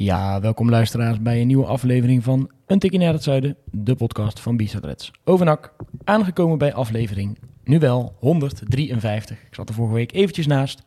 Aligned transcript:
Ja, 0.00 0.40
welkom 0.40 0.70
luisteraars 0.70 1.20
bij 1.22 1.40
een 1.40 1.46
nieuwe 1.46 1.66
aflevering 1.66 2.24
van 2.24 2.50
Een 2.66 2.78
Tikkie 2.78 3.00
naar 3.00 3.12
het 3.12 3.22
Zuiden, 3.22 3.56
de 3.64 3.94
podcast 3.94 4.40
van 4.40 4.56
Bisa 4.56 4.78
Reds. 4.78 5.10
Overnak, 5.24 5.74
aangekomen 6.04 6.58
bij 6.58 6.74
aflevering, 6.74 7.38
nu 7.64 7.78
wel 7.78 8.16
153. 8.18 9.42
Ik 9.42 9.54
zat 9.54 9.68
er 9.68 9.74
vorige 9.74 9.94
week 9.94 10.12
eventjes 10.12 10.46
naast, 10.46 10.82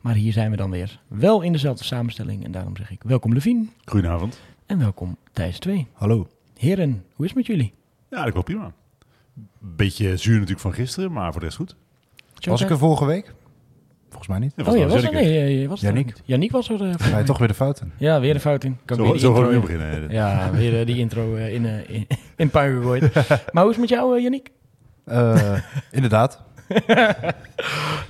maar 0.00 0.14
hier 0.14 0.32
zijn 0.32 0.50
we 0.50 0.56
dan 0.56 0.70
weer. 0.70 1.00
Wel 1.08 1.42
in 1.42 1.52
dezelfde 1.52 1.84
samenstelling 1.84 2.44
en 2.44 2.50
daarom 2.50 2.76
zeg 2.76 2.90
ik 2.90 3.02
welkom 3.02 3.32
Levien 3.32 3.70
Goedenavond. 3.84 4.40
en 4.66 4.78
welkom 4.78 5.16
Thijs 5.32 5.58
2. 5.58 5.86
Hallo. 5.92 6.28
Heren, 6.56 7.04
hoe 7.14 7.24
is 7.24 7.30
het 7.30 7.38
met 7.38 7.46
jullie? 7.46 7.74
Ja, 8.10 8.22
dat 8.22 8.32
klopt 8.32 8.46
prima. 8.46 8.72
Beetje 9.58 10.16
zuur 10.16 10.34
natuurlijk 10.34 10.60
van 10.60 10.74
gisteren, 10.74 11.12
maar 11.12 11.30
voor 11.30 11.40
de 11.40 11.46
rest 11.46 11.58
goed. 11.58 11.76
Was 12.40 12.60
ik 12.60 12.70
er 12.70 12.78
vorige 12.78 13.04
week? 13.04 13.34
Volgens 14.08 14.28
mij 14.28 14.38
niet. 14.38 14.52
Oh 14.68 14.76
ja, 14.76 14.86
was 14.86 15.02
er? 15.02 15.12
Nee, 15.12 15.68
was 15.68 15.80
er 15.80 15.86
Yannick. 15.86 16.06
niet. 16.06 16.22
Yannick 16.24 16.50
was 16.50 16.68
er. 16.70 16.94
Ga 16.98 17.18
je 17.18 17.24
toch 17.24 17.38
weer 17.38 17.48
de 17.48 17.54
fouten? 17.54 17.92
Ja, 17.98 18.20
weer 18.20 18.34
de 18.34 18.40
fout 18.40 18.64
in. 18.64 18.78
Kan 18.84 18.98
ik 18.98 19.04
weer 19.04 19.12
Zo, 19.12 19.18
zo 19.18 19.32
gewoon 19.32 19.46
weer 19.48 19.54
in- 19.54 19.60
beginnen. 19.60 20.10
Ja, 20.10 20.50
weer 20.52 20.80
eh, 20.80 20.86
die 20.86 20.96
intro 20.96 21.36
eh, 21.36 21.54
in, 21.54 21.64
in, 21.88 22.06
in 22.36 22.50
puin 22.50 22.76
gegooid. 22.76 23.14
maar 23.52 23.62
hoe 23.62 23.70
is 23.72 23.76
het 23.76 23.78
met 23.78 23.88
jou, 23.88 24.16
eh, 24.16 24.22
Yannick? 24.22 24.50
Eh, 25.04 25.58
inderdaad. 25.90 26.42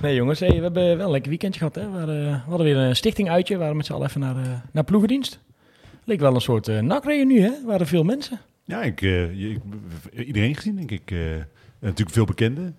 Nee 0.01 0.15
jongens, 0.15 0.39
hey, 0.39 0.49
we 0.55 0.61
hebben 0.61 0.97
wel 0.97 1.05
een 1.05 1.11
lekker 1.11 1.29
weekendje 1.29 1.59
gehad. 1.59 1.75
Hè? 1.75 1.91
We, 1.91 1.97
hadden, 1.97 2.23
we 2.25 2.37
hadden 2.49 2.65
weer 2.65 2.77
een 2.77 2.95
stichting 2.95 3.29
uitje. 3.29 3.53
We 3.53 3.59
waren 3.59 3.77
met 3.77 3.85
z'n 3.85 3.93
allen 3.93 4.07
even 4.07 4.19
naar, 4.19 4.35
naar 4.71 4.83
ploegendienst. 4.83 5.39
Leek 6.03 6.19
wel 6.19 6.35
een 6.35 6.41
soort 6.41 6.67
uh, 6.67 6.79
NAC-reunie, 6.79 7.41
hè? 7.41 7.47
Er 7.47 7.65
waren 7.65 7.87
veel 7.87 8.03
mensen. 8.03 8.39
Ja, 8.63 8.81
ik, 8.81 9.01
eh, 9.01 9.51
ik- 9.51 9.61
iedereen 10.25 10.55
gezien, 10.55 10.75
denk 10.75 10.91
ik. 10.91 11.11
Eh, 11.11 11.17
natuurlijk 11.79 12.09
veel 12.11 12.25
bekenden. 12.25 12.75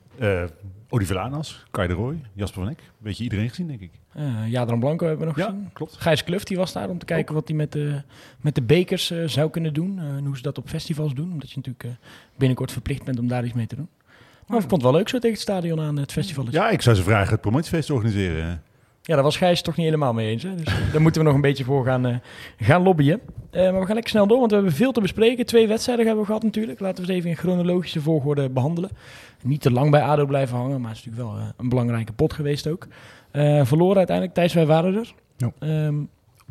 Eh 0.90 0.96
Oliver 0.96 1.14
Lanas, 1.14 1.64
Kai 1.70 1.88
de 1.88 1.94
Roy, 1.94 2.20
Jasper 2.32 2.62
van 2.62 2.70
Eck. 2.70 2.80
Beetje 2.98 3.22
iedereen 3.24 3.48
gezien, 3.48 3.66
denk 3.66 3.80
ik. 3.80 3.90
Uh, 4.16 4.48
Jadran 4.48 4.78
Blanco 4.80 5.06
hebben 5.06 5.26
we 5.26 5.32
nog 5.32 5.36
Ja, 5.46 5.52
gezien. 5.52 5.70
klopt. 5.72 5.96
Gijs 5.96 6.24
Kluft 6.24 6.46
die 6.46 6.56
was 6.56 6.72
daar 6.72 6.88
om 6.88 6.98
te 6.98 7.04
kijken 7.04 7.34
wat 7.34 7.48
hij 7.48 7.56
met 7.56 7.72
de, 7.72 8.02
met 8.40 8.54
de 8.54 8.62
bekers 8.62 9.10
eh, 9.10 9.24
zou 9.26 9.50
kunnen 9.50 9.74
doen. 9.74 9.98
eh, 9.98 10.04
en 10.04 10.24
hoe 10.24 10.36
ze 10.36 10.42
dat 10.42 10.58
op 10.58 10.68
festivals 10.68 11.14
doen. 11.14 11.32
Omdat 11.32 11.50
je 11.50 11.56
natuurlijk 11.56 11.84
eh, 11.84 11.90
binnenkort 12.36 12.72
verplicht 12.72 13.04
bent 13.04 13.18
om 13.18 13.28
daar 13.28 13.44
iets 13.44 13.54
mee 13.54 13.66
te 13.66 13.76
doen. 13.76 13.88
Maar 14.46 14.58
ik 14.60 14.68
vond 14.68 14.82
het 14.82 14.90
wel 14.90 14.92
leuk 15.00 15.08
zo 15.08 15.16
tegen 15.18 15.32
het 15.36 15.40
stadion 15.42 15.80
aan 15.80 15.96
het 15.96 16.12
festival. 16.12 16.46
Ja, 16.50 16.70
ik 16.70 16.82
zou 16.82 16.96
ze 16.96 17.02
vragen 17.02 17.32
het 17.32 17.40
promotiefeest 17.40 17.86
te 17.86 17.94
organiseren. 17.94 18.62
Ja, 19.02 19.14
daar 19.14 19.24
was 19.24 19.36
Gijs 19.36 19.62
toch 19.62 19.76
niet 19.76 19.84
helemaal 19.84 20.12
mee 20.12 20.30
eens. 20.30 20.42
Hè? 20.42 20.54
Dus 20.54 20.66
eh, 20.66 20.92
daar 20.92 21.00
moeten 21.00 21.20
we 21.20 21.26
nog 21.26 21.36
een 21.36 21.42
beetje 21.42 21.64
voor 21.64 21.84
gaan, 21.84 22.06
eh, 22.06 22.16
gaan 22.58 22.82
lobbyen. 22.82 23.20
Eh, 23.50 23.62
maar 23.62 23.80
we 23.80 23.86
gaan 23.86 23.94
lekker 23.94 24.08
snel 24.08 24.26
door, 24.26 24.38
want 24.38 24.50
we 24.50 24.56
hebben 24.56 24.74
veel 24.74 24.92
te 24.92 25.00
bespreken. 25.00 25.46
Twee 25.46 25.68
wedstrijden 25.68 26.04
hebben 26.06 26.22
we 26.24 26.28
gehad 26.30 26.44
natuurlijk. 26.44 26.80
Laten 26.80 27.04
we 27.04 27.10
ze 27.10 27.16
even 27.16 27.30
in 27.30 27.36
chronologische 27.36 28.00
volgorde 28.00 28.48
behandelen. 28.48 28.90
Niet 29.42 29.60
te 29.60 29.70
lang 29.70 29.90
bij 29.90 30.02
ADO 30.02 30.26
blijven 30.26 30.56
hangen, 30.56 30.80
maar 30.80 30.90
het 30.90 30.98
is 30.98 31.04
natuurlijk 31.04 31.32
wel 31.32 31.52
een 31.56 31.68
belangrijke 31.68 32.12
pot 32.12 32.32
geweest 32.32 32.66
ook. 32.68 32.86
Verloren 33.62 33.96
uiteindelijk, 33.96 34.36
Thijs, 34.36 34.52
wij 34.54 34.66
waren 34.66 34.94
er. 34.94 35.14
Ja. 35.36 35.52
Ehm, 35.58 35.94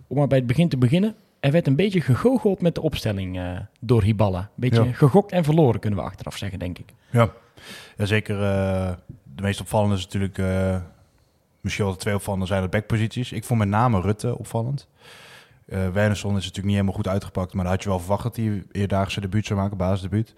om 0.08 0.17
maar 0.17 0.27
bij 0.27 0.38
het 0.38 0.47
begin 0.47 0.70
te 0.70 0.77
beginnen. 0.77 1.16
Er 1.39 1.52
werd 1.52 1.67
een 1.67 1.75
beetje 1.75 2.02
gegoocheld 2.02 2.61
met 2.61 2.75
de 2.75 2.81
opstelling 2.81 3.39
door 3.80 4.03
Hiballa. 4.03 4.39
Een 4.39 4.47
beetje 4.55 4.83
Ja. 4.83 4.92
gegokt 4.92 5.31
en 5.31 5.44
verloren, 5.44 5.80
kunnen 5.80 6.00
we 6.00 6.05
achteraf 6.05 6.38
zeggen, 6.38 6.59
denk 6.59 6.80
ik. 6.80 6.94
Ja, 7.09 7.30
ja 7.98 8.05
zeker. 8.05 8.38
de 9.36 9.42
meest 9.42 9.61
opvallende 9.61 9.95
is 9.95 10.04
natuurlijk... 10.04 10.38
misschien 11.61 11.86
wel 11.86 11.93
de 11.93 11.99
twee 11.99 12.15
opvallende 12.15 12.45
zijn 12.45 12.61
de 12.61 12.70
backposities. 12.70 13.31
Ik 13.31 13.43
vond 13.43 13.59
met 13.59 13.67
name 13.67 14.02
Rutte 14.02 14.37
opvallend. 14.37 14.87
Wernersson 15.65 16.30
is 16.30 16.36
natuurlijk 16.36 16.65
niet 16.65 16.73
helemaal 16.73 16.93
goed 16.93 17.08
uitgepakt... 17.08 17.53
maar 17.53 17.64
daar 17.64 17.73
had 17.73 17.83
je 17.83 17.89
wel 17.89 17.99
verwacht 17.99 18.23
dat 18.23 18.36
hij 18.36 18.64
eerdaagse 18.71 19.21
debuut 19.21 19.45
zou 19.45 19.59
maken, 19.59 19.77
basisdebuut. 19.77 20.33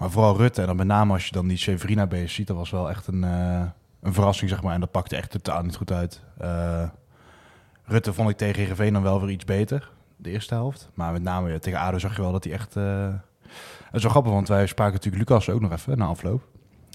Maar 0.00 0.10
vooral 0.10 0.36
Rutte, 0.36 0.60
en 0.60 0.66
dan 0.66 0.76
met 0.76 0.86
name 0.86 1.12
als 1.12 1.26
je 1.26 1.32
dan 1.32 1.46
die 1.46 1.56
Severina 1.56 2.06
bezig 2.06 2.30
ziet... 2.30 2.46
dat 2.46 2.56
was 2.56 2.70
wel 2.70 2.90
echt 2.90 3.06
een, 3.06 3.24
eh, 3.24 3.62
een 4.00 4.12
verrassing, 4.12 4.50
zeg 4.50 4.62
maar. 4.62 4.74
En 4.74 4.80
dat 4.80 4.90
pakte 4.90 5.16
echt 5.16 5.30
totaal 5.30 5.62
niet 5.62 5.76
goed 5.76 5.92
uit. 5.92 6.22
Eh, 6.38 6.88
Rutte 7.84 8.12
vond 8.12 8.30
ik 8.30 8.36
tegen 8.36 8.60
Heerenveen 8.60 8.92
dan 8.92 9.02
wel 9.02 9.20
weer 9.20 9.30
iets 9.30 9.44
beter, 9.44 9.90
de 10.16 10.30
eerste 10.30 10.54
helft. 10.54 10.90
Maar 10.94 11.12
met 11.12 11.22
name 11.22 11.58
tegen 11.58 11.78
ADO 11.78 11.98
zag 11.98 12.16
je 12.16 12.22
wel 12.22 12.32
dat 12.32 12.44
hij 12.44 12.52
echt... 12.52 12.74
dat 12.74 13.22
is 13.92 14.02
wel 14.02 14.10
grappig, 14.10 14.32
want 14.32 14.48
wij 14.48 14.66
spraken 14.66 14.94
natuurlijk 14.94 15.28
Lucas 15.28 15.50
ook 15.50 15.60
nog 15.60 15.72
even 15.72 15.98
na 15.98 16.06
afloop. 16.06 16.42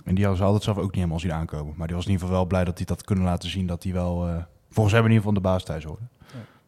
En 0.05 0.15
die 0.15 0.23
hadden 0.23 0.37
ze 0.37 0.43
altijd 0.43 0.63
zelf 0.63 0.77
ook 0.77 0.83
niet 0.83 0.95
helemaal 0.95 1.19
zien 1.19 1.33
aankomen. 1.33 1.73
Maar 1.77 1.87
die 1.87 1.95
was 1.95 2.05
in 2.05 2.11
ieder 2.11 2.25
geval 2.25 2.41
wel 2.41 2.49
blij 2.49 2.63
dat 2.63 2.77
hij 2.77 2.85
dat 2.85 3.03
kunnen 3.03 3.25
laten 3.25 3.49
zien. 3.49 3.67
Dat 3.67 3.83
hij 3.83 3.93
wel, 3.93 4.27
eh, 4.27 4.43
volgens 4.69 4.95
hem 4.95 5.05
in 5.05 5.11
ieder 5.11 5.25
geval 5.25 5.41
de 5.41 5.47
baas 5.47 5.63
thuis 5.63 5.83
hoorde. 5.83 6.03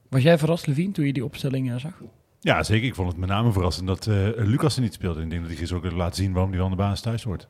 Was 0.10 0.22
jij 0.22 0.38
verrast, 0.38 0.68
Levine, 0.68 0.92
toen 0.92 1.06
je 1.06 1.14
die 1.14 1.26
opstelling 1.26 1.72
eh, 1.72 1.78
zag? 1.78 2.02
Ja, 2.40 2.64
zeker. 2.64 2.88
Ik 2.88 2.96
vond 2.96 3.10
het 3.10 3.18
met 3.18 3.30
name 3.30 3.52
verrassend 3.52 3.88
dat 3.88 4.08
eh, 4.08 4.16
Lucas 4.36 4.76
er 4.76 4.82
niet 4.82 4.94
speelde. 4.94 5.22
Ik 5.22 5.30
denk 5.30 5.42
dat 5.42 5.50
hij 5.50 5.60
gisteren 5.60 5.84
ook 5.84 5.92
laten 5.92 6.16
zien 6.16 6.34
waarom 6.34 6.50
hij 6.52 6.60
wel 6.60 6.70
de 6.70 6.76
basis 6.76 7.02
thuis 7.02 7.24
hoort. 7.24 7.48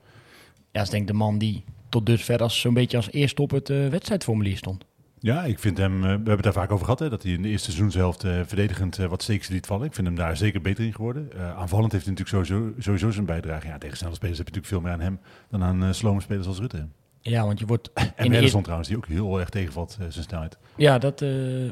Ja, 0.56 0.68
dat 0.72 0.84
is 0.84 0.90
denk 0.90 1.02
ik 1.02 1.08
de 1.08 1.14
man 1.14 1.38
die 1.38 1.64
tot 1.90 2.06
dusver 2.06 2.40
als 2.40 2.60
zo'n 2.60 2.74
beetje 2.74 2.98
als 2.98 3.12
eerste 3.12 3.42
op 3.42 3.52
het 3.52 3.70
eh, 3.70 3.88
wedstrijdformulier 3.88 4.58
stond. 4.58 4.86
Ja, 5.28 5.44
ik 5.44 5.60
vind 5.60 5.78
hem, 5.78 5.96
eh, 5.96 6.02
we 6.02 6.08
hebben 6.08 6.34
het 6.34 6.44
daar 6.44 6.54
vaak 6.54 6.72
over 6.72 6.86
gehad, 6.86 7.00
hè, 7.00 7.10
dat 7.10 7.24
hij 7.24 7.32
in 7.32 7.42
de 7.42 7.48
eerste 7.48 7.72
seizoenshelft 7.72 8.24
eh, 8.24 8.40
verdedigend 8.46 8.98
eh, 8.98 9.06
wat 9.06 9.22
steeks 9.22 9.48
liet 9.48 9.66
vallen. 9.66 9.86
Ik 9.86 9.94
vind 9.94 10.08
hem 10.08 10.16
daar 10.16 10.38
zeker 10.38 10.62
beter 10.62 10.86
in 10.86 10.94
geworden. 10.94 11.30
Aanvallend 11.56 11.92
heeft 11.92 12.06
hij 12.06 12.14
natuurlijk 12.14 12.48
sowieso, 12.48 12.74
sowieso 12.80 13.12
zijn 13.12 13.26
bijdrage. 13.26 13.68
Ja, 13.68 13.78
tegen 13.78 13.98
snelle 13.98 14.16
spelers 14.16 14.38
heb 14.38 14.48
je 14.48 14.54
natuurlijk 14.54 14.84
veel 14.84 14.92
meer 14.92 15.00
aan 15.00 15.06
hem 15.06 15.20
dan 15.50 15.64
aan 15.64 15.94
slome 15.94 16.22
spelers 16.22 16.48
als 16.48 16.60
Rutte. 16.60 16.88
Ja, 17.22 17.46
want 17.46 17.60
je 17.60 17.66
wordt 17.66 17.94
En 17.94 18.04
in 18.18 18.24
de 18.24 18.30
Wernersson 18.30 18.62
trouwens, 18.62 18.90
die 18.90 18.98
ook 18.98 19.08
heel 19.08 19.40
erg 19.40 19.50
tegenvalt, 19.50 19.98
zijn 20.10 20.26
snelheid. 20.26 20.58
Ja, 20.76 20.98
dat 20.98 21.26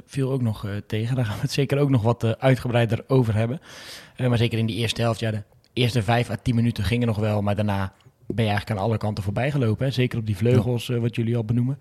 viel 0.05 0.31
ook 0.31 0.41
nog 0.41 0.67
tegen. 0.87 1.15
Daar 1.15 1.25
gaan 1.25 1.35
we 1.35 1.41
het 1.41 1.51
zeker 1.51 1.77
ook 1.77 1.89
nog 1.89 2.01
wat 2.01 2.39
uitgebreider 2.39 3.03
over 3.07 3.33
hebben. 3.33 3.59
Maar 4.17 4.37
zeker 4.37 4.57
in 4.57 4.65
die 4.65 4.75
eerste 4.75 5.01
helft, 5.01 5.19
ja, 5.19 5.31
de 5.31 5.43
eerste 5.73 6.03
vijf 6.03 6.29
à 6.29 6.35
tien 6.41 6.55
minuten 6.55 6.83
gingen 6.83 7.07
nog 7.07 7.17
wel. 7.17 7.41
Maar 7.41 7.55
daarna 7.55 7.93
ben 8.27 8.45
je 8.45 8.51
eigenlijk 8.51 8.79
aan 8.79 8.85
alle 8.85 8.97
kanten 8.97 9.23
voorbij 9.23 9.51
gelopen. 9.51 9.85
Hè? 9.85 9.91
Zeker 9.91 10.19
op 10.19 10.25
die 10.25 10.37
vleugels, 10.37 10.87
wat 10.87 11.15
jullie 11.15 11.35
al 11.35 11.45
benoemen. 11.45 11.77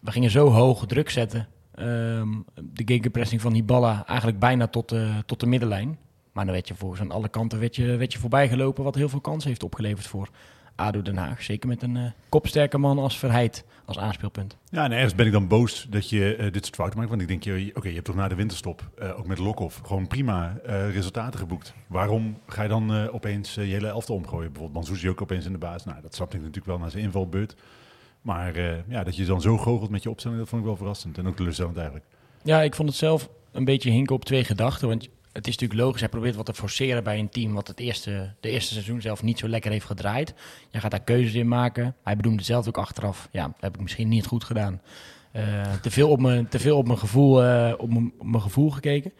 We 0.00 0.10
gingen 0.10 0.30
zo 0.30 0.48
hoog 0.48 0.86
druk 0.86 1.10
zetten. 1.10 1.48
Ehm, 1.74 2.28
de 2.54 2.82
gegenpressing 2.84 3.40
van 3.40 3.52
Hiballa 3.52 4.06
eigenlijk 4.06 4.38
bijna 4.38 4.66
tot, 4.66 4.92
eh, 4.92 5.18
tot 5.26 5.40
de 5.40 5.46
middenlijn. 5.46 5.98
Maar 6.32 6.44
dan 6.44 6.54
werd 6.54 6.68
je 6.68 6.74
volgens 6.74 7.00
aan 7.00 7.10
alle 7.10 7.28
kanten 7.28 7.60
werd 7.60 7.76
je, 7.76 7.96
werd 7.96 8.12
je 8.12 8.18
voorbij 8.18 8.48
gelopen. 8.48 8.84
Wat 8.84 8.94
heel 8.94 9.08
veel 9.08 9.20
kansen 9.20 9.48
heeft 9.48 9.62
opgeleverd 9.62 10.06
voor 10.06 10.28
ADO 10.80 11.02
Den 11.02 11.16
Haag. 11.16 11.42
Zeker 11.42 11.68
met 11.68 11.82
een 11.82 11.96
eh, 11.96 12.10
kopsterke 12.28 12.78
man 12.78 12.98
als 12.98 13.18
Verheid 13.18 13.64
als 13.84 13.98
aanspeelpunt. 13.98 14.56
Ja, 14.70 14.84
en 14.84 14.92
ergens 14.92 15.14
ben 15.14 15.26
ik 15.26 15.32
dan 15.32 15.48
boos 15.48 15.86
dat 15.90 16.08
je 16.08 16.36
eh, 16.36 16.52
dit 16.52 16.64
soort 16.64 16.76
fouten 16.76 16.98
maakt. 16.98 17.10
Want 17.10 17.22
ik 17.22 17.28
denk, 17.28 17.74
oké, 17.76 17.88
je 17.88 17.94
hebt 17.94 18.04
toch 18.04 18.14
na 18.14 18.28
de 18.28 18.34
winterstop, 18.34 18.90
eh, 18.98 19.18
ook 19.18 19.26
met 19.26 19.38
Lokhoff, 19.38 19.80
gewoon 19.84 20.06
prima 20.06 20.58
resultaten 20.92 21.38
geboekt. 21.38 21.74
Waarom 21.86 22.38
ga 22.46 22.62
je 22.62 22.68
dan 22.68 23.08
opeens 23.08 23.54
je 23.54 23.60
hele 23.60 23.86
elftal 23.86 24.16
omgooien? 24.16 24.52
Bijvoorbeeld 24.52 24.74
Manzouzi 24.74 25.08
ook 25.08 25.22
opeens 25.22 25.46
in 25.46 25.52
de 25.52 25.58
baas. 25.58 25.84
Nou, 25.84 26.00
dat 26.02 26.14
snapte 26.14 26.36
ik 26.36 26.42
natuurlijk 26.42 26.68
wel 26.68 26.78
na 26.78 26.88
zijn 26.88 27.04
invalbeurt. 27.04 27.56
Maar 28.22 28.54
eh, 28.54 28.88
ja, 28.88 29.04
dat 29.04 29.16
je 29.16 29.24
dan 29.24 29.40
zo 29.40 29.56
goochelt 29.56 29.90
met 29.90 30.02
je 30.02 30.10
opstelling, 30.10 30.40
dat 30.40 30.48
vond 30.48 30.60
ik 30.60 30.66
wel 30.66 30.76
verrassend. 30.76 31.18
En 31.18 31.26
ook 31.26 31.36
teleurstellend 31.36 31.76
eigenlijk. 31.76 32.06
Ja, 32.42 32.62
ik 32.62 32.74
vond 32.74 32.88
het 32.88 32.98
zelf 32.98 33.28
een 33.52 33.64
beetje 33.64 33.90
hinken 33.90 34.14
op 34.14 34.24
twee 34.24 34.44
gedachten. 34.44 34.88
Want 34.88 35.08
het 35.32 35.46
is 35.46 35.52
natuurlijk 35.52 35.80
logisch, 35.80 36.00
hij 36.00 36.08
probeert 36.08 36.36
wat 36.36 36.46
te 36.46 36.54
forceren 36.54 37.04
bij 37.04 37.18
een 37.18 37.28
team... 37.28 37.54
wat 37.54 37.68
het 37.68 37.80
eerste, 37.80 38.34
de 38.40 38.50
eerste 38.50 38.72
seizoen 38.72 39.00
zelf 39.00 39.22
niet 39.22 39.38
zo 39.38 39.48
lekker 39.48 39.70
heeft 39.70 39.86
gedraaid. 39.86 40.34
Je 40.70 40.80
gaat 40.80 40.90
daar 40.90 41.02
keuzes 41.02 41.34
in 41.34 41.48
maken. 41.48 41.96
Hij 42.02 42.16
bedoelde 42.16 42.42
zelf 42.42 42.68
ook 42.68 42.78
achteraf, 42.78 43.28
ja, 43.32 43.42
dat 43.42 43.60
heb 43.60 43.74
ik 43.74 43.80
misschien 43.80 44.08
niet 44.08 44.26
goed 44.26 44.44
gedaan. 44.44 44.80
Eh, 45.32 45.72
te, 45.82 45.90
veel 45.90 46.10
op 46.10 46.20
mijn, 46.20 46.48
te 46.48 46.58
veel 46.58 46.76
op 46.76 46.86
mijn, 46.86 46.98
gevoel, 46.98 47.44
eh, 47.44 47.74
op, 47.78 47.90
mijn, 48.22 48.40
gevoel 48.40 48.70
gekeken. 48.70 49.12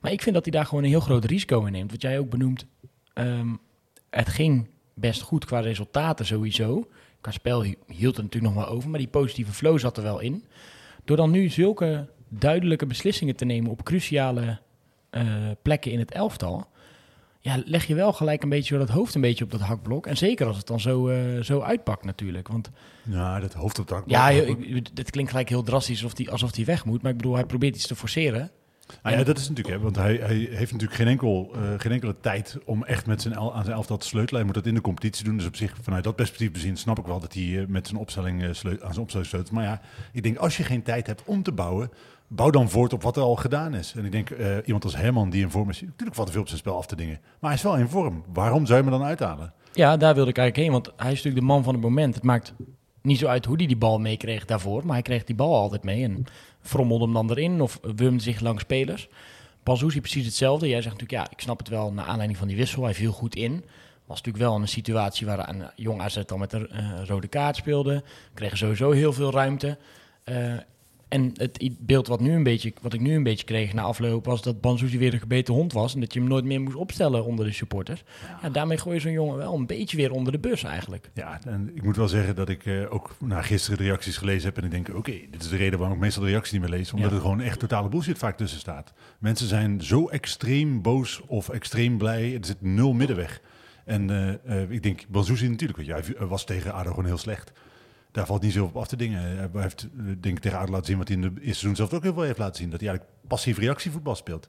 Maar 0.00 0.12
ik 0.12 0.22
vind 0.22 0.34
dat 0.34 0.44
hij 0.44 0.52
daar 0.52 0.66
gewoon 0.66 0.84
een 0.84 0.90
heel 0.90 1.00
groot 1.00 1.24
risico 1.24 1.64
in 1.64 1.72
neemt. 1.72 1.90
Wat 1.90 2.02
jij 2.02 2.18
ook 2.18 2.30
benoemt, 2.30 2.66
ehm, 3.12 3.54
het 4.10 4.28
ging 4.28 4.68
best 4.94 5.22
goed 5.22 5.44
qua 5.44 5.60
resultaten 5.60 6.26
sowieso. 6.26 6.88
Qua 7.20 7.30
spel 7.30 7.62
hield 7.86 8.16
het 8.16 8.24
natuurlijk 8.24 8.54
nog 8.54 8.64
wel 8.64 8.74
over, 8.74 8.90
maar 8.90 8.98
die 8.98 9.08
positieve 9.08 9.52
flow 9.52 9.78
zat 9.78 9.96
er 9.96 10.02
wel 10.02 10.18
in. 10.20 10.44
Door 11.04 11.16
dan 11.16 11.30
nu 11.30 11.48
zulke 11.48 12.08
duidelijke 12.28 12.86
beslissingen 12.86 13.36
te 13.36 13.44
nemen 13.44 13.70
op 13.70 13.82
cruciale 13.84 14.58
eh, 15.10 15.22
plekken 15.62 15.92
in 15.92 15.98
het 15.98 16.10
elftal, 16.12 16.66
ja, 17.40 17.62
leg 17.64 17.84
je 17.86 17.94
wel 17.94 18.12
gelijk 18.12 18.42
een 18.42 18.48
beetje 18.48 18.78
dat 18.78 18.88
hoofd 18.88 19.14
een 19.14 19.20
beetje 19.20 19.44
op 19.44 19.50
dat 19.50 19.60
hakblok. 19.60 20.06
En 20.06 20.16
zeker 20.16 20.46
als 20.46 20.56
het 20.56 20.66
dan 20.66 20.80
zo, 20.80 21.08
eh, 21.08 21.40
zo 21.42 21.60
uitpakt 21.60 22.04
natuurlijk. 22.04 22.48
Want 22.48 22.70
Ja, 23.02 23.40
dat 23.40 23.52
hoofd 23.52 23.78
op 23.78 23.88
de 23.88 23.94
hak- 23.94 24.08
ja, 24.08 24.30
het 24.94 25.10
klinkt 25.10 25.30
gelijk 25.30 25.48
heel 25.48 25.62
drastisch 25.62 26.02
alsof 26.02 26.18
hij 26.18 26.28
alsof 26.30 26.50
die 26.52 26.64
weg 26.64 26.84
moet. 26.84 27.02
Maar 27.02 27.10
ik 27.10 27.16
bedoel, 27.16 27.34
hij 27.34 27.44
probeert 27.46 27.74
iets 27.76 27.86
te 27.86 27.96
forceren. 27.96 28.50
Nou 29.02 29.16
ja, 29.18 29.24
dat 29.24 29.38
is 29.38 29.48
natuurlijk, 29.48 29.76
hè, 29.76 29.82
want 29.82 29.96
hij, 29.96 30.14
hij 30.22 30.36
heeft 30.36 30.72
natuurlijk 30.72 30.98
geen, 30.98 31.06
enkel, 31.08 31.50
eh, 31.54 31.60
geen 31.76 31.92
enkele 31.92 32.14
tijd 32.20 32.58
om 32.64 32.84
echt 32.84 33.06
met 33.06 33.22
zijn 33.22 33.34
el- 33.34 33.54
aan 33.54 33.64
zijn 33.64 33.76
elftal 33.76 33.96
te 33.96 34.06
sleutelen. 34.06 34.36
Hij 34.36 34.44
moet 34.44 34.54
dat 34.54 34.66
in 34.66 34.74
de 34.74 34.80
competitie 34.80 35.24
doen. 35.24 35.36
Dus 35.36 35.46
op 35.46 35.56
zich, 35.56 35.74
vanuit 35.82 36.04
dat 36.04 36.16
perspectief 36.16 36.52
bezien, 36.52 36.76
snap 36.76 36.98
ik 36.98 37.06
wel 37.06 37.20
dat 37.20 37.34
hij 37.34 37.58
eh, 37.60 37.66
met 37.66 37.86
zijn 37.86 38.00
opstelling 38.00 38.42
eh, 38.42 38.48
aan 38.48 38.54
zijn 38.54 38.98
opstelling 38.98 39.28
sleutelt. 39.28 39.50
Maar 39.50 39.64
ja, 39.64 39.80
ik 40.12 40.22
denk, 40.22 40.36
als 40.36 40.56
je 40.56 40.62
geen 40.62 40.82
tijd 40.82 41.06
hebt 41.06 41.22
om 41.24 41.42
te 41.42 41.52
bouwen, 41.52 41.90
bouw 42.28 42.50
dan 42.50 42.70
voort 42.70 42.92
op 42.92 43.02
wat 43.02 43.16
er 43.16 43.22
al 43.22 43.36
gedaan 43.36 43.74
is. 43.74 43.94
En 43.96 44.04
ik 44.04 44.12
denk, 44.12 44.30
iemand 44.64 44.84
als 44.84 44.96
Herman 44.96 45.30
die 45.30 45.42
in 45.42 45.50
vorm 45.50 45.68
is, 45.70 45.80
natuurlijk 45.80 46.14
valt 46.14 46.26
er 46.26 46.32
veel 46.32 46.42
op 46.42 46.48
zijn 46.48 46.60
spel 46.60 46.76
af 46.76 46.86
te 46.86 46.96
dingen. 46.96 47.18
Maar 47.40 47.50
hij 47.50 47.58
is 47.58 47.64
wel 47.64 47.76
in 47.76 47.88
vorm. 47.88 48.24
Waarom 48.32 48.66
zou 48.66 48.78
je 48.78 48.88
hem 48.88 48.98
dan 48.98 49.08
uithalen? 49.08 49.52
Ja, 49.72 49.96
daar 49.96 50.14
wilde 50.14 50.30
ik 50.30 50.38
eigenlijk 50.38 50.68
heen, 50.68 50.82
want 50.82 50.92
hij 50.96 51.12
is 51.12 51.16
natuurlijk 51.16 51.46
de 51.46 51.52
man 51.52 51.62
van 51.64 51.72
het 51.74 51.82
moment. 51.82 52.14
Het 52.14 52.24
maakt 52.24 52.54
niet 53.02 53.18
zo 53.18 53.26
uit 53.26 53.44
hoe 53.44 53.56
hij 53.56 53.66
die 53.66 53.76
bal 53.76 53.98
meekreeg 53.98 54.44
daarvoor, 54.44 54.82
maar 54.84 54.92
hij 54.94 55.02
kreeg 55.02 55.24
die 55.24 55.36
bal 55.36 55.54
altijd 55.54 55.84
mee 55.84 56.24
frommelde 56.68 57.04
hem 57.04 57.12
dan 57.12 57.30
erin 57.30 57.60
of 57.60 57.78
wurmde 57.82 58.22
zich 58.22 58.40
langs 58.40 58.62
spelers. 58.62 59.08
Banzuzi 59.62 60.00
precies 60.00 60.24
hetzelfde. 60.24 60.68
Jij 60.68 60.82
zegt 60.82 61.00
natuurlijk, 61.00 61.24
ja, 61.24 61.30
ik 61.30 61.40
snap 61.40 61.58
het 61.58 61.68
wel 61.68 61.92
naar 61.92 62.04
aanleiding 62.04 62.38
van 62.38 62.48
die 62.48 62.56
wissel. 62.56 62.84
Hij 62.84 62.94
viel 62.94 63.12
goed 63.12 63.34
in. 63.34 63.64
Was 64.06 64.16
natuurlijk 64.16 64.44
wel 64.44 64.54
een 64.54 64.68
situatie 64.68 65.26
waar 65.26 65.48
een 65.48 65.70
jong 65.76 66.00
AZ 66.00 66.16
al 66.26 66.38
met 66.38 66.52
een 66.52 66.70
eh, 66.70 67.04
rode 67.04 67.28
kaart 67.28 67.56
speelde. 67.56 68.02
Kregen 68.34 68.58
sowieso 68.58 68.90
heel 68.90 69.12
veel 69.12 69.30
ruimte. 69.30 69.78
Eh, 70.24 70.54
en 71.08 71.30
het 71.34 71.76
beeld 71.78 72.06
wat, 72.06 72.20
nu 72.20 72.32
een 72.32 72.42
beetje, 72.42 72.72
wat 72.82 72.92
ik 72.92 73.00
nu 73.00 73.14
een 73.14 73.22
beetje 73.22 73.44
kreeg 73.44 73.72
na 73.72 73.82
afloop 73.82 74.24
was 74.24 74.42
dat 74.42 74.60
Banzuzi 74.60 74.98
weer 74.98 75.12
een 75.12 75.18
gebeten 75.20 75.54
hond 75.54 75.72
was. 75.72 75.94
En 75.94 76.00
dat 76.00 76.12
je 76.12 76.18
hem 76.20 76.28
nooit 76.28 76.44
meer 76.44 76.60
moest 76.60 76.76
opstellen 76.76 77.24
onder 77.24 77.44
de 77.46 77.52
supporters. 77.52 78.02
Ja, 78.42 78.50
daarmee 78.50 78.78
gooi 78.78 78.94
je 78.94 79.00
zo'n 79.00 79.12
jongen 79.12 79.36
wel 79.36 79.54
een 79.54 79.66
beetje 79.66 79.96
weer 79.96 80.12
onder 80.12 80.32
de 80.32 80.38
bus 80.38 80.62
eigenlijk. 80.62 81.10
Ja, 81.14 81.40
en 81.46 81.70
ik 81.74 81.82
moet 81.82 81.96
wel 81.96 82.08
zeggen 82.08 82.34
dat 82.34 82.48
ik 82.48 82.66
eh, 82.66 82.92
ook 82.92 83.16
na 83.18 83.42
gisteren 83.42 83.78
de 83.78 83.84
reacties 83.84 84.16
gelezen 84.16 84.48
heb. 84.48 84.56
En 84.58 84.64
ik 84.64 84.70
denk, 84.70 84.96
oké, 84.96 85.12
dit 85.30 85.42
is 85.42 85.48
de 85.48 85.56
reden 85.56 85.78
waarom 85.78 85.96
ik 85.96 86.02
meestal 86.02 86.22
de 86.22 86.28
reacties 86.28 86.52
niet 86.52 86.60
meer 86.60 86.70
lees. 86.70 86.92
Omdat 86.92 87.10
Ja. 87.10 87.16
er 87.16 87.22
gewoon 87.22 87.40
echt 87.40 87.58
totale 87.58 87.88
bullshit 87.88 88.18
vaak 88.18 88.36
tussen 88.36 88.58
staat. 88.60 88.92
Mensen 89.18 89.46
zijn 89.48 89.82
zo 89.82 90.08
extreem 90.08 90.82
boos 90.82 91.20
of 91.26 91.48
extreem 91.48 91.98
blij. 91.98 92.34
Er 92.34 92.44
zit 92.46 92.60
nul 92.62 92.92
middenweg. 92.92 93.40
En 93.84 94.10
eh, 94.10 94.62
eh, 94.62 94.70
ik 94.70 94.82
denk, 94.82 95.04
Banzuzi 95.08 95.48
natuurlijk, 95.48 95.78
want 95.78 96.06
jij 96.06 96.26
was 96.28 96.44
tegen 96.44 96.72
ADO 96.72 96.88
gewoon 96.90 97.04
heel 97.04 97.18
slecht. 97.18 97.52
Daar 98.18 98.26
valt 98.26 98.42
niet 98.42 98.52
zo 98.52 98.64
op 98.64 98.76
af 98.76 98.88
te 98.88 98.96
dingen. 98.96 99.20
Hij 99.22 99.48
heeft, 99.52 99.82
eh, 99.82 100.04
denk 100.04 100.36
ik, 100.36 100.38
tegen 100.38 100.58
ADO 100.58 100.70
laten 100.70 100.86
zien 100.86 100.98
wat 100.98 101.08
hij 101.08 101.16
in 101.16 101.22
de 101.22 101.28
eerste 101.28 101.44
seizoen 101.44 101.76
zelf 101.76 101.92
ook 101.92 102.02
heel 102.02 102.12
veel 102.12 102.22
heeft 102.22 102.38
laten 102.38 102.56
zien. 102.56 102.70
Dat 102.70 102.80
hij 102.80 102.88
eigenlijk 102.88 103.18
passief 103.28 103.58
reactievoetbal 103.58 104.14
speelt. 104.14 104.48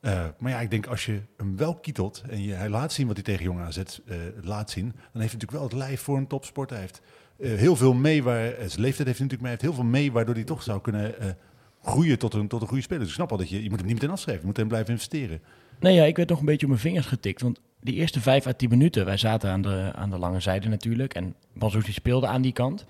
Eh, 0.00 0.24
maar 0.38 0.50
ja, 0.50 0.60
ik 0.60 0.70
denk 0.70 0.86
als 0.86 1.06
je 1.06 1.20
hem 1.36 1.56
wel 1.56 1.74
kietelt 1.74 2.22
en 2.28 2.42
je, 2.42 2.68
laat 2.68 2.92
zien 2.92 3.06
wat 3.06 3.16
hij 3.16 3.24
tegen 3.24 3.44
Jong 3.44 3.60
AZ 3.60 3.76
eh, 3.76 4.16
laat 4.42 4.70
zien, 4.70 4.84
dan 4.84 4.94
heeft 4.96 5.12
hij 5.12 5.22
natuurlijk 5.22 5.50
wel 5.50 5.62
het 5.62 5.72
lijf 5.72 6.00
voor 6.00 6.16
een 6.16 6.26
topsport. 6.26 6.70
Hij 6.70 6.80
heeft 6.80 7.00
heel 7.38 7.76
veel 7.76 7.94
mee, 7.94 8.22
waar, 8.22 8.44
zijn 8.44 8.60
leeftijd 8.60 8.84
heeft 8.84 8.98
hij 8.98 9.06
natuurlijk 9.06 9.40
mee, 9.40 9.50
heeft 9.50 9.62
heel 9.62 9.72
veel 9.72 9.84
mee, 9.84 10.12
waardoor 10.12 10.34
hij 10.34 10.44
toch 10.44 10.62
zou 10.62 10.80
kunnen 10.80 11.14
groeien 11.82 12.18
tot 12.18 12.34
een, 12.34 12.48
tot 12.48 12.60
een 12.60 12.68
goede 12.68 12.82
speler. 12.82 13.00
Dus 13.00 13.08
ik 13.08 13.14
snap 13.14 13.30
al 13.30 13.36
dat 13.36 13.48
je, 13.48 13.62
je 13.62 13.68
moet 13.68 13.78
hem 13.78 13.86
niet 13.86 13.94
meteen 13.94 14.10
afschrijven, 14.10 14.42
je 14.42 14.48
moet 14.48 14.56
hem 14.56 14.68
blijven 14.68 14.92
investeren. 14.92 15.40
Nee, 15.80 15.94
ja, 15.94 16.04
ik 16.04 16.16
werd 16.16 16.28
nog 16.28 16.38
een 16.38 16.44
beetje 16.44 16.66
op 16.66 16.72
mijn 16.72 16.82
vingers 16.82 17.06
getikt. 17.06 17.40
Want 17.40 17.60
die 17.80 17.94
eerste 17.94 18.20
vijf 18.20 18.46
à 18.46 18.52
tien 18.52 18.68
minuten, 18.68 19.04
wij 19.04 19.16
zaten 19.16 19.50
aan 19.50 19.62
de, 19.62 19.90
aan 19.94 20.10
de 20.10 20.18
lange 20.18 20.40
zijde 20.40 20.68
natuurlijk. 20.68 21.14
En 21.14 21.34
Banzuzi 21.52 21.92
speelde 21.92 22.26
aan 22.26 22.42
die 22.42 22.52
kant. 22.52 22.86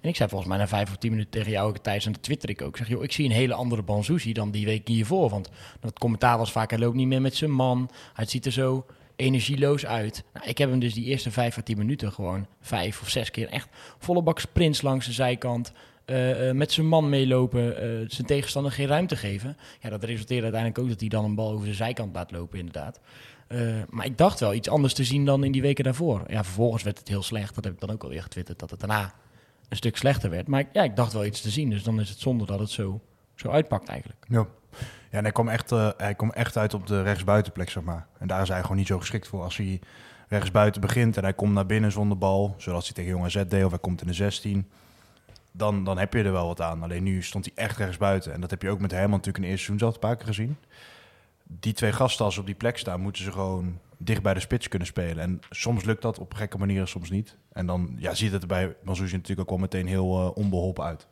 En 0.00 0.08
ik 0.08 0.16
zei 0.16 0.28
volgens 0.28 0.50
mij 0.50 0.58
na 0.58 0.68
vijf 0.68 0.90
of 0.90 0.96
tien 0.96 1.10
minuten 1.10 1.30
tegen 1.30 1.50
jou, 1.50 1.76
Thijs, 1.82 2.06
en 2.06 2.12
de 2.12 2.20
twitter 2.20 2.50
ik 2.50 2.62
ook. 2.62 2.76
Zeg, 2.76 2.88
joh, 2.88 3.02
ik 3.02 3.12
zie 3.12 3.24
een 3.24 3.30
hele 3.30 3.54
andere 3.54 3.82
Banzuzi 3.82 4.32
dan 4.32 4.50
die 4.50 4.64
week 4.64 4.88
hiervoor. 4.88 5.30
Want 5.30 5.50
het 5.80 5.98
commentaar 5.98 6.38
was 6.38 6.52
vaak, 6.52 6.70
hij 6.70 6.78
loopt 6.78 6.96
niet 6.96 7.06
meer 7.06 7.20
met 7.20 7.34
zijn 7.34 7.50
man. 7.50 7.90
Hij 8.14 8.24
ziet 8.24 8.46
er 8.46 8.52
zo 8.52 8.86
energieloos 9.16 9.86
uit. 9.86 10.24
Nou, 10.32 10.46
ik 10.46 10.58
heb 10.58 10.70
hem 10.70 10.78
dus 10.78 10.94
die 10.94 11.04
eerste 11.04 11.30
vijf 11.30 11.58
à 11.58 11.62
tien 11.62 11.78
minuten 11.78 12.12
gewoon 12.12 12.46
vijf 12.60 13.00
of 13.00 13.08
zes 13.08 13.30
keer 13.30 13.48
echt 13.48 13.68
volle 13.98 14.22
bak 14.22 14.38
sprints 14.38 14.82
langs 14.82 15.06
de 15.06 15.12
zijkant. 15.12 15.72
eh, 16.04 16.48
eh, 16.48 16.56
met 16.56 16.72
zijn 16.72 16.86
man 16.86 17.08
meelopen, 17.08 17.76
eh, 17.76 18.08
zijn 18.08 18.26
tegenstander 18.26 18.72
geen 18.72 18.86
ruimte 18.86 19.16
geven. 19.16 19.56
Ja, 19.80 19.90
dat 19.90 20.04
resulteert 20.04 20.42
uiteindelijk 20.42 20.82
ook 20.82 20.88
dat 20.88 21.00
hij 21.00 21.08
dan 21.08 21.24
een 21.24 21.34
bal 21.34 21.50
over 21.50 21.66
de 21.66 21.74
zijkant 21.74 22.14
laat 22.14 22.30
lopen, 22.30 22.58
inderdaad. 22.58 23.00
Eh, 23.50 23.82
maar 23.88 24.04
ik 24.04 24.18
dacht 24.18 24.40
wel 24.40 24.54
iets 24.54 24.68
anders 24.68 24.94
te 24.94 25.04
zien 25.04 25.24
dan 25.24 25.44
in 25.44 25.52
die 25.52 25.62
weken 25.62 25.84
daarvoor. 25.84 26.22
Ja, 26.26 26.44
vervolgens 26.44 26.82
werd 26.82 26.98
het 26.98 27.08
heel 27.08 27.22
slecht. 27.22 27.54
Dat 27.54 27.64
heb 27.64 27.72
ik 27.72 27.80
dan 27.80 27.90
ook 27.90 28.02
alweer 28.02 28.22
getwitterd, 28.22 28.58
dat 28.58 28.70
het 28.70 28.80
daarna 28.80 29.12
een 29.68 29.76
stuk 29.76 29.96
slechter 29.96 30.30
werd. 30.30 30.48
Maar 30.48 30.64
ja, 30.72 30.82
ik 30.82 30.96
dacht 30.96 31.12
wel 31.12 31.24
iets 31.24 31.40
te 31.40 31.50
zien. 31.50 31.70
Dus 31.70 31.82
dan 31.82 32.00
is 32.00 32.08
het 32.08 32.18
zonde 32.18 32.46
dat 32.46 32.58
het 32.58 32.70
zo, 32.70 33.00
zo 33.34 33.48
uitpakt 33.48 33.88
eigenlijk. 33.88 34.26
Ja. 34.28 34.46
Ja, 35.10 35.18
en 35.18 35.22
hij 35.22 35.32
kwam, 35.32 35.48
echt, 35.48 35.72
eh, 35.72 35.88
hij 35.96 36.14
kwam 36.14 36.30
echt 36.30 36.56
uit 36.56 36.74
op 36.74 36.86
de 36.86 37.02
rechtsbuitenplek, 37.02 37.70
zeg 37.70 37.82
maar. 37.82 38.06
En 38.18 38.26
daar 38.26 38.42
is 38.42 38.48
hij 38.48 38.60
gewoon 38.60 38.76
niet 38.76 38.86
zo 38.86 38.98
geschikt 38.98 39.28
voor. 39.28 39.42
Als 39.42 39.56
hij 39.56 39.80
rechtsbuiten 40.28 40.80
begint 40.80 41.16
en 41.16 41.22
hij 41.22 41.32
komt 41.34 41.52
naar 41.52 41.66
binnen 41.66 41.92
zonder 41.92 42.18
bal, 42.18 42.54
zoals 42.58 42.84
hij 42.84 42.94
tegen 42.94 43.10
Jong 43.10 43.30
Z 43.30 43.44
deed, 43.48 43.64
of 43.64 43.70
hij 43.70 43.80
komt 43.80 44.00
in 44.00 44.06
de 44.06 44.12
16, 44.12 44.68
dan, 45.52 45.84
dan 45.84 45.98
heb 45.98 46.12
je 46.12 46.22
er 46.22 46.32
wel 46.32 46.46
wat 46.46 46.60
aan. 46.60 46.82
Alleen 46.82 47.02
nu 47.02 47.22
stond 47.22 47.44
hij 47.44 47.64
echt 47.64 47.76
rechtsbuiten. 47.76 48.32
En 48.32 48.40
dat 48.40 48.50
heb 48.50 48.62
je 48.62 48.70
ook 48.70 48.80
met 48.80 48.90
Herman 48.90 49.10
natuurlijk 49.10 49.36
in 49.36 49.42
de 49.42 49.48
eerste 49.48 49.64
seizoen 49.64 49.88
zelf 49.88 49.94
een 49.94 50.08
paar 50.08 50.16
keer 50.16 50.26
gezien. 50.26 50.56
Die 51.58 51.72
twee 51.72 51.92
gasten, 51.92 52.24
als 52.24 52.34
ze 52.34 52.40
op 52.40 52.46
die 52.46 52.54
plek 52.54 52.78
staan, 52.78 53.00
moeten 53.00 53.22
ze 53.24 53.32
gewoon 53.32 53.78
dicht 53.96 54.22
bij 54.22 54.34
de 54.34 54.40
spits 54.40 54.68
kunnen 54.68 54.88
spelen. 54.88 55.18
En 55.24 55.40
soms 55.50 55.84
lukt 55.84 56.02
dat 56.02 56.18
op 56.18 56.34
gekke 56.34 56.58
manieren, 56.58 56.88
soms 56.88 57.10
niet. 57.10 57.36
En 57.52 57.66
dan 57.66 57.94
ja, 57.98 58.14
ziet 58.14 58.32
het 58.32 58.42
er 58.42 58.48
bij 58.48 58.74
Manzouzi 58.82 59.14
natuurlijk 59.14 59.40
ook 59.40 59.48
wel 59.58 59.58
meteen 59.68 59.86
heel 59.86 60.18
eh, 60.20 60.36
onbeholpen 60.36 60.84
uit. 60.84 61.06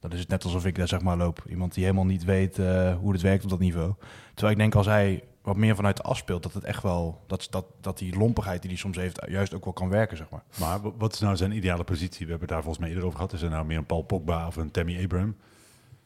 Dan 0.00 0.12
is 0.12 0.18
het 0.20 0.28
net 0.28 0.44
alsof 0.44 0.66
ik 0.66 0.74
daar 0.74 0.88
zeg 0.88 1.00
maar 1.00 1.16
loop. 1.16 1.44
Iemand 1.48 1.74
die 1.74 1.82
helemaal 1.84 2.04
niet 2.06 2.24
weet 2.24 2.58
eh, 2.58 2.96
hoe 2.96 3.12
het 3.12 3.20
werkt 3.22 3.44
op 3.44 3.50
dat 3.50 3.58
niveau. 3.58 3.94
Terwijl 4.34 4.52
ik 4.52 4.58
denk 4.58 4.74
als 4.74 4.86
hij 4.86 5.24
wat 5.42 5.56
meer 5.56 5.74
vanuit 5.76 5.96
de 5.96 6.02
as 6.02 6.18
speelt, 6.18 6.42
dat 6.42 6.54
het 6.54 6.64
echt 6.64 6.82
wel, 6.82 7.20
dat, 7.26 7.46
dat, 7.50 7.64
dat 7.80 7.98
die 7.98 8.16
lompigheid 8.16 8.60
die 8.62 8.70
hij 8.70 8.78
soms 8.80 8.96
heeft, 8.96 9.20
juist 9.28 9.54
ook 9.54 9.64
wel 9.64 9.72
kan 9.72 9.88
werken, 9.88 10.16
zeg 10.16 10.30
maar. 10.30 10.42
Maar 10.58 10.80
wa- 10.80 10.92
wat 10.98 11.12
is 11.12 11.20
nou 11.20 11.36
zijn 11.36 11.52
ideale 11.52 11.84
positie? 11.84 12.24
We 12.26 12.30
hebben 12.30 12.40
het 12.40 12.48
daar 12.48 12.58
volgens 12.62 12.78
mij 12.78 12.88
eerder 12.88 13.04
over 13.04 13.16
gehad. 13.18 13.32
Is 13.32 13.42
er 13.42 13.50
nou 13.50 13.66
meer 13.66 13.76
een 13.78 13.86
Paul 13.86 14.02
Pogba 14.02 14.46
of 14.46 14.56
een 14.56 14.70
Tammy 14.70 15.02
Abraham? 15.02 15.36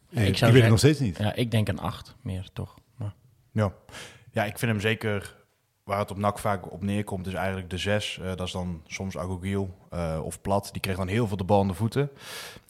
Ja, 0.09 0.21
ik 0.21 0.39
weet 0.39 0.55
het 0.55 0.69
nog 0.69 0.79
steeds 0.79 1.01
niet. 1.01 1.19
Ja, 1.19 1.35
ik 1.35 1.51
denk 1.51 1.69
een 1.69 1.79
acht 1.81 2.15
meer, 2.23 2.49
toch? 2.53 2.75
Ja. 3.55 3.73
ja, 4.31 4.45
ik 4.45 4.59
vind 4.59 4.73
hem 4.73 4.81
zeker, 4.81 5.37
waar 5.85 5.99
het 5.99 6.11
op 6.11 6.17
NAC 6.17 6.39
vaak 6.39 6.73
op 6.73 6.83
neerkomt, 6.83 7.27
is 7.27 7.35
eigenlijk 7.35 7.71
de 7.71 7.79
zes. 7.79 8.19
Eh, 8.19 8.27
dat 8.27 8.47
is 8.47 8.53
dan 8.53 8.83
soms 8.87 9.19
Agogiel 9.19 9.79
eh 9.91 10.21
of 10.23 10.41
Plat. 10.41 10.69
Die 10.73 10.81
kreeg 10.81 10.97
dan 10.97 11.09
heel 11.09 11.27
veel 11.27 11.37
de 11.37 11.45
bal 11.45 11.61
aan 11.61 11.69
de 11.69 11.75
voeten. 11.75 12.11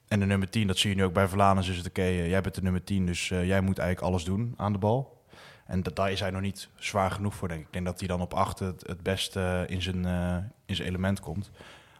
En 0.08 0.20
de 0.20 0.26
nummer 0.26 0.50
10, 0.50 0.66
dat 0.66 0.78
zie 0.78 0.90
je 0.90 0.96
nu 0.96 1.04
ook 1.04 1.12
bij 1.12 1.28
Verlaners, 1.28 1.68
is 1.68 1.76
het 1.76 1.86
oké, 1.86 2.02
eh, 2.02 2.28
jij 2.28 2.40
bent 2.40 2.54
de 2.54 2.62
nummer 2.62 2.84
10, 2.84 3.06
dus 3.06 3.28
jij 3.28 3.60
moet 3.60 3.78
eigenlijk 3.78 4.08
alles 4.10 4.24
doen 4.24 4.54
aan 4.56 4.72
de 4.72 4.78
bal. 4.78 5.22
En 5.66 5.82
dat, 5.82 5.96
daar 5.96 6.10
is 6.10 6.20
hij 6.20 6.30
nog 6.30 6.40
niet 6.40 6.68
zwaar 6.74 7.10
genoeg 7.10 7.34
voor, 7.34 7.48
denk 7.48 7.60
ik. 7.60 7.66
Ik 7.66 7.72
denk 7.72 7.84
dat 7.84 7.98
hij 7.98 8.08
dan 8.08 8.20
op 8.20 8.34
8 8.34 8.58
het, 8.58 9.02
beste 9.02 9.64
in, 9.68 9.82
zijn, 9.82 10.04
in 10.66 10.76
zijn 10.76 10.88
element 10.88 11.20
komt. 11.20 11.50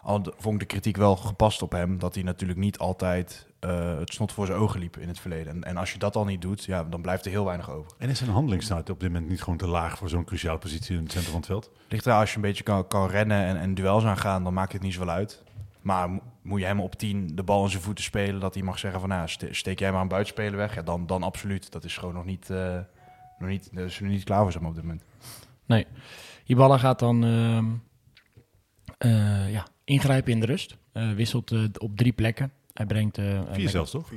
Al 0.03 0.33
vond 0.37 0.55
ik 0.55 0.61
de 0.61 0.67
kritiek 0.67 0.97
wel 0.97 1.17
gepast 1.17 1.63
op 1.63 1.73
hem, 1.73 1.99
dat 1.99 2.15
hij 2.15 2.25
natuurlijk 2.25 2.59
niet 2.59 2.79
altijd 2.79 3.47
eh, 3.65 3.99
het 3.99 4.13
snot 4.13 4.33
voor 4.33 4.47
zijn 4.47 4.59
ogen 4.59 4.81
liep 4.81 4.97
in 4.97 5.09
het 5.09 5.19
verleden. 5.21 5.53
En, 5.53 5.65
en 5.65 5.77
als 5.77 5.93
je 5.93 5.99
dat 5.99 6.17
al 6.17 6.25
niet 6.25 6.43
doet, 6.43 6.65
ja, 6.65 6.85
dan 6.85 7.03
blijft 7.03 7.25
er 7.25 7.31
heel 7.31 7.45
weinig 7.45 7.71
over. 7.71 7.93
En 7.99 8.09
is 8.09 8.19
zijn 8.19 8.31
handelingssnelheid 8.31 8.91
op 8.91 9.01
dit 9.01 9.13
moment 9.13 9.31
niet 9.31 9.43
gewoon 9.43 9.59
te 9.59 9.67
laag 9.67 9.99
voor 9.99 10.09
zo'n 10.09 10.25
cruciale 10.25 10.59
positie 10.59 10.97
in 10.97 11.03
het 11.03 11.13
centrum 11.13 11.31
van 11.33 11.41
het 11.41 11.51
veld? 11.51 11.71
Ligt 11.89 12.07
er 12.07 12.13
als 12.13 12.31
je 12.31 12.37
een 12.37 12.43
beetje 12.43 12.63
kan, 12.63 12.87
kan 12.89 13.09
rennen 13.09 13.45
en, 13.45 13.57
en 13.57 13.75
duels 13.75 14.05
aangaan, 14.05 14.45
dan 14.45 14.55
maakt 14.55 14.73
het 14.73 14.83
niet 14.83 14.93
zoveel 14.95 15.11
uit. 15.11 15.43
Maar 15.81 16.11
mo- 16.11 16.23
moet 16.43 16.61
je 16.61 16.67
hem 16.67 16.81
op 16.81 16.95
10 16.95 17.31
de 17.35 17.43
bal 17.43 17.65
in 17.65 17.71
zijn 17.71 17.83
voeten 17.83 18.05
spelen, 18.05 18.41
dat 18.41 18.55
hij 18.55 18.63
mag 18.63 18.79
zeggen 18.79 19.01
van 19.01 19.09
nou, 19.09 19.29
ste- 19.29 19.55
steek 19.55 19.79
jij 19.79 19.93
maar 19.93 20.01
een 20.01 20.09
buitenspeler 20.09 20.57
weg, 20.57 20.75
ja, 20.75 20.83
dan, 20.83 21.07
dan 21.07 21.23
absoluut. 21.23 21.73
Dat 21.73 21.85
is 21.85 21.97
gewoon 21.97 22.15
nog 22.15 22.25
niet, 22.25 22.51
eh, 22.51 22.79
nog 23.39 23.49
niet, 23.49 23.69
daar 23.73 23.85
is 23.85 24.01
nog 24.01 24.11
niet 24.11 24.25
klaar 24.25 24.51
voor 24.51 24.61
maar, 24.61 24.71
op 24.71 24.75
dit 24.75 24.85
moment. 24.85 25.03
nee. 25.67 25.87
Ibala 26.47 26.79
gaat 26.79 26.99
dan 26.99 27.25
ehm, 27.25 27.65
eh, 28.99 29.53
ja, 29.53 29.67
ingrijpen 29.85 30.33
in 30.33 30.41
de 30.41 30.47
rust. 30.47 30.77
Eh, 30.93 31.13
wisselt 31.13 31.79
op 31.79 31.97
drie 31.97 32.13
plekken. 32.13 32.53
Hij 32.75 32.87
brengt... 32.87 33.19
eh, 33.19 33.25
Vier 33.25 33.63
Mac- 33.63 33.69
zelfs, 33.71 33.91
toch? 33.91 34.11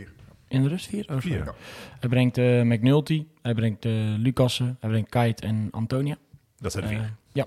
In 0.48 0.64
de 0.64 0.70
rust 0.70 0.88
vier? 0.88 1.06
Oh. 1.12 1.20
Vier. 1.20 1.54
Hij 2.00 2.10
brengt 2.10 2.38
eh 2.38 2.62
McNulty, 2.62 3.26
hij 3.42 3.54
brengt 3.54 3.86
eh 3.86 3.92
Lucassen, 4.18 4.78
hij 4.80 4.90
brengt 4.90 5.10
Kite 5.10 5.44
en 5.48 5.68
Antonia. 5.72 6.18
Dat 6.58 6.72
zijn 6.72 6.84
Eh, 6.84 6.90
vier. 6.90 7.14
ja, 7.32 7.46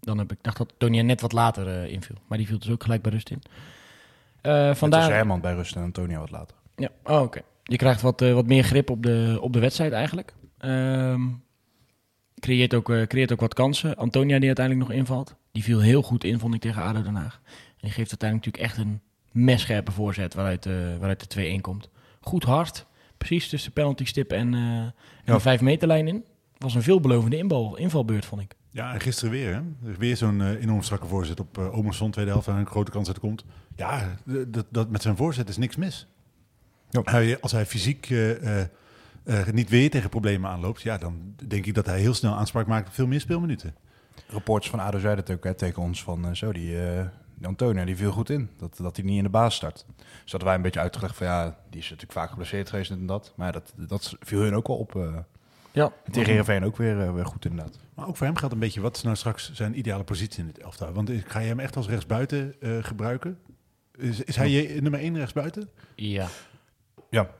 dan 0.00 0.18
heb 0.18 0.32
ik 0.32 0.38
dacht 0.42 0.56
dat 0.58 0.70
Antonia 0.72 1.02
net 1.02 1.20
wat 1.20 1.32
later 1.32 1.68
eh, 1.82 1.92
inviel. 1.92 2.16
Maar 2.26 2.38
die 2.38 2.46
viel 2.46 2.58
dus 2.58 2.70
ook 2.70 2.82
gelijk 2.82 3.02
bij 3.02 3.12
rust 3.12 3.30
in. 3.30 3.42
Eh, 4.40 4.52
Vandaar... 4.52 4.76
vandaar... 4.76 5.10
Herman 5.10 5.40
bij 5.40 5.54
rust 5.54 5.76
en 5.76 5.82
Antonia 5.82 6.18
wat 6.18 6.30
later. 6.30 6.56
Ja, 6.76 6.88
oh, 7.04 7.20
oké. 7.22 7.40
Je 7.62 7.76
krijgt 7.76 8.00
wat, 8.00 8.22
eh, 8.22 8.32
wat 8.32 8.46
meer 8.46 8.62
grip 8.64 8.90
op 8.90 9.02
de, 9.02 9.38
op 9.40 9.52
de 9.52 9.58
wedstrijd 9.58 9.92
eigenlijk. 9.92 10.34
Ehm, 10.58 11.22
creëert, 12.40 12.74
ook, 12.74 12.90
eh, 12.90 13.02
creëert 13.06 13.32
ook 13.32 13.40
wat 13.40 13.54
kansen. 13.54 13.96
Antonia 13.96 14.38
die 14.38 14.46
uiteindelijk 14.46 14.88
nog 14.88 14.96
invalt. 14.98 15.34
Die 15.52 15.62
viel 15.62 15.80
heel 15.80 16.02
goed 16.02 16.24
in, 16.24 16.38
vond 16.38 16.54
ik, 16.54 16.60
tegen 16.60 16.82
ADO 16.82 17.02
Den 17.02 17.14
Haag. 17.14 17.40
En 17.44 17.86
die 17.86 17.90
geeft 17.90 18.10
uiteindelijk 18.10 18.46
natuurlijk 18.46 18.78
echt 18.78 18.86
een 18.86 19.00
messcherpe 19.30 19.92
voorzet 19.92 20.34
waaruit, 20.34 20.66
eh, 20.66 20.72
waaruit 20.98 21.20
de 21.20 21.26
2-1 21.26 21.60
komt. 21.60 21.88
Goed 22.20 22.44
hard. 22.44 22.86
Precies 23.18 23.48
tussen 23.48 23.72
de 23.74 23.80
penalty 23.80 24.04
stip 24.04 24.32
en, 24.32 24.54
eh 24.54 24.60
en 24.60 24.92
Ja. 25.24 25.34
de 25.34 25.40
5 25.40 25.60
meterlijn 25.60 26.08
in. 26.08 26.24
was 26.58 26.74
een 26.74 26.82
veelbelovende 26.82 27.36
inbal, 27.36 27.76
invalbeurt, 27.76 28.24
vond 28.24 28.40
ik. 28.42 28.54
Ja, 28.70 28.92
en 28.92 29.00
gisteren 29.00 29.30
weer, 29.30 29.54
hè? 29.54 29.60
Er 29.84 29.90
is 29.90 29.96
weer 29.96 30.16
zo'n 30.16 30.40
eh, 30.40 30.62
enorm 30.62 30.82
strakke 30.82 31.06
voorzet 31.06 31.40
op 31.40 31.58
uh, 31.58 31.76
Omerson, 31.76 32.10
tweede 32.10 32.30
helft, 32.30 32.46
waar 32.46 32.58
een 32.58 32.66
grote 32.66 32.90
kans 32.90 33.08
uit 33.08 33.18
komt. 33.18 33.44
Ja, 33.76 34.16
dat, 34.46 34.66
dat, 34.70 34.90
met 34.90 35.02
zijn 35.02 35.16
voorzet 35.16 35.48
is 35.48 35.56
niks 35.56 35.76
mis. 35.76 36.06
Ja. 36.90 37.00
Hij, 37.04 37.40
als 37.40 37.52
hij 37.52 37.66
fysiek 37.66 38.10
eh, 38.10 38.60
eh, 38.60 38.66
eh, 39.24 39.46
niet 39.46 39.68
weer 39.68 39.90
tegen 39.90 40.10
problemen 40.10 40.50
aanloopt, 40.50 40.82
ja, 40.82 40.98
dan 40.98 41.34
denk 41.46 41.66
ik 41.66 41.74
dat 41.74 41.86
hij 41.86 42.00
heel 42.00 42.14
snel 42.14 42.34
aanspraak 42.34 42.66
maakt 42.66 42.88
op 42.88 42.94
veel 42.94 43.06
meer 43.06 43.20
speelminuten. 43.20 43.74
Reporters 44.28 44.70
van 44.70 44.80
ADO 44.80 44.98
zeiden 44.98 45.24
het 45.24 45.34
ook 45.36 45.44
hè, 45.44 45.54
tegen 45.54 45.82
ons 45.82 46.02
van 46.02 46.36
zo, 46.36 46.52
die, 46.52 46.76
eh, 47.40 47.84
die 47.86 47.96
viel 47.96 48.12
goed 48.12 48.30
in. 48.30 48.50
Dat, 48.56 48.76
dat 48.76 48.96
hij 48.96 49.04
niet 49.04 49.16
in 49.16 49.22
de 49.22 49.28
baas 49.28 49.54
start. 49.54 49.84
Dus 49.96 50.30
hadden 50.30 50.44
wij 50.48 50.54
een 50.56 50.62
beetje 50.62 50.80
uitgelegd 50.80 51.16
van 51.16 51.26
ja, 51.26 51.44
die 51.70 51.78
is 51.80 51.84
natuurlijk 51.90 52.12
vaak 52.18 52.28
geblesseerd 52.30 52.70
geweest 52.70 52.90
en 52.90 53.06
dat. 53.06 53.32
Maar 53.36 53.46
ja, 53.46 53.52
dat, 53.52 53.72
dat 53.76 54.16
viel 54.20 54.40
hun 54.40 54.54
ook 54.54 54.66
wel 54.66 54.76
op. 54.76 54.96
eh. 54.96 55.16
Ja, 55.72 55.92
Tegen 56.10 56.28
Heerenveen 56.28 56.64
ook 56.64 56.76
weer, 56.76 57.00
eh, 57.00 57.12
weer 57.12 57.26
goed 57.26 57.44
inderdaad. 57.44 57.78
Maar 57.94 58.06
ook 58.08 58.16
voor 58.16 58.26
hem 58.26 58.36
geldt 58.36 58.54
een 58.54 58.60
beetje, 58.60 58.80
wat 58.80 58.96
is 58.96 59.02
nou 59.02 59.16
straks 59.16 59.52
zijn 59.52 59.78
ideale 59.78 60.04
positie 60.04 60.40
in 60.40 60.46
dit 60.46 60.58
elftal? 60.58 60.92
Want 60.92 61.10
ga 61.26 61.38
je 61.38 61.48
hem 61.48 61.60
echt 61.60 61.76
als 61.76 61.88
rechtsbuiten 61.88 62.54
eh 62.60 62.76
gebruiken? 62.80 63.38
Is, 63.96 64.20
is 64.24 64.36
hij 64.36 64.50
je 64.50 64.80
nummer 64.82 65.00
1 65.00 65.16
rechtsbuiten? 65.16 65.70
ja. 65.94 66.26
Ja, 67.10 67.30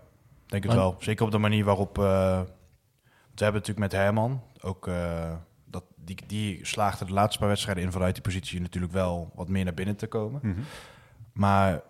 denk 0.47 0.63
het 0.63 0.73
Maar- 0.73 0.83
wel. 0.83 0.97
Zeker 0.99 1.25
op 1.25 1.31
de 1.31 1.39
manier 1.39 1.65
waarop... 1.65 1.99
eh, 1.99 2.05
we 3.35 3.47
hebben 3.47 3.61
natuurlijk 3.61 3.79
met 3.79 3.93
Herman 3.93 4.43
ook... 4.61 4.87
die, 6.05 6.17
die 6.27 6.67
slaagde 6.67 7.05
de 7.05 7.13
laatste 7.13 7.39
paar 7.39 7.49
wedstrijden 7.49 7.85
in 7.85 7.93
vanuit 7.93 8.15
die 8.15 8.23
positie 8.23 8.61
natuurlijk 8.61 8.93
wel 8.93 9.31
wat 9.35 9.49
meer 9.49 9.65
naar 9.65 9.75
binnen 9.75 9.97
te 9.97 10.07
komen. 10.07 10.41
Mhm. 10.43 10.61
Maar 11.33 11.81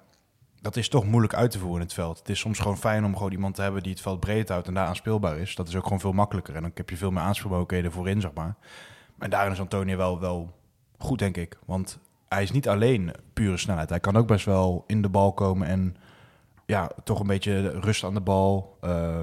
dat 0.61 0.77
is 0.77 0.89
toch 0.89 1.05
moeilijk 1.07 1.35
uit 1.35 1.51
te 1.51 1.59
voeren 1.59 1.77
in 1.77 1.83
het 1.87 1.95
veld. 1.95 2.19
Het 2.19 2.29
is 2.29 2.39
soms 2.39 2.59
gewoon 2.59 2.79
fijn 2.79 3.05
om 3.05 3.17
gewoon 3.17 3.33
iemand 3.33 3.55
te 3.55 3.63
hebben 3.63 3.83
die 3.83 3.93
het 3.93 4.01
veld 4.01 4.21
breed 4.21 4.49
houdt 4.49 4.67
en 4.67 4.75
daar 4.75 4.87
aanspeelbaar 4.87 5.39
is. 5.39 5.55
Dat 5.55 5.69
is 5.69 5.77
ook 5.77 5.83
gewoon 5.83 6.01
veel 6.01 6.13
makkelijker. 6.13 6.55
En 6.55 6.63
dan 6.63 6.71
heb 6.75 6.91
je 6.91 6.97
veel 6.97 7.11
meer 7.11 7.23
aanspeelmogelijkheden 7.23 7.93
voorin, 7.93 8.21
zeg 8.21 8.33
maar. 8.33 8.55
En 9.19 9.31
daarin 9.31 9.53
is 9.53 9.61
Antonio 9.61 9.97
wel, 9.97 10.21
wel 10.21 10.55
goed, 10.99 11.19
denk 11.19 11.37
ik. 11.37 11.59
Want 11.67 11.99
hij 12.29 12.43
is 12.43 12.51
niet 12.51 12.69
alleen 12.69 13.13
pure 13.33 13.57
snelheid. 13.57 13.89
Hij 13.91 14.01
kan 14.01 14.17
ook 14.17 14.27
best 14.27 14.45
wel 14.45 14.85
in 14.87 15.03
de 15.03 15.09
bal 15.09 15.33
komen 15.33 15.67
en 15.69 15.97
ja, 16.67 16.91
toch 17.05 17.21
een 17.21 17.27
beetje 17.27 17.69
rust 17.81 18.05
aan 18.05 18.15
de 18.15 18.21
bal. 18.21 18.77
eh, 18.81 19.23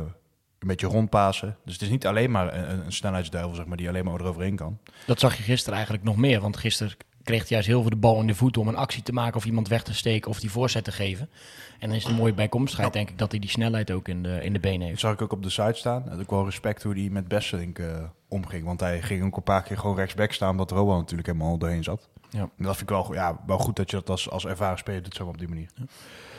een 0.59 0.67
beetje 0.67 0.87
rondpasen. 0.87 1.57
Dus 1.65 1.73
het 1.73 1.81
is 1.81 1.89
niet 1.89 2.07
alleen 2.07 2.31
maar 2.31 2.53
een, 2.53 2.85
een 2.85 2.91
snelheidsduivel, 2.91 3.55
zeg 3.55 3.65
maar, 3.65 3.77
die 3.77 3.87
alleen 3.87 4.05
maar 4.05 4.19
eroverheen 4.19 4.55
kan. 4.55 4.77
Dat 5.05 5.19
zag 5.19 5.37
je 5.37 5.43
gisteren 5.43 5.73
eigenlijk 5.75 6.03
nog 6.05 6.17
meer. 6.17 6.41
Want 6.41 6.57
gisteren 6.57 6.93
kreeg 7.23 7.39
hij 7.39 7.47
juist 7.49 7.67
heel 7.67 7.81
veel 7.81 7.89
de 7.89 7.95
bal 7.95 8.19
in 8.19 8.27
de 8.27 8.35
voeten 8.35 8.61
om 8.61 8.67
een 8.67 8.75
actie 8.75 9.03
te 9.03 9.13
maken 9.13 9.35
of 9.35 9.45
iemand 9.45 9.67
weg 9.67 9.83
te 9.83 9.93
steken 9.93 10.29
of 10.29 10.39
die 10.39 10.51
voorzet 10.51 10.83
te 10.83 10.91
geven. 10.91 11.29
En 11.79 11.87
dan 11.87 11.97
is 11.97 12.03
het 12.03 12.11
een 12.11 12.17
mooie 12.17 12.33
bijkomstigheid, 12.33 12.93
denk 12.93 13.09
ik, 13.09 13.17
dat 13.17 13.31
hij 13.31 13.39
die 13.39 13.49
snelheid 13.49 13.91
ook 13.91 14.07
in 14.07 14.23
de, 14.23 14.43
in 14.43 14.53
de 14.53 14.59
benen 14.59 14.79
Dat 14.79 14.87
heeft. 14.87 14.99
zag 14.99 15.13
ik 15.13 15.21
ook 15.21 15.31
op 15.31 15.43
de 15.43 15.49
site 15.49 15.73
staan. 15.73 16.03
Had 16.09 16.19
ook 16.19 16.29
wel 16.31 16.45
respect 16.45 16.83
hoe 16.83 16.93
hij 16.93 17.09
met 17.09 17.27
Besselink 17.27 17.79
eh, 17.79 18.03
omging. 18.27 18.65
Want 18.65 18.79
hij 18.79 19.01
ging 19.01 19.23
ook 19.23 19.37
een 19.37 19.43
paar 19.43 19.63
keer 19.63 19.77
gewoon 19.77 19.95
rechtsback 19.95 20.31
staan, 20.31 20.49
omdat 20.51 20.71
Rowan 20.71 20.97
natuurlijk 20.97 21.27
helemaal 21.27 21.57
doorheen 21.57 21.83
zat. 21.83 22.09
Ja. 22.29 22.39
En 22.39 22.63
dat 22.63 22.77
vind 22.77 22.89
ik 22.89 22.95
wel, 22.95 23.13
ja, 23.13 23.39
wel 23.45 23.57
goed 23.57 23.75
dat 23.75 23.89
je 23.91 23.97
dat 23.97 24.09
als, 24.09 24.29
als 24.29 24.45
ervaren 24.45 24.77
speler 24.77 25.03
doet, 25.03 25.15
zo 25.15 25.25
op 25.25 25.37
die 25.37 25.47
manier. 25.47 25.69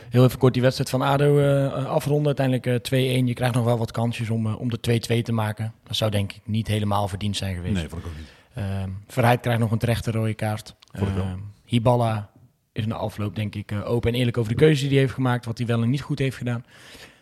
Heel 0.09 0.23
even 0.23 0.39
kort 0.39 0.53
die 0.53 0.61
wedstrijd 0.61 0.89
van 0.89 1.01
ADO 1.01 1.39
eh, 1.39 1.85
afronden. 1.85 2.37
Uiteindelijk 2.37 2.91
eh, 2.91 3.21
2-1. 3.21 3.25
Je 3.25 3.33
krijgt 3.33 3.55
nog 3.55 3.65
wel 3.65 3.77
wat 3.77 3.91
kansjes 3.91 4.29
om, 4.29 4.45
eh, 4.45 4.59
om 4.59 4.69
de 4.69 4.79
2-2 4.79 5.21
te 5.21 5.31
maken. 5.31 5.73
Dat 5.83 5.95
zou 5.95 6.11
denk 6.11 6.31
ik 6.33 6.41
niet 6.43 6.67
helemaal 6.67 7.07
verdiend 7.07 7.37
zijn 7.37 7.55
geweest. 7.55 7.73
Nee, 7.73 7.89
vond 7.89 8.01
ik 8.01 8.07
ook 8.07 8.17
niet. 8.17 8.37
Ehm, 8.53 8.89
Verheid 9.07 9.39
krijgt 9.39 9.59
nog 9.59 9.71
een 9.71 9.77
terechte 9.77 10.11
rode 10.11 10.33
kaart. 10.33 10.75
Ehm, 10.91 11.37
Hiballa 11.65 12.29
is 12.71 12.83
in 12.83 12.89
de 12.89 12.95
afloop 12.95 13.35
denk 13.35 13.55
ik 13.55 13.71
eh, 13.71 13.89
open 13.89 14.11
en 14.11 14.17
eerlijk 14.17 14.37
over 14.37 14.51
de 14.51 14.57
keuze 14.57 14.81
die 14.81 14.91
hij 14.91 14.99
heeft 14.99 15.13
gemaakt. 15.13 15.45
Wat 15.45 15.57
hij 15.57 15.67
wel 15.67 15.81
en 15.81 15.89
niet 15.89 16.01
goed 16.01 16.19
heeft 16.19 16.37
gedaan. 16.37 16.65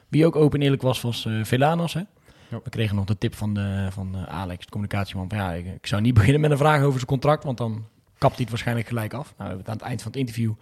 Wie 0.08 0.26
ook 0.26 0.36
open 0.36 0.60
en 0.60 0.64
eerlijk 0.64 0.82
was, 0.82 1.02
was 1.02 1.26
eh 1.26 1.44
Velanas. 1.44 1.94
Hè? 1.94 2.02
We 2.50 2.70
kregen 2.70 2.96
nog 2.96 3.06
de 3.06 3.18
tip 3.18 3.36
van, 3.36 3.54
de, 3.54 3.88
van 3.90 4.16
eh, 4.16 4.24
Alex, 4.24 4.66
de 4.66 4.72
communicatieman. 4.72 5.30
Van, 5.30 5.38
ja, 5.38 5.54
ik, 5.54 5.66
ik 5.66 5.88
zou 5.88 6.02
niet 6.02 6.14
beginnen 6.20 6.42
met 6.42 6.52
een 6.52 6.58
vraag 6.58 6.82
over 6.82 6.94
zijn 6.94 7.06
contract, 7.06 7.44
want 7.44 7.58
dan 7.58 7.86
kapt 8.18 8.34
hij 8.34 8.42
het 8.42 8.50
waarschijnlijk 8.50 8.88
gelijk 8.88 9.14
af. 9.14 9.26
Nou, 9.26 9.34
we 9.38 9.44
hebben 9.44 9.60
het 9.60 9.70
aan 9.70 9.78
het 9.78 9.86
eind 9.86 10.02
van 10.02 10.12
het 10.12 10.20
interview 10.20 10.54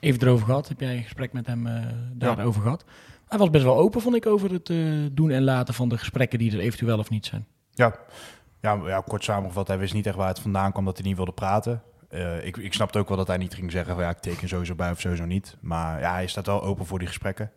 even 0.00 0.22
erover 0.22 0.46
gehad. 0.46 0.68
Heb 0.68 0.80
jij 0.80 0.96
een 0.96 1.02
gesprek 1.02 1.32
met 1.32 1.46
hem 1.46 1.66
eh, 1.66 1.86
daarover 2.12 2.62
gehad? 2.62 2.84
Hij 3.28 3.38
was 3.38 3.50
best 3.50 3.64
wel 3.64 3.78
open, 3.78 4.00
vond 4.00 4.16
ik, 4.16 4.26
over 4.26 4.52
het 4.52 4.70
eh, 4.70 4.76
doen 5.12 5.30
en 5.30 5.42
laten 5.42 5.74
van 5.74 5.88
de 5.88 5.98
gesprekken 5.98 6.38
die 6.38 6.52
er 6.52 6.58
eventueel 6.58 6.98
of 6.98 7.10
niet 7.10 7.26
zijn. 7.26 7.46
Ja. 7.70 7.94
Ja, 8.60 8.80
ja, 8.84 9.00
kort 9.00 9.24
samengevat, 9.24 9.68
hij 9.68 9.78
wist 9.78 9.94
niet 9.94 10.06
echt 10.06 10.16
waar 10.16 10.28
het 10.28 10.40
vandaan 10.40 10.72
kwam 10.72 10.84
dat 10.84 10.96
hij 10.96 11.06
niet 11.06 11.16
wilde 11.16 11.32
praten. 11.32 11.82
Eh, 12.08 12.46
ik, 12.46 12.56
ik 12.56 12.74
snapte 12.74 12.98
ook 12.98 13.08
wel 13.08 13.16
dat 13.16 13.26
hij 13.26 13.36
niet 13.36 13.54
ging 13.54 13.70
zeggen 13.70 13.94
van 13.94 14.02
ja, 14.04 14.10
ik 14.10 14.18
teken 14.18 14.48
sowieso 14.48 14.74
bij 14.74 14.90
of 14.90 15.00
sowieso 15.00 15.24
niet. 15.24 15.56
Maar 15.60 16.00
ja, 16.00 16.12
hij 16.12 16.26
staat 16.26 16.46
wel 16.46 16.62
open 16.62 16.86
voor 16.86 16.98
die 16.98 17.08
gesprekken. 17.08 17.50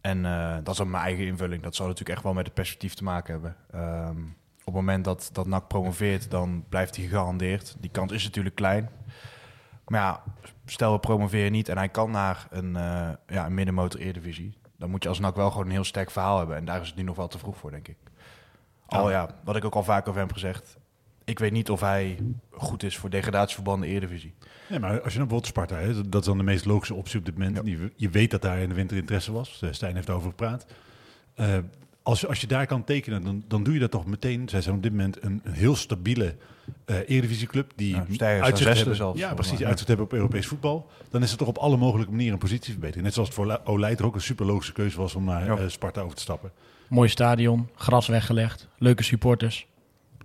En 0.00 0.22
dat 0.62 0.68
is 0.68 0.76
dan 0.76 0.90
mijn 0.90 1.04
eigen 1.04 1.26
invulling. 1.26 1.62
Dat 1.62 1.74
zal 1.74 1.86
natuurlijk 1.86 2.14
echt 2.14 2.24
wel 2.24 2.34
met 2.34 2.44
het 2.44 2.54
perspectief 2.54 2.94
te 2.94 3.04
maken 3.04 3.32
hebben. 3.32 3.56
Ehm, 3.70 4.20
op 4.64 4.64
het 4.64 4.74
moment 4.74 5.04
dat, 5.04 5.30
dat 5.32 5.46
NAC 5.46 5.68
promoveert, 5.68 6.30
dan 6.30 6.64
blijft 6.68 6.96
hij 6.96 7.04
gegarandeerd. 7.04 7.76
Die 7.80 7.90
kans 7.90 8.12
is 8.12 8.24
natuurlijk 8.24 8.54
klein. 8.54 8.90
Maar 9.86 10.00
ja, 10.00 10.22
stel 10.64 10.92
we 10.92 10.98
promoveren 10.98 11.52
niet 11.52 11.68
en 11.68 11.76
hij 11.76 11.88
kan 11.88 12.10
naar 12.10 12.46
een, 12.50 12.76
eh 12.76 13.10
ja, 13.26 13.46
een 13.46 13.54
middenmotor 13.54 14.00
Eredivisie. 14.00 14.54
Dan 14.76 14.90
moet 14.90 15.02
je 15.02 15.08
als 15.08 15.18
NAC 15.18 15.36
wel 15.36 15.50
gewoon 15.50 15.66
een 15.66 15.72
heel 15.72 15.84
sterk 15.84 16.10
verhaal 16.10 16.38
hebben. 16.38 16.56
En 16.56 16.64
daar 16.64 16.80
is 16.80 16.86
het 16.86 16.96
nu 16.96 17.02
nog 17.02 17.16
wel 17.16 17.28
te 17.28 17.38
vroeg 17.38 17.56
voor, 17.56 17.70
denk 17.70 17.88
ik. 17.88 17.96
Al 18.86 19.10
ja, 19.10 19.28
wat 19.44 19.56
ik 19.56 19.64
ook 19.64 19.74
al 19.74 19.84
vaak 19.84 20.08
over 20.08 20.20
hem 20.20 20.32
gezegd. 20.32 20.76
Ik 21.24 21.38
weet 21.38 21.52
niet 21.52 21.70
of 21.70 21.80
hij 21.80 22.18
goed 22.50 22.82
is 22.82 22.96
voor 22.96 23.10
degradatieverbanden 23.10 23.88
Eredivisie. 23.88 24.34
Nee, 24.68 24.78
maar 24.78 24.90
als 24.90 25.12
je 25.12 25.18
dan 25.18 25.28
bijvoorbeeld 25.28 25.46
Sparta, 25.46 25.76
hè, 25.76 26.08
dat 26.08 26.20
is 26.20 26.26
dan 26.26 26.38
de 26.38 26.44
meest 26.44 26.64
logische 26.64 26.94
optie 26.94 27.18
op 27.18 27.24
dit 27.24 27.38
moment. 27.38 27.66
Ja. 27.66 27.88
Je, 27.96 28.10
weet 28.10 28.30
dat 28.30 28.42
daar 28.42 28.58
in 28.58 28.68
de 28.68 28.74
winter 28.74 28.96
interesse 28.96 29.32
was. 29.32 29.62
Eh, 29.62 29.72
Stijn 29.72 29.94
heeft 29.94 30.08
erover 30.08 30.28
gepraat. 30.28 30.66
Eh, 31.34 31.58
als, 32.02 32.26
als 32.26 32.40
je 32.40 32.46
daar 32.46 32.66
kan 32.66 32.84
tekenen, 32.84 33.24
dan, 33.24 33.44
dan 33.48 33.62
doe 33.62 33.74
je 33.74 33.80
dat 33.80 33.90
toch 33.90 34.06
meteen. 34.06 34.48
Zij 34.48 34.60
zijn 34.60 34.74
op 34.74 34.82
dit 34.82 34.90
moment 34.92 35.22
een, 35.22 35.40
een 35.44 35.52
heel 35.52 35.76
stabiele 35.76 36.34
eh 36.84 36.96
Eredivisieclub 36.96 37.72
die 37.76 37.88
Ja, 37.94 38.40
uitzicht 38.40 38.76
hebben, 38.76 38.96
zelfs, 38.96 39.18
ja, 39.18 39.34
precies, 39.34 39.62
uitzicht 39.64 39.88
hebben 39.88 40.06
op 40.06 40.12
Europees 40.12 40.46
voetbal. 40.46 40.90
Dan 41.10 41.22
is 41.22 41.28
het 41.30 41.38
toch 41.38 41.48
op 41.48 41.58
alle 41.58 41.76
mogelijke 41.76 42.10
manieren 42.10 42.32
een 42.34 42.38
positieverbetering. 42.40 43.04
Net 43.04 43.12
zoals 43.14 43.28
het 43.28 43.36
voor 43.38 43.46
La- 43.46 43.60
Olij 43.64 43.96
er 43.96 44.04
ook 44.04 44.14
een 44.14 44.20
super 44.20 44.46
logische 44.46 44.72
keuze 44.72 44.96
was 44.96 45.14
om 45.14 45.24
naar 45.24 45.44
Ja. 45.44 45.56
eh, 45.56 45.68
Sparta 45.68 46.00
over 46.00 46.16
te 46.16 46.22
stappen. 46.22 46.50
Mooi 46.88 47.08
stadion, 47.08 47.68
gras 47.74 48.06
weggelegd, 48.06 48.68
leuke 48.78 49.02
supporters, 49.02 49.66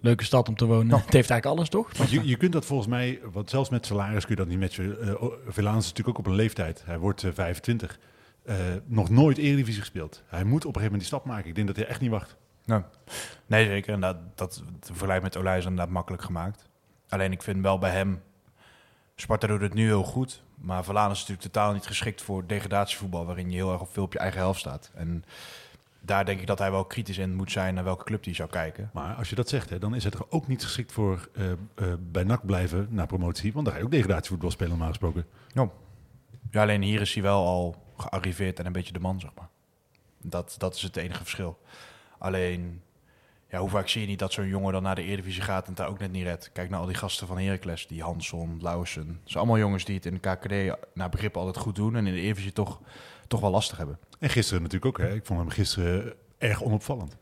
leuke 0.01 0.24
stad 0.24 0.48
om 0.48 0.55
te 0.55 0.65
wonen. 0.65 0.88
Het 1.05 1.13
heeft 1.13 1.29
eigenlijk 1.29 1.46
alles, 1.46 1.69
toch? 1.69 1.98
Want 1.98 2.10
je, 2.10 2.27
je 2.27 2.36
kunt 2.38 2.53
dat 2.53 2.65
volgens 2.65 2.88
mij, 2.89 3.19
want 3.31 3.50
zelfs 3.50 3.69
met 3.69 3.86
salaris 3.86 4.25
kun 4.25 4.36
je 4.36 4.41
dat 4.41 4.48
niet 4.50 4.60
matchen. 4.60 4.98
Uh, 5.01 5.13
Velaan 5.48 5.77
is 5.77 5.84
natuurlijk 5.88 6.10
ook 6.17 6.25
op 6.25 6.31
een 6.31 6.36
leeftijd. 6.38 6.81
Hij 6.86 6.98
wordt 7.00 7.24
eh, 7.24 7.31
25. 7.34 8.00
Eh, 8.48 8.56
nog 8.86 9.10
nooit 9.10 9.38
Eredivisie 9.38 9.80
gespeeld. 9.82 10.24
Hij 10.27 10.44
moet 10.44 10.66
op 10.66 10.75
een 10.75 10.82
gegeven 10.82 10.84
moment 10.84 11.00
die 11.00 11.08
stap 11.08 11.25
maken. 11.25 11.50
Ik 11.50 11.56
denk 11.56 11.68
dat 11.68 11.75
hij 11.75 11.86
echt 11.86 12.01
niet 12.01 12.10
wacht. 12.10 12.36
Nou, 12.66 12.84
nee, 13.46 13.66
zeker. 13.66 13.94
En 13.94 14.00
dat, 14.00 14.18
dat 14.36 14.63
vergelijk 14.82 15.22
met 15.22 15.38
Olij 15.38 15.58
is 15.58 15.63
inderdaad 15.63 15.94
makkelijk 15.94 16.24
gemaakt. 16.24 16.70
Alleen 17.10 17.32
ik 17.32 17.42
vind 17.42 17.62
wel 17.62 17.77
bij 17.77 17.92
hem... 17.92 18.22
Sparta 19.16 19.48
doet 19.48 19.62
het 19.62 19.74
nu 19.74 19.86
heel 19.86 20.04
goed. 20.04 20.44
Maar 20.56 20.84
Verlaan 20.84 21.12
is 21.12 21.20
natuurlijk 21.20 21.54
totaal 21.54 21.74
niet 21.74 21.86
geschikt 21.86 22.22
voor 22.22 22.48
degradatievoetbal... 22.48 23.25
waarin 23.25 23.50
je 23.50 23.56
heel 23.56 23.72
erg 23.72 23.82
op 23.82 23.94
veel 23.94 24.04
op 24.04 24.13
je 24.13 24.20
eigen 24.20 24.39
helft 24.39 24.60
staat. 24.60 24.92
En 24.94 25.24
daar 26.00 26.25
denk 26.25 26.39
ik 26.39 26.48
dat 26.48 26.60
hij 26.60 26.72
wel 26.72 26.86
kritisch 26.86 27.18
in 27.18 27.36
moet 27.36 27.51
zijn... 27.51 27.74
naar 27.74 27.84
welke 27.84 28.04
club 28.04 28.24
hij 28.24 28.34
zou 28.34 28.50
kijken. 28.50 28.89
Maar 28.94 29.16
als 29.16 29.30
je 29.30 29.36
dat 29.36 29.50
zegt, 29.50 29.70
hè, 29.70 29.80
dan 29.80 29.96
is 29.96 30.04
het 30.04 30.13
er 30.13 30.25
ook 30.30 30.48
niet 30.48 30.63
geschikt 30.63 30.92
voor 30.92 31.30
eh, 31.34 31.94
bij 32.00 32.24
NAC 32.24 32.46
blijven 32.46 32.88
na 32.89 33.06
promotie. 33.06 33.54
Want 33.54 33.66
dan 33.66 33.74
ga 33.74 33.80
je 33.80 33.86
ook 33.86 33.92
degradatievoetbal 33.92 34.51
spelen 34.51 34.70
normaal 34.70 34.89
gesproken. 34.89 35.25
Ja, 36.51 36.62
alleen 36.62 36.82
hier 36.82 37.01
is 37.01 37.13
hij 37.13 37.24
wel 37.24 37.46
al 37.46 37.86
gearriveerd 37.98 38.60
en 38.60 38.66
een 38.66 38.72
beetje 38.72 38.94
de 38.94 39.00
man, 39.00 39.20
zeg 39.20 39.32
maar. 39.36 39.50
Dat, 40.22 40.56
dat 40.58 40.75
is 40.75 40.82
het 40.82 40.96
enige 40.96 41.22
verschil. 41.22 41.60
Alleen, 42.18 42.82
ja, 43.50 43.60
hoe 43.60 43.70
vaak 43.70 43.88
zie 43.88 44.01
je 44.01 44.08
niet 44.08 44.20
dat 44.20 44.34
zo'n 44.34 44.48
jongen 44.48 44.74
dan 44.74 44.84
naar 44.84 44.96
de 44.96 45.04
Eredivisie 45.04 45.42
gaat 45.42 45.62
en 45.63 45.68
het 45.68 45.77
daar 45.77 45.88
ook 45.88 46.00
net 46.00 46.12
niet 46.12 46.24
redt? 46.24 46.51
Kijk 46.51 46.70
naar 46.70 46.80
al 46.80 46.86
die 46.86 46.96
gasten 46.96 47.27
van 47.27 47.39
Heracles, 47.39 47.88
die 47.88 48.01
Hansson, 48.01 48.58
Lausen. 48.62 49.08
Het 49.08 49.18
zijn 49.24 49.38
allemaal 49.38 49.58
jongens 49.58 49.86
die 49.86 49.96
het 49.96 50.06
in 50.06 50.13
de 50.13 50.20
KKD 50.20 50.77
naar 50.94 51.10
begrip 51.10 51.38
altijd 51.38 51.58
goed 51.58 51.75
doen 51.75 51.96
en 51.96 52.08
in 52.08 52.13
de 52.13 52.20
Eredivisie 52.20 52.54
toch, 52.54 52.82
toch 53.27 53.39
wel 53.39 53.51
lastig 53.51 53.77
hebben. 53.77 54.00
En 54.20 54.30
gisteren 54.30 54.62
natuurlijk 54.62 55.00
ook. 55.00 55.08
Hè. 55.08 55.13
Ik 55.13 55.25
vond 55.25 55.39
hem 55.39 55.50
gisteren 55.50 56.13
erg 56.38 56.63
onopvallend. 56.63 57.16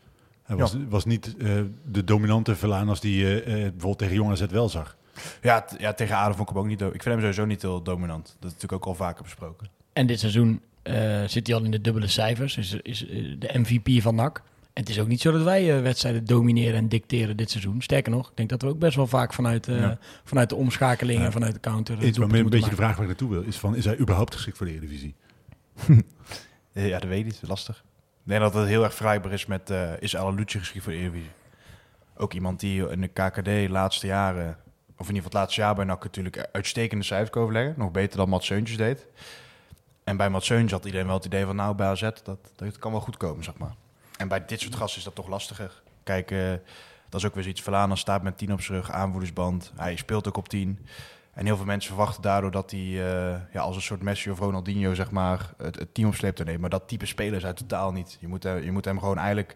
Hij 0.43 0.55
was, 0.55 0.75
was 0.89 1.05
niet 1.05 1.37
eh, 1.37 1.61
de 1.85 2.03
dominante 2.03 2.55
Velaan 2.55 2.89
als 2.89 2.99
die 2.99 3.41
eh, 3.41 3.53
bijvoorbeeld 3.53 3.97
tegen 3.97 4.15
Jong 4.15 4.31
AZ 4.31 4.45
wel 4.45 4.69
zag. 4.69 4.97
Ja, 5.41 5.65
ja 5.77 5.93
tegen 5.93 6.15
Adem 6.15 6.35
vond 6.35 6.49
ik 6.49 6.55
hem 6.55 6.63
ook 6.63 6.69
niet... 6.69 6.81
Ik 6.81 6.89
vind 6.89 7.03
hem 7.03 7.19
sowieso 7.19 7.45
niet 7.45 7.61
heel 7.61 7.81
dominant. 7.81 8.25
Dat 8.25 8.35
is 8.35 8.53
natuurlijk 8.53 8.73
ook 8.73 8.85
al 8.85 8.95
vaker 8.95 9.23
besproken. 9.23 9.69
En 9.95 10.07
dit 10.07 10.19
seizoen 10.19 10.61
eh, 10.81 11.23
zit 11.27 11.47
hij 11.47 11.55
al 11.55 11.63
in 11.63 11.71
de 11.71 11.81
dubbele 11.81 12.07
cijfers. 12.07 12.57
Is, 12.57 12.73
is 12.81 13.07
eh, 13.07 13.35
de 13.39 13.49
MVP 13.53 14.01
van 14.01 14.15
NAC. 14.15 14.37
En 14.73 14.81
het 14.81 14.89
is 14.89 14.99
ook 14.99 15.07
niet 15.07 15.21
zo 15.21 15.31
dat 15.31 15.43
wij 15.43 15.75
eh, 15.75 15.81
wedstrijden 15.81 16.25
domineren 16.25 16.75
en 16.75 16.87
dicteren 16.89 17.37
dit 17.37 17.49
seizoen. 17.51 17.81
Sterker 17.81 18.11
nog, 18.11 18.29
ik 18.29 18.37
denk 18.37 18.49
dat 18.49 18.61
we 18.61 18.67
ook 18.67 18.79
best 18.79 18.95
wel 18.95 19.07
vaak 19.07 19.33
vanuit, 19.33 19.67
eh, 19.67 19.79
Ja. 19.79 19.97
vanuit 20.23 20.49
de 20.49 20.55
omschakeling 20.55 21.23
en 21.23 21.31
vanuit 21.31 21.53
de 21.53 21.59
counter... 21.59 21.93
Iets 22.03 22.17
doelpunten 22.17 22.43
een 22.45 22.49
beetje 22.49 22.69
de 22.69 22.75
vraag 22.75 22.91
waar 22.91 23.01
ik 23.01 23.07
naartoe 23.07 23.29
wil. 23.29 23.41
Is, 23.41 23.57
van, 23.57 23.75
is 23.75 23.85
hij 23.85 23.99
überhaupt 23.99 24.33
geschikt 24.35 24.57
voor 24.57 24.65
de 24.65 24.71
Eredivisie? 24.71 25.15
Eh, 26.73 26.87
Ja, 26.87 26.99
dat 26.99 27.09
weet 27.09 27.19
ik 27.19 27.25
niet. 27.25 27.39
Lastig. 27.47 27.77
Ik 27.77 27.83
denk 28.31 28.41
dat 28.41 28.53
het 28.53 28.67
heel 28.67 28.83
erg 28.83 28.93
vergelijkbaar 28.93 29.31
is 29.31 29.45
met... 29.45 29.69
eh 29.69 29.91
is 29.99 30.15
Alalucci 30.15 30.59
geschikt 30.59 30.83
voor 30.83 30.93
de 30.93 30.99
Eredivisie? 30.99 31.29
Ook 32.17 32.33
iemand 32.33 32.59
die 32.59 32.89
in 32.89 33.01
de 33.01 33.07
KKD 33.07 33.45
de 33.45 33.67
laatste 33.69 34.07
jaren... 34.07 34.57
Of 34.97 35.09
in 35.09 35.15
ieder 35.15 35.23
geval 35.23 35.23
het 35.23 35.33
laatste 35.33 35.61
jaar 35.61 35.75
bij 35.75 35.85
NAC 35.85 36.03
natuurlijk 36.03 36.47
uitstekende 36.51 37.03
cijfers 37.03 37.31
overleggen. 37.37 37.73
Nog 37.77 37.91
beter 37.91 38.17
dan 38.17 38.29
Mats 38.29 38.45
Seuntjes 38.45 38.77
deed. 38.77 39.07
En 40.05 40.17
bij 40.17 40.29
Mats 40.29 40.45
Seuntjes 40.45 40.71
had 40.71 40.85
iedereen 40.85 41.07
wel 41.07 41.15
het 41.15 41.25
idee 41.25 41.45
van... 41.45 41.55
Nou, 41.55 41.75
bij 41.75 41.87
AZ, 41.87 42.09
dat, 42.23 42.39
dat 42.55 42.77
kan 42.77 42.91
wel 42.91 43.01
goed 43.01 43.17
komen, 43.17 43.43
zeg 43.43 43.57
maar. 43.57 43.75
En 44.17 44.27
bij 44.27 44.45
dit 44.45 44.61
soort 44.61 44.75
gasten 44.75 44.97
is 44.97 45.03
dat 45.03 45.15
toch 45.15 45.27
lastiger. 45.27 45.81
Kijk, 46.03 46.31
eh, 46.31 46.49
dat 47.09 47.19
is 47.19 47.25
ook 47.25 47.33
weer 47.33 47.43
zoiets. 47.43 47.61
Verlanen 47.61 47.97
staat 47.97 48.23
met 48.23 48.37
10 48.37 48.53
op 48.53 48.61
zijn 48.61 48.77
rug, 48.77 48.91
aanvoerdersband. 48.91 49.71
Hij 49.75 49.95
speelt 49.95 50.27
ook 50.27 50.37
op 50.37 50.49
10. 50.49 50.85
En 51.33 51.45
heel 51.45 51.55
veel 51.55 51.65
mensen 51.65 51.89
verwachten 51.89 52.21
daardoor 52.21 52.51
dat 52.51 52.71
hij 52.71 52.79
eh, 52.79 53.39
ja, 53.53 53.61
als 53.61 53.75
een 53.75 53.81
soort 53.81 54.01
Messi 54.01 54.31
of 54.31 54.39
Ronaldinho 54.39 54.93
zeg 54.93 55.11
maar, 55.11 55.53
het, 55.57 55.79
het 55.79 55.93
team 55.93 56.07
op 56.07 56.15
sleep 56.15 56.35
te 56.35 56.43
nemen. 56.43 56.61
Maar 56.61 56.69
dat 56.69 56.87
type 56.87 57.05
speler 57.05 57.35
is 57.35 57.43
hij 57.43 57.53
totaal 57.53 57.91
niet. 57.91 58.17
Je 58.19 58.27
moet, 58.27 58.45
eh, 58.45 58.63
je 58.63 58.71
moet 58.71 58.85
hem 58.85 58.99
gewoon 58.99 59.17
eigenlijk 59.17 59.55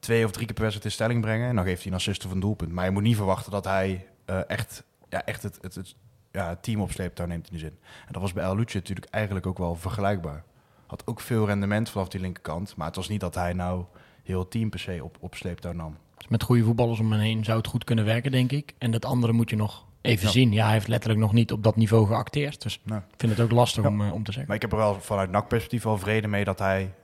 twee 0.00 0.24
of 0.24 0.30
drie 0.30 0.46
keer 0.46 0.54
per 0.54 0.64
wedstrijd 0.64 0.90
in 0.90 0.98
stelling 0.98 1.20
brengen. 1.20 1.48
En 1.48 1.56
dan 1.56 1.64
geeft 1.64 1.82
hij 1.82 1.90
een 1.92 1.98
assist 1.98 2.24
of 2.24 2.30
een 2.30 2.40
doelpunt. 2.40 2.72
Maar 2.72 2.84
je 2.84 2.90
moet 2.90 3.02
niet 3.02 3.16
verwachten 3.16 3.52
dat 3.52 3.64
hij 3.64 4.06
echt, 4.46 4.84
ja, 5.08 5.24
echt 5.24 5.42
het, 5.42 5.58
het, 5.60 5.74
het, 5.74 5.94
ja, 6.32 6.48
het 6.48 6.62
team 6.62 6.80
op 6.80 6.92
sleeptouw 6.92 7.26
neemt 7.26 7.44
in 7.46 7.50
die 7.52 7.60
zin. 7.60 7.78
En 8.06 8.12
dat 8.12 8.22
was 8.22 8.32
bij 8.32 8.44
El 8.44 8.54
natuurlijk 8.54 9.06
eigenlijk 9.10 9.46
ook 9.46 9.58
wel 9.58 9.74
vergelijkbaar. 9.74 10.44
Had 10.86 11.06
ook 11.06 11.20
veel 11.20 11.46
rendement 11.46 11.90
vanaf 11.90 12.08
die 12.08 12.20
linkerkant. 12.20 12.76
Maar 12.76 12.86
het 12.86 12.96
was 12.96 13.08
niet 13.08 13.20
dat 13.20 13.34
hij 13.34 13.52
nou 13.52 13.84
heel 14.22 14.38
het 14.38 14.50
team 14.50 14.70
per 14.70 14.78
se 14.78 15.00
op, 15.04 15.16
op 15.20 15.34
sleeptouw 15.34 15.72
nam. 15.72 15.96
Dus 16.16 16.28
met 16.28 16.42
goede 16.42 16.64
voetballers 16.64 17.00
om 17.00 17.12
hem 17.12 17.20
heen 17.20 17.44
zou 17.44 17.58
het 17.58 17.66
goed 17.66 17.84
kunnen 17.84 18.04
werken, 18.04 18.30
denk 18.30 18.52
ik. 18.52 18.74
En 18.78 18.90
dat 18.90 19.04
andere 19.04 19.32
moet 19.32 19.50
je 19.50 19.56
nog 19.56 19.86
even 20.00 20.26
Ja. 20.26 20.32
zien. 20.32 20.52
Ja, 20.52 20.64
hij 20.64 20.72
heeft 20.72 20.88
letterlijk 20.88 21.20
nog 21.20 21.32
niet 21.32 21.52
op 21.52 21.62
dat 21.62 21.76
niveau 21.76 22.06
geacteerd. 22.06 22.62
Dus 22.62 22.80
Nee. 22.84 22.98
ik 22.98 23.04
vind 23.16 23.32
het 23.32 23.40
ook 23.40 23.50
lastig 23.50 23.82
Ja. 23.82 23.88
om, 23.88 24.00
eh, 24.00 24.12
om 24.12 24.22
te 24.24 24.30
zeggen. 24.32 24.44
Maar 24.46 24.56
ik 24.56 24.62
heb 24.62 24.72
er 24.72 24.78
wel 24.78 25.00
vanuit 25.00 25.30
NAC-perspectief 25.30 25.82
wel 25.82 25.98
vrede 25.98 26.28
mee 26.28 26.44
dat 26.44 26.58
hij 26.58 26.94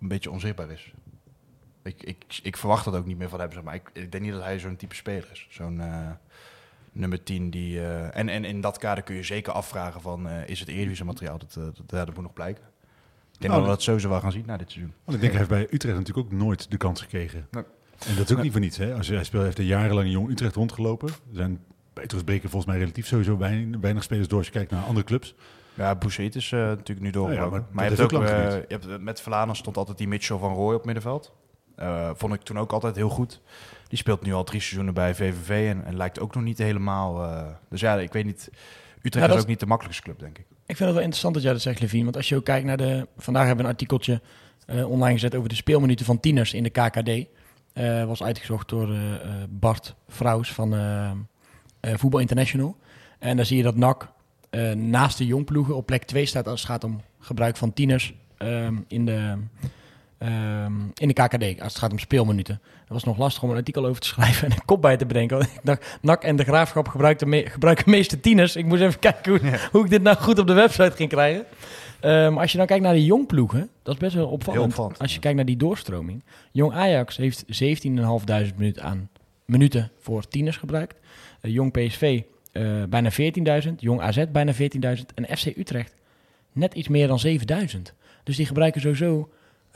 een 0.00 0.08
beetje 0.08 0.30
onzichtbaar 0.30 0.70
is. 0.70 0.92
Ik, 1.82 2.02
ik, 2.02 2.24
ik 2.42 2.56
verwacht 2.56 2.84
dat 2.84 2.94
ook 2.96 3.06
niet 3.06 3.18
meer 3.18 3.28
van 3.28 3.40
hem, 3.40 3.52
zeg 3.52 3.62
maar 3.62 3.74
ik, 3.74 3.90
ik 3.92 4.12
denk 4.12 4.24
niet 4.24 4.32
dat 4.32 4.42
hij 4.42 4.58
zo'n 4.58 4.76
type 4.76 4.94
speler 4.94 5.28
is. 5.32 5.46
Zo'n 5.50 5.80
eh, 5.80 6.10
nummer 6.98 7.22
10 7.22 7.50
die... 7.50 7.80
eh, 7.80 8.16
en, 8.18 8.28
en 8.28 8.44
in 8.44 8.60
dat 8.60 8.78
kader 8.78 9.04
kun 9.04 9.14
je 9.14 9.22
zeker 9.22 9.52
afvragen 9.52 10.00
van, 10.00 10.28
eh, 10.28 10.48
is 10.48 10.60
het 10.60 10.68
Eredivisie 10.68 11.04
materiaal? 11.04 11.38
Dat, 11.38 11.56
eh, 11.58 11.64
dat, 11.64 12.06
dat 12.06 12.14
moet 12.14 12.22
nog 12.22 12.32
blijken. 12.32 12.62
Ik 13.32 13.40
denk 13.44 13.52
Nou, 13.52 13.54
dat 13.54 13.62
we 13.62 13.68
dat 13.68 13.82
sowieso 13.82 14.08
wel 14.08 14.20
gaan 14.20 14.32
zien 14.32 14.44
na 14.46 14.56
dit 14.56 14.70
seizoen. 14.70 14.94
Want 15.04 15.16
ik 15.16 15.20
denk, 15.20 15.32
hij 15.32 15.46
heeft 15.46 15.68
bij 15.68 15.74
Utrecht 15.74 15.96
natuurlijk 15.96 16.26
ook 16.26 16.32
nooit 16.32 16.70
de 16.70 16.76
kans 16.76 17.00
gekregen. 17.00 17.46
Nee. 17.50 17.64
En 18.06 18.16
dat 18.16 18.30
is 18.30 18.36
ook 18.36 18.42
niet 18.42 18.52
voor 18.52 18.60
niets. 18.60 18.76
Hè? 18.76 18.94
Als 18.94 19.08
hij 19.08 19.24
speelt, 19.24 19.44
heeft 19.44 19.58
er 19.58 19.64
jarenlang 19.64 20.06
in 20.06 20.12
Jong 20.12 20.30
Utrecht 20.30 20.54
rondgelopen. 20.54 21.08
Er 21.08 21.14
zijn 21.32 21.60
bij 21.92 22.04
Utrecht 22.04 22.24
breken 22.24 22.50
volgens 22.50 22.72
mij 22.72 22.80
relatief 22.80 23.06
sowieso 23.06 23.36
weinig, 23.36 23.80
weinig 23.80 24.02
spelers 24.02 24.28
door 24.28 24.38
als 24.38 24.46
je 24.46 24.52
kijkt 24.52 24.70
naar 24.70 24.84
andere 24.84 25.06
clubs. 25.06 25.34
Ja, 25.74 25.94
Boussaïd 25.94 26.34
is 26.34 26.50
natuurlijk 26.50 27.00
nu 27.00 27.10
doorgebroken. 27.10 27.50
Nou 27.50 27.62
ja, 27.62 27.74
maar 27.74 27.84
je 27.84 27.90
hebt 27.90 28.14
ook, 28.14 28.20
ook 28.20 28.28
je 28.28 28.64
hebt, 28.68 29.00
met 29.00 29.20
Verlanen 29.20 29.56
stond 29.56 29.76
altijd 29.76 29.98
die 29.98 30.08
Mitchell 30.08 30.38
van 30.38 30.54
Rooij 30.54 30.76
op 30.76 30.84
middenveld. 30.84 31.32
Eh, 31.78 32.10
vond 32.14 32.34
ik 32.34 32.40
toen 32.40 32.58
ook 32.58 32.72
altijd 32.72 32.96
heel 32.96 33.08
goed. 33.08 33.40
Die 33.88 33.98
speelt 33.98 34.22
nu 34.22 34.32
al 34.32 34.44
drie 34.44 34.60
seizoenen 34.60 34.94
bij 34.94 35.14
VVV 35.14 35.68
en, 35.70 35.84
en 35.84 35.96
lijkt 35.96 36.20
ook 36.20 36.34
nog 36.34 36.44
niet 36.44 36.58
helemaal... 36.58 37.24
eh, 37.24 37.46
dus 37.68 37.80
ja, 37.80 37.96
ik 37.96 38.12
weet 38.12 38.24
niet... 38.24 38.50
Utrecht 39.02 39.34
is 39.34 39.40
ook 39.40 39.46
niet 39.46 39.60
de 39.60 39.66
makkelijkste 39.66 40.04
club, 40.04 40.18
denk 40.18 40.38
ik. 40.38 40.44
Ik 40.48 40.76
vind 40.76 40.78
het 40.78 40.88
wel 40.88 40.98
interessant 40.98 41.34
dat 41.34 41.42
jij 41.42 41.52
dat 41.52 41.62
zegt, 41.62 41.80
Levine. 41.80 42.04
Want 42.04 42.16
als 42.16 42.28
je 42.28 42.36
ook 42.36 42.44
kijkt 42.44 42.66
naar 42.66 42.76
de... 42.76 43.06
Vandaag 43.16 43.46
hebben 43.46 43.64
we 43.64 43.70
een 43.70 43.76
artikeltje 43.76 44.20
eh, 44.66 44.90
online 44.90 45.12
gezet 45.12 45.34
over 45.34 45.48
de 45.48 45.54
speelminuten 45.54 46.06
van 46.06 46.20
tieners 46.20 46.54
in 46.54 46.62
de 46.62 46.70
KKD. 46.70 47.28
Eh 47.72 48.04
was 48.04 48.22
uitgezocht 48.22 48.68
door 48.68 48.96
Bart 49.48 49.94
Vrouws 50.08 50.52
van 50.52 50.74
Voetbal 51.80 52.20
International. 52.20 52.76
En 53.18 53.36
dan 53.36 53.46
zie 53.46 53.56
je 53.56 53.62
dat 53.62 53.76
NAC 53.76 54.12
naast 54.74 55.18
de 55.18 55.26
jongploegen 55.26 55.76
op 55.76 55.86
plek 55.86 56.04
2 56.04 56.26
staat 56.26 56.48
als 56.48 56.60
het 56.60 56.70
gaat 56.70 56.84
om 56.84 57.00
gebruik 57.18 57.56
van 57.56 57.72
tieners 57.72 58.14
ehm, 58.36 58.76
in, 58.88 59.04
de, 59.04 59.38
ehm, 60.18 60.72
in 60.94 61.08
de 61.08 61.12
KKD. 61.12 61.60
Als 61.60 61.72
het 61.72 61.78
gaat 61.78 61.92
om 61.92 61.98
speelminuten. 61.98 62.60
Dat 62.62 62.88
was 62.88 63.04
nog 63.04 63.18
lastig 63.18 63.42
om 63.42 63.50
een 63.50 63.56
artikel 63.56 63.86
over 63.86 64.00
te 64.00 64.06
schrijven 64.14 64.50
en 64.50 64.52
een 64.52 64.64
kop 64.64 64.82
bij 64.82 64.96
te 64.96 65.06
bedenken. 65.06 65.36
Want 65.36 65.50
ik 65.50 65.60
dacht, 65.62 65.98
NAC 66.02 66.22
en 66.22 66.36
de 66.36 66.44
Graafschap 66.44 66.88
gebruiken, 66.88 67.28
me 67.28 67.50
gebruiken 67.50 67.84
de 67.84 67.90
meeste 67.90 68.20
tieners. 68.20 68.56
Ik 68.56 68.64
moest 68.64 68.82
even 68.82 68.98
kijken 69.08 69.32
hoe, 69.32 69.58
hoe 69.72 69.84
ik 69.84 69.90
dit 69.90 70.02
nou 70.02 70.16
goed 70.16 70.38
op 70.38 70.46
de 70.46 70.52
website 70.52 70.96
ging 70.96 71.08
krijgen. 71.08 71.44
Ehm, 72.00 72.38
als 72.38 72.52
je 72.52 72.58
dan 72.58 72.66
kijkt 72.66 72.82
naar 72.84 72.94
de 72.94 73.04
jongploegen, 73.04 73.68
dat 73.82 73.94
is 73.94 74.00
best 74.00 74.14
wel 74.14 74.28
opvallend. 74.28 74.78
Als 74.78 75.08
je 75.08 75.14
ja. 75.14 75.20
kijkt 75.20 75.36
naar 75.36 75.46
die 75.46 75.56
doorstroming. 75.56 76.22
Jong 76.52 76.72
Ajax 76.72 77.16
heeft 77.16 77.44
17.500 77.44 78.54
minuten 78.56 78.82
aan 78.82 79.08
minuten 79.44 79.90
voor 79.98 80.28
tieners 80.28 80.56
gebruikt. 80.56 80.96
Eh, 81.40 81.52
Jong 81.52 81.72
PSV 81.72 82.22
eh, 82.52 82.82
bijna 82.88 83.10
14.000. 83.64 83.74
Jong 83.76 84.00
AZ 84.00 84.24
bijna 84.32 84.52
14.000. 84.54 84.58
En 85.14 85.36
FC 85.36 85.46
Utrecht 85.46 85.94
net 86.52 86.74
iets 86.74 86.88
meer 86.88 87.06
dan 87.06 87.20
7.000. 87.26 87.80
Dus 88.24 88.36
die 88.36 88.46
gebruiken 88.46 88.80
sowieso 88.80 89.28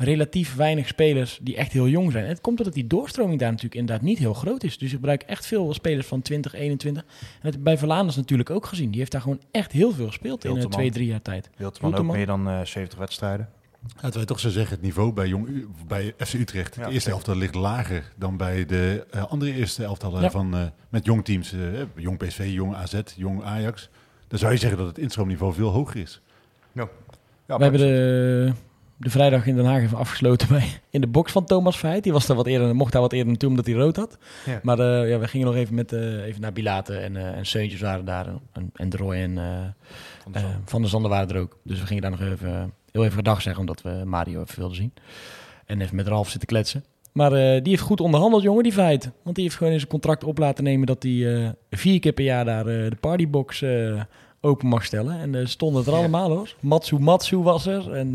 relatief 0.04 0.54
weinig 0.54 0.86
spelers 0.86 1.38
die 1.42 1.56
echt 1.56 1.72
heel 1.72 1.88
jong 1.88 2.12
zijn. 2.12 2.24
En 2.24 2.30
het 2.30 2.40
komt 2.40 2.58
omdat 2.58 2.74
die 2.74 2.86
doorstroming 2.86 3.38
daar 3.38 3.48
natuurlijk 3.50 3.74
inderdaad 3.80 4.04
niet 4.04 4.18
heel 4.18 4.34
groot 4.34 4.62
is. 4.64 4.78
Dus 4.78 4.90
je 4.90 4.96
gebruikt 4.96 5.24
echt 5.24 5.46
veel 5.46 5.74
spelers 5.74 6.06
van 6.06 6.22
20, 6.22 6.54
21. 6.54 7.04
En 7.42 7.50
dat 7.50 7.62
bij 7.62 7.78
Verlaanders 7.78 8.16
natuurlijk 8.16 8.50
ook 8.50 8.66
gezien. 8.66 8.90
Die 8.90 8.98
heeft 8.98 9.12
daar 9.12 9.20
gewoon 9.20 9.40
echt 9.50 9.72
heel 9.72 9.92
veel 9.92 10.06
gespeeld 10.06 10.44
in 10.44 10.50
uh, 10.50 10.56
Hilterman. 10.56 10.78
twee, 10.80 10.90
drie 10.92 11.06
jaar 11.06 11.22
tijd. 11.22 11.50
Wiltman 11.56 11.94
ook 11.94 12.12
meer 12.12 12.26
dan 12.26 12.48
eh 12.48 12.60
70 12.64 12.98
wedstrijden. 12.98 13.48
Laten 13.94 14.16
wij 14.16 14.24
toch 14.26 14.40
zo 14.40 14.48
zeggen, 14.50 14.74
het 14.74 14.82
niveau 14.84 15.12
bij, 15.12 15.26
Jong, 15.28 15.46
U- 15.48 15.68
bij 15.86 16.14
FC 16.18 16.32
Utrecht, 16.34 16.74
Ja, 16.74 16.86
de 16.86 16.92
eerste 16.92 17.10
elftal 17.10 17.36
ligt 17.36 17.54
lager 17.54 18.12
dan 18.16 18.36
bij 18.36 18.66
de 18.66 19.06
eh, 19.10 19.24
andere 19.30 19.54
eerste 19.54 19.84
elftallen 19.84 20.22
Ja. 20.22 20.30
van, 20.30 20.54
eh, 20.54 20.62
met 20.88 21.04
jong 21.04 21.24
teams. 21.24 21.52
eh, 21.52 21.60
jong 21.96 22.18
PSV, 22.18 22.48
jong 22.52 22.74
AZ, 22.74 23.00
jong 23.16 23.42
Ajax. 23.42 23.88
Dan 24.28 24.38
zou 24.38 24.52
je 24.52 24.58
zeggen 24.58 24.78
dat 24.78 24.86
het 24.88 24.98
instroomniveau 24.98 25.52
veel 25.54 25.68
hoger 25.70 26.00
is. 26.00 26.20
Ja, 26.72 26.88
We 27.58 27.62
hebben 27.62 27.80
de, 27.80 28.52
de 29.02 29.10
vrijdag 29.10 29.46
in 29.46 29.56
Den 29.56 29.64
Haag 29.64 29.82
even 29.82 29.98
afgesloten 29.98 30.48
bij, 30.48 30.64
in 30.90 31.00
de 31.00 31.06
box 31.06 31.32
van 31.32 31.44
Thomas 31.44 31.78
Verheid. 31.78 32.02
Die 32.02 32.12
was 32.12 32.26
daar 32.26 32.36
wat 32.36 32.46
eerder, 32.46 32.76
mocht 32.76 32.92
daar 32.92 33.00
wat 33.00 33.12
eerder 33.12 33.28
naartoe 33.28 33.48
omdat 33.48 33.66
hij 33.66 33.74
rood 33.74 33.96
had. 33.96 34.18
Ja. 34.46 34.60
Maar 34.62 34.78
eh, 34.78 35.10
ja, 35.10 35.18
we 35.18 35.28
gingen 35.28 35.46
nog 35.46 35.56
even, 35.56 35.74
met, 35.74 35.92
eh, 35.92 36.24
even 36.24 36.40
naar 36.40 36.52
Bilaten 36.52 37.02
en, 37.02 37.16
eh 37.16 37.36
en 37.36 37.46
Seuntjes 37.46 37.80
waren 37.80 38.04
daar. 38.04 38.26
En, 38.52 38.70
en 38.74 38.88
de 38.88 38.96
Roy 38.96 39.14
en 39.14 39.34
Van 40.22 40.32
de. 40.32 40.40
Van 40.64 40.80
der 40.80 40.90
Zanden 40.90 41.10
waren 41.10 41.28
er 41.28 41.40
ook. 41.40 41.58
Dus 41.64 41.80
we 41.80 41.86
gingen 41.86 42.02
daar 42.02 42.10
nog 42.10 42.20
even, 42.20 42.72
heel 42.92 43.02
even 43.04 43.16
gedag 43.16 43.42
zeggen 43.42 43.60
omdat 43.60 43.82
we 43.82 44.02
Mario 44.04 44.40
even 44.42 44.58
wilden 44.58 44.76
zien. 44.76 44.92
En 45.66 45.80
even 45.80 45.96
met 45.96 46.06
Ralf 46.06 46.28
zitten 46.28 46.48
kletsen. 46.48 46.84
Maar 47.12 47.30
die 47.30 47.62
heeft 47.62 47.82
goed 47.82 48.00
onderhandeld, 48.00 48.42
jongen, 48.42 48.62
die 48.62 48.72
Verheid. 48.72 49.10
Want 49.22 49.34
die 49.36 49.44
heeft 49.44 49.56
gewoon 49.56 49.72
in 49.72 49.78
zijn 49.78 49.90
contract 49.90 50.24
op 50.24 50.38
laten 50.38 50.64
nemen 50.64 50.86
dat 50.86 51.02
hij 51.02 51.54
vier 51.70 52.00
keer 52.00 52.12
per 52.12 52.24
jaar 52.24 52.44
daar 52.44 52.64
de 52.64 52.96
partybox 53.00 53.64
open 54.40 54.68
mag 54.68 54.84
stellen. 54.84 55.18
En 55.20 55.34
er 55.34 55.48
stonden 55.48 55.78
het 55.78 55.86
er 55.86 55.92
Ja. 55.92 55.98
allemaal 55.98 56.30
hoor. 56.30 56.54
Matsu 56.60 56.98
Matsu 56.98 57.36
was 57.36 57.66
er. 57.66 57.92
En 57.92 58.14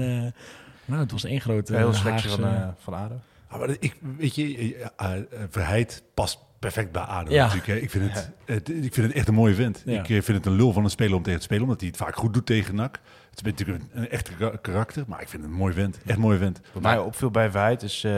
nou, 0.87 1.01
het 1.01 1.11
was 1.11 1.23
één 1.23 1.41
grote 1.41 1.75
Een 1.77 1.87
eh, 1.87 1.93
selectie 1.93 2.29
van, 2.29 2.43
eh 2.43 2.67
van 2.83 2.93
ADO. 2.93 3.19
Ah, 3.47 3.59
maar 3.59 3.69
ik, 3.79 3.95
weet 4.17 4.35
je, 4.35 4.75
eh, 4.97 5.13
eh, 5.15 5.21
Verheid 5.49 6.03
past 6.13 6.39
perfect 6.59 6.91
bij 6.91 7.01
ADO 7.01 7.31
Ja. 7.31 7.41
natuurlijk. 7.43 7.67
Hè. 7.67 7.75
Ik, 7.75 7.89
vind 7.91 8.13
het, 8.13 8.31
het- 8.45 8.69
ik 8.69 8.93
vind 8.93 9.07
het 9.07 9.15
echt 9.15 9.27
een 9.27 9.33
mooie 9.33 9.55
vent. 9.55 9.81
Ja. 9.85 9.99
Ik 9.99 10.05
vind 10.05 10.27
het 10.27 10.45
een 10.45 10.55
lul 10.55 10.73
van 10.73 10.83
een 10.83 10.89
speler 10.89 11.15
om 11.15 11.23
tegen 11.23 11.39
te 11.39 11.45
spelen, 11.45 11.63
omdat 11.63 11.79
hij 11.79 11.89
het 11.89 11.97
vaak 11.97 12.15
goed 12.15 12.33
doet 12.33 12.45
tegen 12.45 12.75
NAC. 12.75 12.99
Het 13.29 13.45
is 13.45 13.51
natuurlijk 13.51 13.83
een, 13.83 14.01
een 14.01 14.09
echt 14.09 14.37
ka- 14.37 14.57
karakter, 14.61 15.03
maar 15.07 15.21
ik 15.21 15.27
vind 15.29 15.43
het 15.43 15.51
een 15.51 15.57
mooi 15.57 15.73
vent. 15.73 15.97
Echt 16.05 16.15
een 16.15 16.21
mooie 16.21 16.37
vent. 16.37 16.61
Wat 16.73 16.83
mij 16.83 16.97
opviel 16.97 17.31
bij 17.31 17.51
Verheid 17.51 17.83
is, 17.83 18.03
eh, 18.03 18.13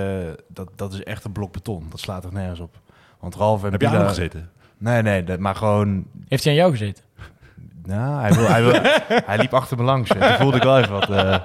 dat, 0.47 0.69
dat 0.75 0.93
is 0.93 1.03
echt 1.03 1.23
een 1.23 1.31
blok 1.31 1.51
beton. 1.51 1.87
Dat 1.89 1.99
slaat 1.99 2.23
er 2.25 2.33
nergens 2.33 2.59
op. 2.59 2.79
Want 3.19 3.35
Ralf 3.35 3.63
en 3.63 3.71
Heb 3.71 3.81
je 3.81 3.87
aan 3.87 3.93
Bila- 3.93 4.05
hem 4.05 4.13
gezeten? 4.15 4.49
Nee, 4.77 5.01
nee, 5.01 5.23
dat, 5.23 5.39
maar 5.39 5.55
gewoon... 5.55 6.05
Heeft 6.27 6.43
hij 6.43 6.53
aan 6.53 6.59
jou 6.59 6.71
gezeten? 6.71 7.03
Nou, 7.85 8.21
hij, 8.21 8.33
wil, 8.33 8.47
hij, 8.47 8.63
wil, 8.63 8.73
hij 9.29 9.37
liep 9.37 9.53
achter 9.53 9.77
me 9.77 9.83
langs. 9.83 10.09
Toen 10.09 10.21
voelde 10.23 10.57
ik 10.57 10.63
wel 10.63 10.79
even 10.79 10.91
wat... 10.93 11.09
eh, 11.09 11.39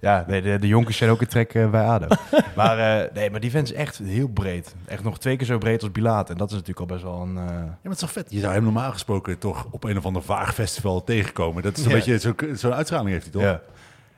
ja, 0.00 0.24
nee, 0.28 0.42
de, 0.42 0.58
de 0.58 0.66
jonkers 0.66 0.96
zijn 0.96 1.10
ook 1.10 1.20
een 1.20 1.26
trek 1.26 1.54
eh, 1.54 1.70
bij 1.70 1.84
ADO. 1.86 2.06
Maar, 2.56 2.78
eh, 3.04 3.14
nee, 3.14 3.30
maar 3.30 3.40
die 3.40 3.50
vent 3.50 3.70
is 3.70 3.76
echt 3.76 3.98
heel 3.98 4.28
breed. 4.28 4.74
Echt 4.86 5.02
nog 5.04 5.18
twee 5.18 5.36
keer 5.36 5.46
zo 5.46 5.58
breed 5.58 5.82
als 5.82 5.92
Bilaat. 5.92 6.30
En 6.30 6.36
dat 6.36 6.48
is 6.48 6.52
natuurlijk 6.54 6.80
al 6.80 6.86
best 6.96 7.02
wel 7.02 7.20
een... 7.20 7.36
eh, 7.36 7.44
Ja, 7.44 7.52
maar 7.60 7.78
het 7.82 7.92
is 7.92 7.98
toch 7.98 8.12
vet. 8.12 8.26
Je 8.30 8.40
zou 8.40 8.52
hem 8.54 8.62
normaal 8.62 8.92
gesproken 8.92 9.38
toch 9.38 9.66
op 9.70 9.84
een 9.84 9.96
of 9.96 10.04
ander 10.06 10.22
vaag 10.22 10.54
festival 10.54 11.04
tegenkomen. 11.04 11.62
Dat 11.62 11.76
is 11.76 11.84
een 11.84 11.90
Ja. 11.90 11.96
beetje 11.96 12.18
zo'n 12.18 12.34
zo'n 12.52 12.74
uitstraling 12.74 13.10
heeft 13.10 13.22
hij 13.22 13.32
toch? 13.32 13.42
ja. 13.42 13.60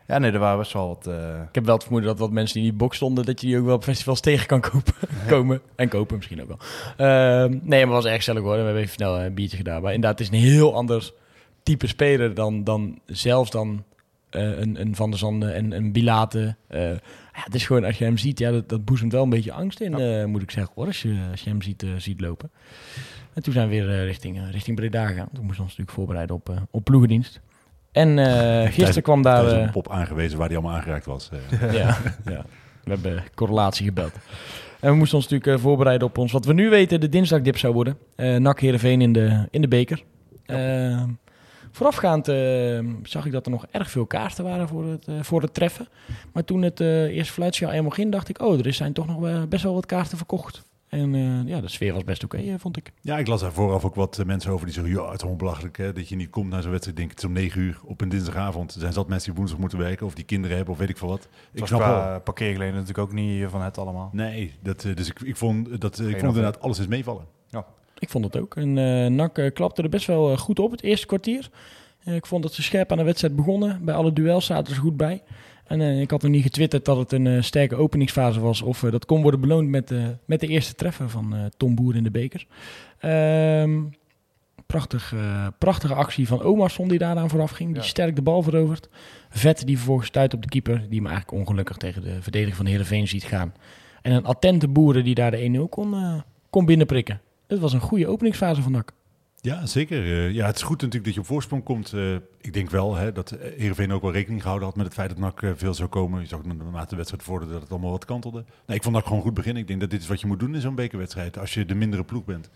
ja, 0.07 0.19
nee, 0.19 0.33
er 0.33 0.39
waren 0.39 0.59
best 0.59 0.73
wel 0.73 0.89
wat... 0.89 1.07
Ik 1.49 1.55
heb 1.55 1.65
wel 1.65 1.75
het 1.75 1.83
vermoeden 1.83 2.11
dat 2.11 2.19
wat 2.19 2.31
mensen 2.31 2.55
die 2.55 2.65
in 2.65 2.69
die 2.71 2.79
box 2.79 2.97
stonden, 2.97 3.25
dat 3.25 3.41
je 3.41 3.47
die 3.47 3.59
ook 3.59 3.65
wel 3.65 3.75
op 3.75 3.83
festivals 3.85 4.21
tegen 4.21 4.47
kan 4.47 4.61
kopen. 4.61 4.95
komen. 5.29 5.61
En 5.77 5.89
kopen 5.89 6.17
misschien 6.17 6.43
ook 6.43 6.49
wel. 6.49 6.59
Ehm, 6.97 7.51
nee, 7.63 7.87
maar 7.87 7.95
het 7.95 8.03
was 8.03 8.05
echt 8.05 8.17
gezellig 8.17 8.43
hoor. 8.43 8.51
We 8.57 8.57
hebben 8.63 8.77
even 8.83 8.93
snel 8.95 9.21
een 9.21 9.35
biertje 9.35 9.57
gedaan. 9.57 9.83
Maar 9.83 9.93
inderdaad, 9.95 10.19
het 10.19 10.29
is 10.29 10.35
een 10.39 10.45
heel 10.47 10.75
ander 10.75 11.11
type 11.63 11.87
speler 11.87 12.35
dan, 12.35 12.65
dan 12.65 12.99
zelfs 13.07 13.51
dan 13.51 13.83
een, 14.31 14.81
een 14.81 14.95
Van 14.97 15.11
der 15.11 15.19
Zanden 15.19 15.55
en 15.55 15.73
een 15.73 15.93
Bilate. 15.93 16.57
Eh, 16.69 16.91
ja, 16.91 17.45
het 17.45 17.55
is 17.55 17.67
gewoon, 17.67 17.85
als 17.85 17.99
je 17.99 18.05
hem 18.05 18.19
ziet, 18.19 18.39
ja, 18.39 18.51
dat, 18.51 18.69
dat 18.69 18.85
boezemt 18.85 19.13
wel 19.13 19.23
een 19.23 19.31
beetje 19.31 19.53
angst 19.53 19.81
in, 19.81 19.95
eh, 19.95 20.25
moet 20.25 20.43
ik 20.43 20.51
zeggen 20.51 20.73
hoor. 20.75 20.87
Als 20.87 21.03
je, 21.03 21.19
als 21.31 21.41
je 21.41 21.51
hem 21.51 21.63
ziet, 21.63 21.83
eh, 21.83 21.89
ziet 21.99 22.21
lopen. 22.21 22.51
En 23.35 23.43
toen 23.43 23.53
zijn 23.53 23.69
we 23.69 23.75
weer 23.75 23.91
eh, 23.91 24.05
richting, 24.05 24.37
eh, 24.39 24.51
richting 24.51 24.77
Breda 24.77 25.07
gegaan. 25.07 25.29
Toen 25.33 25.45
moesten 25.45 25.57
we 25.57 25.63
ons 25.63 25.77
natuurlijk 25.77 25.91
voorbereiden 25.91 26.37
op, 26.37 26.49
eh, 26.49 26.57
op 26.71 26.85
ploegendienst. 26.85 27.41
En 27.93 28.19
eh, 28.19 28.73
gisteren 28.73 29.03
kwam 29.03 29.23
daar... 29.23 29.43
Daar 29.43 29.47
is 29.47 29.53
eh, 29.59 29.63
een 29.63 29.71
pop 29.71 29.91
aangewezen 29.91 30.39
waar 30.39 30.47
hij 30.49 30.57
allemaal 30.57 30.77
aangeraakt 30.77 31.07
was. 31.07 31.29
eh. 31.51 31.73
ja, 31.81 31.97
ja, 32.25 32.45
we 32.85 32.91
hebben 32.91 33.25
correlatie 33.35 33.85
gebeld. 33.85 34.13
En 34.81 34.91
we 34.91 34.97
moesten 34.97 35.17
ons 35.19 35.29
natuurlijk 35.29 35.59
eh, 35.59 35.63
voorbereiden 35.65 36.07
op 36.09 36.19
ons, 36.19 36.33
wat 36.33 36.45
we 36.45 36.53
nu 36.53 36.69
weten, 36.71 37.01
de 37.01 37.09
dinsdagdip 37.09 37.59
zou 37.59 37.75
worden. 37.75 37.97
Eh 38.17 38.37
NAC 38.37 38.61
Heerenveen 38.61 39.01
in 39.01 39.13
de, 39.13 39.47
in 39.51 39.61
de 39.61 39.69
beker. 39.69 40.03
Eh, 40.47 41.03
voorafgaand 41.73 42.29
eh, 42.29 42.81
zag 43.03 43.27
ik 43.27 43.33
dat 43.33 43.45
er 43.47 43.51
nog 43.53 43.67
erg 43.71 43.91
veel 43.91 44.07
kaarten 44.07 44.45
waren 44.45 44.69
voor 44.69 44.85
het, 44.85 45.09
eh, 45.09 45.15
voor 45.23 45.43
het 45.43 45.55
treffen. 45.55 45.89
Maar 46.33 46.45
toen 46.45 46.63
het 46.63 46.81
eh 46.81 47.03
eerste 47.05 47.33
fluitsignaal 47.33 47.75
eenmaal 47.75 47.91
ging, 47.91 48.13
dacht 48.13 48.29
ik, 48.29 48.43
oh, 48.43 48.67
er 48.67 48.73
zijn 48.73 48.93
toch 48.93 49.07
nog 49.07 49.19
wel- 49.19 49.47
best 49.47 49.63
wel 49.63 49.75
wat 49.75 49.87
kaarten 49.87 50.17
verkocht. 50.17 50.67
En 50.89 51.15
eh, 51.15 51.49
ja, 51.55 51.61
de 51.61 51.69
sfeer 51.69 51.93
was 51.93 52.05
best 52.05 52.25
oké, 52.25 52.59
vond 52.59 52.77
ik. 52.77 52.93
Ja, 53.01 53.19
ik 53.19 53.27
las 53.27 53.41
daar 53.41 53.53
vooraf 53.53 53.85
ook 53.85 53.95
wat 53.95 54.23
mensen 54.27 54.51
over 54.53 54.67
die 54.67 54.75
zeggen... 54.75 54.93
ja, 54.95 55.05
het 55.05 55.15
is 55.15 55.21
gewoon 55.21 55.37
belachelijk 55.37 55.77
hè, 55.77 55.93
dat 55.93 56.09
je 56.09 56.17
niet 56.17 56.31
komt 56.31 56.51
naar 56.51 56.63
zo'n 56.63 56.71
wedstrijd. 56.71 56.99
Ik 56.99 57.05
denk, 57.05 57.11
het 57.11 57.19
is 57.19 57.29
om 57.37 57.43
negen 57.43 57.61
uur 57.61 57.81
op 57.85 58.01
een 58.01 58.09
dinsdagavond. 58.09 58.75
Er 58.75 58.81
zijn 58.81 58.93
zat 58.93 59.09
mensen 59.09 59.29
die 59.29 59.39
woensdag 59.39 59.59
moeten 59.61 59.79
werken... 59.79 60.07
of 60.07 60.15
die 60.15 60.25
kinderen 60.25 60.57
hebben 60.57 60.75
of 60.75 60.81
weet 60.81 60.89
ik 60.89 60.99
veel 60.99 61.09
wat. 61.09 61.23
Het 61.23 61.29
Ik 61.53 61.61
was 61.61 61.69
snap 61.69 61.81
wel. 61.81 61.89
qua 61.89 62.19
parkeergeleden 62.19 62.73
natuurlijk 62.75 62.99
ook 62.99 63.13
niet 63.13 63.45
van 63.51 63.63
het 63.63 63.79
allemaal. 63.79 64.11
Nee, 64.13 64.53
dat, 64.63 64.85
eh, 64.85 64.95
dus 64.97 65.09
ik, 65.09 65.21
ik 65.21 65.37
vond, 65.37 65.81
dat, 65.81 65.99
ik 65.99 66.05
vond 66.19 66.23
inderdaad 66.23 66.61
alles 66.61 66.79
is 66.79 66.87
meevallen. 66.87 67.25
Ik 67.99 68.09
vond 68.09 68.25
het 68.25 68.37
ook. 68.39 68.57
En 68.57 68.79
eh 68.79 69.11
NAC 69.11 69.39
eh, 69.39 69.53
klapte 69.53 69.83
er 69.83 69.89
best 69.89 70.07
wel 70.07 70.31
eh, 70.33 70.39
goed 70.39 70.59
op 70.59 70.71
het 70.71 70.83
eerste 70.83 71.07
kwartier. 71.07 71.51
Ik 72.05 72.27
vond 72.27 72.43
dat 72.43 72.53
ze 72.53 72.63
scherp 72.63 72.91
aan 72.93 72.99
de 72.99 73.05
wedstrijd 73.05 73.37
begonnen. 73.37 73.85
Bij 73.85 73.95
alle 73.95 74.13
duels 74.13 74.47
zaten 74.47 74.75
ze 74.75 74.81
goed 74.81 74.97
bij. 74.97 75.23
En 75.65 75.81
ik 75.81 76.11
had 76.11 76.23
nog 76.23 76.31
niet 76.31 76.43
getwitterd 76.43 76.85
dat 76.85 76.97
het 76.97 77.13
een 77.13 77.45
sterke 77.45 77.77
openingsfase 77.77 78.41
was. 78.41 78.63
Of 78.63 78.81
dat 78.81 79.05
kon 79.07 79.23
worden 79.23 79.41
beloond 79.41 79.69
met, 79.69 79.93
met 80.25 80.41
de 80.41 80.47
eerste 80.47 80.75
treffer 80.75 81.09
van 81.11 81.35
Tom 81.57 81.75
Boer 81.75 81.97
in 81.97 82.03
de 82.03 82.11
beker. 82.11 82.47
Prachtig, 84.67 85.13
eh, 85.15 85.47
prachtige 85.59 85.95
actie 85.95 86.27
van 86.29 86.43
Omarsson 86.43 86.89
die 86.89 86.99
daaraan 86.99 87.29
vooraf 87.29 87.51
ging. 87.51 87.69
Die 87.73 87.83
Ja. 87.83 87.89
sterk 87.89 88.17
de 88.17 88.23
bal 88.23 88.43
verovert. 88.43 88.89
Vet 89.31 89.67
die 89.67 89.77
vervolgens 89.77 90.09
stuit 90.09 90.35
op 90.35 90.43
de 90.43 90.49
keeper. 90.49 90.87
Die 90.89 91.03
me 91.03 91.09
eigenlijk 91.09 91.39
ongelukkig 91.41 91.77
tegen 91.77 92.03
de 92.03 92.23
verdediger 92.23 92.57
van 92.57 92.67
Heerenveen 92.67 93.09
ziet 93.09 93.25
gaan. 93.25 93.55
En 94.03 94.13
een 94.13 94.25
attente 94.25 94.69
boeren 94.69 95.05
die 95.05 95.15
daar 95.15 95.31
de 95.31 95.43
1-0 95.43 95.69
kon, 95.69 95.95
kon 96.51 96.65
binnenprikken. 96.67 97.21
Het 97.49 97.59
was 97.59 97.73
een 97.73 97.81
goede 97.81 98.07
openingsfase 98.07 98.63
van 98.63 98.73
NAC. 98.73 98.93
Ja, 99.41 99.67
zeker. 99.67 100.03
Eh, 100.03 100.31
ja, 100.31 100.47
het 100.47 100.57
is 100.57 100.63
goed 100.63 100.81
natuurlijk 100.81 101.05
dat 101.05 101.15
je 101.15 101.21
op 101.21 101.27
voorsprong 101.27 101.63
komt. 101.63 101.93
Eh, 101.93 102.15
ik 102.41 102.53
denk 102.53 102.71
wel 102.71 102.95
hè, 102.95 103.13
dat 103.13 103.31
Heerenveen 103.57 103.93
ook 103.93 104.03
wel 104.03 104.13
rekening 104.13 104.41
gehouden 104.41 104.69
had 104.69 104.77
met 104.77 104.87
het 104.87 104.95
feit 104.95 105.09
dat 105.09 105.19
NAC 105.19 105.43
eh, 105.43 105.51
veel 105.57 105.75
zou 105.75 105.89
komen. 105.89 106.21
Je 106.21 106.27
zag 106.27 106.45
naarmate 106.45 106.89
de 106.89 106.97
wedstrijd 106.97 107.23
vorderde 107.23 107.53
dat 107.53 107.63
het 107.63 107.71
allemaal 107.71 107.91
wat 107.91 108.05
kantelde. 108.05 108.45
Nee, 108.67 108.77
ik 108.77 108.83
vond 108.83 108.95
NAC 108.95 109.07
gewoon 109.07 109.23
goed 109.23 109.35
beginnen. 109.35 109.63
Ik 109.63 109.69
denk 109.69 109.81
dat 109.81 109.91
dit 109.91 110.01
is 110.01 110.09
wat 110.09 110.21
je 110.21 110.27
moet 110.27 110.39
doen 110.41 110.55
in 110.55 110.61
zo'n 110.61 110.75
bekerwedstrijd 110.75 111.39
als 111.39 111.55
je 111.55 111.65
de 111.65 111.75
mindere 111.75 112.05
ploeg 112.05 112.25
bent. 112.25 112.51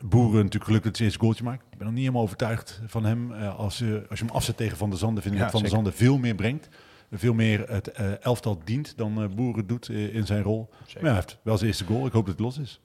Boeren 0.00 0.36
natuurlijk 0.36 0.64
gelukkig 0.64 0.90
dat 0.90 0.96
hij 0.96 1.06
eerste 1.06 1.20
goaltje 1.20 1.44
maakt. 1.44 1.62
Ik 1.70 1.78
ben 1.78 1.86
nog 1.86 1.94
niet 1.94 2.04
helemaal 2.04 2.22
overtuigd 2.22 2.80
van 2.86 3.04
hem. 3.04 3.32
Eh, 3.32 3.58
als, 3.58 3.78
je 3.78 4.06
als 4.10 4.18
je 4.18 4.24
hem 4.24 4.34
afzet 4.34 4.56
tegen 4.56 4.76
Van 4.76 4.90
der 4.90 4.98
Zanden, 4.98 5.22
vind 5.22 5.34
ik 5.34 5.40
Ja, 5.40 5.46
dat 5.46 5.60
Van 5.60 5.62
der 5.62 5.70
zeker. 5.70 5.84
Zanden 5.84 6.06
veel 6.06 6.18
meer 6.18 6.34
brengt. 6.34 6.68
Veel 7.12 7.34
meer 7.34 7.68
het 7.68 7.88
eh, 7.88 8.24
elftal 8.24 8.60
dient 8.64 8.96
dan 8.96 9.22
eh, 9.22 9.28
Boeren 9.28 9.66
doet 9.66 9.88
in 9.88 10.26
zijn 10.26 10.42
rol. 10.42 10.68
Maar 10.70 10.88
ja, 10.94 11.00
hij 11.00 11.14
heeft 11.14 11.38
wel 11.42 11.56
zijn 11.56 11.68
eerste 11.68 11.84
goal. 11.84 12.06
Ik 12.06 12.12
hoop 12.12 12.26
dat 12.26 12.34
het 12.34 12.44
los 12.44 12.58
is. 12.58 12.80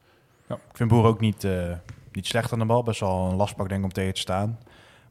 Ja, 0.49 0.55
ik 0.55 0.77
vind 0.77 0.89
Boer 0.89 1.05
ook 1.05 1.19
niet, 1.19 1.43
eh, 1.43 1.73
niet 2.11 2.25
slecht 2.27 2.53
aan 2.53 2.59
de 2.59 2.65
bal. 2.65 2.83
Best 2.83 2.99
wel 2.99 3.29
een 3.29 3.35
lastpak 3.35 3.67
denk 3.69 3.79
ik 3.79 3.85
om 3.85 3.93
tegen 3.93 4.13
te 4.13 4.19
staan. 4.19 4.59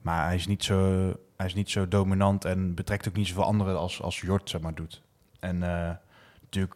Maar 0.02 0.24
hij 0.26 0.34
is 0.34 0.46
niet 0.46 0.64
zo, 0.64 1.06
hij 1.36 1.46
is 1.46 1.54
niet 1.54 1.70
zo 1.70 1.88
dominant 1.88 2.44
en 2.44 2.74
betrekt 2.74 3.08
ook 3.08 3.16
niet 3.16 3.26
zoveel 3.28 3.44
anderen 3.44 3.78
als, 3.78 4.02
als 4.02 4.20
Jort 4.20 4.50
zeg 4.50 4.60
maar, 4.60 4.74
doet. 4.74 5.02
En 5.40 5.62
eh, 5.62 5.90
natuurlijk, 6.40 6.74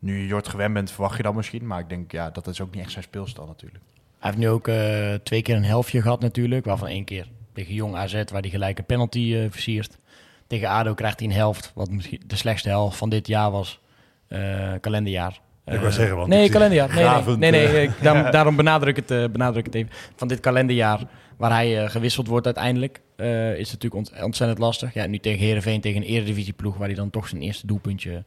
nu 0.00 0.18
je 0.18 0.26
Jort 0.26 0.48
gewend 0.48 0.74
bent, 0.74 0.90
verwacht 0.90 1.16
je 1.16 1.22
dat 1.22 1.34
misschien. 1.34 1.66
Maar 1.66 1.80
ik 1.80 1.88
denk, 1.88 2.12
ja, 2.12 2.30
dat 2.30 2.46
is 2.46 2.60
ook 2.60 2.74
niet 2.74 2.82
echt 2.82 2.92
zijn 2.92 3.04
speelstijl 3.04 3.46
natuurlijk. 3.46 3.84
Hij 4.18 4.30
heeft 4.30 4.42
nu 4.42 4.48
ook 4.48 4.68
eh, 4.68 5.14
twee 5.14 5.42
keer 5.42 5.56
een 5.56 5.64
helftje 5.64 6.02
gehad 6.02 6.20
natuurlijk. 6.20 6.64
Waarvan 6.64 6.88
één 6.88 7.04
keer 7.04 7.28
tegen 7.52 7.74
Jong 7.74 7.94
AZ, 7.96 8.12
waar 8.12 8.40
hij 8.40 8.50
gelijk 8.50 8.78
een 8.78 8.84
penalty 8.84 9.34
eh, 9.34 9.50
versiert. 9.50 9.98
Tegen 10.46 10.68
ADO 10.68 10.94
krijgt 10.94 11.18
hij 11.20 11.28
een 11.28 11.34
helft, 11.34 11.72
wat 11.74 11.90
misschien 11.90 12.22
de 12.26 12.36
slechtste 12.36 12.68
helft 12.68 12.96
van 12.96 13.08
dit 13.08 13.26
jaar 13.26 13.50
was. 13.50 13.80
eh, 14.28 14.72
kalenderjaar. 14.80 15.40
Ik 15.66 15.72
wou 15.72 15.86
Eh, 15.86 15.92
zeggen, 15.92 16.16
want 16.16 16.28
nee, 16.28 16.48
kalenderjaar. 16.48 16.88
Nee, 16.88 16.96
nee, 16.96 17.04
gravend, 17.04 17.38
nee, 17.38 17.50
nee, 17.50 17.66
eh, 17.66 17.82
ik- 17.82 17.90
daarom, 18.02 18.30
daarom 18.30 18.56
benadruk, 18.56 18.96
het, 18.96 19.10
eh, 19.10 19.24
benadruk 19.32 19.66
het 19.66 19.74
even. 19.74 19.90
Van 20.16 20.28
dit 20.28 20.40
kalenderjaar, 20.40 21.00
waar 21.36 21.50
hij 21.50 21.82
eh, 21.82 21.90
gewisseld 21.90 22.26
wordt 22.26 22.46
uiteindelijk, 22.46 23.00
eh, 23.16 23.50
is 23.58 23.70
het 23.70 23.82
natuurlijk 23.82 23.94
ont- 23.94 24.22
ontzettend 24.24 24.58
lastig. 24.58 24.94
Ja, 24.94 25.06
nu 25.06 25.18
tegen 25.18 25.46
Herenveen, 25.46 25.80
tegen 25.80 26.00
een 26.02 26.06
eredivisieploeg, 26.08 26.76
waar 26.76 26.86
hij 26.86 26.96
dan 26.96 27.10
toch 27.10 27.28
zijn 27.28 27.42
eerste 27.42 27.66
doelpuntje 27.66 28.24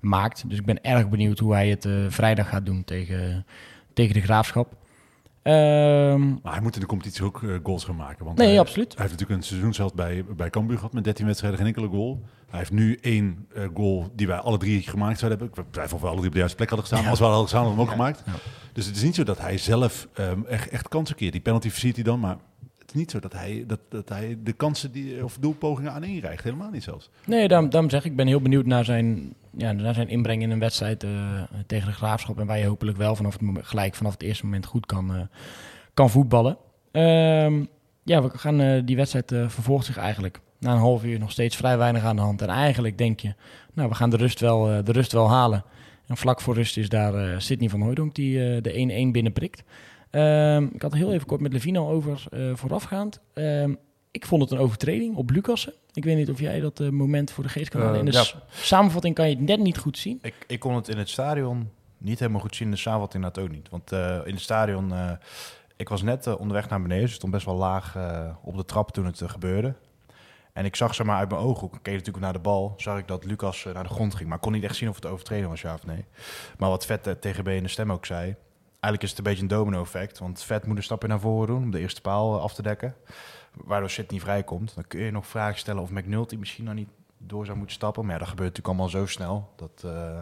maakt. 0.00 0.44
Dus 0.48 0.58
ik 0.58 0.64
ben 0.64 0.82
erg 0.84 1.08
benieuwd 1.08 1.38
hoe 1.38 1.52
hij 1.54 1.68
het 1.68 1.84
eh, 1.84 1.92
vrijdag 2.08 2.48
gaat 2.48 2.66
doen 2.66 2.84
tegen, 2.84 3.46
tegen 3.94 4.14
de 4.14 4.20
Graafschap. 4.20 4.72
Ehm, 5.42 6.28
Maar 6.42 6.52
hij 6.52 6.60
moet 6.60 6.74
in 6.74 6.80
de 6.80 6.86
competitie 6.86 7.24
ook 7.24 7.42
eh, 7.42 7.50
goals 7.62 7.84
gaan 7.84 7.96
maken. 7.96 8.24
Want 8.24 8.38
nee, 8.38 8.48
hij, 8.48 8.60
absoluut. 8.60 8.92
Hij 8.94 9.00
heeft 9.06 9.10
natuurlijk 9.12 9.40
een 9.40 9.46
seizoenshelft 9.46 9.94
bij, 9.94 10.24
bij 10.36 10.50
Cambuur 10.50 10.76
gehad 10.76 10.92
met 10.92 11.04
13 11.04 11.26
wedstrijden, 11.26 11.58
geen 11.58 11.68
enkele 11.68 11.88
goal. 11.88 12.22
Hij 12.50 12.58
heeft 12.58 12.72
nu 12.72 12.98
één 13.00 13.46
eh, 13.54 13.64
goal 13.74 14.08
die 14.14 14.26
wij 14.26 14.36
alle 14.38 14.58
drie 14.58 14.82
gemaakt 14.82 15.18
zouden 15.18 15.38
hebben. 15.40 15.64
Ik 15.64 15.72
twijfel 15.72 15.96
of 15.96 16.02
we 16.02 16.06
alle 16.08 16.16
drie 16.16 16.26
op 16.28 16.32
de 16.32 16.38
juiste 16.38 16.56
plek 16.56 16.68
hadden 16.68 16.86
gestaan. 16.88 17.04
Ja. 17.04 17.10
Als 17.10 17.18
we 17.20 17.24
hadden 17.24 17.42
gestaan, 17.42 17.64
hadden 17.64 17.78
we 17.86 17.90
hem 17.92 18.00
ook 18.00 18.06
Ja. 18.06 18.14
gemaakt. 18.14 18.38
Dus 18.72 18.86
het 18.86 18.96
is 18.96 19.02
niet 19.02 19.14
zo 19.14 19.22
dat 19.24 19.38
hij 19.38 19.58
zelf 19.58 20.08
ehm, 20.14 20.42
echt, 20.48 20.68
echt 20.68 20.88
kansen 20.88 21.16
keert. 21.16 21.32
Die 21.32 21.40
penalty 21.40 21.70
versiert 21.70 21.94
hij 21.94 22.04
dan, 22.04 22.20
maar 22.20 22.36
niet 22.94 23.10
zo 23.10 23.18
dat 23.18 23.32
hij, 23.32 23.64
dat, 23.66 23.80
dat 23.88 24.08
hij 24.08 24.38
de 24.44 24.52
kansen 24.52 24.92
die, 24.92 25.24
of 25.24 25.38
doelpogingen 25.40 25.92
aan 25.92 26.04
rijgt. 26.04 26.44
Helemaal 26.44 26.70
niet 26.70 26.82
zelfs. 26.82 27.10
Nee, 27.26 27.48
daarom, 27.48 27.70
daarom 27.70 27.90
zeg 27.90 28.04
ik, 28.04 28.10
ik 28.10 28.16
ben 28.16 28.26
heel 28.26 28.40
benieuwd 28.40 28.66
naar 28.66 28.84
zijn, 28.84 29.34
ja, 29.50 29.72
naar 29.72 29.94
zijn 29.94 30.08
inbreng 30.08 30.42
in 30.42 30.50
een 30.50 30.58
wedstrijd 30.58 31.04
eh, 31.04 31.10
tegen 31.66 31.88
de 31.88 31.94
Graafschap. 31.94 32.38
En 32.38 32.46
waar 32.46 32.58
je 32.58 32.66
hopelijk 32.66 32.96
wel 32.96 33.16
vanaf 33.16 33.32
het 33.32 33.42
moment, 33.42 33.66
gelijk 33.66 33.94
vanaf 33.94 34.12
het 34.12 34.22
eerste 34.22 34.44
moment 34.44 34.66
goed 34.66 34.86
kan, 34.86 35.14
eh, 35.14 35.20
kan 35.94 36.10
voetballen. 36.10 36.56
Ehm, 36.92 37.64
ja, 38.02 38.22
we 38.22 38.38
gaan, 38.38 38.60
eh, 38.60 38.82
die 38.84 38.96
wedstrijd 38.96 39.52
vervolgt 39.52 39.84
zich 39.84 39.96
eigenlijk. 39.96 40.40
Na 40.58 40.72
een 40.72 40.78
half 40.78 41.04
uur 41.04 41.18
nog 41.18 41.30
steeds 41.30 41.56
vrij 41.56 41.78
weinig 41.78 42.04
aan 42.04 42.16
de 42.16 42.22
hand. 42.22 42.42
En 42.42 42.48
eigenlijk 42.48 42.98
denk 42.98 43.20
je, 43.20 43.34
nou, 43.72 43.88
we 43.88 43.94
gaan 43.94 44.10
de 44.10 44.16
rust 44.16 44.40
wel, 44.40 44.84
de 44.84 44.92
rust 44.92 45.12
wel 45.12 45.30
halen. 45.30 45.64
En 46.06 46.16
vlak 46.16 46.40
voor 46.40 46.54
rust 46.54 46.76
is 46.76 46.88
daar 46.88 47.42
Sidney 47.42 47.68
van 47.68 47.82
Hooydonk 47.82 48.14
die 48.14 48.60
de 48.60 48.72
1-1 48.72 49.12
binnenprikt. 49.12 49.62
Ehm, 50.10 50.64
ik 50.72 50.82
had 50.82 50.92
heel 50.92 51.12
even 51.12 51.26
kort 51.26 51.40
met 51.40 51.52
Levino 51.52 51.88
over 51.90 52.24
eh, 52.30 52.50
voorafgaand. 52.54 53.20
Ehm, 53.34 53.74
ik 54.10 54.26
vond 54.26 54.42
het 54.42 54.50
een 54.50 54.58
overtreding 54.58 55.16
op 55.16 55.30
Lucassen. 55.30 55.72
Ik 55.92 56.04
weet 56.04 56.16
niet 56.16 56.30
of 56.30 56.40
jij 56.40 56.60
dat 56.60 56.80
eh, 56.80 56.88
moment 56.88 57.30
voor 57.30 57.44
de 57.44 57.50
geest 57.50 57.68
kan 57.70 57.80
halen. 57.80 57.94
Eh, 57.94 58.00
In 58.00 58.10
de 58.10 58.16
ja. 58.16 58.22
s- 58.22 58.36
samenvatting 58.50 59.14
kan 59.14 59.28
je 59.30 59.36
het 59.36 59.44
net 59.44 59.58
niet 59.60 59.78
goed 59.78 59.98
zien. 59.98 60.18
Ik, 60.22 60.34
ik 60.46 60.60
kon 60.60 60.74
het 60.74 60.88
in 60.88 60.98
het 60.98 61.08
stadion 61.08 61.70
niet 61.98 62.18
helemaal 62.18 62.40
goed 62.40 62.56
zien. 62.56 62.66
In 62.66 62.72
de 62.74 62.80
samenvatting 62.80 63.22
dat 63.22 63.38
ook 63.38 63.50
niet. 63.50 63.68
Want 63.68 63.92
eh, 63.92 64.18
in 64.24 64.32
het 64.32 64.40
stadion, 64.42 64.92
eh, 64.92 65.10
ik 65.76 65.88
was 65.88 66.02
net 66.02 66.26
eh, 66.26 66.38
onderweg 66.40 66.68
naar 66.68 66.82
beneden. 66.82 67.02
Dus 67.02 67.10
ik 67.10 67.16
stond 67.16 67.32
best 67.32 67.44
wel 67.46 67.54
laag 67.56 67.96
eh, 67.96 68.30
op 68.42 68.56
de 68.56 68.64
trap 68.64 68.90
toen 68.90 69.04
het 69.06 69.20
eh, 69.20 69.28
gebeurde. 69.28 69.74
En 70.52 70.64
ik 70.64 70.76
zag 70.76 70.94
zeg 70.94 71.06
maar 71.06 71.16
uit 71.18 71.28
mijn 71.30 71.40
ooghoek, 71.42 71.74
ik 71.74 71.82
keek 71.82 71.94
natuurlijk 71.94 72.24
naar 72.24 72.32
de 72.32 72.38
bal, 72.38 72.74
zag 72.76 72.98
ik 72.98 73.08
dat 73.08 73.24
Lucas 73.24 73.64
eh, 73.66 73.74
naar 73.74 73.82
de 73.82 73.88
grond 73.88 74.14
ging. 74.14 74.28
Maar 74.28 74.36
ik 74.36 74.42
kon 74.42 74.52
niet 74.52 74.64
echt 74.64 74.76
zien 74.76 74.88
of 74.88 74.94
het 74.94 75.06
overtreden 75.06 75.48
was, 75.48 75.60
ja 75.60 75.74
of 75.74 75.86
nee. 75.86 76.04
Maar 76.58 76.68
wat 76.70 76.86
Vet 76.86 77.06
eh, 77.06 77.12
tegen 77.12 77.44
B 77.44 77.48
in 77.48 77.62
de 77.62 77.68
stem 77.68 77.92
ook 77.92 78.06
zei, 78.06 78.34
eigenlijk 78.80 79.02
is 79.02 79.08
het 79.10 79.18
een 79.18 79.24
beetje 79.24 79.42
een 79.42 79.48
domino-effect. 79.48 80.18
Want 80.18 80.42
Vet 80.42 80.66
moet 80.66 80.76
een 80.76 80.82
stapje 80.82 81.08
naar 81.08 81.20
voren 81.20 81.46
doen 81.46 81.62
om 81.62 81.70
de 81.70 81.78
eerste 81.78 82.00
paal 82.00 82.36
eh, 82.36 82.42
af 82.42 82.54
te 82.54 82.62
dekken. 82.62 82.94
Waardoor 83.54 83.90
Sidney 83.90 84.20
vrijkomt. 84.20 84.74
Dan 84.74 84.84
kun 84.86 85.00
je 85.00 85.10
nog 85.10 85.26
vragen 85.26 85.58
stellen 85.58 85.82
of 85.82 85.90
McNulty 85.90 86.36
misschien 86.36 86.64
nog 86.64 86.74
niet 86.74 86.88
door 87.18 87.44
zou 87.44 87.56
moeten 87.56 87.76
stappen. 87.76 88.02
Maar 88.04 88.12
ja, 88.12 88.18
dat 88.18 88.28
gebeurt 88.28 88.48
natuurlijk 88.56 88.78
allemaal 88.80 89.00
zo 89.00 89.12
snel. 89.12 89.52
Dat, 89.56 89.82
eh, 89.84 90.18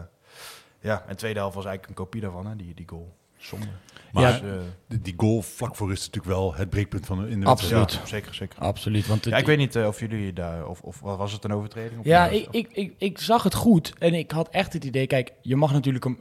ja, 0.79 1.01
en 1.01 1.09
de 1.09 1.15
tweede 1.15 1.39
helft 1.39 1.55
was 1.55 1.65
eigenlijk 1.65 1.97
een 1.99 2.05
kopie 2.05 2.21
daarvan, 2.21 2.45
hè, 2.47 2.55
die, 2.55 2.73
die 2.73 2.87
goal. 2.87 3.17
Zonde. 3.37 3.65
Maar 4.11 4.31
Dus, 4.41 4.51
eh, 4.51 4.57
die, 4.87 5.01
die 5.01 5.13
goal 5.17 5.41
vlak 5.41 5.75
voor 5.75 5.91
is 5.91 5.99
natuurlijk 5.99 6.25
wel 6.25 6.53
het 6.55 6.69
breekpunt 6.69 7.05
van 7.05 7.27
in 7.27 7.39
de 7.39 7.45
Absoluut. 7.45 7.93
ja, 7.93 8.05
zeker, 8.05 8.33
zeker. 8.33 8.59
Absoluut. 8.59 9.07
Want 9.07 9.25
Ja, 9.25 9.37
ik 9.37 9.45
weet 9.45 9.57
niet 9.57 9.77
of 9.77 9.99
jullie 9.99 10.33
daar, 10.33 10.67
of, 10.67 10.81
of 10.81 10.99
was 10.99 11.31
het 11.31 11.43
een 11.43 11.53
overtreding? 11.53 11.99
Of 11.99 12.05
Ja, 12.05 12.29
niet? 12.29 12.41
ik, 12.41 12.47
ik, 12.51 12.71
ik, 12.71 12.93
ik 12.97 13.19
zag 13.19 13.43
het 13.43 13.53
goed. 13.53 13.93
En 13.99 14.13
ik 14.13 14.31
had 14.31 14.49
echt 14.49 14.73
het 14.73 14.83
idee, 14.83 15.07
kijk, 15.07 15.33
je 15.41 15.55
mag 15.55 15.71
natuurlijk 15.71 16.05
een, 16.05 16.19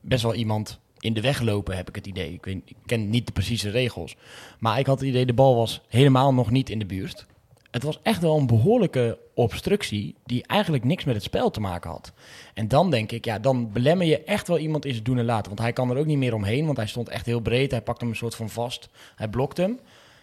best 0.00 0.22
wel 0.22 0.34
iemand 0.34 0.80
in 1.06 1.12
de 1.14 1.20
weg 1.20 1.40
lopen, 1.40 1.76
heb 1.76 1.88
ik 1.88 1.94
het 1.94 2.06
idee. 2.06 2.32
Ik, 2.32 2.44
weet, 2.44 2.60
ik 2.64 2.76
ken 2.86 3.10
niet 3.10 3.26
de 3.26 3.32
precieze 3.32 3.70
regels. 3.70 4.16
Maar 4.58 4.78
ik 4.78 4.86
had 4.86 4.98
het 5.00 5.08
idee, 5.08 5.26
de 5.26 5.32
bal 5.34 5.56
was 5.56 5.80
helemaal 5.88 6.34
nog 6.34 6.50
niet 6.50 6.70
in 6.70 6.78
de 6.78 6.86
buurt. 6.86 7.26
Het 7.70 7.82
was 7.82 7.98
echt 8.02 8.20
wel 8.22 8.36
een 8.38 8.46
behoorlijke 8.46 9.18
obstructie 9.34 10.14
die 10.24 10.46
eigenlijk 10.46 10.84
niks 10.84 11.04
met 11.04 11.14
het 11.14 11.24
spel 11.24 11.50
te 11.50 11.60
maken 11.60 11.90
had. 11.90 12.12
En 12.54 12.68
dan 12.68 12.90
denk 12.90 13.12
ik, 13.12 13.24
ja, 13.24 13.38
dan 13.38 13.72
belemmer 13.72 14.06
je 14.06 14.24
echt 14.24 14.48
wel 14.48 14.58
iemand 14.58 14.84
in 14.84 14.92
zijn 14.92 15.04
doen 15.04 15.18
en 15.18 15.24
laten. 15.24 15.46
Want 15.46 15.60
hij 15.60 15.72
kan 15.72 15.90
er 15.90 15.96
ook 15.96 16.06
niet 16.06 16.18
meer 16.18 16.34
omheen, 16.34 16.64
want 16.64 16.76
hij 16.76 16.86
stond 16.86 17.08
echt 17.08 17.26
heel 17.26 17.40
breed. 17.40 17.70
Hij 17.70 17.82
pakte 17.82 18.00
hem 18.04 18.12
een 18.12 18.18
soort 18.18 18.34
van 18.34 18.50
vast. 18.50 18.88
Hij 19.16 19.28
blokt 19.28 19.56
hem. 19.56 19.78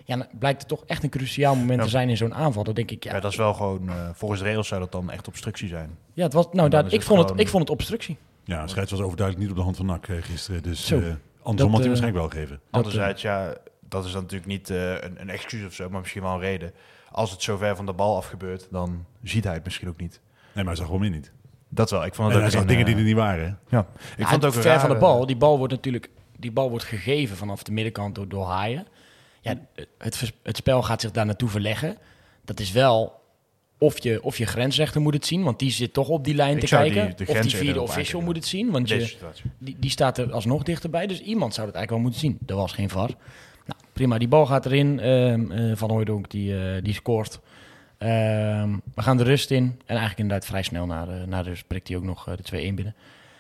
Ja, 0.06 0.16
dan 0.18 0.28
blijkt 0.40 0.60
het 0.60 0.68
toch 0.68 0.84
echt 0.88 1.04
een 1.04 1.10
cruciaal 1.10 1.56
moment 1.56 1.78
Ja. 1.80 1.84
te 1.86 1.90
zijn 1.92 2.10
in 2.10 2.18
zo'n 2.18 2.34
aanval. 2.34 2.64
Dan 2.64 2.74
denk 2.74 2.92
ik, 2.92 3.04
ja, 3.04 3.14
Ja, 3.14 3.20
dat 3.20 3.32
is 3.32 3.38
wel 3.38 3.54
gewoon, 3.54 3.90
eh, 3.90 4.10
volgens 4.14 4.40
de 4.40 4.46
regels 4.46 4.68
zou 4.68 4.82
dat 4.82 4.92
dan 4.92 5.12
echt 5.12 5.28
obstructie 5.28 5.68
zijn. 5.68 5.98
ja 6.14 6.24
het 6.24 6.34
was, 6.34 6.46
nou, 6.52 6.70
daar, 6.70 6.86
is 6.86 6.92
ik, 6.94 7.02
vond 7.02 7.18
het, 7.20 7.28
gewoon- 7.28 7.44
ik 7.44 7.50
vond 7.50 7.64
het 7.64 7.72
obstructie. 7.72 8.18
Ja, 8.44 8.68
scheids 8.68 8.92
was 8.92 9.00
overduidelijk 9.00 9.40
niet 9.48 9.52
op 9.52 9.58
de 9.58 9.64
hand 9.64 9.78
van 9.78 9.86
NAC 9.86 10.08
eh, 10.08 10.22
gisteren. 10.22 10.64
Dus 10.64 10.86
Zo. 10.86 10.96
eh, 11.00 11.02
andersom 11.02 11.56
Dat, 11.56 11.60
had 11.60 11.70
hij 11.72 11.82
eh, 11.82 11.88
waarschijnlijk 11.88 12.18
wel 12.18 12.30
gegeven. 12.30 12.60
Anderzijds, 12.72 13.22
ja, 13.22 13.56
dat 13.90 14.06
is 14.06 14.12
dan 14.12 14.22
natuurlijk 14.22 14.50
niet 14.50 14.70
eh, 14.70 14.92
een, 14.92 15.22
een 15.22 15.30
excuus 15.30 15.66
of 15.66 15.74
zo, 15.74 15.90
maar 15.90 16.00
misschien 16.00 16.22
wel 16.22 16.34
een 16.34 16.40
reden. 16.40 16.74
Als 17.12 17.32
het 17.32 17.42
zo 17.42 17.58
ver 17.58 17.76
van 17.76 17.86
de 17.86 17.94
bal 17.94 18.16
af 18.16 18.26
gebeurt, 18.28 18.68
dan 18.72 19.06
ziet 19.24 19.44
hij 19.44 19.54
het 19.54 19.64
misschien 19.64 19.88
ook 19.90 20.00
niet. 20.00 20.20
Nee, 20.54 20.64
maar 20.64 20.66
hij 20.66 20.76
zag 20.76 20.86
gewoon 20.86 21.04
in 21.04 21.12
niet. 21.12 21.32
Dat 21.70 21.90
wel. 21.90 22.06
Ik 22.06 22.14
vond 22.16 22.28
En 22.28 22.34
het 22.34 22.36
hij 22.36 22.46
ook 22.46 22.52
zag 22.52 22.62
een, 22.62 22.68
dingen 22.68 22.86
die 22.86 22.96
er 22.96 23.04
niet 23.04 23.16
waren. 23.16 23.60
Ja, 23.70 23.80
ik 23.80 24.18
Ja, 24.18 24.28
vond 24.30 24.44
het 24.44 24.56
ook 24.56 24.62
ver 24.62 24.80
van 24.80 24.90
de 24.90 24.96
bal. 24.98 25.26
Die 25.26 25.36
bal 25.38 25.58
wordt 25.58 25.74
natuurlijk 25.74 26.10
die 26.38 26.52
bal 26.52 26.70
wordt 26.70 26.86
gegeven 26.86 27.38
vanaf 27.38 27.64
de 27.64 27.72
middenkant 27.72 28.16
door, 28.16 28.28
door 28.28 28.46
Haaien. 28.46 28.88
Ja, 29.42 29.56
het, 29.98 30.34
het 30.44 30.58
spel 30.58 30.82
gaat 30.84 31.02
zich 31.02 31.12
daar 31.12 31.26
naartoe 31.26 31.50
verleggen. 31.50 31.98
Dat 32.46 32.60
is 32.60 32.72
wel 32.72 33.22
of 33.78 34.04
je, 34.04 34.24
of 34.24 34.38
je 34.38 34.46
grensrechter 34.46 35.02
moet 35.02 35.14
het 35.14 35.26
zien, 35.26 35.44
want 35.44 35.60
die 35.60 35.72
zit 35.72 35.94
toch 35.94 36.08
op 36.08 36.24
die 36.24 36.36
lijn 36.36 36.54
Ik 36.56 36.60
te 36.60 36.66
kijken. 36.94 37.16
die- 37.18 37.28
of 37.28 37.34
die 37.42 37.56
vierde 37.56 37.82
official 37.82 38.22
moet 38.22 38.36
het 38.36 38.46
zien, 38.46 38.72
want 38.72 38.90
je, 38.90 38.96
die, 39.58 39.76
die 39.80 39.90
staat 39.90 40.18
er 40.18 40.32
alsnog 40.32 40.64
dichterbij. 40.64 41.08
Dus 41.08 41.20
iemand 41.22 41.54
zou 41.54 41.68
het 41.68 41.76
eigenlijk 41.76 41.90
wel 41.90 42.00
moeten 42.00 42.20
zien. 42.20 42.48
Er 42.50 42.56
was 42.62 42.72
geen 42.72 42.90
VAR. 42.90 43.10
Nou, 43.66 43.80
prima, 43.94 44.18
die 44.18 44.28
bal 44.28 44.46
gaat 44.46 44.66
erin. 44.66 45.00
Ehm, 45.00 45.52
eh, 45.52 45.76
Van 45.76 45.90
Hooijdonk 45.90 46.30
die, 46.32 46.58
eh, 46.60 46.84
die 46.84 46.94
scoort. 46.94 47.40
Ehm, 47.98 48.78
we 48.96 49.02
gaan 49.02 49.18
de 49.18 49.24
rust 49.24 49.52
in. 49.52 49.64
En 49.64 49.76
eigenlijk 49.86 50.20
inderdaad 50.20 50.46
vrij 50.46 50.64
snel 50.64 50.86
na 50.86 51.06
de, 51.06 51.24
na 51.28 51.44
de 51.44 51.50
rust 51.50 51.68
prikt 51.68 51.88
hij 51.88 51.98
ook 51.98 52.04
nog 52.04 52.28
eh, 52.28 52.34
de 52.38 52.44
2-1 52.44 52.76
binnen. 52.76 52.96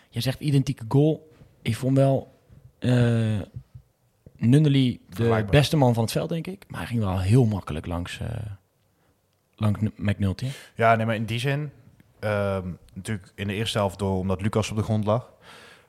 Je 0.09 0.19
zegt 0.21 0.39
identieke 0.39 0.83
goal. 0.87 1.31
Ik 1.61 1.75
vond 1.75 1.97
wel 1.97 2.31
eh 2.79 3.39
Nunnely 4.37 4.99
de 5.09 5.23
beste 5.49 5.77
man 5.77 5.93
van 5.93 6.03
het 6.03 6.11
veld, 6.11 6.29
denk 6.29 6.47
ik. 6.47 6.63
Maar 6.67 6.79
hij 6.79 6.87
ging 6.87 6.99
wel 6.99 7.19
heel 7.19 7.45
makkelijk 7.45 7.85
langs, 7.85 8.19
langs 9.63 9.79
N- 9.79 9.93
McNulty. 10.09 10.47
Ja, 10.75 10.95
nee, 10.95 11.05
maar 11.05 11.15
in 11.15 11.25
die 11.25 11.39
zin, 11.39 11.71
ehm, 12.19 12.67
natuurlijk 12.93 13.31
in 13.35 13.47
de 13.47 13.53
eerste 13.53 13.77
helft 13.77 13.99
door 13.99 14.17
omdat 14.17 14.41
Lucas 14.41 14.69
op 14.71 14.77
de 14.77 14.83
grond 14.83 15.05
lag. 15.05 15.31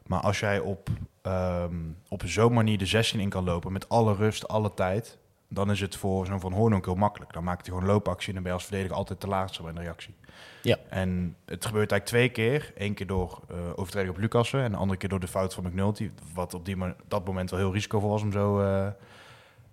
Maar 0.07 0.21
als 0.21 0.41
jij 0.41 0.59
op, 0.59 0.89
ehm, 1.23 1.75
op 2.09 2.23
zo'n 2.27 2.53
manier 2.53 2.79
de 2.79 2.87
16 2.87 3.21
in 3.21 3.29
kan 3.29 3.45
lopen 3.45 3.73
met 3.73 3.89
alle 3.89 4.15
rust, 4.15 4.49
alle 4.49 4.75
tijd, 4.75 5.19
dan 5.49 5.71
is 5.71 5.81
het 5.81 5.97
voor 5.97 6.27
zo'n 6.27 6.41
Van 6.41 6.53
Hoorn 6.53 6.75
ook 6.75 6.85
heel 6.85 6.95
makkelijk. 6.95 7.33
Dan 7.33 7.45
maakt 7.45 7.67
hij 7.67 7.75
gewoon 7.77 7.91
loopactie 7.93 8.29
en 8.29 8.35
dan 8.35 8.43
ben 8.43 8.53
je 8.53 8.59
als 8.59 8.67
verdediger 8.67 8.97
altijd 8.97 9.21
te 9.21 9.27
laatste 9.27 9.63
bij 9.63 9.71
een 9.71 9.81
reactie. 9.81 10.15
Ja. 10.63 10.77
En 10.89 11.37
het 11.45 11.65
gebeurt 11.67 11.91
eigenlijk 11.93 12.05
twee 12.05 12.29
keer. 12.49 12.73
Eén 12.77 12.95
keer 12.95 13.07
door 13.07 13.41
eh, 13.51 13.57
overtreding 13.77 14.15
op 14.15 14.21
Lucassen 14.21 14.63
en 14.63 14.71
de 14.71 14.77
andere 14.77 14.99
keer 14.99 15.09
door 15.09 15.21
de 15.21 15.29
fout 15.29 15.55
van 15.55 15.65
McNulty. 15.65 16.11
Wat 16.35 16.55
op 16.55 16.65
die, 16.65 16.77
dat 17.09 17.27
moment 17.27 17.51
wel 17.51 17.59
heel 17.61 17.73
risicovol 17.73 18.11
was 18.11 18.23
om 18.23 18.33
zo... 18.33 18.61
eh, 18.61 18.87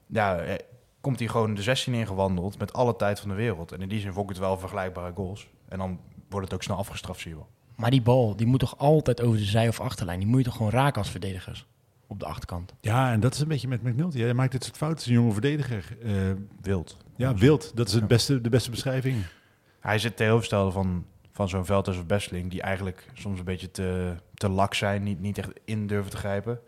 ja, 0.08 0.38
eh, 0.38 0.56
komt 1.02 1.20
hij 1.20 1.28
gewoon 1.28 1.54
de 1.54 1.62
16 1.62 1.94
ingewandeld 1.94 2.58
met 2.58 2.74
alle 2.74 2.96
tijd 2.96 3.20
van 3.20 3.30
de 3.30 3.36
wereld. 3.36 3.72
En 3.72 3.82
in 3.82 3.90
die 3.90 4.00
zin 4.00 4.14
vond 4.14 4.30
ik 4.30 4.36
het 4.36 4.46
wel 4.46 4.58
vergelijkbare 4.58 5.12
goals. 5.16 5.48
En 5.68 5.78
dan 5.78 6.00
wordt 6.30 6.46
het 6.46 6.56
ook 6.56 6.64
snel 6.64 6.78
afgestraft, 6.78 7.20
zie 7.20 7.30
je 7.32 7.36
wel. 7.36 7.48
Maar 7.76 7.90
die 7.92 8.02
bal, 8.02 8.36
die 8.36 8.48
moet 8.48 8.60
toch 8.60 8.78
altijd 8.78 9.22
over 9.22 9.38
de 9.38 9.44
zij- 9.46 9.68
of 9.68 9.80
achterlijn. 9.80 10.20
Die 10.20 10.28
moet 10.28 10.38
je 10.38 10.46
toch 10.46 10.56
gewoon 10.56 10.72
raken 10.72 11.02
als 11.02 11.10
verdedigers 11.12 11.66
op 12.08 12.20
de 12.20 12.26
achterkant. 12.26 12.74
Ja, 12.82 13.12
en 13.12 13.20
dat 13.20 13.34
is 13.34 13.40
een 13.40 13.48
beetje 13.48 13.68
met 13.68 13.84
McNulty. 13.84 14.20
Hij 14.20 14.34
maakt 14.34 14.52
dit 14.52 14.64
soort 14.64 14.78
fouten. 14.78 15.08
Een 15.08 15.14
jonge 15.14 15.32
verdediger. 15.32 15.98
Eh, 16.04 16.12
Wild. 16.62 16.98
ja, 17.16 17.34
wild. 17.36 17.72
Dat 17.76 17.88
is 17.88 17.94
het 17.94 18.08
beste, 18.08 18.42
de 18.42 18.50
beste 18.50 18.70
beschrijving. 18.70 19.24
Hij 19.80 20.00
zit 20.00 20.16
tegenovergestelde 20.16 20.72
van, 20.72 21.06
van 21.32 21.50
zo'n 21.50 21.66
Veldhuis 21.66 21.98
of 21.98 22.06
Besseling... 22.06 22.52
die 22.52 22.62
eigenlijk 22.62 23.06
soms 23.14 23.40
een 23.40 23.46
beetje 23.46 23.72
te, 23.72 24.16
te 24.34 24.50
lak 24.50 24.74
zijn, 24.74 25.04
niet, 25.04 25.20
niet 25.20 25.38
echt 25.38 25.50
in 25.66 25.88
durven 25.88 26.12
te 26.12 26.18
grijpen. 26.18 26.60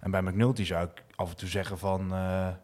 En 0.00 0.10
bij 0.10 0.22
McNulty 0.22 0.64
zou 0.64 0.84
ik 0.86 1.03
af 1.16 1.30
en 1.30 1.36
toe 1.36 1.48
zeggen 1.48 1.78
van... 1.78 2.00
eh, 2.00 2.08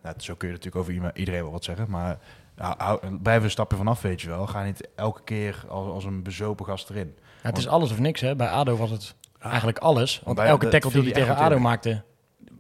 nou, 0.03 0.15
zo 0.17 0.35
kun 0.35 0.49
je 0.49 0.55
natuurlijk 0.55 0.83
over 0.83 1.17
iedereen 1.17 1.43
wel 1.43 1.53
wat 1.53 1.65
zeggen... 1.65 1.91
maar 1.91 2.19
hou, 2.57 3.17
blijf 3.19 3.43
een 3.43 3.51
stapje 3.51 3.77
vanaf, 3.77 4.03
weet 4.03 4.21
je 4.21 4.29
wel. 4.29 4.47
Ga 4.47 4.63
niet 4.65 4.89
elke 4.97 5.23
keer 5.25 5.65
als, 5.69 5.87
als 5.89 6.05
een 6.05 6.23
bezopen 6.23 6.67
gast 6.67 6.91
erin. 6.91 7.15
Ja, 7.43 7.49
het 7.49 7.59
is 7.59 7.69
alles 7.69 7.91
of 7.93 7.99
niks, 7.99 8.21
hè. 8.21 8.37
Bij 8.37 8.49
ADO 8.49 8.77
was 8.77 8.91
het 8.91 9.15
eigenlijk 9.39 9.79
alles. 9.79 10.21
Want 10.25 10.37
Bij- 10.37 10.47
elke 10.47 10.69
tackle 10.69 10.91
die 10.91 11.03
hij 11.03 11.13
tegen 11.13 11.37
ADO 11.37 11.59
maakte, 11.59 12.03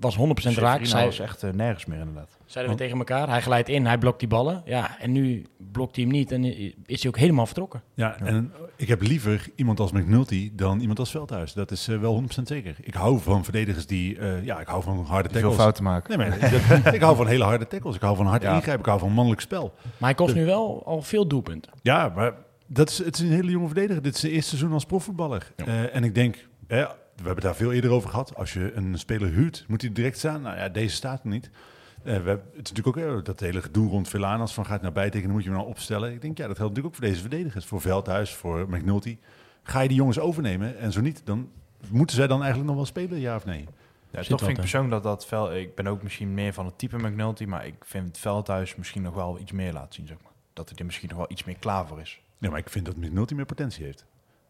was 0.00 0.16
100% 0.18 0.20
raak. 0.54 0.84
Zij, 0.84 1.04
was 1.04 1.18
echt 1.18 1.42
eh, 1.42 1.50
nergens 1.52 1.86
meer 1.86 1.98
inderdaad. 1.98 2.38
zeiden 2.46 2.74
we 2.74 2.80
tegen 2.80 2.98
elkaar. 2.98 3.28
Hij 3.28 3.40
glijdt 3.42 3.68
in, 3.68 3.86
hij 3.86 3.98
blokt 3.98 4.18
die 4.18 4.28
ballen. 4.28 4.62
Ja, 4.64 4.98
en 4.98 5.12
nu 5.12 5.46
blokt 5.72 5.96
hij 5.96 6.04
hem 6.04 6.12
niet 6.14 6.32
en 6.32 6.44
is 6.86 7.02
hij 7.02 7.06
ook 7.10 7.18
helemaal 7.18 7.46
vertrokken. 7.46 7.82
Ja, 7.94 8.16
en 8.20 8.52
ik 8.76 8.88
heb 8.88 9.02
liever 9.02 9.48
iemand 9.54 9.80
als 9.80 9.92
McNulty 9.92 10.50
dan 10.54 10.80
iemand 10.80 10.98
als 10.98 11.10
Veldhuis. 11.10 11.52
Dat 11.52 11.70
is 11.70 11.88
eh, 11.88 11.98
wel 11.98 12.22
100% 12.22 12.42
zeker. 12.42 12.76
Ik 12.80 12.94
hou 12.94 13.20
van 13.20 13.44
verdedigers 13.44 13.86
die... 13.86 14.18
eh, 14.18 14.44
ja, 14.44 14.60
ik 14.60 14.66
hou 14.66 14.82
van 14.82 15.04
harde 15.04 15.28
Die 15.28 15.38
veel 15.38 15.40
tackles. 15.40 15.56
fouten 15.62 15.84
maken. 15.84 16.18
Nee, 16.18 16.28
maar 16.28 16.50
dat- 16.84 16.94
ik 16.94 17.00
hou 17.00 17.16
van 17.16 17.26
hele 17.26 17.44
harde 17.44 17.66
tackles. 17.66 17.94
Ik 17.94 18.00
hou 18.02 18.16
van 18.16 18.26
hard 18.26 18.42
Ja. 18.42 18.54
ingrijpen. 18.54 18.80
Ik 18.80 18.86
hou 18.88 18.98
van 18.98 19.12
mannelijk 19.12 19.40
spel. 19.42 19.72
Maar 19.82 20.08
hij 20.08 20.14
kost 20.14 20.34
nu 20.34 20.44
wel 20.44 20.82
al 20.86 21.02
veel 21.02 21.26
doelpunten. 21.26 21.72
Ja, 21.82 22.12
maar 22.14 22.34
dat 22.66 22.90
is, 22.90 22.98
het 22.98 23.14
is 23.14 23.20
een 23.20 23.30
hele 23.32 23.50
jonge 23.50 23.66
verdediger. 23.66 24.02
Dit 24.02 24.14
is 24.14 24.20
zijn 24.20 24.32
eerste 24.32 24.48
seizoen 24.50 24.72
als 24.72 24.84
profvoetballer. 24.84 25.52
Eh, 25.56 25.94
en 25.96 26.04
ik 26.04 26.14
denk, 26.14 26.48
hè, 26.66 26.84
we 27.20 27.26
hebben 27.26 27.44
het 27.44 27.52
daar 27.52 27.66
veel 27.66 27.72
eerder 27.72 27.90
over 27.90 28.10
gehad. 28.10 28.34
Als 28.36 28.52
je 28.52 28.72
een 28.74 28.98
speler 28.98 29.28
huurt, 29.28 29.64
moet 29.68 29.80
hij 29.82 29.92
direct 29.92 30.18
staan. 30.18 30.42
Nou 30.42 30.56
ja, 30.56 30.68
deze 30.68 30.94
staat 30.94 31.22
er 31.22 31.28
niet. 31.28 31.50
Eh, 31.50 32.04
we 32.04 32.10
hebben, 32.10 32.42
het 32.56 32.66
is 32.70 32.72
natuurlijk 32.72 33.08
ook 33.08 33.18
eh, 33.18 33.24
dat 33.24 33.40
hele 33.40 33.62
gedoe 33.62 33.88
rond 33.88 34.08
Villanas 34.08 34.54
van 34.54 34.66
gaat 34.66 34.82
naar 34.82 34.92
bijtekenen, 34.92 35.32
moet 35.34 35.42
je 35.42 35.48
hem 35.48 35.58
nou 35.58 35.70
opstellen. 35.70 36.12
Ik 36.12 36.20
denk, 36.20 36.38
ja, 36.38 36.46
dat 36.46 36.56
geldt 36.56 36.74
natuurlijk 36.74 36.86
ook 36.86 37.00
voor 37.00 37.10
deze 37.10 37.20
verdedigers. 37.28 37.64
Voor 37.64 37.80
Veldhuis, 37.80 38.34
voor 38.34 38.68
McNulty. 38.70 39.18
Ga 39.62 39.80
je 39.80 39.88
die 39.88 39.96
jongens 39.96 40.18
overnemen? 40.18 40.78
En 40.78 40.92
zo 40.92 41.00
niet, 41.00 41.22
dan 41.24 41.48
moeten 41.90 42.16
zij 42.16 42.26
dan 42.26 42.38
eigenlijk 42.38 42.66
nog 42.68 42.76
wel 42.76 42.86
spelen, 42.86 43.20
ja 43.20 43.36
of 43.36 43.44
nee? 43.44 43.64
Ja, 44.10 44.22
toch 44.22 44.38
vind 44.38 44.50
ik 44.50 44.56
persoonlijk 44.56 44.92
dat 44.92 45.02
dat 45.02 45.26
vel. 45.26 45.54
Ik 45.54 45.74
ben 45.74 45.86
ook 45.86 46.02
misschien 46.02 46.34
meer 46.34 46.52
van 46.52 46.66
het 46.66 46.78
type 46.78 46.96
McNulty, 46.96 47.44
maar 47.44 47.66
ik 47.66 47.74
vind 47.80 48.06
het 48.08 48.18
Veldhuis 48.18 48.76
misschien 48.76 49.02
nog 49.02 49.14
wel 49.14 49.38
iets 49.38 49.52
meer 49.52 49.72
laat 49.72 49.94
zien, 49.94 50.06
zeg 50.06 50.16
maar. 50.22 50.32
Dat 50.52 50.68
hij 50.68 50.78
er 50.78 50.84
misschien 50.84 51.08
nog 51.08 51.18
wel 51.18 51.30
iets 51.30 51.44
meer 51.44 51.58
klaar 51.58 51.86
voor 51.86 52.00
is. 52.00 52.22
Ja, 52.38 52.50
maar 52.50 52.58
ik 52.58 52.70
vind 52.70 52.86
dat 52.86 52.96
McNulty 52.96 53.34
meer 53.34 53.44
potentie 53.44 53.84
heeft. 53.84 54.04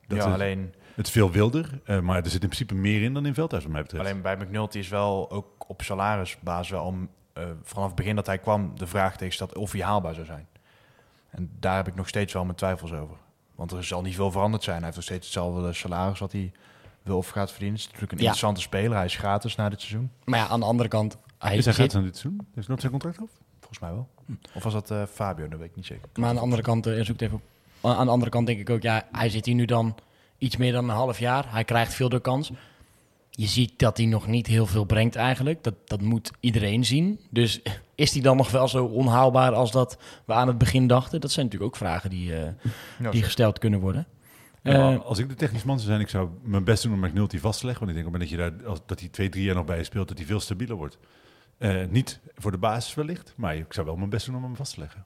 Dat 0.07 0.19
ja, 0.19 0.27
is- 0.27 0.33
alleen, 0.33 0.75
Het 1.01 1.09
is 1.09 1.15
veel 1.15 1.31
wilder, 1.31 1.81
eh, 1.85 2.01
maar 2.01 2.17
er 2.17 2.31
zit 2.31 2.43
in 2.43 2.49
principe 2.49 2.75
meer 2.75 3.03
in 3.03 3.15
dan 3.15 3.27
in 3.27 3.35
Veldhuis, 3.35 3.63
wat 3.63 3.73
mij 3.73 3.83
betreft. 3.83 4.05
alleen 4.05 4.23
bij 4.23 4.37
McNulty 4.37 4.79
is 4.79 4.89
wel 4.89 5.31
ook 5.31 5.65
op 5.69 5.83
salarisbasis 5.83 6.71
wel 6.71 6.85
om 6.85 7.09
eh, 7.33 7.45
vanaf 7.63 7.87
het 7.87 7.95
begin 7.95 8.17
dat 8.17 8.27
hij 8.27 8.39
kwam 8.39 8.73
de 8.79 8.87
vraag 8.87 9.17
tegen 9.17 9.35
stad 9.35 9.57
of 9.57 9.73
hij 9.73 9.81
haalbaar 9.81 10.15
zou 10.15 10.27
zijn. 10.27 10.47
En 11.31 11.51
daar 11.59 11.77
heb 11.77 11.89
ik 11.89 11.95
nog 11.95 12.09
steeds 12.09 12.33
wel 12.33 12.45
mijn 12.45 12.57
twijfels 12.57 12.93
over. 12.93 13.17
Want 13.55 13.73
er 13.73 13.85
zal 13.85 14.03
niet 14.03 14.15
veel 14.15 14.31
veranderd 14.31 14.63
zijn. 14.63 14.77
Hij 14.77 14.85
heeft 14.85 14.97
nog 14.97 15.05
steeds 15.05 15.25
hetzelfde 15.25 15.73
salaris 15.73 16.19
wat 16.19 16.33
hij 16.33 16.53
wil 17.03 17.17
of 17.17 17.29
gaat 17.29 17.51
verdienen. 17.51 17.77
Het 17.79 17.87
is 17.87 17.93
natuurlijk 17.93 18.13
een 18.13 18.27
Ja. 18.27 18.31
interessante 18.33 18.61
speler. 18.61 18.97
Hij 18.97 19.05
is 19.07 19.17
gratis 19.17 19.57
na 19.57 19.69
dit 19.69 19.81
seizoen. 19.81 20.11
Maar 20.25 20.39
ja, 20.39 20.47
aan 20.49 20.61
de 20.61 20.67
andere 20.67 20.89
kant... 20.89 21.19
Hij 21.39 21.57
is 21.57 21.65
hij 21.65 21.75
zit, 21.75 21.83
gaat 21.85 21.95
aan 21.95 22.03
dit 22.03 22.17
seizoen? 22.17 22.47
Is 22.55 22.67
nooit 22.67 22.81
zijn 22.81 22.93
contract 22.93 23.21
af? 23.21 23.29
Volgens 23.59 23.79
mij 23.81 23.91
wel. 23.91 24.09
Of 24.55 24.63
was 24.63 24.73
dat 24.73 24.91
eh, 24.91 25.03
Fabio? 25.13 25.49
Dat 25.49 25.59
weet 25.59 25.69
ik 25.69 25.77
niet 25.77 25.87
zeker. 25.87 26.09
Maar 26.15 26.29
aan 26.29 26.35
de 26.35 26.41
andere 26.41 26.63
kant, 26.63 26.87
eh, 26.87 26.95
zoek 26.95 27.07
het 27.07 27.23
even. 27.23 27.41
Aan 27.81 28.07
de 28.07 28.13
andere 28.13 28.31
kant 28.31 28.47
denk 28.47 28.61
ik 28.61 28.71
ook, 28.71 28.83
ja, 28.83 29.09
hij 29.13 29.29
zit 29.29 29.47
hier 29.47 29.55
nu 29.55 29.65
dan 29.65 29.95
iets 30.41 30.57
meer 30.57 30.73
dan 30.73 30.85
een 30.89 30.95
half 30.95 31.19
jaar. 31.19 31.45
Hij 31.53 31.65
krijgt 31.65 31.95
veel 31.95 32.09
de 32.09 32.21
kans. 32.21 32.51
Je 33.31 33.47
ziet 33.47 33.79
dat 33.79 33.97
hij 33.97 34.07
nog 34.07 34.27
niet 34.27 34.47
heel 34.47 34.67
veel 34.67 34.85
brengt 34.85 35.17
eigenlijk. 35.17 35.63
Dat, 35.65 35.75
dat 35.85 36.01
moet 36.01 36.31
iedereen 36.41 36.85
zien. 36.85 37.21
Dus 37.31 37.61
is 37.95 38.13
hij 38.13 38.23
dan 38.23 38.37
nog 38.37 38.51
wel 38.51 38.69
zo 38.69 38.85
onhaalbaar 38.85 39.53
als 39.53 39.71
dat 39.73 39.99
we 40.25 40.33
aan 40.33 40.49
het 40.49 40.59
begin 40.59 40.87
dachten? 40.87 41.21
Dat 41.21 41.31
zijn 41.31 41.47
natuurlijk 41.47 41.73
ook 41.73 41.79
vragen 41.79 42.11
die, 42.11 42.37
eh, 42.37 42.53
Ja, 42.99 43.11
die 43.11 43.23
gesteld 43.23 43.59
kunnen 43.59 43.81
worden. 43.81 44.07
Ja, 44.63 44.93
Eh, 44.93 45.01
als 45.05 45.19
ik 45.19 45.29
de 45.29 45.35
technisch 45.35 45.63
man 45.65 45.77
zou 45.77 45.89
zijn, 45.89 46.01
ik 46.01 46.09
zou 46.09 46.29
mijn 46.43 46.65
best 46.65 46.83
doen 46.83 46.93
om 46.93 47.01
McNulty 47.01 47.39
vast 47.39 47.61
te 47.61 47.67
leggen. 47.67 47.87
Want 47.87 47.97
ik 47.99 48.03
denk 48.05 48.15
op 48.15 48.21
het 48.21 48.31
moment 48.31 48.51
dat, 48.51 48.59
je 48.61 48.65
daar, 48.67 48.71
als, 48.71 48.87
dat 48.87 49.01
hij 49.01 49.09
twee, 49.09 49.29
drie 49.29 49.45
jaar 49.45 49.55
nog 49.55 49.65
bij 49.65 49.77
je 49.79 49.85
speelt, 49.85 50.09
dat 50.09 50.19
hij 50.19 50.27
veel 50.27 50.41
stabieler 50.41 50.77
wordt. 50.77 50.99
Eh, 51.59 51.87
niet 51.89 52.21
voor 52.37 52.51
de 52.51 52.59
basis 52.59 52.95
wellicht, 52.95 53.33
maar 53.37 53.57
ik 53.57 53.73
zou 53.73 53.87
wel 53.87 53.97
mijn 53.97 54.11
best 54.11 54.27
doen 54.27 54.37
om 54.37 54.43
hem 54.43 54.57
vast 54.57 54.75
te 54.75 54.81
leggen. 54.81 55.05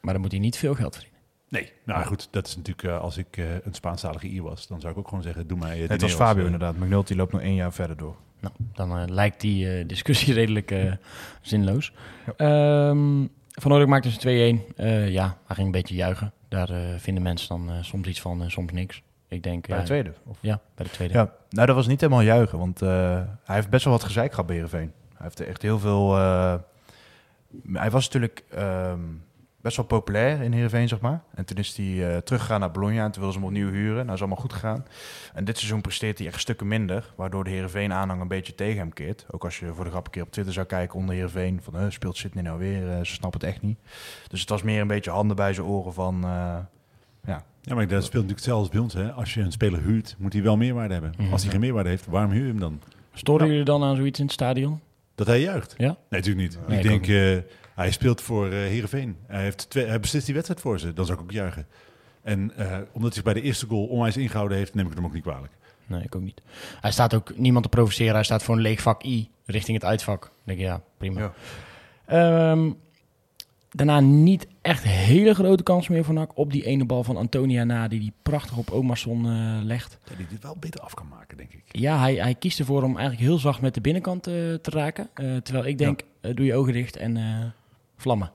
maar 0.00 0.12
dan 0.12 0.22
moet 0.22 0.30
hij 0.32 0.40
niet 0.40 0.56
veel 0.56 0.74
geld 0.74 0.94
verdienen. 0.94 1.17
Nee, 1.48 1.72
nou 1.84 2.04
goed, 2.04 2.28
dat 2.30 2.46
is 2.46 2.56
natuurlijk 2.56 2.88
eh, 2.88 3.00
als 3.00 3.16
ik 3.16 3.36
eh, 3.36 3.44
een 3.54 3.74
Spaanstalige 3.74 4.26
ier 4.26 4.42
was, 4.42 4.66
dan 4.66 4.80
zou 4.80 4.92
ik 4.92 4.98
ook 4.98 5.08
gewoon 5.08 5.22
zeggen, 5.22 5.46
doe 5.46 5.58
mij 5.58 5.82
uh, 5.82 5.88
Het 5.88 6.00
was 6.00 6.14
Fabio 6.14 6.44
inderdaad. 6.44 6.76
McNulty 6.76 7.14
loopt 7.14 7.32
nog 7.32 7.40
één 7.40 7.54
jaar 7.54 7.72
verder 7.72 7.96
door. 7.96 8.16
Nou, 8.40 8.54
dan 8.74 8.98
eh, 8.98 9.02
lijkt 9.08 9.40
die 9.40 9.78
eh, 9.78 9.86
discussie 9.88 10.34
redelijk 10.40 10.70
eh, 10.70 10.92
zinloos. 11.40 11.92
Ehm, 12.36 13.26
van 13.50 13.72
Oorlog 13.72 13.88
maakte 13.88 14.10
ze 14.10 14.60
2-1. 14.70 14.74
Eh, 14.76 15.08
ja, 15.10 15.36
hij 15.46 15.54
ging 15.54 15.66
een 15.66 15.72
beetje 15.72 15.94
juichen. 15.94 16.32
Daar 16.48 16.70
eh, 16.70 16.78
vinden 16.98 17.22
mensen 17.22 17.48
dan 17.48 17.70
eh, 17.70 17.82
soms 17.82 18.08
iets 18.08 18.20
van, 18.20 18.42
en 18.42 18.50
soms 18.50 18.72
niks. 18.72 19.02
Ik 19.28 19.42
denk... 19.42 19.66
Bij 19.66 19.76
de 19.76 19.82
eh, 19.82 19.86
tweede. 19.88 20.12
Of? 20.26 20.38
Ja, 20.40 20.60
bij 20.74 20.84
de 20.84 20.92
tweede. 20.92 21.14
Ja, 21.14 21.32
nou 21.50 21.66
dat 21.66 21.76
was 21.76 21.86
niet 21.86 22.00
helemaal 22.00 22.22
juichen, 22.22 22.58
want 22.58 22.82
eh, 22.82 23.20
hij 23.44 23.54
heeft 23.54 23.70
best 23.70 23.84
wel 23.84 23.92
wat 23.92 24.04
gezeik 24.04 24.30
gehad 24.30 24.46
bij 24.46 24.54
Heerenveen. 24.54 24.92
Hij 25.08 25.26
heeft 25.26 25.40
echt 25.40 25.62
heel 25.62 25.78
veel... 25.78 26.16
eh, 26.16 26.54
hij 27.72 27.90
was 27.90 28.04
natuurlijk 28.04 28.44
ehm, 28.50 29.00
best 29.68 29.88
wel 29.88 29.98
populair 30.00 30.40
in 30.40 30.52
Heerenveen, 30.52 30.88
zeg 30.88 31.00
maar. 31.00 31.22
En 31.34 31.44
toen 31.44 31.56
is 31.56 31.76
hij 31.76 32.10
eh, 32.10 32.16
teruggegaan 32.16 32.60
naar 32.60 32.70
Bologna 32.70 33.04
en 33.04 33.10
toen 33.10 33.22
wilden 33.22 33.40
ze 33.40 33.46
hem 33.46 33.56
opnieuw 33.56 33.70
huren. 33.70 34.02
Nou, 34.02 34.12
is 34.12 34.18
allemaal 34.18 34.40
goed 34.40 34.52
gegaan. 34.52 34.84
En 35.34 35.44
dit 35.44 35.58
seizoen 35.58 35.80
presteert 35.80 36.18
hij 36.18 36.26
echt 36.26 36.40
stukken 36.40 36.68
minder, 36.68 37.12
waardoor 37.16 37.44
de 37.44 37.50
Heerenveen-aanhang 37.50 38.20
een 38.20 38.28
beetje 38.28 38.54
tegen 38.54 38.78
hem 38.78 38.92
keert. 38.92 39.26
Ook 39.30 39.44
als 39.44 39.58
je 39.58 39.74
voor 39.74 39.84
de 39.84 39.90
grap 39.90 40.04
een 40.04 40.10
keer 40.10 40.22
op 40.22 40.30
Twitter 40.32 40.54
zou 40.54 40.66
kijken 40.66 40.98
onder 40.98 41.14
Heerenveen, 41.14 41.60
van 41.62 41.92
speelt 41.92 42.16
Sydney 42.16 42.42
nou 42.42 42.58
weer, 42.58 42.88
Eh, 42.90 42.98
ze 42.98 43.12
snappen 43.12 43.40
het 43.40 43.48
echt 43.48 43.62
niet. 43.62 43.78
Dus 44.28 44.40
het 44.40 44.48
was 44.48 44.62
meer 44.62 44.80
een 44.80 44.86
beetje 44.86 45.10
handen 45.10 45.36
bij 45.36 45.52
zijn 45.54 45.66
oren 45.66 45.92
van... 45.92 46.14
eh, 46.24 46.56
ja, 47.24 47.44
Ja, 47.62 47.74
maar 47.74 47.88
dat 47.88 48.04
speelt 48.04 48.26
natuurlijk 48.26 48.30
hetzelfde 48.30 48.60
als 48.60 48.68
bij 48.68 48.80
ons. 48.80 48.94
Hè. 48.94 49.12
Als 49.12 49.34
je 49.34 49.40
een 49.40 49.52
speler 49.52 49.80
huurt, 49.80 50.14
moet 50.18 50.32
hij 50.32 50.42
wel 50.42 50.56
meerwaarde 50.56 50.92
hebben. 50.92 51.14
Mhm. 51.18 51.32
Als 51.32 51.42
hij 51.42 51.50
geen 51.50 51.60
meerwaarde 51.60 51.88
heeft, 51.88 52.06
waarom 52.06 52.30
huur 52.30 52.42
je 52.42 52.48
hem 52.48 52.60
dan? 52.60 52.80
Storen 53.12 53.48
jullie 53.48 53.64
dan 53.64 53.82
aan 53.82 53.96
zoiets 53.96 54.18
in 54.18 54.24
het 54.24 54.34
stadion? 54.34 54.80
Dat 55.14 55.26
hij 55.26 55.40
juicht? 55.40 55.74
Ja? 55.76 55.86
Nee, 55.86 55.96
natuurlijk 56.08 56.36
niet. 56.50 56.58
Nee, 56.68 56.78
ik 56.78 56.84
ik 56.84 56.90
denk, 56.90 57.06
eh, 57.06 57.52
hij 57.78 57.90
speelt 57.90 58.20
voor 58.20 58.46
eh 58.46 58.52
Heerenveen. 58.52 59.16
Hij, 59.26 59.42
heeft 59.42 59.70
twee, 59.70 59.86
hij 59.86 60.00
beslist 60.00 60.24
die 60.24 60.34
wedstrijd 60.34 60.60
voor 60.60 60.78
ze. 60.78 60.92
Dan 60.92 61.06
zou 61.06 61.18
ik 61.18 61.24
ook 61.24 61.30
juichen. 61.30 61.66
En 62.22 62.52
eh, 62.56 62.66
omdat 62.92 63.02
hij 63.02 63.12
zich 63.12 63.22
bij 63.22 63.34
de 63.34 63.42
eerste 63.42 63.66
goal 63.66 63.86
onwijs 63.86 64.16
ingehouden 64.16 64.56
heeft, 64.56 64.74
neem 64.74 64.86
ik 64.86 64.94
hem 64.94 65.04
ook 65.04 65.12
niet 65.12 65.22
kwalijk. 65.22 65.52
Nee, 65.86 66.02
ik 66.02 66.14
ook 66.14 66.22
niet. 66.22 66.42
Hij 66.80 66.92
staat 66.92 67.14
ook 67.14 67.36
niemand 67.36 67.64
te 67.64 67.70
provoceren. 67.70 68.14
Hij 68.14 68.24
staat 68.24 68.42
voor 68.42 68.54
een 68.54 68.60
leeg 68.60 68.80
vak 68.80 69.04
I 69.04 69.30
richting 69.44 69.76
het 69.76 69.86
uitvak. 69.86 70.20
Dan 70.20 70.30
denk 70.44 70.58
ik, 70.58 70.64
ja, 70.64 70.80
prima. 70.96 71.20
Ja. 71.20 71.32
Ehm, 72.04 72.70
daarna 73.70 74.00
niet 74.00 74.46
echt 74.62 74.82
hele 74.82 75.34
grote 75.34 75.62
kans 75.62 75.88
meer 75.88 76.04
voor 76.04 76.14
NAC 76.14 76.38
op 76.38 76.52
die 76.52 76.64
ene 76.64 76.84
bal 76.84 77.04
van 77.04 77.16
Antonia 77.16 77.64
na, 77.64 77.88
die 77.88 78.00
die 78.00 78.12
prachtig 78.22 78.56
op 78.56 78.70
Omerson 78.70 79.26
eh, 79.26 79.64
legt. 79.64 79.98
Hij 80.04 80.26
dit 80.28 80.42
wel 80.42 80.56
beter 80.60 80.80
af 80.80 80.94
kan 80.94 81.08
maken, 81.08 81.36
denk 81.36 81.52
ik. 81.52 81.62
Ja, 81.66 81.98
hij, 81.98 82.14
hij 82.14 82.34
kiest 82.34 82.58
ervoor 82.58 82.82
om 82.82 82.96
eigenlijk 82.96 83.28
heel 83.28 83.38
zacht 83.38 83.60
met 83.60 83.74
de 83.74 83.80
binnenkant 83.80 84.22
te 84.22 84.60
raken. 84.62 85.08
Eh, 85.14 85.36
terwijl 85.36 85.66
ik 85.66 85.78
denk, 85.78 86.00
doe 86.20 86.44
je 86.44 86.54
ogen 86.54 86.72
dicht 86.72 86.96
en 86.96 87.16
eh, 87.16 87.44
vlammen. 87.98 88.32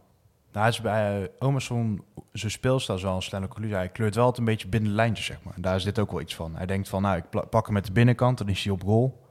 Nou, 0.51 0.65
hij 0.65 0.73
is 0.73 0.81
bij 0.81 1.21
uh, 1.21 1.27
Omerson, 1.39 2.03
zijn 2.31 2.51
speelstijl 2.51 2.97
is 2.97 3.03
wel 3.03 3.15
een 3.15 3.21
snelle 3.21 3.47
conclusie. 3.47 3.75
Hij 3.75 3.89
kleurt 3.89 4.15
wel 4.15 4.23
altijd 4.23 4.47
een 4.47 4.53
beetje 4.53 4.67
binnen 4.67 4.89
de 4.89 4.95
lijntjes, 4.95 5.25
zeg 5.25 5.43
maar. 5.43 5.53
En 5.53 5.61
daar 5.61 5.75
is 5.75 5.83
dit 5.83 5.99
ook 5.99 6.11
wel 6.11 6.21
iets 6.21 6.35
van. 6.35 6.55
Hij 6.55 6.65
denkt 6.65 6.89
van, 6.89 7.01
nou, 7.01 7.17
ik 7.17 7.49
pak 7.49 7.65
hem 7.65 7.73
met 7.73 7.85
de 7.85 7.91
binnenkant, 7.91 8.37
dan 8.37 8.49
is 8.49 8.63
hij 8.63 8.73
op 8.73 8.83
goal. 8.83 9.21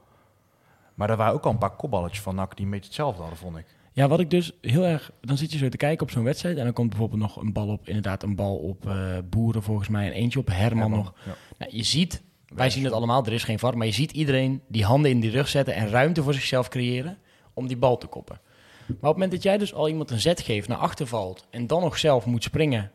Maar 0.93 1.09
er 1.09 1.17
waren 1.17 1.33
ook 1.33 1.45
al 1.45 1.51
een 1.51 1.57
paar 1.57 1.75
kopballetjes 1.75 2.21
van 2.21 2.35
NAC 2.35 2.55
die 2.55 2.65
een 2.65 2.71
beetje 2.71 2.85
hetzelfde 2.85 3.21
hadden, 3.21 3.39
vond 3.39 3.57
ik. 3.57 3.65
Ja, 3.91 4.07
wat 4.07 4.19
ik 4.19 4.29
dus 4.29 4.51
heel 4.61 4.83
erg... 4.83 5.11
Dan 5.21 5.37
zit 5.37 5.51
je 5.51 5.57
zo 5.57 5.69
te 5.69 5.77
kijken 5.77 6.05
op 6.05 6.11
zo'n 6.11 6.23
wedstrijd 6.23 6.57
en 6.57 6.63
dan 6.63 6.73
komt 6.73 6.89
bijvoorbeeld 6.89 7.21
nog 7.21 7.35
een 7.35 7.53
bal 7.53 7.67
op... 7.67 7.87
Inderdaad, 7.87 8.23
een 8.23 8.35
bal 8.35 8.55
op 8.55 8.87
eh, 8.87 9.17
Boeren 9.29 9.63
volgens 9.63 9.87
mij 9.87 10.05
en 10.05 10.11
eentje 10.11 10.39
op 10.39 10.47
Herman, 10.47 10.91
nog. 10.91 11.13
Ja. 11.25 11.35
Nou, 11.57 11.75
je 11.75 11.83
ziet, 11.83 12.23
wij 12.47 12.69
zien 12.69 12.83
het 12.83 12.93
allemaal, 12.93 13.25
er 13.25 13.33
is 13.33 13.43
geen 13.43 13.59
VAR, 13.59 13.77
maar 13.77 13.87
je 13.87 13.93
ziet 13.93 14.11
iedereen 14.11 14.61
die 14.67 14.85
handen 14.85 15.11
in 15.11 15.19
die 15.19 15.31
rug 15.31 15.47
zetten 15.47 15.75
en 15.75 15.89
ruimte 15.89 16.23
voor 16.23 16.33
zichzelf 16.33 16.67
creëren 16.67 17.17
om 17.53 17.67
die 17.67 17.77
bal 17.77 17.97
te 17.97 18.07
koppen. 18.07 18.39
Maar 18.87 18.95
op 18.95 19.01
het 19.01 19.11
moment 19.11 19.31
dat 19.31 19.43
jij 19.43 19.57
dus 19.57 19.73
al 19.73 19.87
iemand 19.89 20.11
een 20.11 20.19
zet 20.19 20.41
geeft, 20.41 20.67
naar 20.67 20.77
achter 20.77 21.07
valt 21.07 21.45
en 21.49 21.67
dan 21.67 21.81
nog 21.81 21.97
zelf 21.97 22.25
moet 22.25 22.43
springen 22.43 22.91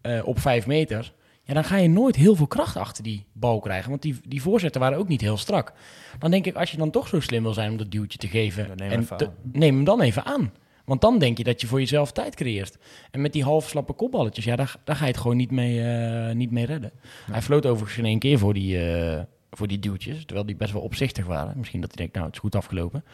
eh, 0.00 0.20
op 0.24 0.38
vijf 0.40 0.66
meter, 0.66 1.12
ja, 1.44 1.54
dan 1.54 1.64
ga 1.64 1.76
je 1.76 1.88
nooit 1.88 2.16
heel 2.16 2.36
veel 2.36 2.46
kracht 2.46 2.76
achter 2.76 3.02
die 3.02 3.24
bal 3.32 3.60
krijgen, 3.60 3.90
want 3.90 4.02
die, 4.02 4.20
die 4.28 4.42
voorzetten 4.42 4.80
waren 4.80 4.98
ook 4.98 5.08
niet 5.08 5.20
heel 5.20 5.36
strak. 5.36 5.72
Dan 6.18 6.30
denk 6.30 6.46
ik, 6.46 6.54
als 6.56 6.70
je 6.70 6.76
dan 6.76 6.90
toch 6.90 7.08
zo 7.08 7.20
slim 7.20 7.42
wil 7.42 7.52
zijn 7.54 7.70
om 7.70 7.76
dat 7.76 7.90
duwtje 7.90 8.18
te 8.18 8.28
geven, 8.28 8.66
Ja, 8.68 8.74
neem 8.74 8.90
en 8.90 9.06
te- 9.16 9.30
neem 9.52 9.74
hem 9.74 9.84
dan 9.84 10.00
even 10.00 10.24
aan. 10.24 10.52
Want 10.84 11.00
dan 11.00 11.18
denk 11.18 11.38
je 11.38 11.44
dat 11.44 11.60
je 11.60 11.66
voor 11.66 11.78
jezelf 11.78 12.12
tijd 12.12 12.34
creëert. 12.34 12.78
En 13.10 13.20
met 13.20 13.32
die 13.32 13.42
half 13.44 13.68
slappe 13.68 13.92
kopballetjes, 13.92 14.44
ja, 14.44 14.56
daar, 14.56 14.76
daar 14.84 14.96
ga 14.96 15.04
je 15.04 15.10
het 15.10 15.20
gewoon 15.20 15.36
niet 15.36 15.50
mee, 15.50 15.82
eh, 15.82 16.34
niet 16.34 16.50
mee 16.50 16.66
redden. 16.66 16.92
Hij 17.30 17.42
floot 17.42 17.66
overigens 17.66 17.98
in 17.98 18.04
één 18.04 18.18
keer 18.18 18.38
voor 18.38 18.54
die, 18.54 18.78
eh, 18.90 19.20
voor 19.56 19.66
die 19.68 19.78
duwtjes, 19.78 20.24
terwijl 20.24 20.46
die 20.46 20.56
best 20.56 20.72
wel 20.72 20.82
opzichtig 20.82 21.26
waren. 21.26 21.54
Misschien 21.56 21.80
dat 21.80 21.88
hij 21.90 21.98
denkt, 21.98 22.12
nou, 22.14 22.26
het 22.26 22.34
is 22.34 22.40
goed 22.40 22.54
afgelopen. 22.54 23.04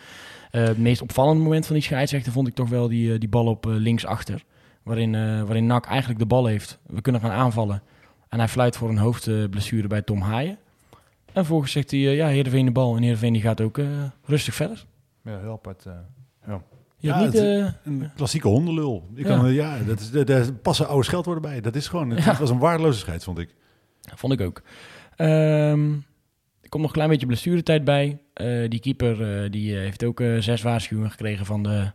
Eh, 0.51 0.63
het 0.65 0.79
meest 0.79 1.03
opvallende 1.03 1.43
moment 1.43 1.67
van 1.67 1.75
die 1.75 1.85
scheidsrechter 1.85 2.33
vond 2.33 2.49
ik 2.49 2.55
toch 2.55 2.69
wel 2.69 2.89
die, 2.89 3.13
eh, 3.13 3.19
die 3.19 3.29
bal 3.29 3.47
op 3.47 3.67
eh, 3.67 3.73
linksachter. 3.73 4.45
Waarin, 4.83 5.15
eh 5.15 5.43
waarin 5.43 5.67
Nak 5.67 5.87
eigenlijk 5.87 6.19
de 6.19 6.27
bal 6.27 6.47
heeft. 6.47 6.79
We 6.87 7.01
kunnen 7.01 7.21
gaan 7.21 7.31
aanvallen. 7.31 7.83
En 8.29 8.39
hij 8.39 8.49
fluit 8.49 8.77
voor 8.77 8.89
een 8.89 8.99
hoofdblessure 8.99 9.89
bij 9.89 10.03
Tom 10.03 10.21
Haaien. 10.21 10.59
En 11.27 11.45
vervolgens 11.45 11.73
zegt 11.73 11.91
hij, 11.91 12.01
ja, 12.01 12.27
Heerenveen 12.27 12.65
de 12.65 12.71
bal. 12.73 12.97
En 12.97 13.03
Heerenveen 13.03 13.33
die 13.33 13.43
gaat 13.43 13.61
ook 13.61 13.79
eh, 13.79 13.87
rustig 14.25 14.55
verder. 14.55 14.85
Ja, 15.25 15.39
heel 15.39 15.53
apart. 15.53 15.87
eh. 15.87 15.93
Je 17.01 17.09
Ja, 17.09 17.19
hebt 17.21 17.33
niet... 17.33 17.43
het- 17.43 17.75
Een 17.85 18.11
klassieke 18.17 18.49
hondenlul. 18.49 19.09
Ik 19.15 19.27
Ja. 19.27 19.37
kan, 19.37 19.53
ja, 19.53 19.79
dat 19.79 20.01
is, 20.01 20.11
daar- 20.11 20.25
daar 20.25 20.53
passen 20.53 20.89
oude 20.89 21.05
scheldwoorden 21.05 21.43
bij. 21.43 21.61
Dat 21.61 21.75
is 21.77 21.89
gewoon, 21.89 22.11
het, 22.11 22.25
Ja. 22.25 22.31
het 22.31 22.39
was 22.39 22.51
een 22.51 22.59
waardeloze 22.59 22.99
scheids, 22.99 23.25
vond 23.25 23.39
ik. 23.39 23.55
Vond 24.15 24.33
ik 24.33 24.41
ook. 24.41 24.63
Ehm, 25.17 25.91
er 26.69 26.75
komt 26.75 26.87
nog 26.87 26.93
een 26.93 26.99
klein 27.03 27.19
beetje 27.19 27.27
blessuretijd 27.27 27.85
bij. 27.85 28.19
Eh, 28.35 28.69
die 28.69 28.81
keeper 28.81 29.43
eh, 29.43 29.51
die 29.51 29.75
eh, 29.75 29.81
heeft 29.81 30.05
ook 30.05 30.23
zes 30.39 30.63
waarschuwingen 30.63 31.11
gekregen 31.11 31.47
van 31.47 31.63
de, 31.63 31.91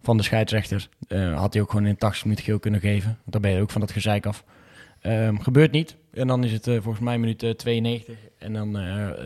van 0.00 0.16
de 0.16 0.22
scheidsrechter. 0.22 0.88
Had 1.34 1.52
hij 1.52 1.62
ook 1.62 1.70
gewoon 1.70 1.86
in 1.86 1.96
80 1.96 2.24
minuten 2.24 2.44
geel 2.44 2.58
kunnen 2.58 2.80
geven. 2.80 3.08
Want 3.08 3.32
dan 3.32 3.40
ben 3.40 3.50
je 3.50 3.60
ook 3.60 3.70
van 3.70 3.80
dat 3.80 3.90
gezeik 3.90 4.26
af. 4.26 4.44
Ehm, 5.00 5.36
gebeurt 5.36 5.72
niet. 5.72 5.96
En 6.12 6.26
dan 6.26 6.44
is 6.44 6.52
het 6.52 6.64
volgens 6.64 6.98
mij 6.98 7.18
minuut 7.18 7.42
eh, 7.42 7.50
92. 7.50 8.16
En 8.38 8.52
dan 8.52 8.78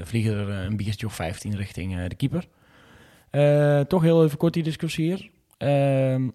vliegen 0.02 0.34
er 0.34 0.48
een 0.48 0.76
biertje 0.76 1.06
of 1.06 1.14
15 1.14 1.56
richting 1.56 2.06
de 2.06 2.14
keeper. 2.14 2.46
Toch 3.86 4.02
heel 4.02 4.24
even 4.24 4.38
kort 4.38 4.54
die 4.54 4.62
discussie 4.62 5.04
hier. 5.04 5.30
Ehm, 5.58 6.28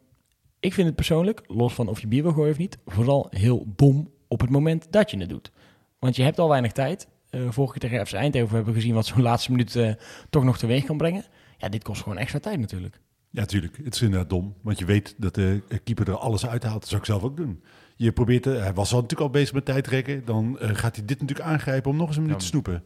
ik 0.59 0.73
vind 0.73 0.87
het 0.87 0.95
persoonlijk, 0.95 1.41
los 1.47 1.73
van 1.73 1.87
of 1.87 2.01
je 2.01 2.07
bier 2.07 2.23
wil 2.23 2.31
gooien 2.31 2.51
of 2.51 2.57
niet, 2.57 2.77
vooral 2.85 3.27
heel 3.29 3.65
dom 3.75 4.11
op 4.27 4.41
het 4.41 4.49
moment 4.49 4.91
dat 4.91 5.11
je 5.11 5.17
het 5.17 5.29
doet. 5.29 5.51
Want 5.99 6.15
je 6.15 6.23
hebt 6.23 6.39
al 6.39 6.49
weinig 6.49 6.71
tijd. 6.71 7.07
Eh 7.35 7.51
vorige 7.51 7.79
keer 7.79 7.89
tegen 7.89 8.05
FC 8.07 8.13
Eindhoven 8.13 8.55
hebben 8.55 8.73
we 8.73 8.79
gezien 8.79 8.95
wat 8.95 9.05
zo'n 9.05 9.21
laatste 9.31 9.51
minuut 9.51 9.75
eh, 9.75 9.93
toch 10.29 10.43
nog 10.43 10.57
teweeg 10.57 10.85
kan 10.85 10.97
brengen. 10.97 11.23
Ja, 11.57 11.69
dit 11.69 11.83
kost 11.83 12.01
gewoon 12.03 12.17
extra 12.17 12.39
tijd 12.39 12.59
natuurlijk. 12.59 12.99
Ja, 13.29 13.45
tuurlijk. 13.45 13.77
Het 13.83 13.95
is 13.95 14.01
inderdaad 14.01 14.29
dom. 14.29 14.53
Want 14.61 14.79
je 14.79 14.85
weet 14.85 15.15
dat 15.17 15.35
de 15.35 15.61
keeper 15.83 16.07
er 16.09 16.17
alles 16.17 16.47
uithaalt. 16.47 16.79
Dat 16.79 16.89
zou 16.89 17.01
ik 17.01 17.07
zelf 17.07 17.23
ook 17.23 17.37
doen. 17.37 17.63
Je 17.95 18.11
probeert, 18.11 18.47
eh, 18.47 18.59
hij 18.59 18.73
was 18.73 18.89
al 18.93 19.01
natuurlijk 19.01 19.27
al 19.29 19.39
bezig 19.39 19.53
met 19.53 19.65
tijdrekken. 19.65 20.25
Dan 20.25 20.57
gaat 20.59 20.95
hij 20.95 21.05
dit 21.05 21.21
natuurlijk 21.21 21.47
aangrijpen 21.49 21.91
om 21.91 21.97
nog 21.97 22.07
eens 22.07 22.15
een 22.17 22.23
minuut 22.23 22.39
te 22.39 22.45
snoepen. 22.45 22.83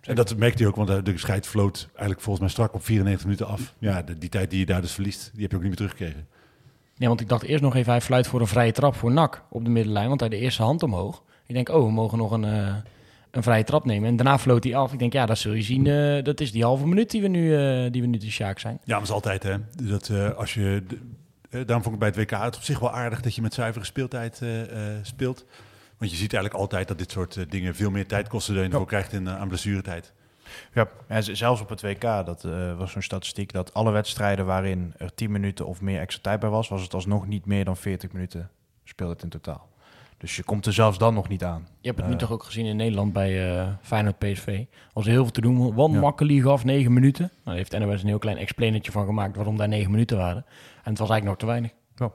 En 0.00 0.14
dat 0.14 0.36
merkt 0.36 0.58
hij 0.58 0.68
ook, 0.68 0.76
want 0.76 1.04
de 1.06 1.18
scheid 1.18 1.46
vloot 1.46 1.84
eigenlijk 1.90 2.20
volgens 2.20 2.38
mij 2.40 2.48
strak 2.48 2.74
op 2.74 2.84
94 2.84 3.24
minuten 3.26 3.46
af. 3.46 3.74
Ja, 3.78 4.02
de- 4.02 4.18
die 4.18 4.28
tijd 4.28 4.50
die 4.50 4.58
je 4.58 4.66
daar 4.66 4.80
dus 4.80 4.92
verliest, 4.92 5.30
die 5.32 5.42
heb 5.42 5.50
je 5.50 5.56
ook 5.56 5.62
niet 5.62 5.78
meer 5.78 5.88
teruggekregen. 5.88 6.26
Nee, 6.96 7.08
want 7.08 7.20
ik 7.20 7.28
dacht 7.28 7.42
eerst 7.42 7.62
nog 7.62 7.74
even, 7.76 7.92
hij 7.92 8.00
fluit 8.00 8.26
voor 8.26 8.40
een 8.40 8.46
vrije 8.46 8.72
trap 8.72 8.94
voor 8.94 9.12
NAC 9.12 9.42
op 9.50 9.64
de 9.64 9.70
middenlijn. 9.70 10.08
Want 10.08 10.20
hij 10.20 10.28
de 10.28 10.36
eerste 10.36 10.62
hand 10.62 10.82
omhoog. 10.82 11.22
Ik 11.46 11.54
denk, 11.54 11.68
oh, 11.68 11.84
we 11.86 11.92
mogen 11.92 12.18
nog 12.18 12.30
een, 12.30 12.44
een 13.30 13.42
vrije 13.42 13.64
trap 13.64 13.84
nemen. 13.84 14.08
En 14.08 14.16
daarna 14.16 14.38
floot 14.38 14.64
hij 14.64 14.76
af. 14.76 14.92
Ik 14.92 14.98
denk, 14.98 15.12
ja, 15.12 15.26
dat 15.26 15.38
zul 15.38 15.52
je 15.52 15.62
zien. 15.62 15.86
eh, 15.86 16.24
dat 16.24 16.40
is 16.40 16.52
die 16.52 16.64
halve 16.64 16.86
minuut 16.86 17.10
die 17.10 17.22
we 17.22 17.28
nu, 17.28 17.56
eh, 17.56 17.92
die 17.92 18.00
we 18.02 18.08
nu 18.08 18.18
de 18.18 18.30
Sjaak 18.30 18.58
zijn. 18.58 18.74
Ja, 18.74 18.80
maar 18.86 18.94
dat 18.94 19.08
is 19.08 19.14
altijd 19.14 19.42
hè. 19.42 19.56
Dat, 19.88 20.08
eh, 20.08 20.30
als 20.30 20.54
je, 20.54 20.82
daarom 21.50 21.82
vond 21.82 21.94
ik 21.94 21.98
bij 21.98 22.08
het 22.08 22.16
WK 22.16 22.30
het 22.30 22.56
op 22.56 22.62
zich 22.62 22.78
wel 22.78 22.92
aardig 22.92 23.20
dat 23.20 23.34
je 23.34 23.42
met 23.42 23.54
zuivere 23.54 23.84
speeltijd 23.84 24.40
eh, 24.42 24.62
eh, 24.94 24.98
speelt. 25.02 25.44
Want 25.98 26.10
je 26.12 26.16
ziet 26.18 26.32
eigenlijk 26.32 26.62
altijd 26.62 26.88
dat 26.88 26.98
dit 26.98 27.10
soort 27.10 27.50
dingen 27.50 27.74
veel 27.74 27.90
meer 27.90 28.06
tijd 28.06 28.28
kosten 28.28 28.54
dan 28.54 28.62
je 28.64 28.70
ervoor 28.70 28.86
krijgt 28.86 29.12
in, 29.12 29.28
aan 29.28 29.48
blessuretijd. 29.48 30.12
Ja, 30.72 30.88
en 31.06 31.36
zelfs 31.36 31.60
op 31.60 31.68
het 31.68 31.82
WK, 31.82 32.00
dat 32.00 32.44
eh, 32.44 32.76
was 32.78 32.92
zo'n 32.92 33.02
statistiek, 33.02 33.52
dat 33.52 33.74
alle 33.74 33.90
wedstrijden 33.90 34.46
waarin 34.46 34.94
er 34.96 35.14
10 35.14 35.30
minuten 35.30 35.66
of 35.66 35.80
meer 35.80 36.00
extra 36.00 36.22
tijd 36.22 36.40
bij 36.40 36.48
was, 36.48 36.68
was 36.68 36.82
het 36.82 36.94
alsnog 36.94 37.26
niet 37.26 37.46
meer 37.46 37.64
dan 37.64 37.76
40 37.76 38.12
minuten 38.12 38.50
speelde 38.84 39.16
in 39.22 39.28
totaal. 39.28 39.68
Dus 40.20 40.36
je 40.36 40.42
komt 40.42 40.66
er 40.66 40.72
zelfs 40.72 40.98
dan 40.98 41.14
nog 41.14 41.28
niet 41.28 41.44
aan. 41.44 41.66
Je 41.80 41.86
hebt 41.88 41.98
het 41.98 42.06
nu 42.06 42.12
Eh, 42.12 42.18
toch 42.18 42.30
ook 42.32 42.42
gezien 42.42 42.66
in 42.66 42.76
Nederland 42.76 43.12
bij 43.12 43.58
eh 43.58 43.68
Feyenoord 43.82 44.18
PSV. 44.18 44.64
Was 44.92 45.04
er 45.04 45.10
heel 45.10 45.22
veel 45.22 45.32
te 45.32 45.40
doen. 45.40 45.74
Want 45.74 45.94
Ja. 45.94 46.00
Makkeli 46.00 46.42
gaf 46.42 46.64
negen 46.64 46.92
minuten. 46.92 47.24
Nou, 47.24 47.40
daar 47.44 47.54
heeft 47.54 47.78
NOS 47.78 48.02
een 48.02 48.08
heel 48.08 48.18
klein 48.18 48.36
explainertje 48.36 48.92
van 48.92 49.06
gemaakt 49.06 49.36
waarom 49.36 49.56
daar 49.56 49.68
negen 49.68 49.90
minuten 49.90 50.16
waren. 50.16 50.44
En 50.82 50.90
het 50.90 50.98
was 50.98 51.10
eigenlijk 51.10 51.24
nog 51.24 51.36
te 51.36 51.46
weinig. 51.46 51.70
Ja. 51.96 52.10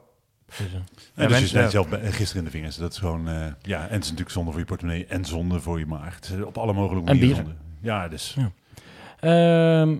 Dus, 0.46 0.58
eh, 0.58 0.72
Ja, 1.14 1.26
dus 1.38 1.50
je 1.50 1.58
ja. 1.58 1.68
zelf 1.68 1.88
gisteren 2.02 2.36
in 2.38 2.44
de 2.44 2.50
vingers. 2.50 2.76
Dat 2.76 2.92
is 2.92 2.98
gewoon, 2.98 3.28
eh, 3.28 3.46
ja, 3.62 3.78
en 3.78 3.92
het 3.94 4.02
is 4.02 4.10
natuurlijk 4.10 4.30
zonde 4.30 4.50
voor 4.50 4.60
je 4.60 4.66
portemonnee 4.66 5.06
en 5.06 5.24
zonde 5.24 5.60
voor 5.60 5.78
je 5.78 5.86
maag. 5.86 6.14
Het 6.14 6.24
is 6.38 6.42
op 6.44 6.58
alle 6.58 6.72
mogelijke 6.72 7.10
En 7.10 7.16
manieren 7.18 7.36
zonde. 7.44 7.58
Ja, 7.80 8.08
dus 8.08 8.36
Ja. 8.38 8.50
Ehm, 9.20 9.98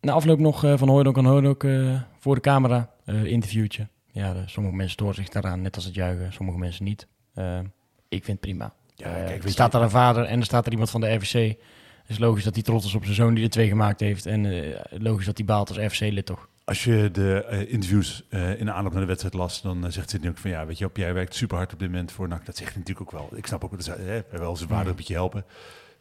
na 0.00 0.12
afloop 0.12 0.38
nog 0.38 0.64
eh, 0.64 0.78
van 0.78 0.88
Hooydonk 0.88 1.16
en 1.16 1.24
Hooydonk 1.24 1.64
eh 1.64 2.00
voor 2.18 2.34
de 2.34 2.40
camera. 2.40 2.90
eh, 3.04 3.24
interviewtje. 3.24 3.88
Ja, 4.12 4.32
de- 4.32 4.42
sommige 4.46 4.74
mensen 4.76 4.94
storen 4.94 5.14
zich 5.14 5.28
daaraan, 5.28 5.62
net 5.62 5.74
als 5.76 5.84
het 5.84 5.94
juichen. 5.94 6.32
Sommige 6.32 6.58
mensen 6.58 6.84
niet. 6.84 7.06
Ehm, 7.36 7.64
ik 8.08 8.24
vind 8.24 8.26
het 8.26 8.40
prima. 8.40 8.72
Ja, 8.94 9.06
Eh, 9.06 9.12
kijk, 9.24 9.36
er 9.36 9.42
weet 9.42 9.52
staat 9.52 9.72
daar 9.72 9.82
een 9.82 9.90
vader 9.90 10.24
en 10.24 10.38
er 10.38 10.44
staat 10.44 10.66
er 10.66 10.72
iemand 10.72 10.90
van 10.90 11.00
de 11.00 11.14
RVC. 11.14 11.32
Het 11.32 12.10
is 12.14 12.18
logisch 12.18 12.44
dat 12.44 12.54
hij 12.54 12.62
trots 12.62 12.86
is 12.86 12.94
op 12.94 13.02
zijn 13.04 13.14
zoon 13.16 13.34
die 13.34 13.44
de 13.44 13.50
twee 13.50 13.68
gemaakt 13.68 14.00
heeft. 14.00 14.26
En 14.26 14.46
eh, 14.46 14.80
logisch 14.90 15.26
dat 15.26 15.36
hij 15.36 15.46
baalt 15.46 15.68
als 15.68 15.78
RVC-lid 15.78 16.26
toch. 16.26 16.48
Als 16.64 16.84
je 16.84 17.08
de 17.12 17.44
eh, 17.44 17.72
interviews 17.72 18.24
eh, 18.28 18.58
in 18.60 18.64
de 18.66 18.72
aanloop 18.72 18.92
naar 18.92 19.00
de 19.00 19.06
wedstrijd 19.06 19.34
las, 19.34 19.62
dan 19.62 19.84
eh, 19.86 19.90
zegt 19.90 20.10
Sidney 20.10 20.30
ook 20.30 20.38
van 20.38 20.50
ja, 20.50 20.66
weet 20.66 20.78
je, 20.78 20.84
op, 20.84 20.96
jij 20.96 21.14
werkt 21.14 21.34
super 21.34 21.56
hard 21.56 21.72
op 21.72 21.78
dit 21.78 21.88
moment 21.90 22.12
voor 22.12 22.28
NAC. 22.28 22.46
Dat 22.46 22.56
zegt 22.56 22.70
hij 22.72 22.78
natuurlijk 22.78 23.14
ook 23.14 23.20
wel. 23.20 23.38
Ik 23.38 23.46
snap 23.46 23.64
ook 23.64 23.76
dat 23.84 23.86
hij 23.98 24.24
eh, 24.30 24.38
wel 24.38 24.56
zijn 24.56 24.68
vader 24.68 24.88
een 24.90 24.96
beetje 24.96 25.14
helpen. 25.14 25.44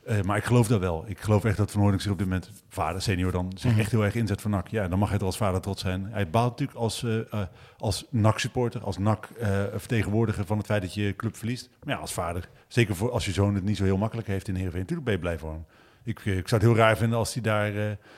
Eh, 0.05 0.21
maar 0.21 0.37
ik 0.37 0.43
geloof 0.43 0.67
dat 0.67 0.79
wel. 0.79 1.03
Ik 1.07 1.19
geloof 1.19 1.43
echt 1.45 1.57
dat 1.57 1.71
Van 1.71 1.79
Hooydonk 1.79 2.01
zich 2.01 2.11
op 2.11 2.17
dit 2.17 2.27
moment, 2.27 2.49
vader, 2.69 3.01
senior 3.01 3.31
dan, 3.31 3.51
zich 3.55 3.71
Mhm. 3.71 3.79
echt 3.79 3.91
heel 3.91 4.03
erg 4.05 4.15
inzet 4.15 4.41
voor 4.41 4.51
NAC. 4.51 4.67
Ja, 4.67 4.87
dan 4.87 4.99
mag 4.99 5.09
hij 5.09 5.17
er 5.17 5.25
als 5.25 5.37
vader 5.37 5.61
trots 5.61 5.81
zijn. 5.81 6.07
Hij 6.11 6.29
baalt 6.29 6.49
natuurlijk 6.49 6.77
als, 6.77 7.03
eh, 7.03 7.41
als 7.77 8.05
NAC-supporter, 8.09 8.81
als 8.83 8.97
NAC-vertegenwoordiger 8.97 10.45
van 10.45 10.57
het 10.57 10.65
feit 10.65 10.81
dat 10.81 10.93
je 10.93 11.13
club 11.15 11.35
verliest. 11.37 11.69
Maar 11.83 11.93
ja, 11.95 11.99
als 12.01 12.13
vader, 12.13 12.49
zeker 12.67 12.95
voor 12.95 13.11
als 13.11 13.25
je 13.25 13.31
zoon 13.31 13.55
het 13.55 13.63
niet 13.63 13.77
zo 13.77 13.83
heel 13.83 13.97
makkelijk 13.97 14.27
heeft 14.27 14.47
in 14.47 14.55
Heerenveen, 14.55 14.79
natuurlijk 14.79 15.05
ben 15.07 15.15
je 15.15 15.21
blij 15.21 15.37
voor 15.37 15.51
hem. 15.51 15.65
Ik, 16.03 16.19
ik 16.25 16.47
zou 16.47 16.61
het 16.61 16.71
heel 16.71 16.75
raar 16.79 16.97
vinden 16.97 17.17
als 17.17 17.33
hij 17.33 17.43
daar 17.43 17.71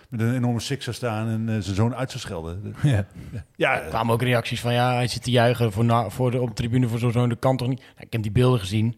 met 0.10 0.19
een 0.19 0.36
enorme 0.36 0.60
six 0.60 0.84
zou 0.84 0.95
staan 0.95 1.28
en 1.28 1.63
zijn 1.63 1.76
zoon 1.76 1.95
uit 1.95 2.10
zou 2.10 2.21
schelden. 2.21 2.76
Ja. 2.84 3.06
Ja, 3.56 3.82
Er 3.82 3.89
kwamen 3.89 4.13
ook 4.13 4.21
reacties 4.21 4.62
van 4.62 4.73
ja, 4.73 4.93
hij 4.93 5.08
zit 5.08 5.23
te 5.23 5.32
juichen 5.32 5.71
voor, 5.71 5.86
na, 5.86 6.10
voor 6.10 6.32
de, 6.32 6.41
op 6.41 6.47
de 6.47 6.54
tribune 6.54 6.88
voor 6.88 7.00
zo'n 7.00 7.12
zoon. 7.12 7.30
Dat 7.30 7.39
kan 7.39 7.58
toch 7.58 7.67
niet? 7.67 7.80
Nou, 7.80 7.91
ik 8.06 8.12
heb 8.13 8.21
die 8.21 8.32
beelden 8.32 8.60
gezien. 8.60 8.97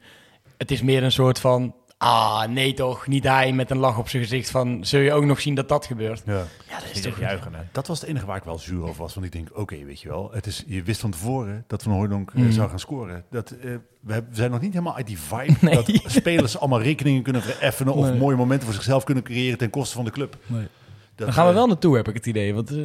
Het 0.57 0.71
is 0.71 0.81
meer 0.81 1.03
een 1.03 1.11
soort 1.11 1.39
van, 1.39 1.75
ah 2.03 2.47
nee 2.47 2.73
toch, 2.73 3.07
niet 3.07 3.23
hij 3.23 3.53
met 3.53 3.71
een 3.71 3.77
lach 3.77 3.97
op 3.97 4.09
zijn 4.09 4.23
gezicht 4.23 4.49
van, 4.49 4.85
zul 4.85 4.99
je 4.99 5.13
ook 5.13 5.23
nog 5.23 5.41
zien 5.41 5.55
dat 5.55 5.69
dat 5.69 5.85
gebeurt? 5.85 6.21
Ja. 6.25 6.33
Ja, 6.69 6.79
dat 6.79 6.93
Niet 6.93 7.05
echt 7.05 7.17
juichen, 7.17 7.53
hè. 7.53 7.61
Dat 7.71 7.87
was 7.87 7.99
het 7.99 8.09
enige 8.09 8.25
waar 8.25 8.37
ik 8.37 8.43
wel 8.43 8.59
zuur 8.59 8.83
over 8.83 9.01
was. 9.01 9.13
Want 9.13 9.25
ik 9.25 9.31
denk, 9.31 9.49
oké, 9.53 9.83
weet 9.85 10.01
je 10.01 10.09
wel. 10.09 10.29
Het 10.33 10.45
is, 10.45 10.63
je 10.67 10.83
wist 10.83 10.99
van 11.01 11.11
tevoren 11.11 11.63
dat 11.67 11.83
Van 11.83 11.91
Hooydonk 11.91 12.29
eh, 12.31 12.41
Mhm. 12.41 12.51
zou 12.51 12.69
gaan 12.69 12.79
scoren. 12.79 13.23
Dat, 13.29 13.51
eh, 13.51 13.71
we, 13.99 14.23
zijn 14.31 14.51
nog 14.51 14.61
niet 14.61 14.73
helemaal 14.73 14.95
uit 14.95 15.07
die 15.07 15.19
vibe. 15.19 15.55
Nee. 15.65 15.75
Dat 15.75 15.91
spelers 16.05 16.57
allemaal 16.59 16.81
rekeningen 16.81 17.21
kunnen 17.23 17.41
vereffenen. 17.41 17.93
Of 17.93 18.05
Nee. 18.09 18.17
mooie 18.19 18.35
momenten 18.35 18.65
voor 18.65 18.75
zichzelf 18.75 19.03
kunnen 19.03 19.23
creëren 19.23 19.57
ten 19.57 19.69
koste 19.69 19.95
van 19.95 20.05
de 20.05 20.11
club. 20.11 20.37
Nee. 20.45 20.67
Dat, 21.15 21.27
Daar 21.27 21.33
gaan 21.35 21.43
we 21.45 21.49
eh, 21.51 21.57
wel 21.57 21.67
naartoe, 21.67 21.95
heb 21.95 22.07
ik 22.07 22.13
het 22.13 22.25
idee. 22.25 22.53
Want 22.53 22.69
eh, 22.71 22.77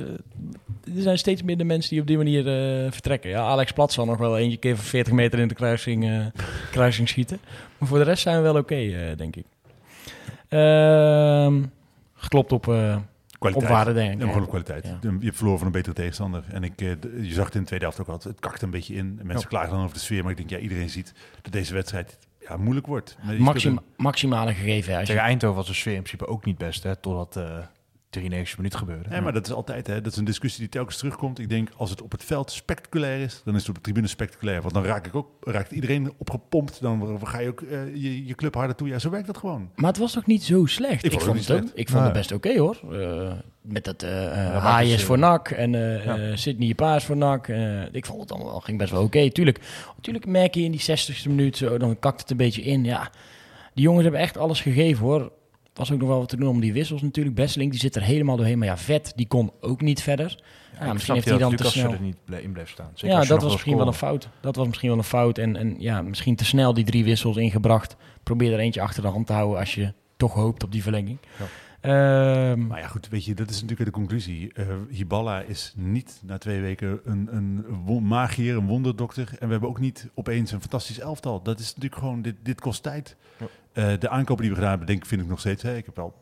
er 0.97 1.03
zijn 1.03 1.19
steeds 1.19 1.43
meer 1.43 1.57
de 1.57 1.65
mensen 1.65 1.91
die 1.91 2.01
op 2.01 2.07
die 2.07 2.17
manier 2.17 2.47
eh, 2.47 2.93
vertrekken. 2.93 3.31
Ja, 3.31 3.41
Alex 3.41 3.73
Plat 3.73 3.93
zal 3.93 4.05
nog 4.05 4.19
wel 4.19 4.39
eentje 4.39 4.59
keer 4.59 4.77
van 4.77 4.85
40 4.85 5.13
meter 5.13 5.39
in 5.39 5.49
de 5.49 5.55
kruising, 5.55 6.05
eh, 6.05 6.27
kruising 6.71 7.09
schieten. 7.09 7.39
Maar 7.79 7.89
voor 7.89 7.99
de 7.99 8.05
rest 8.05 8.23
zijn 8.23 8.37
we 8.37 8.43
wel 8.43 8.57
oké, 8.57 8.75
eh, 8.75 9.17
denk 9.17 9.37
ik. 9.37 9.45
Ehm, 10.49 11.63
geklopt 12.15 12.53
op, 12.53 12.69
eh, 12.69 12.97
kwaliteit. 13.39 13.71
op 13.71 13.77
waarde, 13.77 13.93
denk 13.93 14.13
ik. 14.13 14.29
Ja, 14.29 14.41
op 14.41 14.49
kwaliteit. 14.49 14.85
Ja. 14.85 14.99
Je 15.01 15.19
hebt 15.21 15.37
verloren 15.37 15.59
van 15.59 15.67
een 15.67 15.73
betere 15.73 15.95
tegenstander. 15.95 16.45
En 16.49 16.65
ik, 16.65 16.81
je 16.81 16.99
zag 17.23 17.45
het 17.45 17.55
in 17.55 17.61
de 17.61 17.67
tweede 17.67 17.85
helft 17.85 18.01
ook 18.01 18.09
al. 18.09 18.21
Het 18.23 18.41
kakte 18.41 18.65
een 18.65 18.71
beetje 18.71 18.95
in. 18.95 19.17
En 19.21 19.27
mensen 19.27 19.49
klagen 19.49 19.71
dan 19.71 19.83
over 19.83 19.95
de 19.95 20.01
sfeer. 20.01 20.23
Maar 20.23 20.31
ik 20.31 20.37
denk, 20.37 20.51
ja, 20.51 20.59
iedereen 20.59 20.91
ziet 20.91 21.13
dat 21.43 21.53
deze 21.53 21.75
wedstrijd 21.75 22.19
ja, 22.41 22.57
moeilijk 22.57 22.87
wordt. 22.87 23.17
Maximale 23.97 24.55
gegeven. 24.55 24.93
Als 24.93 25.01
je, 25.01 25.07
Tegen 25.07 25.23
Eindhoven 25.23 25.57
was 25.57 25.67
de 25.67 25.75
sfeer 25.75 25.95
in 25.95 26.03
principe 26.03 26.27
ook 26.27 26.45
niet 26.45 26.59
best, 26.59 26.83
hè, 26.83 26.97
totdat 26.97 27.37
eh 27.37 27.59
93 28.15 28.57
minuut 28.57 28.75
gebeurde. 28.75 29.11
Ja, 29.11 29.21
maar 29.21 29.33
dat 29.33 29.47
is 29.47 29.53
altijd, 29.53 29.87
hè, 29.87 30.01
dat 30.01 30.13
is 30.13 30.19
een 30.19 30.25
discussie 30.25 30.61
die 30.61 30.69
telkens 30.69 30.97
terugkomt. 30.97 31.39
Ik 31.39 31.49
denk, 31.49 31.69
als 31.77 31.91
het 31.91 32.03
op 32.03 32.13
het 32.13 32.25
veld 32.25 32.51
spectaculair 32.51 33.21
is, 33.21 33.43
dan 33.45 33.55
is 33.55 33.61
het 33.61 33.69
op 33.69 33.75
de 33.75 33.81
tribune 33.81 34.07
spectaculair. 34.07 34.61
Want 34.61 34.75
dan 34.75 34.85
raak 34.85 35.07
ik 35.07 35.15
ook, 35.15 35.29
raakt 35.41 35.73
iedereen 35.73 36.13
opgepompt. 36.17 36.81
Dan 36.81 37.21
ga 37.25 37.39
je 37.39 37.49
ook 37.49 37.61
eh, 37.61 37.95
je, 37.95 38.27
je 38.27 38.35
club 38.35 38.55
harder 38.55 38.77
toe. 38.77 38.89
Ja, 38.89 38.99
zo 38.99 39.11
werkt 39.11 39.27
dat 39.27 39.37
gewoon. 39.37 39.71
Maar 39.75 39.91
het 39.91 39.99
was 39.99 40.13
toch 40.13 40.27
niet 40.27 40.43
zo 40.43 40.67
slecht? 40.67 41.05
Ik 41.05 41.21
vond 41.21 41.49
het 41.49 41.51
ook, 41.51 41.71
ik 41.75 41.89
vond 41.89 42.05
het 42.05 42.13
best 42.13 42.33
oké 42.33 42.59
hoor. 42.59 42.81
Eh, 42.93 43.33
met 43.61 43.85
dat 43.85 44.03
eh 44.03 44.93
uh, 44.93 44.99
voor 44.99 45.19
NAC 45.19 45.51
en 45.51 45.75
eh 45.75 46.05
ja. 46.05 46.37
Sydney 46.37 46.75
Paas 46.75 47.05
voor 47.05 47.17
NAC. 47.17 47.49
Eh, 47.49 47.93
ik 47.93 48.07
vond 48.07 48.21
het 48.21 48.31
allemaal 48.33 48.51
wel, 48.51 48.61
ging 48.61 48.79
best 48.79 48.91
wel 48.91 49.03
oké. 49.03 49.31
Tuurlijk, 49.31 49.61
tuurlijk 50.01 50.27
merk 50.27 50.55
je 50.55 50.63
in 50.63 50.71
die 50.71 50.81
60ste 50.81 51.29
minuut, 51.29 51.57
zo, 51.57 51.79
dan 51.79 51.99
kakt 51.99 52.21
het 52.21 52.31
een 52.31 52.37
beetje 52.37 52.63
in. 52.63 52.85
Ja, 52.85 53.11
die 53.75 53.85
jongens 53.85 54.03
hebben 54.03 54.21
echt 54.21 54.37
alles 54.37 54.61
gegeven 54.61 55.05
hoor. 55.05 55.33
Was 55.75 55.93
ook 55.93 55.99
nog 55.99 56.09
wel 56.09 56.19
wat 56.19 56.29
te 56.29 56.37
doen 56.37 56.49
om 56.49 56.61
die 56.61 56.73
wissels 56.73 57.03
natuurlijk. 57.03 57.37
Besseling 57.37 57.71
die 57.71 57.81
zit 57.81 57.97
er 57.97 58.03
helemaal 58.03 58.37
doorheen. 58.37 58.59
Maar 58.59 58.69
ja, 58.69 58.77
Vet 58.77 59.13
die 59.17 59.27
kon 59.27 59.53
ook 59.61 59.81
niet 59.81 60.03
verder. 60.03 60.43
Ja, 60.81 60.93
misschien 60.93 61.15
heeft 61.15 61.29
hij 61.29 61.39
dan 61.39 61.57
te 61.57 61.65
snel... 61.65 61.93
er 61.93 62.01
niet 62.01 62.17
in 62.41 62.53
bleef 62.53 62.71
staan. 62.71 62.91
Zeker 62.95 63.17
Ja, 63.17 63.25
dat 63.25 63.43
was 63.43 63.53
misschien 63.53 63.77
wel 63.77 63.87
een 63.87 63.93
fout. 63.93 64.29
Dat 64.41 64.57
was 64.57 64.67
misschien 64.67 64.89
wel 64.89 64.99
een 64.99 65.05
fout. 65.05 65.39
En, 65.39 65.57
en 65.57 65.75
ja, 65.79 66.03
misschien 66.03 66.37
te 66.37 66.45
snel 66.45 66.75
die 66.75 66.85
drie 66.85 67.05
wissels 67.05 67.37
ingebracht. 67.37 67.97
Probeer 68.23 68.53
er 68.53 68.59
eentje 68.59 68.81
achter 68.81 69.03
de 69.03 69.09
hand 69.09 69.27
te 69.27 69.33
houden 69.33 69.59
als 69.59 69.75
je 69.75 69.93
toch 70.17 70.35
hoopt 70.35 70.65
op 70.65 70.73
die 70.73 70.83
verlenging. 70.83 71.19
Ja. 71.39 71.45
Ehm, 71.85 72.67
Maar 72.67 72.79
ja, 72.79 72.87
goed, 72.87 73.09
weet 73.09 73.25
je, 73.25 73.35
dat 73.35 73.51
is 73.51 73.61
natuurlijk 73.61 73.91
de 73.91 73.97
conclusie. 73.97 74.53
Eh 74.53 74.67
Hiballa 74.91 75.41
is 75.41 75.73
niet 75.77 76.21
na 76.23 76.39
twee 76.39 76.61
weken 76.61 77.01
een, 77.05 77.29
een 77.31 77.65
magier, 78.03 78.57
een 78.57 78.67
wonderdokter. 78.67 79.29
En 79.39 79.47
we 79.47 79.53
hebben 79.53 79.69
ook 79.69 79.81
niet 79.81 80.09
opeens 80.15 80.53
een 80.53 80.61
fantastisch 80.61 80.99
elftal. 81.01 81.43
Dat 81.43 81.59
is 81.59 81.67
natuurlijk 81.67 81.95
gewoon, 82.03 82.23
dit, 82.23 82.35
dit 82.43 82.61
kost 82.61 82.83
tijd. 82.83 83.17
Ja. 83.39 83.47
Eh, 83.73 83.99
de 84.01 84.09
aankopen 84.09 84.43
die 84.43 84.49
we 84.51 84.55
gedaan 84.55 84.71
hebben, 84.71 84.89
denk 84.89 85.03
ik, 85.03 85.09
vind 85.09 85.23
ik 85.23 85.29
nog 85.29 85.41
steeds. 85.41 85.63
Hè, 85.63 85.77
ik 85.77 85.85
heb 85.85 85.97
wel, 85.97 86.15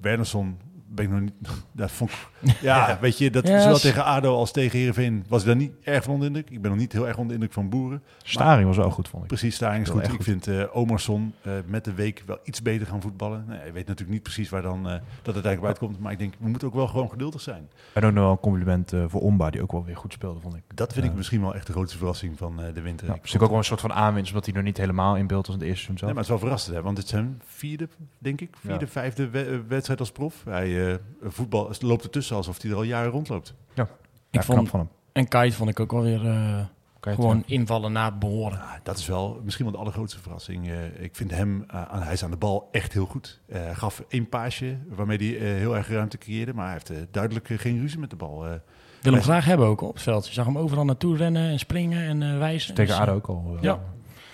Wernersson 0.00 0.58
ben 0.94 1.04
ik 1.04 1.10
nog 1.10 1.20
niet... 1.20 1.32
Dat 1.72 1.90
vond 1.90 2.10
ik, 2.10 2.50
ja, 2.60 2.98
weet 3.00 3.18
je, 3.18 3.30
dat 3.30 3.46
Ja, 3.48 3.60
zowel 3.60 3.78
tegen 3.78 4.04
ADO 4.04 4.34
als 4.36 4.52
tegen 4.52 4.78
Heerenveen 4.78 5.24
was 5.28 5.40
ik 5.40 5.46
daar 5.46 5.56
niet 5.56 5.72
erg 5.82 6.04
van 6.04 6.12
onder 6.14 6.32
de 6.32 6.36
indruk. 6.38 6.54
Ik 6.56 6.62
ben 6.62 6.70
nog 6.70 6.80
niet 6.80 6.92
heel 6.92 7.06
erg 7.06 7.16
onder 7.16 7.28
de 7.28 7.34
indruk 7.34 7.52
van 7.52 7.68
Boeren. 7.68 8.02
Staring 8.22 8.66
was 8.66 8.76
wel 8.76 8.90
goed, 8.90 9.08
vond 9.08 9.22
ik. 9.22 9.28
Precies, 9.28 9.54
Staring 9.54 9.82
is 9.84 9.90
goed. 9.90 10.12
Ik 10.12 10.22
vind 10.22 10.46
eh 10.46 10.76
Omerson 10.76 11.34
eh, 11.42 11.52
met 11.66 11.84
de 11.84 11.94
week 11.94 12.22
wel 12.26 12.38
iets 12.44 12.62
beter 12.62 12.86
gaan 12.86 13.00
voetballen. 13.00 13.44
Nee, 13.48 13.58
je 13.58 13.72
weet 13.72 13.86
natuurlijk 13.86 14.10
niet 14.10 14.22
precies 14.22 14.48
waar 14.48 14.62
dan 14.62 14.78
eh, 14.88 14.92
dat 15.22 15.34
uiteindelijk 15.34 15.64
uitkomt. 15.64 15.98
Maar 16.00 16.12
ik 16.12 16.18
denk, 16.18 16.34
we 16.38 16.48
moeten 16.48 16.68
ook 16.68 16.74
wel 16.74 16.86
gewoon 16.86 17.10
geduldig 17.10 17.40
zijn. 17.40 17.68
En 17.94 18.04
ook 18.04 18.12
nog 18.12 18.30
een 18.30 18.38
compliment 18.40 18.92
eh, 18.92 19.04
voor 19.06 19.20
Omba, 19.20 19.50
die 19.50 19.62
ook 19.62 19.72
wel 19.72 19.84
weer 19.84 19.96
goed 19.96 20.12
speelde, 20.12 20.40
vond 20.40 20.54
ik. 20.54 20.62
Dat 20.74 20.92
vind 20.92 21.06
ik 21.06 21.14
misschien 21.14 21.40
wel 21.40 21.54
echt 21.54 21.66
de 21.66 21.72
grootste 21.72 21.98
verrassing 21.98 22.38
van 22.38 22.62
eh, 22.62 22.74
de 22.74 22.80
winter. 22.80 23.06
Ja, 23.06 23.14
Ik 23.14 23.22
dus 23.22 23.38
ook 23.38 23.48
wel 23.48 23.58
een 23.58 23.64
soort 23.64 23.80
van 23.80 23.92
aanwinst, 23.92 24.28
omdat 24.30 24.44
hij 24.46 24.54
nog 24.54 24.64
niet 24.64 24.76
helemaal 24.76 25.16
in 25.16 25.26
beeld 25.26 25.46
was 25.46 25.54
in 25.56 25.60
het 25.60 25.70
eerste 25.70 25.84
seizoen 25.84 26.08
zelf. 26.08 26.12
Nee, 26.14 26.22
maar 26.22 26.30
het 26.30 26.32
is 26.32 26.40
wel 26.40 26.48
verrassend, 26.50 26.76
hè? 26.76 26.82
want 26.82 26.96
het 26.96 27.06
is 27.06 27.12
zijn 27.12 27.40
vierde, 27.46 27.88
denk 28.18 28.40
ik, 28.40 28.56
vierde, 28.60 28.84
Ja. 28.84 28.90
vijfde 28.90 29.28
we- 29.28 29.62
wedstrijd 29.68 30.00
als 30.00 30.12
prof. 30.12 30.42
Hij 30.44 30.81
eh, 30.88 30.94
voetbal 31.30 31.70
loopt 31.80 32.02
ertussen 32.04 32.36
alsof 32.36 32.62
hij 32.62 32.70
er 32.70 32.76
al 32.76 32.82
jaren 32.82 33.10
rondloopt. 33.10 33.54
ja, 33.74 33.88
Ik 34.30 34.42
vond, 34.42 34.68
van 34.68 34.78
hem. 34.80 34.88
en 35.12 35.28
Kite 35.28 35.56
vond 35.56 35.70
ik 35.70 35.80
ook 35.80 35.90
wel 35.92 36.02
weer 36.02 36.26
eh, 36.26 36.58
gewoon 37.00 37.42
invallen 37.46 37.92
na 37.92 38.12
behoren. 38.18 38.58
Ja, 38.58 38.80
dat 38.82 38.98
is 38.98 39.06
wel 39.06 39.40
misschien 39.44 39.64
wel 39.64 39.74
de 39.74 39.80
allergrootste 39.80 40.20
verrassing. 40.20 40.68
Eh, 40.70 41.02
ik 41.02 41.16
vind 41.16 41.30
hem, 41.30 41.64
aan, 41.66 42.02
hij 42.02 42.12
is 42.12 42.24
aan 42.24 42.30
de 42.30 42.36
bal 42.36 42.68
echt 42.72 42.92
heel 42.92 43.06
goed. 43.06 43.40
Eh, 43.46 43.60
Hij 43.62 43.74
gaf 43.74 44.04
één 44.08 44.28
paasje 44.28 44.78
waarmee 44.88 45.18
hij 45.18 45.48
heel 45.48 45.76
erg 45.76 45.88
ruimte 45.88 46.18
creëerde, 46.18 46.54
maar 46.54 46.64
hij 46.70 46.80
heeft 46.84 47.12
duidelijk 47.12 47.46
geen 47.56 47.80
ruzie 47.80 47.98
met 47.98 48.10
de 48.10 48.16
bal. 48.16 48.46
eh. 48.46 48.52
Wil 49.00 49.12
hem 49.12 49.22
graag 49.22 49.44
hebben 49.44 49.66
ook 49.66 49.80
op 49.80 49.92
het 49.94 50.02
veld. 50.02 50.26
Je 50.26 50.32
zag 50.32 50.46
hem 50.46 50.58
overal 50.58 50.84
naartoe 50.84 51.16
rennen 51.16 51.50
en 51.50 51.58
springen 51.58 52.02
en 52.08 52.32
eh, 52.32 52.38
wijzen. 52.38 52.74
tegen 52.74 52.92
Dus, 52.96 53.02
ADO 53.02 53.14
ook 53.14 53.26
al. 53.28 53.56
ja. 53.60 53.80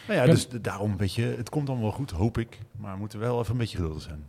Nou 0.07 0.21
ja, 0.21 0.27
Ja. 0.27 0.31
dus 0.33 0.49
daarom, 0.49 0.97
weet 0.97 1.15
je, 1.15 1.35
het 1.37 1.49
komt 1.49 1.67
dan 1.67 1.81
wel 1.81 1.91
goed, 1.93 2.11
hoop 2.11 2.39
ik. 2.39 2.59
Maar 2.77 2.93
we 2.93 2.99
moeten 2.99 3.19
wel 3.19 3.39
even 3.41 3.53
een 3.53 3.59
beetje 3.59 3.77
geduldig 3.77 4.03
zijn. 4.03 4.27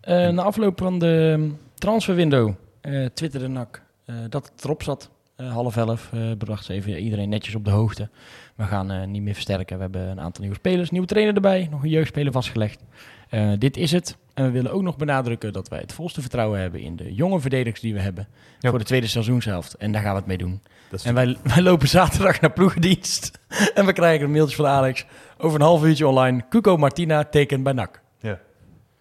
Eh, 0.00 0.28
na 0.28 0.42
afloop 0.42 0.78
van 0.78 0.98
de 0.98 1.48
transferwindow 1.74 2.52
eh 2.80 3.04
twitterde 3.14 3.48
NAC 3.48 3.82
eh, 4.04 4.14
dat 4.28 4.50
het 4.54 4.64
erop 4.64 4.82
zat. 4.82 5.10
Half 5.36 5.76
elf 5.76 6.10
bracht 6.38 6.64
ze 6.64 6.72
even 6.72 6.98
iedereen 6.98 7.28
netjes 7.28 7.54
op 7.54 7.64
de 7.64 7.70
hoogte. 7.70 8.08
We 8.54 8.64
gaan 8.64 9.10
niet 9.10 9.22
meer 9.22 9.34
versterken. 9.34 9.76
We 9.76 9.82
hebben 9.82 10.08
een 10.08 10.20
aantal 10.20 10.40
nieuwe 10.40 10.56
spelers, 10.56 10.90
nieuwe 10.90 11.06
trainer 11.06 11.34
erbij, 11.34 11.68
nog 11.70 11.82
een 11.82 11.88
jeugdspeler 11.88 12.32
vastgelegd. 12.32 12.80
Dit 13.58 13.76
is 13.76 13.92
het. 13.92 14.16
En 14.34 14.44
we 14.44 14.50
willen 14.50 14.72
ook 14.72 14.82
nog 14.82 14.96
benadrukken 14.96 15.52
dat 15.52 15.68
wij 15.68 15.78
het 15.78 15.92
volste 15.92 16.20
vertrouwen 16.20 16.60
hebben 16.60 16.80
in 16.80 16.96
de 16.96 17.14
jonge 17.14 17.40
verdedigers 17.40 17.80
die 17.80 17.94
we 17.94 18.00
hebben 18.00 18.28
Ja. 18.58 18.70
voor 18.70 18.78
de 18.78 18.84
tweede 18.84 19.06
seizoenshelft. 19.06 19.74
En 19.74 19.92
daar 19.92 20.02
gaan 20.02 20.10
we 20.12 20.18
het 20.18 20.26
mee 20.26 20.38
doen. 20.38 20.60
En 21.04 21.14
wij, 21.14 21.36
wij 21.54 21.62
lopen 21.62 21.88
zaterdag 21.88 22.40
naar 22.40 22.52
ploegendienst. 22.52 23.38
en 23.74 23.86
we 23.86 23.92
krijgen 23.92 24.24
een 24.24 24.32
mailtje 24.32 24.56
van 24.56 24.66
Alex. 24.66 25.04
Over 25.38 25.60
een 25.60 25.66
half 25.66 25.84
uurtje 25.84 26.06
online. 26.08 26.44
Cuco 26.48 26.76
Martina 26.76 27.24
tekent 27.24 27.62
bij 27.62 27.72
NAC. 27.72 28.00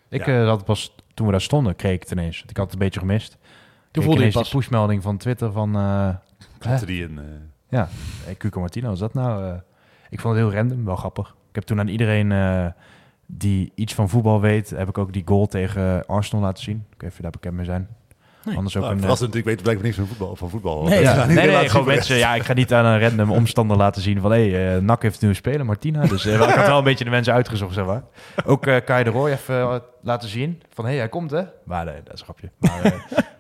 Ik 0.09 0.25
Ja. 0.25 0.51
eh, 0.51 0.59
was 0.65 0.95
toen 1.13 1.25
we 1.25 1.31
daar 1.31 1.41
stonden, 1.41 1.75
kreeg 1.75 1.93
ik 1.93 2.01
het 2.01 2.11
ineens. 2.11 2.37
Want 2.37 2.49
Ik 2.49 2.57
had 2.57 2.65
het 2.65 2.73
een 2.73 2.79
beetje 2.79 2.99
gemist. 2.99 3.31
Toen 3.31 3.39
Kreeg 3.91 4.03
voelde 4.03 4.19
ineens 4.19 4.35
pas. 4.35 4.49
die 4.49 4.59
pushmelding 4.59 5.03
van 5.03 5.17
Twitter 5.17 5.51
van... 5.51 5.71
klopte 6.59 6.85
die 6.85 7.03
in. 7.03 7.17
eh, 7.19 7.23
Ja, 7.69 7.87
hey, 8.23 8.35
Cuco 8.35 8.59
Martino, 8.59 8.89
was 8.89 8.99
dat 8.99 9.13
nou? 9.13 9.59
ik 10.09 10.19
vond 10.19 10.35
het 10.35 10.43
heel 10.43 10.53
random, 10.53 10.85
wel 10.85 10.95
grappig. 10.95 11.27
Ik 11.49 11.55
heb 11.55 11.63
toen 11.63 11.79
aan 11.79 11.87
iedereen 11.87 12.73
die 13.25 13.71
iets 13.75 13.93
van 13.93 14.09
voetbal 14.09 14.41
weet, 14.41 14.69
heb 14.69 14.89
ik 14.89 14.97
ook 14.97 15.13
die 15.13 15.21
goal 15.25 15.45
tegen 15.47 16.05
Arsenal 16.05 16.43
laten 16.43 16.63
zien. 16.63 16.75
Ik 16.77 16.83
weet 16.91 17.01
niet 17.01 17.09
of 17.11 17.15
je 17.15 17.21
daar 17.21 17.31
bekend 17.31 17.55
mee 17.55 17.65
zijn. 17.65 17.87
Nee. 18.45 18.55
Anders 18.55 18.75
ook 18.75 18.81
nou, 18.81 18.93
een... 18.93 18.99
eh, 18.99 19.03
verrassend 19.03 19.33
natuurlijk, 19.33 19.55
weet 19.55 19.61
blijkbaar 19.63 19.85
niks 19.85 19.97
van 19.97 20.07
voetbal. 20.07 20.35
Van 20.35 20.49
voetbal 20.49 20.83
Nee, 20.83 21.01
ja. 21.01 21.25
Nee, 21.25 21.69
gewoon 21.69 21.85
mensen. 21.85 22.17
Ja, 22.17 22.35
ik 22.35 22.43
ga 22.43 22.53
niet 22.53 22.73
aan 22.73 22.85
een 22.85 22.99
random 22.99 23.31
omstander 23.31 23.77
laten 23.77 24.01
zien 24.01 24.21
van 24.21 24.31
hé, 24.31 24.49
hey, 24.51 24.79
NAC 24.79 25.01
heeft 25.01 25.13
een 25.13 25.19
nieuwe 25.21 25.35
speler, 25.35 25.65
Martina. 25.65 26.05
Dus 26.05 26.25
eh, 26.25 26.33
ik 26.33 26.39
had 26.39 26.67
wel 26.67 26.77
een 26.77 26.83
beetje 26.83 27.03
de 27.03 27.09
mensen 27.09 27.33
uitgezocht, 27.33 27.73
zeg 27.73 27.85
maar. 27.85 28.03
Ook 28.45 28.65
eh 28.67 28.75
Kai 28.85 29.03
de 29.03 29.09
Roy 29.09 29.29
even 29.31 29.59
eh, 29.59 29.75
laten 30.01 30.29
zien 30.29 30.61
van 30.73 30.83
hé, 30.85 30.89
hey, 30.91 30.99
hij 30.99 31.09
komt 31.09 31.31
hè. 31.31 31.43
Maar 31.65 31.85
nee, 31.85 32.03
dat 32.03 32.13
is 32.13 32.19
een 32.19 32.25
grapje. 32.25 32.49
Maar, 32.57 32.81
eh, 32.83 32.91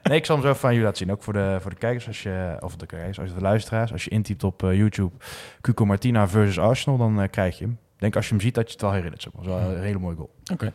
nee, 0.03 0.17
ik 0.17 0.25
zal 0.25 0.35
hem 0.35 0.45
zo 0.45 0.51
even 0.51 0.63
aan 0.63 0.69
jullie 0.69 0.85
laten 0.85 1.05
zien. 1.05 1.11
Ook 1.15 1.23
voor 1.23 1.33
de, 1.33 1.57
voor 1.61 1.71
de 1.71 1.77
kijkers, 1.77 2.07
als 2.07 2.23
je, 2.23 2.57
of 2.59 2.75
de 2.75 2.85
kijkers, 2.85 3.19
als 3.19 3.29
je 3.29 3.35
de 3.35 3.41
luisteraars. 3.41 3.91
Als 3.91 4.03
je 4.03 4.09
intypt 4.09 4.43
op 4.43 4.63
eh, 4.63 4.75
YouTube 4.77 5.15
Cuco 5.61 5.85
Martina 5.85 6.27
versus 6.27 6.59
Arsenal, 6.59 6.97
dan 6.97 7.21
eh, 7.21 7.29
krijg 7.29 7.57
je 7.57 7.63
hem. 7.63 7.73
Ik 7.73 8.05
denk 8.05 8.15
als 8.15 8.25
je 8.27 8.31
hem 8.33 8.41
ziet 8.41 8.55
dat 8.55 8.65
je 8.67 8.71
het 8.71 8.81
wel 8.81 8.91
herinnert. 8.91 9.23
Dat 9.23 9.33
was 9.35 9.45
wel 9.45 9.57
een 9.75 9.81
hele 9.81 9.99
mooie 9.99 10.15
goal. 10.15 10.29
Oké. 10.53 10.71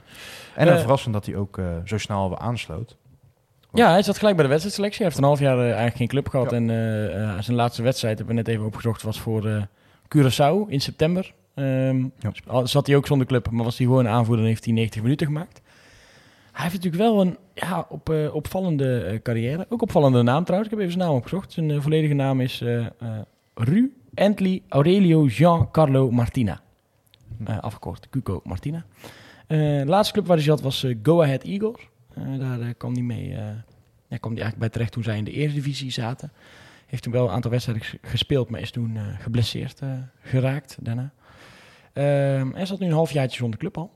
En 0.54 0.66
een 0.68 0.72
Eh, 0.74 0.80
verrassend 0.80 1.14
dat 1.14 1.26
hij 1.26 1.36
ook 1.36 1.58
eh, 1.58 1.64
zo 1.84 1.98
snel 1.98 2.28
weer 2.28 2.38
aansloot. 2.38 2.96
Ja, 3.74 3.90
hij 3.90 4.02
zat 4.02 4.18
gelijk 4.18 4.34
bij 4.34 4.44
de 4.44 4.50
wedstrijdselectie. 4.50 5.02
Hij 5.02 5.06
heeft 5.06 5.18
een 5.18 5.28
half 5.28 5.40
jaar 5.40 5.58
eh, 5.58 5.64
eigenlijk 5.64 5.96
geen 5.96 6.06
club 6.06 6.28
gehad. 6.28 6.50
Ja. 6.50 6.56
En 6.56 6.70
eh, 6.70 7.22
eh, 7.22 7.42
zijn 7.42 7.56
laatste 7.56 7.82
wedstrijd, 7.82 8.18
hebben 8.18 8.36
we 8.36 8.42
net 8.42 8.50
even 8.50 8.66
opgezocht, 8.66 9.02
was 9.02 9.20
voor 9.20 9.46
eh 9.46 9.62
Curaçao 10.16 10.68
in 10.68 10.80
september. 10.80 11.34
Ehm, 11.54 12.04
Ja. 12.18 12.66
Zat 12.66 12.86
hij 12.86 12.96
ook 12.96 13.06
zonder 13.06 13.26
club, 13.26 13.50
maar 13.50 13.64
was 13.64 13.78
hij 13.78 13.86
gewoon 13.86 14.08
aanvoerder 14.08 14.44
en 14.44 14.50
heeft 14.50 14.64
hij 14.64 14.74
90 14.74 15.02
minuten 15.02 15.26
gemaakt. 15.26 15.60
Hij 16.52 16.62
heeft 16.62 16.74
natuurlijk 16.74 17.02
wel 17.02 17.20
een 17.20 17.36
ja, 17.54 17.86
op, 17.88 18.14
opvallende 18.32 19.20
carrière. 19.22 19.66
Ook 19.68 19.82
opvallende 19.82 20.22
naam 20.22 20.44
trouwens. 20.44 20.72
Ik 20.72 20.78
heb 20.78 20.86
even 20.86 20.98
zijn 20.98 21.08
naam 21.08 21.18
opgezocht. 21.18 21.52
Zijn 21.52 21.82
volledige 21.82 22.14
naam 22.14 22.40
is 22.40 22.64
Ru 23.54 23.92
Antley 24.14 24.62
Aurelio 24.68 25.26
Jean 25.26 25.70
Carlo 25.70 26.10
Martina. 26.10 26.60
Eh, 27.44 27.58
afgekort, 27.58 28.08
Cuco 28.10 28.40
Martina. 28.44 28.84
Laatste 29.84 30.12
club 30.12 30.26
waar 30.26 30.36
hij 30.36 30.44
zat 30.44 30.60
was 30.60 30.86
Go 31.02 31.22
Ahead 31.22 31.42
Eagles. 31.42 31.88
Eh, 32.16 32.38
daar 32.38 32.60
eh, 32.60 32.68
kwam 32.76 32.92
hij 32.92 33.02
mee. 33.02 33.34
eh, 33.34 33.42
ja, 34.08 34.16
kwam 34.16 34.32
hij 34.32 34.42
eigenlijk 34.42 34.58
bij 34.58 34.68
terecht 34.68 34.92
toen 34.92 35.02
zij 35.02 35.16
in 35.16 35.24
de 35.24 35.32
Eredivisie 35.32 35.90
zaten. 35.90 36.32
Heeft 36.86 37.02
toen 37.02 37.12
wel 37.12 37.24
een 37.28 37.34
aantal 37.34 37.50
wedstrijden 37.50 37.84
ges- 37.84 37.98
gespeeld, 38.10 38.48
maar 38.50 38.60
is 38.60 38.70
toen 38.70 38.96
eh, 38.96 39.02
geblesseerd 39.20 39.80
eh, 39.80 39.88
geraakt 40.20 40.76
daarna. 40.80 41.12
Ehm 41.92 42.52
hij 42.54 42.66
zat 42.66 42.78
nu 42.78 42.86
een 42.86 42.92
halfjaartje 42.92 43.38
zonder 43.38 43.58
club 43.58 43.78
al. 43.78 43.92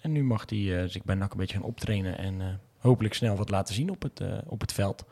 En 0.00 0.12
nu 0.12 0.24
mag 0.24 0.44
hij 0.50 0.82
eh, 0.82 0.88
zich 0.88 1.04
bij 1.04 1.14
NAC 1.14 1.32
een 1.32 1.38
beetje 1.38 1.56
gaan 1.56 1.66
optrainen 1.66 2.18
en 2.18 2.40
eh, 2.40 2.46
hopelijk 2.78 3.14
snel 3.14 3.36
wat 3.36 3.50
laten 3.50 3.74
zien 3.74 3.90
op 3.90 4.02
het, 4.02 4.20
eh, 4.20 4.38
op 4.46 4.60
het 4.60 4.72
veld. 4.72 5.04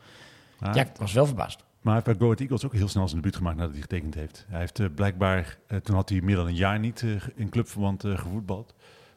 Ja, 0.59 0.73
ik 0.75 0.87
was 0.97 1.13
wel 1.13 1.25
verbaasd. 1.25 1.59
maar 1.59 1.93
hij 1.93 1.93
heeft 1.93 2.05
bij 2.05 2.15
Go 2.15 2.23
Ahead 2.25 2.39
Eagles 2.39 2.65
ook 2.65 2.73
heel 2.73 2.87
snel 2.87 3.07
zijn 3.07 3.21
debuut 3.21 3.35
gemaakt 3.37 3.55
nadat 3.57 3.71
hij 3.71 3.81
getekend 3.81 4.13
heeft. 4.15 4.45
Hij 4.49 4.59
heeft 4.59 4.79
eh, 4.79 4.85
blijkbaar, 4.95 5.57
eh, 5.67 5.77
toen 5.77 5.95
had 5.95 6.09
hij 6.09 6.21
meer 6.21 6.35
dan 6.35 6.47
een 6.47 6.55
jaar 6.55 6.79
niet 6.79 7.01
eh, 7.03 7.11
in 7.35 7.49
clubverband 7.49 8.03
eh, 8.03 8.17
gevoetbald. 8.17 8.73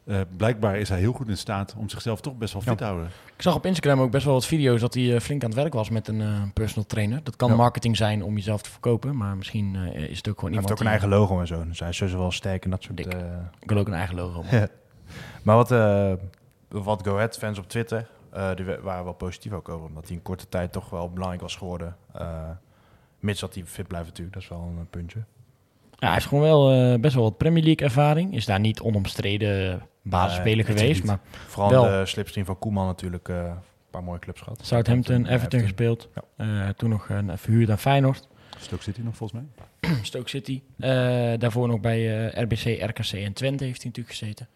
Eh, 0.08 0.20
blijkbaar 0.36 0.76
is 0.78 0.88
hij 0.88 0.98
heel 0.98 1.12
goed 1.12 1.28
in 1.28 1.36
staat 1.36 1.74
om 1.78 1.88
zichzelf 1.88 2.20
toch 2.20 2.36
best 2.36 2.52
wel 2.52 2.62
fit 2.62 2.70
Ja. 2.70 2.76
te 2.76 2.84
houden. 2.84 3.06
Ik 3.36 3.42
zag 3.42 3.54
op 3.54 3.66
Instagram 3.66 4.00
ook 4.00 4.10
best 4.10 4.24
wel 4.24 4.34
wat 4.34 4.46
video's 4.46 4.80
dat 4.80 4.94
hij 4.94 5.14
eh, 5.14 5.20
flink 5.20 5.42
aan 5.42 5.50
het 5.50 5.58
werk 5.58 5.72
was 5.72 5.90
met 5.90 6.08
een 6.08 6.20
eh, 6.20 6.42
personal 6.54 6.86
trainer. 6.86 7.20
Dat 7.24 7.36
kan 7.36 7.48
Ja. 7.50 7.56
marketing 7.56 7.96
zijn 7.96 8.22
om 8.24 8.34
jezelf 8.34 8.62
te 8.62 8.70
verkopen, 8.70 9.16
maar 9.16 9.36
misschien 9.36 9.76
eh, 9.76 9.82
is 10.10 10.16
het 10.16 10.28
ook 10.28 10.38
gewoon 10.38 10.52
Hij 10.54 10.60
heeft 10.60 10.70
iemand 10.70 10.70
ook 10.70 10.70
een 10.70 10.76
die- 10.76 10.86
eigen 10.86 11.08
logo 11.08 11.40
en 11.40 11.46
zo. 11.46 11.64
Dus 11.68 11.80
hij 11.80 11.88
is 11.88 11.96
sowieso 11.96 12.18
wel 12.18 12.30
sterk 12.30 12.64
en 12.64 12.70
dat 12.70 12.82
soort... 12.82 12.96
Dik. 12.96 13.06
eh, 13.06 13.20
Ik 13.60 13.70
wil 13.70 13.78
ook 13.78 13.86
een 13.86 13.94
eigen 13.94 14.14
logo. 14.16 14.44
Maar 15.42 15.56
wat, 15.56 15.70
eh 15.70 16.12
wat 16.68 17.02
Go 17.06 17.14
Ahead 17.14 17.38
fans 17.38 17.58
op 17.58 17.68
Twitter, 17.68 18.08
eh, 18.32 18.54
die 18.54 18.64
wa- 18.64 18.80
waren 18.80 19.04
wel 19.04 19.12
positief 19.12 19.52
ook 19.52 19.68
over. 19.68 19.86
Omdat 19.86 20.06
hij 20.06 20.16
in 20.16 20.22
korte 20.22 20.48
tijd 20.48 20.72
toch 20.72 20.90
wel 20.90 21.10
belangrijk 21.10 21.42
was 21.42 21.56
geworden. 21.56 21.96
Eh, 22.12 22.50
mits 23.20 23.40
dat 23.40 23.54
hij 23.54 23.64
fit 23.66 23.86
blijft 23.88 24.06
natuurlijk, 24.06 24.34
dat 24.34 24.42
is 24.42 24.48
wel 24.48 24.72
een 24.78 24.86
puntje. 24.90 25.18
Ja, 25.90 26.06
hij 26.06 26.12
heeft 26.14 26.26
gewoon 26.26 26.44
wel 26.44 26.72
eh, 26.72 27.00
best 27.00 27.14
wel 27.14 27.22
wat 27.24 27.36
Premier 27.36 27.62
League 27.64 27.86
ervaring. 27.86 28.34
Is 28.34 28.44
daar 28.46 28.60
niet 28.60 28.80
onomstreden 28.80 29.82
basisspeler 30.08 30.64
geweest, 30.64 31.04
maar 31.04 31.18
Vooral 31.46 31.70
Wel. 31.70 31.82
de 31.82 32.06
slipstream 32.06 32.46
van 32.46 32.58
Koeman 32.58 32.86
natuurlijk 32.86 33.28
eh, 33.28 33.36
een 33.36 33.54
paar 33.90 34.02
mooie 34.04 34.18
clubs 34.18 34.40
gehad. 34.40 34.60
Southampton, 34.66 35.24
Ja, 35.24 35.30
Everton 35.30 35.60
gespeeld. 35.60 36.08
Eh, 36.36 36.68
toen 36.68 36.90
nog 36.90 37.08
een 37.08 37.38
verhuurd 37.38 37.70
aan 37.70 37.78
Feyenoord, 37.78 38.28
Stoke 38.58 38.82
City 38.82 39.00
nog 39.00 39.16
volgens 39.16 39.40
mij. 39.80 39.92
Stoke 40.02 40.28
City. 40.28 40.62
Eh, 40.78 40.88
daarvoor 41.38 41.68
nog 41.68 41.80
bij 41.80 42.28
eh, 42.30 42.42
RBC, 42.42 42.82
RKC 42.90 43.12
en 43.12 43.32
Twente 43.32 43.64
heeft 43.64 43.82
hij 43.82 43.90
natuurlijk 43.90 44.16
gezeten. 44.16 44.48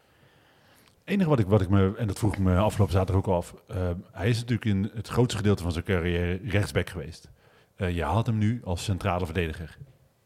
Het 1.04 1.10
enige 1.14 1.28
wat 1.28 1.38
ik, 1.38 1.46
wat 1.46 1.60
ik 1.60 1.68
me, 1.68 1.94
en 1.98 2.06
dat 2.06 2.18
vroeg 2.18 2.32
ik 2.32 2.38
me 2.38 2.56
afgelopen 2.56 2.94
zaterdag 2.94 3.22
ook 3.24 3.30
al 3.30 3.36
af. 3.36 3.54
eh, 3.68 3.76
hij 4.12 4.28
is 4.28 4.38
natuurlijk 4.38 4.64
in 4.64 4.90
het 4.94 5.08
grootste 5.08 5.36
gedeelte 5.36 5.62
van 5.62 5.72
zijn 5.72 5.84
carrière 5.84 6.40
rechtsback 6.44 6.90
geweest. 6.90 7.30
Eh, 7.76 7.90
je 7.94 8.02
haalt 8.04 8.26
hem 8.26 8.38
nu 8.38 8.60
als 8.64 8.84
centrale 8.84 9.24
verdediger. 9.24 9.76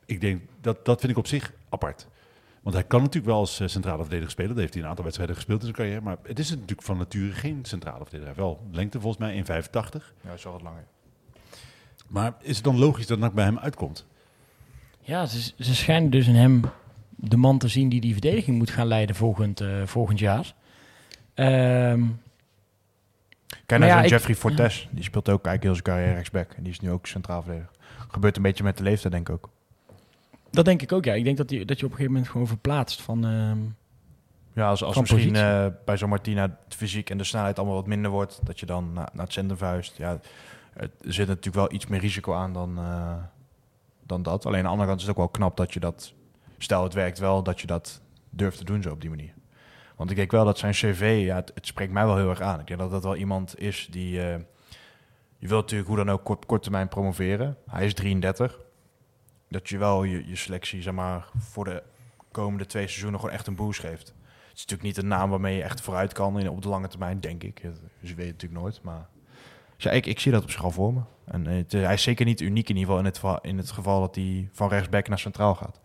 Ik 0.05 0.21
denk, 0.21 0.43
dat, 0.61 0.85
dat 0.85 1.01
vind 1.01 1.13
ik 1.13 1.19
op 1.19 1.27
zich 1.27 1.53
apart. 1.69 2.09
Want 2.67 2.79
hij 2.79 2.87
kan 2.87 3.01
natuurlijk 3.01 3.27
wel 3.27 3.37
als 3.39 3.61
eh, 3.61 3.69
centrale 3.69 4.01
verdediger 4.01 4.31
spelen. 4.31 4.51
Dat 4.51 4.59
heeft 4.59 4.75
hij 4.75 4.83
een 4.83 4.89
aantal 4.89 5.05
wedstrijden 5.05 5.37
gespeeld 5.37 5.59
in 5.59 5.65
zijn 5.65 5.77
carrière. 5.79 6.01
Maar 6.01 6.17
het 6.23 6.39
is 6.39 6.51
natuurlijk 6.51 6.83
van 6.83 6.97
nature 6.97 7.33
geen 7.33 7.59
centrale 7.63 8.05
verdediger. 8.05 8.35
Hij 8.35 8.45
heeft 8.45 8.59
wel 8.59 8.67
lengte 8.73 9.01
volgens 9.01 9.23
mij 9.47 9.63
1,85. 9.63 10.15
Ja, 10.25 10.33
is 10.33 10.43
wel 10.45 10.53
wat 10.53 10.63
langer. 10.63 10.85
Maar 12.09 12.35
is 12.41 12.55
het 12.57 12.65
dan 12.65 12.79
logisch 12.79 13.07
dat 13.07 13.19
NAC 13.19 13.33
bij 13.33 13.45
hem 13.45 13.59
uitkomt? 13.59 14.07
Ja, 15.01 15.27
ze, 15.27 15.53
ze 15.59 15.75
schijnen 15.75 16.11
dus 16.11 16.27
in 16.27 16.35
hem 16.35 16.63
de 17.11 17.37
man 17.37 17.59
te 17.59 17.69
zien 17.69 17.89
die 17.89 18.01
die 18.01 18.13
verdediging 18.13 18.59
moet 18.59 18.71
gaan 18.71 18.87
leiden 18.87 19.17
volgend, 19.17 19.61
eh, 19.61 19.83
volgend 19.85 20.19
jaar. 20.19 20.55
Ehm, 21.35 22.03
Kijk 23.67 23.81
naar 23.81 23.89
ja, 23.89 23.95
zo'n 23.95 24.05
ik- 24.05 24.11
Jeffrey 24.11 24.35
Fortes. 24.35 24.89
Die 24.91 25.05
speelt 25.05 25.29
ook 25.29 25.47
eigenlijk 25.47 25.63
heel 25.63 25.73
zijn 25.73 25.85
carrière 25.99 26.15
rechtsback. 26.15 26.53
En 26.53 26.63
die 26.63 26.73
is 26.73 26.81
nu 26.81 26.91
ook 26.91 27.07
centraal 27.07 27.43
verdediger. 27.43 27.73
Gebeurt 28.09 28.37
een 28.37 28.43
beetje 28.43 28.65
met 28.65 28.77
de 28.77 28.83
leeftijd, 28.83 29.13
denk 29.13 29.29
ik 29.29 29.35
ook. 29.35 29.51
Dat 30.57 30.65
denk 30.65 30.83
ik 30.83 30.93
ook, 30.93 31.05
ja. 31.05 31.15
Ik 31.15 31.25
denk 31.25 31.37
dat, 31.37 31.49
die, 31.49 31.65
dat 31.65 31.79
je 31.79 31.85
op 31.85 31.91
een 31.91 31.97
gegeven 31.97 32.13
moment 32.13 32.31
gewoon 32.33 32.47
verplaatst 32.47 33.03
van... 33.03 33.25
ehm, 33.27 33.59
Ja, 34.53 34.69
als, 34.69 34.83
als 34.85 34.97
misschien 35.01 35.37
eh, 35.37 35.67
bij 35.85 35.97
zo'n 35.97 36.09
Martina 36.09 36.43
het 36.43 36.75
fysiek 36.77 37.11
en 37.11 37.19
de 37.19 37.25
snelheid 37.25 37.59
allemaal 37.59 37.77
wat 37.77 37.87
minder 37.87 38.11
wordt, 38.11 38.41
dat 38.43 38.61
je 38.61 38.67
dan 38.67 38.93
na- 38.93 39.09
naar 39.13 39.25
het 39.25 39.33
centrum 39.33 39.59
vuist. 39.59 39.97
Ja, 39.97 40.19
er 40.75 40.91
zit 41.01 41.27
natuurlijk 41.27 41.55
wel 41.57 41.73
iets 41.73 41.87
meer 41.87 42.01
risico 42.01 42.35
aan 42.35 42.53
dan, 42.53 42.79
eh, 42.79 43.15
dan 44.03 44.23
dat. 44.23 44.47
Alleen 44.47 44.59
aan 44.59 44.65
de 44.65 44.71
andere 44.71 44.89
kant 44.89 45.01
is 45.01 45.07
het 45.07 45.17
ook 45.17 45.23
wel 45.23 45.33
knap 45.33 45.57
dat 45.57 45.73
je 45.75 45.81
dat, 45.81 46.13
stel 46.59 46.83
het 46.83 46.95
werkt 46.95 47.19
wel, 47.19 47.43
dat 47.43 47.61
je 47.61 47.67
dat 47.67 48.01
durft 48.31 48.59
te 48.59 48.65
doen 48.65 48.83
zo 48.83 48.91
op 48.91 49.01
die 49.01 49.11
manier. 49.11 49.33
Want 49.97 50.11
ik 50.11 50.17
denk 50.17 50.31
wel 50.31 50.45
dat 50.45 50.59
zijn 50.59 50.73
cv, 50.73 51.23
ja, 51.25 51.37
het, 51.37 51.51
het 51.55 51.67
spreekt 51.67 51.93
mij 51.93 52.05
wel 52.07 52.17
heel 52.17 52.31
erg 52.31 52.41
aan. 52.41 52.61
Ik 52.61 52.67
denk 52.67 52.81
dat 52.81 52.91
dat 52.91 53.03
wel 53.03 53.17
iemand 53.17 53.59
is 53.61 53.89
die... 53.91 54.21
eh, 54.23 54.39
je 55.39 55.49
wilt 55.49 55.61
natuurlijk 55.63 55.89
hoe 55.89 55.99
dan 55.99 56.11
ook 56.11 56.25
kort, 56.25 56.47
kort 56.47 56.63
termijn 56.63 56.89
promoveren. 56.89 57.57
Hij 57.71 57.85
is 57.87 57.95
33. 57.95 58.59
Dat 59.49 59.69
je 59.69 59.79
wel 59.79 60.05
je, 60.05 60.29
je 60.29 60.37
selectie, 60.37 60.83
zeg 60.83 60.95
maar, 60.95 61.27
voor 61.39 61.65
de 61.65 61.83
komende 62.31 62.67
twee 62.67 62.87
seizoenen 62.87 63.21
gewoon 63.21 63.35
echt 63.35 63.47
een 63.47 63.55
boost 63.57 63.81
geeft. 63.81 64.07
Het 64.49 64.55
is 64.57 64.61
natuurlijk 64.73 64.83
niet 64.83 64.97
een 64.97 65.09
naam 65.09 65.31
waarmee 65.31 65.57
je 65.57 65.63
echt 65.63 65.81
vooruit 65.81 66.13
kan 66.13 66.39
in, 66.41 66.49
op 66.51 66.63
de 66.63 66.69
lange 66.69 66.89
termijn, 66.89 67.21
denk 67.21 67.43
ik. 67.43 67.63
Dus 67.63 68.11
je 68.11 68.15
weet 68.15 68.27
het 68.27 68.33
natuurlijk 68.35 68.61
nooit, 68.63 68.81
maar... 68.83 69.07
Dus 69.75 69.85
ja, 69.85 69.91
ik, 69.91 70.07
ik 70.07 70.21
zie 70.21 70.33
dat 70.33 70.43
op 70.43 70.51
zich 70.51 70.65
al 70.65 70.71
voor 70.71 70.93
me. 70.93 71.01
En 71.25 71.47
het, 71.47 71.75
eh, 71.75 71.83
hij 71.85 71.95
is 71.95 72.03
zeker 72.03 72.25
niet 72.27 72.41
uniek 72.41 72.69
in 72.69 72.77
ieder 72.77 72.85
geval 72.85 72.99
in 72.99 73.05
het, 73.05 73.19
va- 73.19 73.39
in 73.43 73.57
het 73.59 73.71
geval 73.71 74.01
dat 74.01 74.15
hij 74.15 74.49
van 74.53 74.69
rechtsback 74.69 75.09
naar 75.09 75.19
centraal 75.19 75.55
gaat. 75.55 75.81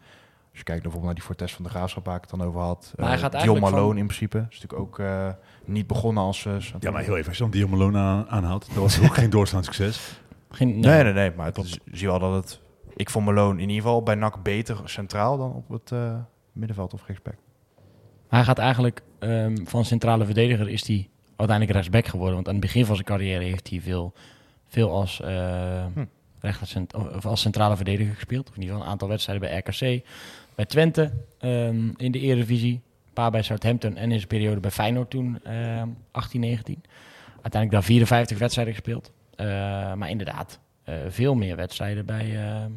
Als 0.49 0.59
je 0.59 0.63
kijkt 0.63 0.81
bijvoorbeeld 0.81 1.03
naar 1.03 1.13
die 1.13 1.23
Fortes 1.23 1.53
van 1.53 1.63
de 1.63 1.69
Graafschap 1.69 2.05
waar 2.05 2.15
ik 2.15 2.21
het 2.21 2.29
dan 2.29 2.43
over 2.43 2.59
had. 2.61 2.93
Maar 2.95 3.05
hij 3.07 3.15
Eh, 3.15 3.21
gaat 3.21 3.33
Malone 3.61 3.87
van- 3.87 3.97
in 3.97 4.05
principe. 4.05 4.37
Is 4.49 4.61
natuurlijk 4.61 4.79
ook 4.81 4.99
eh, 4.99 5.27
niet 5.65 5.87
begonnen 5.87 6.23
als... 6.23 6.45
eh. 6.45 6.53
Ja, 6.79 6.91
maar 6.91 7.01
heel 7.03 7.15
even, 7.17 7.27
als 7.27 7.37
je 7.37 7.43
dan 7.43 7.51
Dion 7.51 7.69
Malone 7.69 7.97
aan, 7.99 8.29
aanhaalt, 8.29 8.65
dat 8.67 8.75
was 8.75 9.01
ook 9.01 9.13
geen 9.21 9.29
doorstaand 9.29 9.65
succes. 9.65 10.19
Geen, 10.49 10.79
Nee, 10.79 11.03
nee, 11.03 11.13
nee. 11.13 11.31
Maar 11.35 11.45
het 11.45 11.57
is, 11.57 11.79
zie 11.91 12.07
wel 12.07 12.19
dat 12.19 12.33
het... 12.33 12.59
Ik 13.01 13.09
vond 13.09 13.25
Malone 13.25 13.61
in 13.61 13.69
ieder 13.69 13.83
geval 13.83 14.03
bij 14.03 14.15
NAC 14.15 14.43
beter 14.43 14.81
centraal 14.85 15.37
dan 15.37 15.53
op 15.53 15.69
het 15.69 15.91
eh, 15.91 16.15
middenveld 16.51 16.93
of 16.93 17.03
rechtsback. 17.07 17.35
Hij 18.27 18.43
gaat 18.43 18.57
eigenlijk 18.57 19.01
ehm, 19.19 19.65
van 19.65 19.85
centrale 19.85 20.25
verdediger 20.25 20.69
is 20.69 20.87
hij 20.87 21.09
uiteindelijk 21.35 21.77
rechtsback 21.77 22.05
geworden. 22.05 22.35
Want 22.35 22.47
aan 22.47 22.53
het 22.53 22.63
begin 22.63 22.85
van 22.85 22.95
zijn 22.95 23.07
carrière 23.07 23.43
heeft 23.43 23.69
hij 23.69 23.81
veel, 23.81 24.13
veel 24.67 24.91
als, 24.91 25.21
eh, 25.21 25.85
Hm. 25.93 26.05
of, 27.15 27.25
als 27.25 27.41
centrale 27.41 27.75
verdediger 27.75 28.13
gespeeld. 28.13 28.49
Of 28.49 28.55
in 28.55 28.61
ieder 28.61 28.73
geval 28.73 28.85
een 28.85 28.93
aantal 28.93 29.07
wedstrijden 29.07 29.49
bij 29.49 29.57
RKC, 29.57 30.05
bij 30.55 30.65
Twente 30.65 31.11
ehm, 31.37 31.89
in 31.97 32.11
de 32.11 32.19
Eredivisie. 32.19 32.73
Een 32.73 33.13
paar 33.13 33.31
bij 33.31 33.41
Southampton 33.41 33.95
en 33.97 34.11
in 34.11 34.17
zijn 34.17 34.27
periode 34.27 34.59
bij 34.59 34.71
Feyenoord 34.71 35.09
toen, 35.09 35.39
ehm 35.43 35.87
18, 36.11 36.39
19. 36.39 36.83
Uiteindelijk 37.31 37.71
daar 37.71 37.83
54 37.83 38.37
wedstrijden 38.37 38.73
gespeeld. 38.73 39.11
Eh, 39.35 39.47
maar 39.93 40.09
inderdaad, 40.09 40.59
veel 41.07 41.35
meer 41.35 41.55
wedstrijden 41.55 42.05
bij, 42.05 42.37
ehm, 42.37 42.71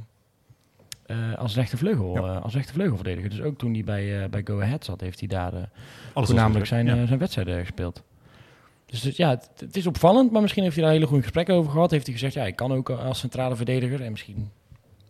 eh, 1.07 1.35
als 1.35 1.55
rechtervleugel, 1.55 2.17
eh, 2.17 2.43
als 2.43 2.55
rechtervleugelverdediger. 2.55 3.31
Dus 3.31 3.41
ook 3.41 3.59
toen 3.59 3.73
hij 3.73 3.85
bij, 3.85 4.23
eh, 4.23 4.29
bij 4.29 4.43
Go 4.45 4.61
Ahead 4.61 4.85
zat, 4.85 5.01
heeft 5.01 5.19
hij 5.19 5.29
daar 5.29 5.71
voornamelijk 6.15 6.67
zijn, 6.67 6.87
ja. 6.87 7.07
zijn 7.07 7.19
wedstrijden 7.19 7.61
gespeeld. 7.61 8.03
Dus, 8.87 9.01
dus 9.01 9.17
ja, 9.17 9.31
het, 9.31 9.51
het 9.57 9.77
is 9.77 9.87
opvallend, 9.87 10.31
maar 10.31 10.43
misschien 10.43 10.63
heeft 10.63 10.75
hij 10.75 10.85
daar 10.85 10.93
hele 10.93 11.07
goede 11.07 11.23
gesprekken 11.23 11.55
over 11.55 11.71
gehad. 11.71 11.91
Heeft 11.91 12.07
hij 12.07 12.15
gezegd, 12.15 12.35
ja, 12.35 12.45
ik 12.45 12.57
kan 12.57 12.73
ook 12.73 12.91
als 12.91 13.19
centrale 13.19 13.57
verdediger. 13.57 14.03
En 14.03 14.11
misschien, 14.11 14.51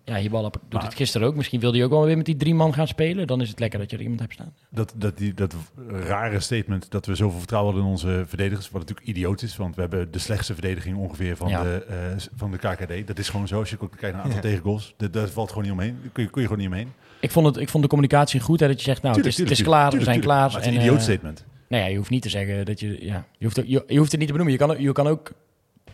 ja, 0.05 0.17
Hiballa 0.17 0.49
doet 0.51 0.73
Maar- 0.73 0.83
het 0.85 0.95
gisteren 0.95 1.27
ook. 1.27 1.35
Misschien 1.37 1.61
wil 1.61 1.73
hij 1.73 1.85
ook 1.85 1.91
wel 1.91 2.05
weer 2.05 2.17
met 2.17 2.27
die 2.27 2.37
drie 2.37 2.55
man 2.55 2.75
gaan 2.75 2.87
spelen. 2.89 3.27
Dan 3.27 3.41
is 3.41 3.49
het 3.49 3.59
lekker 3.61 3.79
dat 3.79 3.91
je 3.91 3.97
er 3.97 4.03
iemand 4.03 4.21
hebt 4.21 4.33
staan. 4.33 4.55
Dat, 4.71 4.95
dat, 4.97 5.19
die, 5.19 5.35
dat 5.35 5.55
rare 5.89 6.41
statement 6.41 6.91
dat 6.91 7.07
we 7.07 7.15
zoveel 7.15 7.39
vertrouwen 7.39 7.73
hadden 7.73 7.91
in 7.91 7.97
onze 7.97 8.25
verdedigers, 8.29 8.71
wat 8.71 8.81
natuurlijk 8.81 9.07
idioot 9.07 9.43
is, 9.43 9.57
want 9.57 9.75
we 9.75 9.81
hebben 9.81 10.11
de 10.11 10.19
slechtste 10.19 10.53
verdediging 10.53 10.97
ongeveer 10.97 11.37
van, 11.37 11.49
Ja. 11.49 11.63
de, 11.63 11.85
eh, 11.89 11.97
van 12.37 12.51
de 12.51 12.59
KKD. 12.59 13.07
Dat 13.07 13.19
is 13.19 13.29
gewoon 13.29 13.49
zo, 13.49 13.59
als 13.59 13.71
je 13.71 13.77
kijkt 13.77 14.01
naar 14.01 14.13
een 14.15 14.21
aantal 14.21 14.41
tegengoals, 14.41 14.95
dat, 14.97 15.13
dat 15.13 15.31
valt 15.31 15.49
gewoon 15.49 15.63
niet 15.65 15.73
omheen. 15.73 15.97
Daar 16.03 16.11
kun 16.13 16.23
je, 16.23 16.31
kun 16.31 16.41
je 16.43 16.49
gewoon 16.49 16.63
niet 16.63 16.73
omheen. 16.73 16.93
Ik 17.21 17.31
vond, 17.31 17.47
het, 17.47 17.57
ik 17.57 17.69
vond 17.69 17.83
de 17.83 17.89
communicatie 17.89 18.41
goed, 18.41 18.61
hè, 18.61 18.67
dat 18.67 18.77
je 18.79 18.85
zegt, 18.85 19.03
nou, 19.03 19.17
het 19.17 19.27
is, 19.27 19.39
het 19.39 19.51
is 19.51 19.63
klaar, 19.63 19.91
we 19.91 20.03
zijn 20.03 20.21
klaar. 20.21 20.47
Maar 20.51 20.51
het 20.51 20.61
is 20.61 20.67
een 20.67 20.75
en, 20.75 20.81
idioot 20.81 20.97
eh, 20.97 21.03
statement. 21.03 21.45
Nou 21.69 21.83
ja, 21.83 21.89
je 21.89 21.97
hoeft 21.97 22.11
niet 22.11 22.23
te 22.23 22.29
zeggen 22.29 22.65
dat 22.65 22.81
je... 22.81 23.05
Ja, 23.05 23.27
je, 23.39 23.45
hoeft, 23.45 23.57
je, 23.57 23.85
je 23.87 23.99
hoeft 23.99 24.11
het 24.11 24.21
niet 24.21 24.29
te 24.29 24.35
benoemen. 24.37 24.53
Je 24.53 24.59
kan, 24.59 24.71
ook- 24.71 24.79
je 24.79 24.93
kan 24.93 25.07
ook 25.07 25.33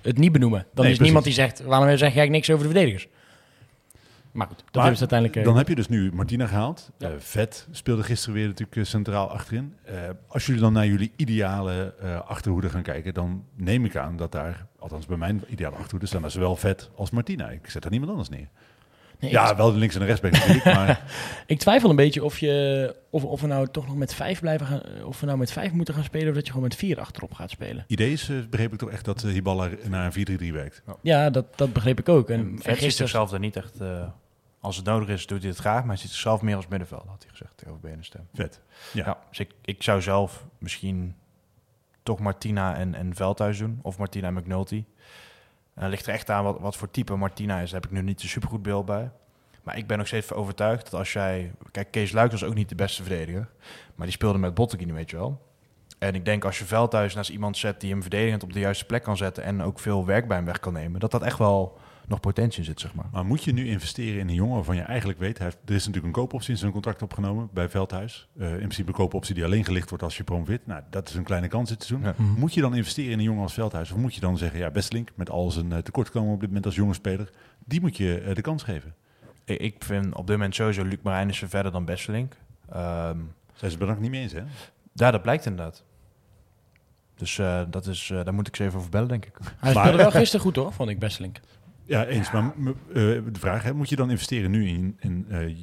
het 0.02 0.18
niet 0.18 0.32
benoemen. 0.32 0.66
Dan 0.74 0.84
Nee, 0.84 0.92
is 0.94 1.00
niemand 1.00 1.24
die 1.24 1.32
zegt, 1.34 1.62
waarom 1.62 1.96
zeg 1.96 2.14
jij 2.14 2.28
niks 2.28 2.50
over 2.50 2.66
de 2.66 2.70
verdedigers? 2.72 3.08
Maar 4.32 4.46
goed, 4.46 4.56
dat 4.56 4.74
Maar 4.74 4.82
hebben 4.84 4.94
ze 4.94 5.00
uiteindelijk... 5.10 5.38
eh, 5.38 5.44
Dan 5.44 5.56
heb 5.56 5.68
je 5.68 5.74
dus 5.74 5.88
nu 5.88 6.12
Martina 6.12 6.46
gehaald. 6.46 6.90
Ja. 6.98 7.08
Eh, 7.08 7.14
Vet 7.18 7.66
speelde 7.70 8.02
gisteren 8.02 8.34
weer 8.34 8.46
natuurlijk 8.46 8.76
eh, 8.76 8.84
centraal 8.84 9.30
achterin. 9.30 9.74
Eh, 9.84 9.94
als 10.28 10.46
jullie 10.46 10.60
dan 10.60 10.72
naar 10.72 10.86
jullie 10.86 11.12
ideale 11.16 11.94
eh, 12.00 12.20
achterhoede 12.20 12.68
gaan 12.68 12.82
kijken, 12.82 13.14
dan 13.14 13.44
neem 13.56 13.84
ik 13.84 13.96
aan 13.96 14.16
dat 14.16 14.32
daar, 14.32 14.66
althans 14.78 15.06
bij 15.06 15.16
mijn 15.16 15.42
ideale 15.48 15.76
achterhoede, 15.76 16.06
staan 16.06 16.20
daar 16.22 16.30
zowel 16.30 16.56
Vet 16.56 16.90
als 16.96 17.10
Martina. 17.10 17.48
Ik 17.48 17.70
zet 17.70 17.84
er 17.84 17.90
niemand 17.90 18.10
anders 18.10 18.28
neer. 18.28 18.48
nee, 19.20 19.30
Ja, 19.30 19.56
wel 19.56 19.72
de 19.72 19.78
links 19.78 19.94
en 19.94 20.00
de 20.00 20.06
rechtsback 20.06 20.32
natuurlijk, 20.32 20.64
maar 20.64 21.04
Ik 21.46 21.58
twijfel 21.58 21.90
een 21.90 21.96
beetje 21.96 22.24
of, 22.24 22.38
je, 22.38 22.96
of, 23.10 23.24
of 23.24 23.40
we 23.40 23.46
nou 23.46 23.68
toch 23.70 23.86
nog 23.86 23.96
met 23.96 24.14
vijf 24.14 24.40
blijven 24.40 24.66
gaan. 24.66 24.82
Of 25.04 25.20
we 25.20 25.26
nou 25.26 25.38
met 25.38 25.52
vijf 25.52 25.72
moeten 25.72 25.94
gaan 25.94 26.04
spelen. 26.04 26.28
Of 26.28 26.34
dat 26.34 26.44
je 26.46 26.52
gewoon 26.52 26.68
met 26.68 26.76
vier 26.76 27.00
achterop 27.00 27.32
gaat 27.34 27.50
spelen. 27.50 27.84
idee 27.86 28.12
is, 28.12 28.30
begreep 28.50 28.72
ik 28.72 28.78
toch 28.78 28.90
echt 28.90 29.04
dat 29.04 29.22
uh, 29.22 29.32
Hiballa 29.32 29.68
naar 29.88 30.12
een 30.16 30.38
4-3-3 30.50 30.52
werkt. 30.52 30.82
Ja, 31.02 31.30
dat, 31.30 31.46
dat 31.58 31.72
begreep 31.72 31.98
ik 31.98 32.08
ook. 32.08 32.30
En, 32.30 32.38
En 32.40 32.46
en 32.46 32.56
gisteren. 32.62 32.90
zichzelf 32.92 33.32
er 33.32 33.38
niet 33.38 33.56
echt... 33.56 33.80
eh, 33.80 34.02
als 34.60 34.76
het 34.76 34.84
nodig 34.84 35.08
is, 35.08 35.26
doet 35.26 35.40
hij 35.40 35.50
het 35.50 35.58
graag. 35.58 35.78
Maar 35.78 35.88
hij 35.88 35.96
ziet 35.96 36.10
zichzelf 36.10 36.42
meer 36.42 36.56
als 36.56 36.66
middenveld, 36.66 37.06
had 37.06 37.22
hij 37.22 37.30
gezegd 37.30 37.56
tegenover 37.56 37.90
BNStem. 37.90 38.28
Vet. 38.34 38.60
Ja. 38.92 39.04
Ja. 39.04 39.18
dus 39.28 39.38
ik, 39.38 39.54
ik 39.64 39.82
zou 39.82 40.02
zelf 40.02 40.44
misschien 40.58 41.16
toch 42.02 42.18
Martina 42.18 42.76
en, 42.76 42.94
en 42.94 43.14
Veldhuis 43.14 43.58
doen. 43.58 43.78
Of 43.82 43.98
Martina 43.98 44.26
en 44.26 44.34
McNulty. 44.34 44.84
En 45.74 45.82
dat 45.82 45.90
ligt 45.90 46.06
er 46.06 46.12
echt 46.12 46.30
aan 46.30 46.44
wat, 46.44 46.60
wat 46.60 46.76
voor 46.76 46.90
type 46.90 47.16
Martina 47.16 47.60
is. 47.60 47.70
Daar 47.70 47.80
heb 47.80 47.90
ik 47.90 47.96
nu 47.96 48.02
niet 48.02 48.22
een 48.22 48.28
supergoed 48.28 48.62
beeld 48.62 48.86
bij. 48.86 49.10
Maar 49.62 49.76
ik 49.76 49.86
ben 49.86 49.98
nog 49.98 50.06
steeds 50.06 50.32
overtuigd 50.32 50.90
dat 50.90 50.94
als 50.94 51.12
jij... 51.12 51.52
Kijk, 51.70 51.90
Kees 51.90 52.12
Luik 52.12 52.30
was 52.30 52.44
ook 52.44 52.54
niet 52.54 52.68
de 52.68 52.74
beste 52.74 53.02
verdediger. 53.02 53.48
Maar 53.94 54.06
die 54.06 54.16
speelde 54.16 54.38
met 54.38 54.54
Botteguin, 54.54 54.94
weet 54.94 55.10
je 55.10 55.16
wel. 55.16 55.48
En 55.98 56.14
ik 56.14 56.24
denk 56.24 56.44
als 56.44 56.58
je 56.58 56.64
Veldhuis 56.64 57.14
naast 57.14 57.30
iemand 57.30 57.56
zet 57.56 57.80
die 57.80 57.90
hem 57.90 58.00
verdedigend 58.00 58.42
op 58.42 58.52
de 58.52 58.58
juiste 58.58 58.86
plek 58.86 59.02
kan 59.02 59.16
zetten... 59.16 59.44
en 59.44 59.62
ook 59.62 59.78
veel 59.78 60.06
werk 60.06 60.28
bij 60.28 60.36
hem 60.36 60.46
weg 60.46 60.60
kan 60.60 60.72
nemen... 60.72 61.00
dat 61.00 61.10
dat 61.10 61.22
echt 61.22 61.38
wel 61.38 61.78
nog 62.06 62.20
potentie 62.20 62.58
in 62.58 62.64
zit, 62.64 62.80
zeg 62.80 62.94
maar. 62.94 63.06
Maar 63.12 63.26
moet 63.26 63.44
je 63.44 63.52
nu 63.52 63.68
investeren 63.68 64.20
in 64.20 64.28
een 64.28 64.34
jongen 64.34 64.54
waarvan 64.54 64.76
je 64.76 64.82
eigenlijk 64.82 65.18
weet, 65.18 65.38
hij 65.38 65.46
heeft, 65.46 65.58
er 65.64 65.74
is 65.74 65.86
natuurlijk 65.86 66.06
een 66.06 66.20
koopoptie 66.22 66.52
in 66.52 66.58
zijn 66.58 66.72
contract 66.72 67.02
opgenomen 67.02 67.48
bij 67.52 67.68
Veldhuis. 67.68 68.28
Eh, 68.38 68.50
in 68.50 68.56
principe 68.56 68.88
een 68.88 68.94
koopoptie 68.94 69.34
die 69.34 69.44
alleen 69.44 69.64
gelicht 69.64 69.88
wordt 69.88 70.04
als 70.04 70.16
je 70.16 70.24
promoveert. 70.24 70.66
Nou, 70.66 70.82
dat 70.90 71.08
is 71.08 71.14
een 71.14 71.24
kleine 71.24 71.48
kans 71.48 71.68
dit 71.68 71.82
seizoen. 71.82 72.08
Ja. 72.08 72.14
Mhm. 72.16 72.38
Moet 72.38 72.54
je 72.54 72.60
dan 72.60 72.74
investeren 72.74 73.10
in 73.10 73.18
een 73.18 73.24
jongen 73.24 73.42
als 73.42 73.54
Veldhuis? 73.54 73.90
Of 73.90 73.98
moet 73.98 74.14
je 74.14 74.20
dan 74.20 74.38
zeggen, 74.38 74.58
ja, 74.58 74.70
Bestlink, 74.70 75.10
met 75.14 75.30
al 75.30 75.50
zijn 75.50 75.70
uh, 75.70 75.78
tekortkomen 75.78 76.32
op 76.32 76.40
dit 76.40 76.48
moment 76.48 76.66
als 76.66 76.74
jonge 76.74 76.94
speler, 76.94 77.30
die 77.64 77.80
moet 77.80 77.96
je 77.96 78.22
uh, 78.26 78.34
de 78.34 78.40
kans 78.40 78.62
geven? 78.62 78.94
Ik, 79.44 79.60
ik 79.60 79.84
vind 79.84 80.14
op 80.14 80.26
dit 80.26 80.36
moment 80.36 80.54
sowieso 80.54 80.84
Luc 80.84 80.98
Marijnissen 81.02 81.48
verder 81.48 81.72
dan 81.72 81.84
Bestelink. 81.84 82.32
Um, 82.32 83.32
Zijn 83.54 83.70
ze 83.70 83.76
het 83.76 83.80
er 83.80 83.86
nog 83.86 84.00
niet 84.00 84.10
mee 84.10 84.22
eens, 84.22 84.32
hè? 84.32 84.42
Ja, 84.92 85.10
dat 85.10 85.22
blijkt 85.22 85.46
inderdaad. 85.46 85.84
Dus 87.20 87.38
uh, 87.38 87.62
dat 87.68 87.86
is, 87.86 88.08
uh, 88.08 88.24
daar 88.24 88.34
moet 88.34 88.48
ik 88.48 88.56
ze 88.56 88.64
even 88.64 88.78
over 88.78 88.90
bellen, 88.90 89.08
denk 89.08 89.26
ik. 89.26 89.36
Hij 89.56 89.70
speelde 89.70 89.96
wel 89.96 90.10
gisteren 90.20 90.44
goed, 90.44 90.56
hoor, 90.56 90.72
vond 90.72 90.90
ik 90.90 90.98
Bestelink. 90.98 91.40
Ja, 91.90 92.06
eens. 92.06 92.30
Maar 92.30 92.52
uh, 92.64 92.94
de 93.32 93.38
vraag, 93.38 93.62
hè, 93.62 93.74
moet 93.74 93.88
je 93.88 93.96
dan 93.96 94.10
investeren 94.10 94.50
nu 94.50 94.68
in, 94.68 94.96
in 95.00 95.26
uh, 95.28 95.56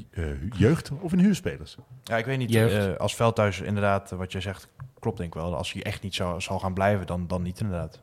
jeugd 0.57 0.91
of 0.91 1.13
in 1.13 1.19
huurspelers? 1.19 1.77
Ja, 2.03 2.17
ik 2.17 2.25
weet 2.25 2.37
niet. 2.37 2.55
Uh, 2.55 2.95
als 2.95 3.15
Veldhuis 3.15 3.61
inderdaad, 3.61 4.09
wat 4.09 4.31
jij 4.31 4.41
zegt, 4.41 4.67
klopt 4.99 5.17
denk 5.17 5.35
ik 5.35 5.41
wel. 5.41 5.55
Als 5.55 5.73
hij 5.73 5.83
echt 5.83 6.01
niet 6.01 6.15
zou, 6.15 6.41
zal 6.41 6.59
gaan 6.59 6.73
blijven, 6.73 7.07
dan, 7.07 7.27
dan 7.27 7.41
niet 7.41 7.59
inderdaad. 7.59 7.99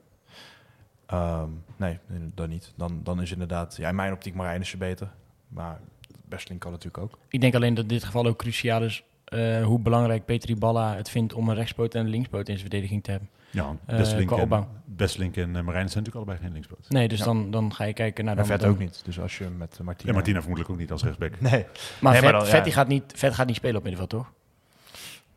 Um, 1.12 1.64
nee, 1.76 1.98
dan 2.34 2.48
niet. 2.48 2.72
Dan, 2.76 3.00
dan 3.02 3.22
is 3.22 3.32
inderdaad, 3.32 3.76
ja, 3.76 3.88
in 3.88 3.94
mijn 3.94 4.12
optiek 4.12 4.34
Marijnissen 4.34 4.78
beter. 4.78 5.10
Maar 5.48 5.80
Bestelink 6.28 6.60
kan 6.60 6.72
natuurlijk 6.72 7.04
ook. 7.04 7.18
Ik 7.28 7.40
denk 7.40 7.54
alleen 7.54 7.74
dat 7.74 7.88
dit 7.88 8.04
geval 8.04 8.26
ook 8.26 8.38
cruciaal 8.38 8.82
is 8.82 9.04
uh, 9.28 9.64
hoe 9.64 9.80
belangrijk 9.80 10.24
Petri 10.24 10.56
Balla 10.56 10.96
het 10.96 11.10
vindt 11.10 11.32
om 11.32 11.48
een 11.48 11.54
rechtspoot 11.54 11.94
en 11.94 12.00
een 12.00 12.10
linkspoot 12.10 12.48
in 12.48 12.58
zijn 12.58 12.68
verdediging 12.68 13.04
te 13.04 13.10
hebben. 13.10 13.28
Ja, 13.54 13.76
Bestelink 13.86 14.30
uh, 14.30 14.40
en, 14.40 14.66
Bestelink 14.84 15.36
en 15.36 15.48
uh, 15.48 15.52
Marijn 15.52 15.64
zijn 15.90 16.04
natuurlijk 16.04 16.14
allebei 16.14 16.38
geen 16.38 16.52
linkspoot. 16.52 16.88
Nee, 16.88 17.08
dus 17.08 17.18
ja. 17.18 17.24
dan, 17.24 17.50
dan 17.50 17.74
ga 17.74 17.84
je 17.84 17.92
kijken 17.92 18.24
naar... 18.24 18.36
Dan, 18.36 18.46
vet 18.46 18.64
ook 18.64 18.78
niet. 18.78 19.00
Dus 19.04 19.20
als 19.20 19.38
je 19.38 19.48
met 19.48 19.78
Martina... 19.82 20.10
Ja, 20.10 20.16
Martina 20.16 20.38
vermoedelijk 20.38 20.72
ook 20.72 20.78
niet 20.78 20.92
als 20.92 21.02
rechtsback. 21.02 21.40
Nee. 21.40 21.50
Maar, 21.50 22.12
nee, 22.12 22.20
vet, 22.20 22.22
maar 22.22 22.40
dan, 22.40 22.46
vet, 22.46 22.66
ja. 22.66 22.72
gaat 22.72 22.88
niet, 22.88 23.12
vet 23.16 23.34
gaat 23.34 23.46
niet 23.46 23.56
spelen 23.56 23.76
op 23.76 23.82
middenveld, 23.82 24.10
toch? 24.10 24.32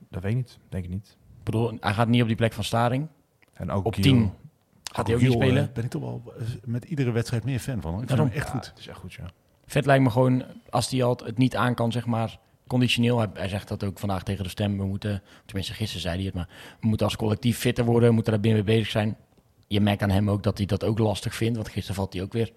Dat 0.09 0.24
weet 0.24 0.32
ik 0.32 0.38
niet. 0.38 0.57
Denk 0.70 0.84
ik 0.84 0.89
niet. 0.89 1.07
Ik 1.38 1.43
bedoel, 1.43 1.78
hij 1.80 1.93
gaat 1.93 2.07
niet 2.07 2.22
op 2.22 2.28
die 2.28 2.36
plek 2.36 2.53
van 2.53 2.63
Staring. 2.63 3.07
En 3.53 3.72
ook 3.72 3.86
op 3.86 3.93
Giel. 3.93 4.03
10 4.03 4.32
gaat 4.84 5.07
hij 5.07 5.15
ook 5.15 5.22
niet 5.22 5.32
spelen. 5.32 5.63
uh, 5.63 5.74
ben 5.74 5.84
ik 5.84 5.89
toch 5.89 6.01
wel 6.01 6.34
met 6.63 6.86
iedere 6.86 7.11
wedstrijd 7.11 7.43
meer 7.43 7.59
fan 7.59 7.82
van. 7.82 7.91
Hoor. 7.91 8.01
Ik 8.01 8.07
Daarom. 8.07 8.30
vind 8.30 8.43
hem 8.43 8.53
echt 8.53 8.53
Ja, 8.53 8.59
goed. 8.59 8.70
Het 8.70 8.80
is 8.80 8.88
echt 8.88 8.99
goed, 8.99 9.13
ja. 9.13 9.26
Vet 9.65 9.86
lijkt 9.86 10.03
me 10.03 10.09
gewoon, 10.09 10.43
als 10.70 10.89
hij 10.89 11.03
al 11.03 11.20
het 11.24 11.38
niet 11.38 11.55
aan 11.55 11.74
kan, 11.74 11.91
zeg 11.91 12.05
maar, 12.05 12.39
conditioneel. 12.68 13.18
Hij, 13.18 13.28
hij, 13.34 13.47
zegt 13.47 13.68
dat 13.68 13.84
ook 13.84 13.99
vandaag 13.99 14.24
tegen 14.24 14.43
de 14.43 14.49
stem. 14.49 14.78
We 14.78 14.86
moeten, 14.86 15.22
tenminste 15.45 15.74
gisteren 15.74 16.01
zei 16.01 16.15
hij 16.15 16.26
het, 16.26 16.34
maar 16.34 16.47
we 16.80 16.88
moeten 16.88 17.05
als 17.05 17.15
collectief 17.15 17.57
fitter 17.57 17.86
worden. 17.86 18.09
We 18.09 18.15
moeten 18.15 18.32
daar 18.32 18.41
binnen 18.41 18.65
mee 18.65 18.76
bezig 18.76 18.91
zijn. 18.91 19.18
Je 19.68 19.82
merkt 19.82 20.01
aan 20.01 20.09
hem 20.09 20.30
ook 20.30 20.43
dat 20.43 20.57
hij 20.57 20.65
dat 20.65 20.84
ook 20.84 20.99
lastig 20.99 21.36
vindt. 21.36 21.55
Want 21.55 21.70
gisteren 21.70 21.95
valt 21.95 22.13
hij 22.13 22.22
ook 22.22 22.34
weer 22.34 22.51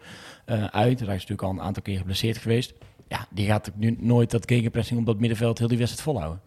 uh, 0.46 0.64
uit. 0.64 1.00
Hij 1.00 1.14
is 1.14 1.20
natuurlijk 1.20 1.42
al 1.42 1.50
een 1.50 1.60
aantal 1.60 1.82
keer 1.82 1.98
geblesseerd 1.98 2.38
geweest. 2.38 2.72
Ja, 3.08 3.26
die 3.30 3.46
gaat 3.46 3.70
nu 3.74 3.96
nooit 4.00 4.30
dat 4.30 4.48
gegenpressing 4.48 5.00
op 5.00 5.06
dat 5.06 5.18
middenveld 5.18 5.58
heel 5.58 5.68
die 5.68 5.78
wedstrijd 5.78 6.04
volhouden. 6.04 6.40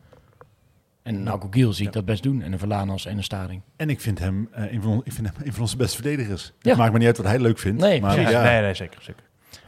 En 1.03 1.27
Alko 1.27 1.47
Giel 1.51 1.73
zie 1.73 1.87
ik 1.87 1.93
Ja. 1.93 1.99
dat 1.99 2.05
best 2.05 2.23
doen. 2.23 2.41
En 2.41 2.51
een 2.51 2.59
Verlanas 2.59 3.05
en 3.05 3.17
een 3.17 3.23
Staring. 3.23 3.61
En 3.75 3.89
ik 3.89 4.01
vind 4.01 4.19
hem, 4.19 4.49
uh, 4.57 4.71
een, 4.71 4.81
van, 4.81 5.01
ik 5.03 5.11
vind 5.11 5.27
hem 5.27 5.45
een 5.45 5.53
van 5.53 5.61
onze 5.61 5.77
beste 5.77 5.95
verdedigers. 5.95 6.53
Ja. 6.59 6.69
Het 6.69 6.79
maakt 6.79 6.91
me 6.91 6.97
niet 6.97 7.07
uit 7.07 7.17
wat 7.17 7.25
hij 7.25 7.39
leuk 7.39 7.57
vindt. 7.59 7.81
Nee, 7.81 8.01
maar 8.01 8.31
ja, 8.31 8.43
Nee, 8.43 8.61
nee, 8.61 8.73
zeker, 8.73 9.01
zeker. 9.01 9.23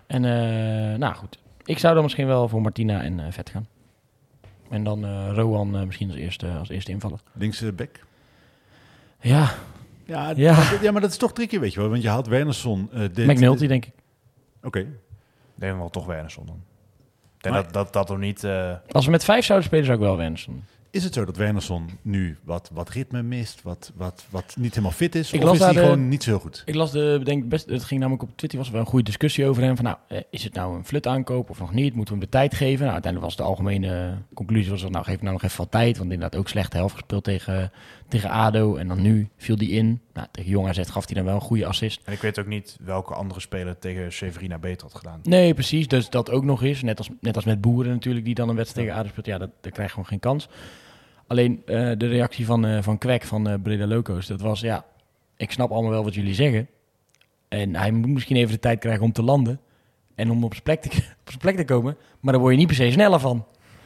En 0.08 0.24
uh, 0.24 0.98
nou 0.98 1.16
goed, 1.16 1.40
ik 1.66 1.80
zou 1.80 1.94
dan 1.94 2.04
misschien 2.04 2.28
wel 2.28 2.48
voor 2.48 2.62
Martina 2.62 3.02
en 3.02 3.20
uh, 3.20 3.26
Vet 3.30 3.50
gaan. 3.50 3.68
En 4.70 4.84
dan 4.84 5.06
uh, 5.06 5.30
Rowan 5.34 5.86
misschien 5.86 6.10
als 6.10 6.18
eerste, 6.18 6.48
als 6.50 6.70
eerste 6.70 6.92
invallen. 6.92 7.20
Linkse 7.34 7.72
back. 7.72 8.00
Ja, 9.22 9.54
Ja, 10.06 10.34
Ja. 10.36 10.54
Maar, 10.54 10.84
ja, 10.84 10.92
maar 10.92 11.02
dat 11.02 11.10
is 11.10 11.18
toch 11.18 11.34
tricky, 11.34 11.60
weet 11.60 11.74
je 11.74 11.80
wel. 11.80 11.90
Want 11.90 12.02
je 12.02 12.10
haalt 12.10 12.28
Wernersson. 12.28 12.90
Uh, 12.94 13.00
dit, 13.14 13.28
McNulty 13.28 13.68
denk 13.68 13.86
ik. 13.86 13.94
Oké. 14.64 14.80
Ik 14.80 14.88
denk 15.56 15.78
wel 15.78 15.90
toch 15.90 16.06
Wernersson 16.06 16.46
dan. 16.46 16.62
Maar- 17.52 17.72
dat, 17.72 17.94
dat 17.94 18.08
dat 18.08 18.18
niet... 18.18 18.44
eh, 18.44 18.74
Als 18.92 19.06
we 19.06 19.12
met 19.12 19.24
vijf 19.24 19.46
zouden 19.46 19.68
spelen, 19.68 19.86
zou 19.86 19.98
ik 19.98 20.04
wel 20.04 20.18
Wensen. 20.18 20.66
Is 20.96 21.04
het 21.04 21.14
zo 21.14 21.26
dat 21.26 21.38
Wernersson 21.38 21.90
nu 22.02 22.38
wat, 22.44 22.70
wat 22.74 22.90
ritme 22.90 23.24
mist, 23.24 23.62
wat, 23.62 23.92
wat, 23.96 24.26
wat 24.30 24.56
niet 24.60 24.70
helemaal 24.70 24.92
fit 24.92 25.16
is? 25.16 25.32
Ik 25.32 25.40
of 25.40 25.46
las 25.46 25.58
is 25.58 25.64
hij 25.64 25.74
gewoon 25.74 26.08
niet 26.08 26.24
zo 26.24 26.40
goed? 26.40 26.64
Ik 26.66 26.76
las 26.76 26.92
de, 26.92 27.22
denk 27.24 27.50
best, 27.50 27.70
het 27.70 27.84
ging 27.84 28.00
namelijk 28.00 28.24
op 28.24 28.38
Twitter, 28.38 28.58
was 28.58 28.68
er 28.68 28.74
wel 28.74 28.82
een 28.82 28.88
goede 28.88 29.06
discussie 29.06 29.46
over 29.46 29.64
hem. 29.64 29.76
Van 29.76 29.86
nou, 29.86 29.98
eh, 30.08 30.22
is 30.30 30.44
het 30.44 30.54
nou 30.54 30.76
een 30.76 30.86
flut 30.86 31.08
aankoop 31.08 31.50
of 31.50 31.60
nog 31.60 31.74
niet? 31.74 31.96
Moeten 31.96 32.14
we 32.14 32.20
hem 32.20 32.30
de 32.30 32.38
tijd 32.38 32.54
geven? 32.54 32.80
Nou, 32.80 32.92
uiteindelijk 32.92 33.24
was 33.24 33.36
de 33.36 33.44
algemene 33.44 34.18
conclusie, 34.34 34.72
was 34.72 34.82
dat, 34.82 34.92
nou, 34.92 35.04
geef 35.04 35.16
hem 35.16 35.24
nou 35.24 35.34
nog 35.34 35.44
even 35.44 35.58
wat 35.58 35.72
tijd. 35.72 35.98
Want 35.98 36.12
inderdaad 36.12 36.40
ook 36.40 36.48
slechte 36.48 36.78
helft 36.78 36.94
gespeeld 36.94 37.24
tegen, 37.24 37.72
tegen 38.08 38.30
ADO. 38.30 38.76
En 38.76 38.88
dan 38.88 39.02
nu 39.02 39.30
viel 39.38 39.58
hij 39.58 39.68
in. 39.68 40.02
Nou, 40.14 40.28
tegen 40.32 40.52
Jong 40.52 40.68
AZ 40.68 40.82
gaf 40.90 41.06
hij 41.06 41.16
dan 41.16 41.26
wel 41.26 41.36
een 41.36 41.42
goede 41.42 41.66
assist. 41.66 42.02
En 42.04 42.14
ik 42.14 42.22
weet 42.22 42.40
ook 42.40 42.48
niet 42.48 42.78
welke 42.84 43.14
andere 43.14 43.40
speler 43.40 43.80
tegen 43.80 44.14
Severina 44.14 44.58
beter 44.58 44.88
had 44.88 44.96
gedaan. 44.96 45.20
Nee, 45.24 45.54
precies. 45.54 45.88
Dus 45.88 46.10
dat 46.10 46.32
ook 46.32 46.44
nog 46.44 46.64
eens. 46.64 46.82
Net 46.82 46.98
als, 46.98 47.10
net 47.20 47.36
als 47.36 47.46
met 47.46 47.62
Boeren 47.62 47.92
natuurlijk, 47.92 48.26
die 48.26 48.36
dan 48.36 48.50
een 48.50 48.56
wedstrijd 48.56 48.88
tegen 48.88 49.02
ADO 49.02 49.12
speelt. 49.12 49.26
Ja, 49.26 49.38
dat, 49.38 49.50
daar 49.62 49.72
krijg 49.72 49.88
je 49.88 49.94
gewoon 49.94 50.10
geen 50.10 50.20
kans. 50.20 50.50
Alleen 51.28 51.62
eh, 51.66 51.92
de 51.98 52.08
reactie 52.08 52.46
van, 52.46 52.66
eh 52.66 52.82
van 52.82 52.98
Kwek 52.98 53.24
van 53.24 53.48
eh 53.48 53.54
Breda 53.64 53.88
Loco's, 53.88 54.28
dat 54.28 54.42
was 54.42 54.60
ja, 54.60 54.86
ik 55.38 55.52
snap 55.52 55.72
allemaal 55.72 55.92
wel 55.92 56.04
wat 56.04 56.14
jullie 56.14 56.34
zeggen. 56.34 56.68
En 57.48 57.76
hij 57.76 57.92
moet 57.92 58.10
misschien 58.10 58.36
even 58.36 58.54
de 58.54 58.60
tijd 58.60 58.80
krijgen 58.80 59.04
om 59.04 59.12
te 59.12 59.24
landen. 59.24 59.60
En 60.16 60.32
om 60.32 60.44
op 60.44 60.52
zijn 60.52 60.64
plek 60.64 60.82
te, 60.82 60.90
op 61.22 61.28
zijn 61.30 61.40
plek 61.40 61.56
te 61.56 61.66
komen. 61.66 61.98
Maar 62.20 62.34
daar 62.34 62.42
word 62.42 62.54
je 62.54 62.60
niet 62.60 62.68
per 62.68 62.76
se 62.76 62.92
sneller 62.92 63.20
van. 63.20 63.46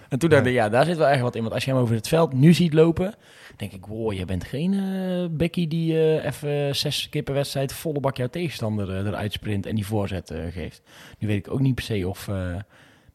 En 0.09 0.19
toen 0.19 0.29
dacht 0.29 0.45
ik, 0.45 0.53
ja, 0.53 0.69
daar 0.69 0.85
zit 0.85 0.97
wel 0.97 1.07
echt 1.07 1.21
wat 1.21 1.35
in. 1.35 1.41
Want 1.41 1.53
als 1.53 1.65
je 1.65 1.71
hem 1.71 1.79
over 1.79 1.95
het 1.95 2.07
veld 2.07 2.33
nu 2.33 2.53
ziet 2.53 2.73
lopen, 2.73 3.15
denk 3.55 3.71
ik, 3.71 3.85
wow, 3.85 4.13
je 4.13 4.25
bent 4.25 4.43
geen 4.43 4.73
eh 4.73 5.37
Becky 5.37 5.67
die 5.67 6.21
even 6.21 6.75
zes 6.75 7.09
keer 7.09 7.23
per 7.23 7.33
wedstrijd 7.33 7.73
volle 7.73 7.99
bak 7.99 8.17
jouw 8.17 8.27
tegenstander 8.27 9.07
eruit 9.07 9.33
sprint 9.33 9.65
en 9.65 9.75
die 9.75 9.85
voorzet 9.85 10.33
geeft. 10.49 10.81
Nu 11.19 11.27
weet 11.27 11.45
ik 11.45 11.53
ook 11.53 11.59
niet 11.59 11.75
per 11.75 11.83
se 11.83 12.07
of 12.07 12.29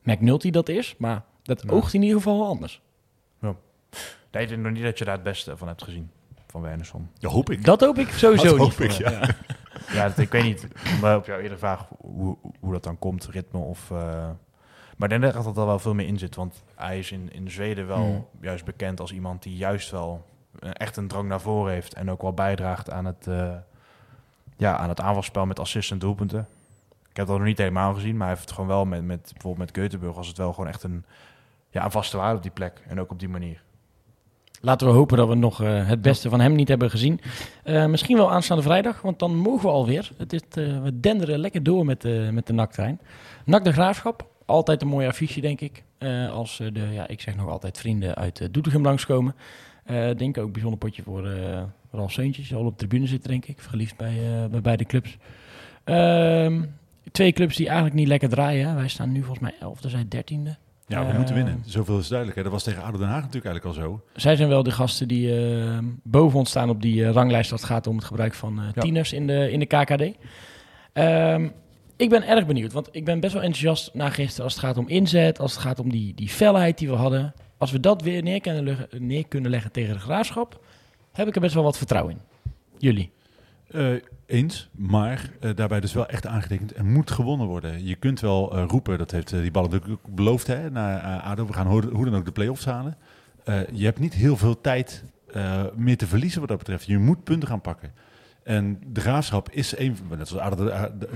McNulty 0.02 0.50
dat 0.50 0.68
is, 0.68 0.94
maar 0.98 1.24
dat 1.42 1.68
oogt 1.68 1.94
in 1.94 2.02
ieder 2.02 2.16
geval 2.16 2.38
wel 2.38 2.48
anders. 2.48 2.80
Nee, 4.30 4.42
ik 4.42 4.48
denk 4.48 4.62
nog 4.62 4.72
niet 4.72 4.82
dat 4.82 4.98
je 4.98 5.04
daar 5.04 5.14
het 5.14 5.22
beste 5.22 5.56
van 5.56 5.68
hebt 5.68 5.82
gezien, 5.82 6.10
van 6.46 6.60
Wernersson. 6.60 7.10
Ja, 7.18 7.28
hoop 7.28 7.50
ik. 7.50 7.64
Dat 7.64 7.80
hoop 7.80 7.98
ik 7.98 8.08
sowieso 8.10 8.44
Dat 8.44 8.58
niet. 8.58 8.60
hoop 8.76 8.86
ik, 8.86 8.92
voor 8.92 9.04
hem, 9.04 9.20
ja. 9.20 9.28
Ja, 9.92 10.08
dat, 10.08 10.18
ik 10.18 10.30
weet 10.30 10.42
niet, 10.44 10.66
maar 11.00 11.16
op 11.16 11.26
jouw 11.26 11.38
eerder 11.38 11.58
vraag 11.58 11.86
hoe, 11.98 12.36
hoe 12.60 12.72
dat 12.72 12.82
dan 12.82 12.98
komt, 12.98 13.26
ritme 13.26 13.58
of... 13.60 13.90
eh, 13.90 14.28
maar 14.96 15.12
ik 15.12 15.20
denk 15.20 15.32
dat 15.34 15.56
er 15.56 15.66
wel 15.66 15.78
veel 15.78 15.94
meer 15.94 16.06
in 16.06 16.18
zit, 16.18 16.34
want 16.34 16.62
hij 16.74 16.98
is 16.98 17.12
in, 17.12 17.32
in 17.32 17.50
Zweden 17.50 17.86
wel 17.86 17.96
Hmm. 18.04 18.26
juist 18.40 18.64
bekend 18.64 19.00
als 19.00 19.12
iemand 19.12 19.42
die 19.42 19.56
juist 19.56 19.90
wel 19.90 20.24
eh, 20.58 20.70
echt 20.72 20.96
een 20.96 21.08
drang 21.08 21.28
naar 21.28 21.40
voren 21.40 21.72
heeft 21.72 21.94
en 21.94 22.10
ook 22.10 22.22
wel 22.22 22.32
bijdraagt 22.32 22.90
aan 22.90 23.04
het, 23.04 23.26
eh, 23.26 23.54
ja, 24.56 24.76
aan 24.76 24.88
het 24.88 25.00
aanvalspel 25.00 25.46
met 25.46 25.58
assists 25.58 25.90
en 25.90 25.98
doelpunten. 25.98 26.48
Ik 27.10 27.16
heb 27.16 27.26
dat 27.26 27.36
nog 27.38 27.46
niet 27.46 27.58
helemaal 27.58 27.94
gezien, 27.94 28.12
maar 28.16 28.26
hij 28.26 28.28
heeft 28.36 28.48
het 28.48 28.52
gewoon 28.54 28.68
wel 28.68 28.84
met, 28.84 29.04
met 29.04 29.30
bijvoorbeeld 29.32 29.76
met 29.76 29.92
Göteborg 29.92 30.14
was 30.14 30.26
het 30.28 30.36
wel 30.36 30.52
gewoon 30.52 30.68
echt 30.68 30.82
een, 30.82 31.04
ja, 31.70 31.84
een 31.84 31.90
vaste 31.90 32.16
waarde 32.16 32.36
op 32.36 32.42
die 32.42 32.50
plek 32.50 32.82
en 32.88 33.00
ook 33.00 33.10
op 33.10 33.18
die 33.18 33.28
manier. 33.28 33.62
Laten 34.64 34.86
we 34.86 34.92
hopen 34.92 35.16
dat 35.16 35.28
we 35.28 35.34
nog 35.34 35.62
eh, 35.62 35.88
het 35.88 36.02
beste 36.02 36.28
van 36.28 36.40
hem 36.40 36.54
niet 36.54 36.68
hebben 36.68 36.90
gezien. 36.90 37.20
Eh, 37.62 37.86
misschien 37.86 38.16
wel 38.16 38.32
aanstaande 38.32 38.62
vrijdag, 38.62 39.02
want 39.02 39.18
dan 39.18 39.36
mogen 39.36 39.68
we 39.68 39.74
alweer. 39.74 40.10
Het 40.16 40.32
is, 40.32 40.40
eh, 40.50 40.82
we 40.82 41.00
denderen 41.00 41.38
lekker 41.38 41.62
door 41.62 41.84
met, 41.84 42.32
met 42.32 42.46
de 42.46 42.52
NAC-trein. 42.52 43.00
NAC 43.44 43.64
de 43.64 43.72
Graafschap, 43.72 44.26
altijd 44.44 44.82
een 44.82 44.88
mooie 44.88 45.08
affiche, 45.08 45.40
denk 45.40 45.60
ik. 45.60 45.82
Als 46.30 46.56
de, 46.56 46.88
ja, 46.92 47.08
ik 47.08 47.20
zeg 47.20 47.36
nog 47.36 47.48
altijd, 47.48 47.78
vrienden 47.78 48.14
uit 48.14 48.40
uh, 48.40 48.48
Doetinchem 48.50 48.82
langskomen. 48.82 49.34
Denk 50.16 50.38
ook 50.38 50.52
bijzonder 50.52 50.78
potje 50.78 51.02
voor 51.02 51.26
eh 51.26 51.62
Ralf 51.90 52.12
Seuntjes. 52.12 52.54
Al 52.54 52.64
op 52.64 52.78
de 52.78 52.86
tribune 52.86 53.06
zit, 53.06 53.28
denk 53.28 53.46
ik. 53.46 53.60
Verliefd 53.60 53.96
bij, 53.96 54.48
bij 54.50 54.60
beide 54.60 54.84
clubs. 54.84 55.16
Ehm, 55.84 56.62
twee 57.12 57.32
clubs 57.32 57.56
die 57.56 57.66
eigenlijk 57.66 57.96
niet 57.96 58.08
lekker 58.08 58.28
draaien. 58.28 58.74
Wij 58.74 58.88
staan 58.88 59.12
nu 59.12 59.22
volgens 59.22 59.40
mij 59.40 59.54
11e, 59.60 59.88
zij 59.88 60.04
13e. 60.08 60.63
Ja, 60.86 61.04
we 61.04 61.10
Eh, 61.10 61.16
moeten 61.16 61.34
winnen. 61.34 61.62
Zoveel 61.66 61.98
is 61.98 62.08
duidelijk. 62.08 62.36
Hè. 62.38 62.42
Dat 62.44 62.52
was 62.52 62.62
tegen 62.62 62.82
ADO 62.82 62.98
Den 62.98 63.08
Haag 63.08 63.22
natuurlijk 63.22 63.44
eigenlijk 63.46 63.76
al 63.76 63.82
zo. 63.82 64.04
Zij 64.14 64.36
zijn 64.36 64.48
wel 64.48 64.62
de 64.62 64.70
gasten 64.70 65.08
die 65.08 65.36
eh, 65.56 65.78
boven 66.02 66.38
ons 66.38 66.48
staan 66.50 66.68
op 66.70 66.82
die 66.82 67.04
eh, 67.04 67.10
ranglijst 67.10 67.52
als 67.52 67.60
het 67.60 67.70
gaat 67.70 67.86
om 67.86 67.96
het 67.96 68.04
gebruik 68.04 68.34
van 68.34 68.58
eh, 68.58 68.64
Ja. 68.74 68.82
tieners 68.82 69.12
in 69.12 69.26
de, 69.26 69.50
in 69.50 69.58
de 69.58 69.66
KKD. 69.66 70.16
Ehm, 70.92 71.48
ik 71.96 72.08
ben 72.08 72.26
erg 72.26 72.46
benieuwd, 72.46 72.72
want 72.72 72.88
ik 72.92 73.04
ben 73.04 73.20
best 73.20 73.32
wel 73.32 73.42
enthousiast 73.42 73.94
na 73.94 74.10
gisteren 74.10 74.44
als 74.44 74.52
het 74.54 74.62
gaat 74.64 74.78
om 74.78 74.88
inzet, 74.88 75.38
als 75.40 75.52
het 75.52 75.60
gaat 75.60 75.78
om 75.78 75.90
die, 75.90 76.14
die 76.14 76.28
felheid 76.28 76.78
die 76.78 76.88
we 76.88 76.94
hadden. 76.94 77.34
Als 77.58 77.70
we 77.72 77.80
dat 77.80 78.02
weer 78.02 78.22
neer 78.22 78.40
kunnen, 78.40 78.64
leggen, 78.64 78.88
neer 79.06 79.28
kunnen 79.28 79.50
leggen 79.50 79.72
tegen 79.72 79.94
de 79.94 80.00
graafschap, 80.00 80.60
heb 81.12 81.28
ik 81.28 81.34
er 81.34 81.40
best 81.40 81.54
wel 81.54 81.62
wat 81.62 81.78
vertrouwen 81.78 82.12
in. 82.14 82.20
Jullie? 82.78 83.10
Eh, 83.66 83.92
eens, 84.26 84.68
maar 84.72 85.30
eh, 85.40 85.50
daarbij 85.54 85.80
dus 85.80 85.92
wel 85.92 86.06
echt 86.06 86.26
aangetekend. 86.26 86.76
Er 86.76 86.84
moet 86.84 87.10
gewonnen 87.10 87.46
worden. 87.46 87.84
Je 87.84 87.94
kunt 87.94 88.20
wel 88.20 88.56
eh, 88.56 88.64
roepen, 88.66 88.98
dat 88.98 89.10
heeft 89.10 89.30
die 89.30 89.50
ballen 89.50 89.70
natuurlijk 89.70 90.02
beloofd 90.08 90.46
hè, 90.46 90.70
naar 90.70 91.20
ADO. 91.20 91.46
We 91.46 91.52
gaan 91.52 91.66
hoe, 91.66 92.04
dan 92.04 92.14
ook 92.14 92.24
de 92.24 92.32
play-offs 92.32 92.64
halen. 92.64 92.96
Je 93.72 93.84
hebt 93.84 93.98
niet 93.98 94.14
heel 94.14 94.36
veel 94.36 94.60
tijd 94.60 95.04
meer 95.74 95.96
te 95.96 96.06
verliezen 96.06 96.40
wat 96.40 96.48
dat 96.48 96.58
betreft. 96.58 96.86
Je 96.86 96.98
moet 96.98 97.24
punten 97.24 97.48
gaan 97.48 97.60
pakken. 97.60 97.92
En 98.42 98.80
de 98.86 99.00
graafschap 99.00 99.50
is 99.50 99.78
een, 99.78 99.96
net 100.16 100.28
zoals 100.28 100.44
ADO 100.44 100.64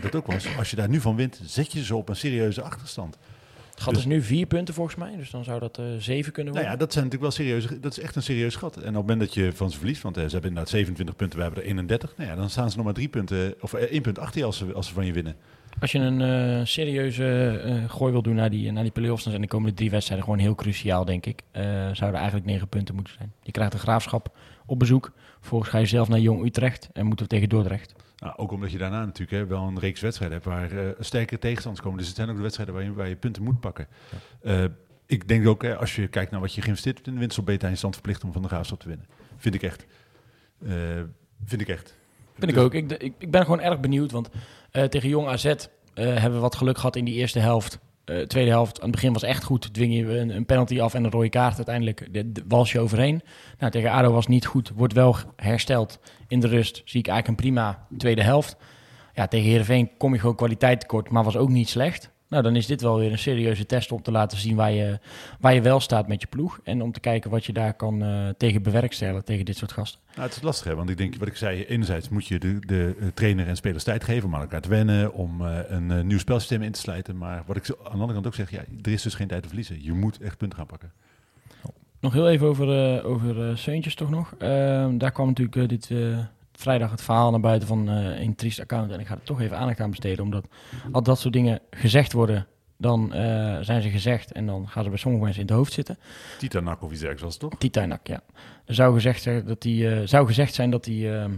dat 0.00 0.14
ook 0.14 0.26
was. 0.26 0.56
Als 0.56 0.70
je 0.70 0.76
daar 0.76 0.88
nu 0.88 1.00
van 1.00 1.16
wint, 1.16 1.40
zet 1.44 1.72
je 1.72 1.84
ze 1.84 1.96
op 1.96 2.08
een 2.08 2.16
serieuze 2.16 2.62
achterstand. 2.62 3.18
Het 3.78 3.86
gat 3.86 3.96
is 3.96 4.04
nu 4.04 4.22
vier 4.22 4.46
punten 4.46 4.74
volgens 4.74 4.96
mij, 4.96 5.16
dus 5.16 5.30
dan 5.30 5.44
zou 5.44 5.60
dat 5.60 5.78
eh, 5.78 5.84
zeven 5.98 6.32
kunnen 6.32 6.52
Nou 6.52 6.64
worden. 6.64 6.70
ja, 6.80 6.84
dat 6.84 6.92
zijn 6.92 7.04
natuurlijk 7.04 7.36
wel 7.36 7.46
serieuze. 7.46 7.80
Dat 7.80 7.92
is 7.92 8.00
echt 8.00 8.16
een 8.16 8.22
serieus 8.22 8.56
gat. 8.56 8.76
En 8.76 8.80
op 8.80 8.84
het 8.84 8.94
moment 8.94 9.20
dat 9.20 9.34
je 9.34 9.52
van 9.52 9.70
ze 9.70 9.78
verliest, 9.78 10.02
want 10.02 10.16
eh, 10.16 10.24
ze 10.24 10.30
hebben 10.30 10.48
inderdaad 10.48 10.72
27 10.72 11.16
punten, 11.16 11.36
we 11.38 11.44
hebben 11.44 11.62
er 11.62 11.68
31. 11.68 12.12
Nou 12.16 12.30
ja, 12.30 12.36
dan 12.36 12.50
staan 12.50 12.70
ze 12.70 12.76
nog 12.76 12.84
maar 12.84 12.94
drie 12.94 13.08
punten, 13.08 13.54
of 13.60 13.74
eh, 13.74 13.82
één 13.82 14.02
punt 14.02 14.18
achter 14.18 14.40
je 14.40 14.46
als 14.46 14.56
ze, 14.56 14.72
als 14.72 14.86
ze 14.86 14.92
van 14.94 15.06
je 15.06 15.12
winnen. 15.12 15.36
Als 15.80 15.92
je 15.92 15.98
een 15.98 16.20
eh, 16.20 16.64
serieuze 16.64 17.60
eh, 17.64 17.90
gooi 17.90 18.12
wil 18.12 18.22
doen 18.22 18.34
naar 18.34 18.50
die, 18.50 18.72
naar 18.72 18.82
die 18.82 18.92
play-offs, 18.92 19.22
dan 19.22 19.30
zijn 19.32 19.44
de 19.44 19.50
komende 19.50 19.74
drie 19.76 19.90
wedstrijden 19.90 20.24
gewoon 20.26 20.40
heel 20.40 20.54
cruciaal, 20.54 21.04
denk 21.04 21.26
ik. 21.26 21.42
Eh, 21.50 21.62
zouden 21.92 22.14
eigenlijk 22.20 22.44
negen 22.44 22.68
punten 22.68 22.94
moeten 22.94 23.14
zijn. 23.18 23.32
Je 23.42 23.52
krijgt 23.52 23.72
een 23.72 23.78
graafschap 23.78 24.36
op 24.66 24.78
bezoek. 24.78 25.12
Vervolgens 25.40 25.70
ga 25.70 25.78
je 25.78 25.86
zelf 25.86 26.08
naar 26.08 26.18
Jong 26.18 26.44
Utrecht 26.44 26.88
en 26.92 27.06
moeten 27.06 27.24
we 27.24 27.30
tegen 27.30 27.48
Dordrecht. 27.48 27.94
Nou, 28.18 28.36
ook 28.36 28.52
omdat 28.52 28.70
je 28.70 28.78
daarna 28.78 29.04
natuurlijk 29.04 29.30
hè, 29.38 29.46
wel 29.46 29.62
een 29.62 29.78
reeks 29.78 30.00
wedstrijden 30.00 30.36
hebt 30.42 30.48
waar 30.50 30.78
eh 30.78 30.88
sterkere 30.98 31.40
tegenstanders 31.40 31.82
komen. 31.84 31.98
Dus 31.98 32.06
het 32.08 32.16
zijn 32.16 32.28
ook 32.28 32.36
de 32.36 32.42
wedstrijden 32.42 32.74
waar 32.74 32.84
je, 32.84 32.92
waar 32.92 33.08
je 33.08 33.16
punten 33.16 33.42
moet 33.42 33.60
pakken. 33.60 33.86
Eh, 34.42 34.64
ik 35.06 35.28
denk 35.28 35.46
ook, 35.46 35.62
hè, 35.62 35.76
als 35.76 35.96
je 35.96 36.08
kijkt 36.08 36.30
naar 36.30 36.40
wat 36.40 36.54
je 36.54 36.60
geïnvesteerd 36.60 36.96
hebt 36.96 37.08
in 37.08 37.14
de 37.14 37.20
winst, 37.20 37.36
je 37.46 37.58
in 37.68 37.76
stand 37.76 37.94
verplicht 37.94 38.24
om 38.24 38.32
van 38.32 38.42
de 38.42 38.48
graafschap 38.48 38.80
te 38.80 38.88
winnen. 38.88 39.06
Vind 39.36 39.54
ik 39.54 39.62
echt. 39.62 39.86
Eh, 40.66 40.72
vind 41.44 41.60
ik 41.60 41.68
echt. 41.68 41.96
Vind 42.38 42.50
ik 42.50 42.54
Dus- 42.56 42.64
ook. 42.64 42.74
Ik, 42.74 42.92
ik, 42.92 43.14
ik 43.18 43.30
ben 43.30 43.42
gewoon 43.42 43.60
erg 43.60 43.80
benieuwd, 43.80 44.10
want 44.10 44.30
tegen 44.70 45.08
Jong 45.08 45.28
AZ 45.28 45.54
hebben 45.94 46.32
we 46.32 46.38
wat 46.38 46.56
geluk 46.56 46.76
gehad 46.76 46.96
in 46.96 47.04
die 47.04 47.14
eerste 47.14 47.38
helft. 47.38 47.78
Eh, 48.08 48.20
tweede 48.20 48.50
helft, 48.50 48.76
aan 48.76 48.82
het 48.82 48.94
begin 48.94 49.12
was 49.12 49.22
echt 49.22 49.44
goed. 49.44 49.74
Dwing 49.74 49.94
je 49.94 50.18
een, 50.18 50.46
penalty 50.46 50.80
af 50.80 50.94
en 50.94 51.04
een 51.04 51.10
rode 51.10 51.28
kaart. 51.28 51.56
Uiteindelijk 51.56 52.08
de, 52.10 52.32
de, 52.32 52.44
wals 52.48 52.72
je 52.72 52.80
overheen. 52.80 53.22
Nou, 53.58 53.72
tegen 53.72 53.90
ADO 53.90 54.12
was 54.12 54.26
niet 54.26 54.46
goed. 54.46 54.72
Wordt 54.74 54.92
wel 54.92 55.16
hersteld 55.36 56.00
in 56.28 56.40
de 56.40 56.46
rust. 56.46 56.82
Zie 56.84 57.00
ik 57.00 57.06
eigenlijk 57.08 57.28
een 57.28 57.44
prima 57.44 57.86
tweede 57.96 58.22
helft. 58.22 58.56
Ja, 59.14 59.26
tegen 59.26 59.48
Heerenveen 59.48 59.90
kom 59.96 60.12
je 60.12 60.20
gewoon 60.20 60.36
kwaliteit 60.36 60.80
tekort, 60.80 61.10
maar 61.10 61.24
was 61.24 61.36
ook 61.36 61.48
niet 61.48 61.68
slecht. 61.68 62.10
Nou, 62.28 62.42
dan 62.42 62.56
is 62.56 62.66
dit 62.66 62.80
wel 62.80 62.98
weer 62.98 63.12
een 63.12 63.18
serieuze 63.18 63.66
test 63.66 63.92
om 63.92 64.02
te 64.02 64.10
laten 64.10 64.38
zien 64.38 64.56
waar 64.56 64.70
je, 64.72 64.98
waar 65.40 65.54
je 65.54 65.60
wel 65.62 65.80
staat 65.80 66.08
met 66.08 66.20
je 66.20 66.26
ploeg. 66.26 66.60
En 66.64 66.82
om 66.82 66.92
te 66.92 67.00
kijken 67.00 67.30
wat 67.30 67.44
je 67.44 67.52
daar 67.52 67.74
kan 67.74 68.02
eh, 68.02 68.28
tegen 68.36 68.62
bewerkstelligen, 68.62 69.24
tegen 69.24 69.44
dit 69.44 69.56
soort 69.56 69.72
gasten. 69.72 70.00
Nou, 70.14 70.26
het 70.28 70.36
is 70.36 70.42
lastig, 70.42 70.66
hè? 70.66 70.74
want 70.74 70.90
ik 70.90 70.96
denk, 70.96 71.14
wat 71.16 71.28
ik 71.28 71.36
zei, 71.36 71.64
enerzijds 71.64 72.08
moet 72.08 72.26
je 72.26 72.38
de, 72.38 72.58
de 72.66 73.10
trainer 73.14 73.46
en 73.46 73.56
spelers 73.56 73.84
tijd 73.84 74.04
geven 74.04 74.28
om 74.28 74.34
aan 74.34 74.40
elkaar 74.40 74.60
te 74.60 74.68
wennen, 74.68 75.12
om 75.12 75.46
eh, 75.46 75.58
een 75.68 75.90
eh, 75.90 76.00
nieuw 76.00 76.18
spelsysteem 76.18 76.62
in 76.62 76.72
te 76.72 76.80
slijten. 76.80 77.16
Maar 77.18 77.42
wat 77.46 77.56
ik 77.56 77.64
zo- 77.64 77.76
aan 77.78 77.84
de 77.84 77.90
andere 77.90 78.12
kant 78.12 78.26
ook 78.26 78.34
zeg, 78.34 78.50
ja, 78.50 78.64
er 78.82 78.92
is 78.92 79.02
dus 79.02 79.14
geen 79.14 79.28
tijd 79.28 79.42
te 79.42 79.48
verliezen. 79.48 79.82
Je 79.84 79.92
moet 79.92 80.20
echt 80.20 80.36
punten 80.38 80.58
gaan 80.58 80.66
pakken. 80.66 80.92
Nog 82.00 82.12
heel 82.12 82.28
even 82.28 82.46
over, 82.46 83.04
over 83.04 83.58
Seuntjes 83.58 83.94
toch 83.94 84.10
nog. 84.10 84.34
Ehm, 84.38 84.98
daar 84.98 85.12
kwam 85.12 85.26
natuurlijk 85.26 85.68
dit 85.68 85.90
vrijdag 86.60 86.90
het 86.90 87.02
verhaal 87.02 87.30
naar 87.30 87.40
buiten 87.40 87.68
van 87.68 87.88
eh, 87.88 88.20
een 88.20 88.34
triest 88.34 88.60
account. 88.60 88.90
En 88.90 89.00
ik 89.00 89.06
ga 89.06 89.14
er 89.14 89.22
toch 89.22 89.40
even 89.40 89.58
aandacht 89.58 89.80
aan 89.80 89.90
besteden. 89.90 90.24
Omdat 90.24 90.46
als 90.92 91.04
dat 91.04 91.18
soort 91.18 91.32
dingen 91.32 91.60
gezegd 91.70 92.12
worden, 92.12 92.46
dan 92.76 93.12
eh, 93.12 93.58
zijn 93.60 93.82
ze 93.82 93.90
gezegd. 93.90 94.32
En 94.32 94.46
dan 94.46 94.68
gaan 94.68 94.82
ze 94.82 94.88
bij 94.88 94.98
sommige 94.98 95.24
mensen 95.24 95.42
in 95.42 95.48
het 95.48 95.56
hoofd 95.56 95.72
zitten. 95.72 95.98
Tita 96.38 96.60
Nak 96.60 96.82
of 96.82 96.90
iets 96.90 97.00
dergelijks 97.00 97.22
was 97.22 97.32
het 97.32 97.42
toch? 97.42 97.58
Titainak, 97.58 98.06
ja. 98.06 98.20
Er 98.64 98.74
zou 98.74 98.94
gezegd, 98.94 99.22
zijn 99.22 99.46
dat 99.46 99.64
eh, 99.64 100.00
zou 100.04 100.26
gezegd 100.26 100.54
zijn 100.54 100.70
dat 100.70 100.84
hij 100.84 101.28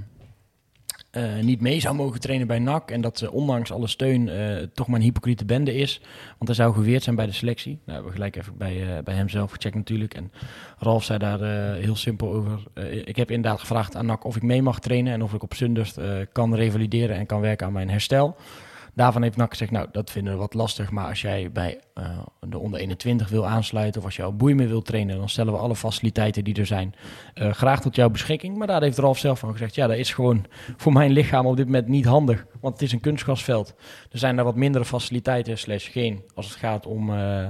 eh, 1.11 1.39
niet 1.41 1.61
mee 1.61 1.81
zou 1.81 1.95
mogen 1.95 2.21
trainen 2.21 2.47
bij 2.47 2.59
NAC. 2.59 2.91
En 2.91 3.01
dat 3.01 3.19
ze 3.19 3.33
ondanks 3.33 3.73
alle 3.73 3.87
steun 3.87 4.29
eh, 4.29 4.57
toch 4.75 4.87
maar 4.87 4.97
een 4.97 5.05
hypocriete 5.05 5.45
bende 5.45 5.75
is. 5.75 6.01
Want 6.27 6.47
hij 6.47 6.55
zou 6.55 6.75
geweerd 6.75 7.03
zijn 7.03 7.17
bij 7.17 7.27
de 7.27 7.33
selectie. 7.33 7.73
Nou, 7.73 7.93
hebben 7.93 8.07
we 8.07 8.17
gelijk 8.17 8.37
even 8.37 8.57
bij, 8.57 8.97
eh, 8.97 9.03
bij 9.05 9.15
hem 9.15 9.29
zelf 9.29 9.51
gecheckt 9.51 9.75
natuurlijk. 9.75 10.15
En 10.15 10.33
Ralf 10.83 11.05
zei 11.05 11.19
daar 11.19 11.41
eh, 11.41 11.83
heel 11.83 11.97
simpel 11.97 12.33
over. 12.33 12.63
Eh, 12.75 12.97
ik 13.07 13.17
heb 13.17 13.31
inderdaad 13.31 13.61
gevraagd 13.61 13.97
aan 13.97 14.07
NAC 14.07 14.25
of 14.25 14.37
ik 14.37 14.43
mee 14.43 14.63
mag 14.63 14.81
trainen. 14.81 15.13
En 15.13 15.23
of 15.23 15.35
ik 15.35 15.43
op 15.43 15.55
Sundust 15.55 15.97
eh, 15.97 16.07
kan 16.33 16.55
revalideren 16.55 17.17
en 17.17 17.27
kan 17.27 17.41
werken 17.41 17.67
aan 17.67 17.73
mijn 17.73 17.91
herstel. 17.91 18.37
Daarvan 18.95 19.23
heeft 19.23 19.37
NAC 19.37 19.51
gezegd, 19.51 19.71
nou, 19.71 19.87
dat 19.93 20.11
vinden 20.11 20.33
we 20.33 20.39
wat 20.39 20.55
lastig. 20.55 20.91
Maar 20.91 21.07
als 21.07 21.21
jij 21.21 21.51
bij 21.53 21.81
eh, 21.95 22.19
de 22.41 22.59
onder 22.59 22.81
21 22.81 23.29
wil 23.29 23.47
aansluiten... 23.47 24.01
of 24.01 24.07
als 24.07 24.17
je 24.17 24.23
al 24.23 24.37
boeien 24.37 24.69
wil 24.69 24.83
trainen... 24.83 25.19
dan 25.19 25.29
stellen 25.29 25.53
we 25.53 25.59
alle 25.59 25.77
faciliteiten 25.77 26.45
die 26.45 26.55
er 26.55 26.67
zijn 26.67 26.95
eh, 27.35 27.53
graag 27.53 27.81
tot 27.81 27.95
jouw 27.95 28.11
beschikking. 28.11 28.57
Maar 28.57 28.67
daar 28.67 28.83
heeft 28.83 28.99
Ralf 28.99 29.19
zelf 29.19 29.39
van 29.39 29.53
gezegd... 29.53 29.75
ja, 29.75 29.87
dat 29.87 29.97
is 29.97 30.13
gewoon 30.13 30.47
voor 30.77 30.93
mijn 30.93 31.11
lichaam 31.11 31.47
op 31.47 31.57
dit 31.57 31.67
moment 31.67 31.89
niet 31.89 32.05
handig. 32.05 32.47
Want 32.61 32.75
het 32.75 32.83
is 32.83 32.93
een 32.93 33.01
kunstgrasveld. 33.01 33.75
Er 34.11 34.19
zijn 34.19 34.37
daar 34.37 34.45
wat 34.45 34.57
mindere 34.57 34.85
faciliteiten, 34.85 35.59
slash 35.59 35.91
geen... 35.93 36.23
als 36.35 36.49
het 36.49 36.57
gaat 36.57 36.87
om, 36.87 37.11
eh, 37.11 37.47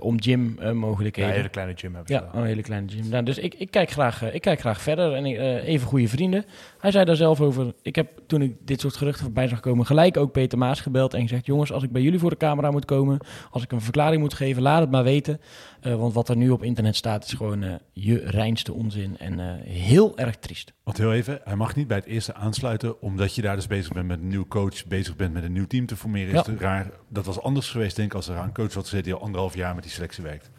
om 0.00 0.22
gym 0.22 0.56
eh, 0.58 0.66
Ja, 0.66 0.72
mogelijkheden. 0.72 1.30
een 1.30 1.36
hele 1.36 1.48
kleine 1.48 1.72
gym 1.76 1.94
hebben 1.94 2.16
ze 2.16 2.22
Ja, 2.22 2.38
een 2.40 2.46
hele 2.46 2.62
kleine 2.62 2.88
gym. 2.88 3.08
Nou, 3.08 3.24
dus 3.24 3.38
ik, 3.38 3.54
ik, 3.54 3.70
kijk 3.70 3.90
graag, 3.90 4.22
eh, 4.22 4.34
ik 4.34 4.40
kijk 4.40 4.60
graag 4.60 4.80
verder. 4.80 5.14
En 5.14 5.24
eh, 5.24 5.68
even 5.68 5.86
goede 5.86 6.08
vrienden. 6.08 6.44
Hij 6.78 6.90
zei 6.90 7.04
daar 7.04 7.16
zelf 7.16 7.40
over. 7.40 7.72
Ik 7.82 7.96
heb 7.96 8.08
toen 8.26 8.42
ik 8.42 8.56
dit 8.60 8.80
soort 8.80 8.96
geruchten 8.96 9.24
voorbij 9.24 9.48
zag 9.48 9.60
komen, 9.60 9.86
gelijk 9.86 10.16
ook 10.16 10.32
Peter 10.32 10.58
Maas 10.58 10.80
gebeld 10.80 11.14
en 11.14 11.22
gezegd: 11.22 11.46
Jongens, 11.46 11.72
als 11.72 11.82
ik 11.82 11.92
bij 11.92 12.02
jullie 12.02 12.18
voor 12.18 12.30
de 12.30 12.36
camera 12.36 12.70
moet 12.70 12.84
komen, 12.84 13.18
als 13.50 13.62
ik 13.62 13.72
een 13.72 13.80
verklaring 13.80 14.20
moet 14.20 14.34
geven, 14.34 14.62
laat 14.62 14.80
het 14.80 14.90
maar 14.90 15.04
weten. 15.04 15.40
Eh, 15.80 15.94
want 15.94 16.14
wat 16.14 16.28
er 16.28 16.36
nu 16.36 16.50
op 16.50 16.62
internet 16.62 16.96
staat, 16.96 17.24
is 17.24 17.32
gewoon 17.32 17.62
eh, 17.62 17.74
je 17.92 18.22
reinste 18.24 18.72
onzin 18.72 19.18
en 19.18 19.40
eh, 19.40 19.46
heel 19.64 20.18
erg 20.18 20.36
triest. 20.36 20.72
Want 20.88 21.00
heel 21.00 21.12
even, 21.12 21.40
hij 21.44 21.56
mag 21.56 21.74
niet 21.74 21.86
bij 21.88 21.96
het 21.96 22.06
eerste 22.06 22.34
aansluiten, 22.34 23.00
omdat 23.00 23.34
je 23.34 23.42
daar 23.42 23.56
dus 23.56 23.66
bezig 23.66 23.92
bent 23.92 24.06
met 24.06 24.20
een 24.20 24.28
nieuw 24.28 24.46
coach, 24.46 24.86
bezig 24.86 25.16
bent 25.16 25.32
met 25.32 25.44
een 25.44 25.52
nieuw 25.52 25.66
team 25.66 25.86
te 25.86 25.96
formeren. 25.96 26.32
Ja. 26.32 26.40
Is 26.40 26.46
het 26.46 26.60
raar. 26.60 26.90
Dat 27.08 27.26
was 27.26 27.40
anders 27.40 27.70
geweest, 27.70 27.96
denk 27.96 28.10
ik, 28.10 28.16
als 28.16 28.28
er 28.28 28.36
een 28.36 28.52
coach 28.52 28.74
had 28.74 28.82
gezeten 28.82 29.04
die 29.04 29.14
al 29.14 29.20
anderhalf 29.20 29.54
jaar 29.54 29.74
met 29.74 29.82
die 29.82 29.92
selectie 29.92 30.22
werkt. 30.22 30.50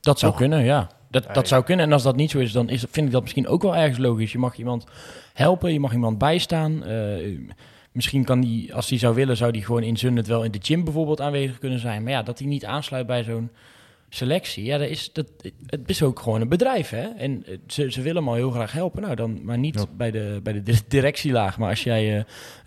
Dat 0.00 0.18
zou 0.18 0.32
Toch? 0.32 0.40
kunnen, 0.40 0.64
ja. 0.64 0.90
Dat, 1.10 1.24
dat 1.26 1.34
ja. 1.34 1.44
zou 1.44 1.64
kunnen. 1.64 1.86
En 1.86 1.92
als 1.92 2.02
dat 2.02 2.16
niet 2.16 2.30
zo 2.30 2.38
is, 2.38 2.52
dan 2.52 2.68
is, 2.68 2.84
vind 2.90 3.06
ik 3.06 3.12
dat 3.12 3.22
misschien 3.22 3.48
ook 3.48 3.62
wel 3.62 3.76
ergens 3.76 3.98
logisch. 3.98 4.32
Je 4.32 4.38
mag 4.38 4.56
iemand 4.56 4.84
helpen, 5.34 5.72
je 5.72 5.80
mag 5.80 5.92
iemand 5.92 6.18
bijstaan. 6.18 6.84
Eh, 6.84 7.38
misschien 7.92 8.24
kan 8.24 8.40
die, 8.40 8.74
als 8.74 8.88
hij 8.88 8.98
zou 8.98 9.14
willen, 9.14 9.36
zou 9.36 9.52
die 9.52 9.64
gewoon 9.64 9.82
in 9.82 9.96
Zundert 9.96 10.26
wel 10.26 10.44
in 10.44 10.50
de 10.50 10.60
gym 10.62 10.84
bijvoorbeeld 10.84 11.20
aanwezig 11.20 11.58
kunnen 11.58 11.78
zijn. 11.78 12.02
Maar 12.02 12.12
ja, 12.12 12.22
dat 12.22 12.38
hij 12.38 12.48
niet 12.48 12.64
aansluit 12.64 13.06
bij 13.06 13.22
zo'n 13.22 13.50
selectie, 14.08 14.64
ja, 14.64 14.78
dat 14.78 14.88
is, 14.88 15.12
dat, 15.12 15.26
het 15.66 15.88
is 15.90 16.02
ook 16.02 16.20
gewoon 16.20 16.40
een 16.40 16.48
bedrijf, 16.48 16.90
hè. 16.90 17.02
En 17.08 17.44
eh, 17.46 17.58
ze, 17.66 17.90
ze 17.92 18.02
willen 18.02 18.16
hem 18.22 18.28
al 18.28 18.34
heel 18.34 18.50
graag 18.50 18.72
helpen, 18.72 19.02
nou 19.02 19.14
dan, 19.14 19.44
maar 19.44 19.58
niet 19.58 19.74
Ja. 19.74 19.84
bij, 19.96 20.10
de, 20.10 20.40
bij 20.42 20.52
de 20.52 20.62
di- 20.62 20.80
directielaag. 20.88 21.58
Maar 21.58 21.70
als 21.70 21.82
jij 21.82 22.18
eh, 22.18 22.24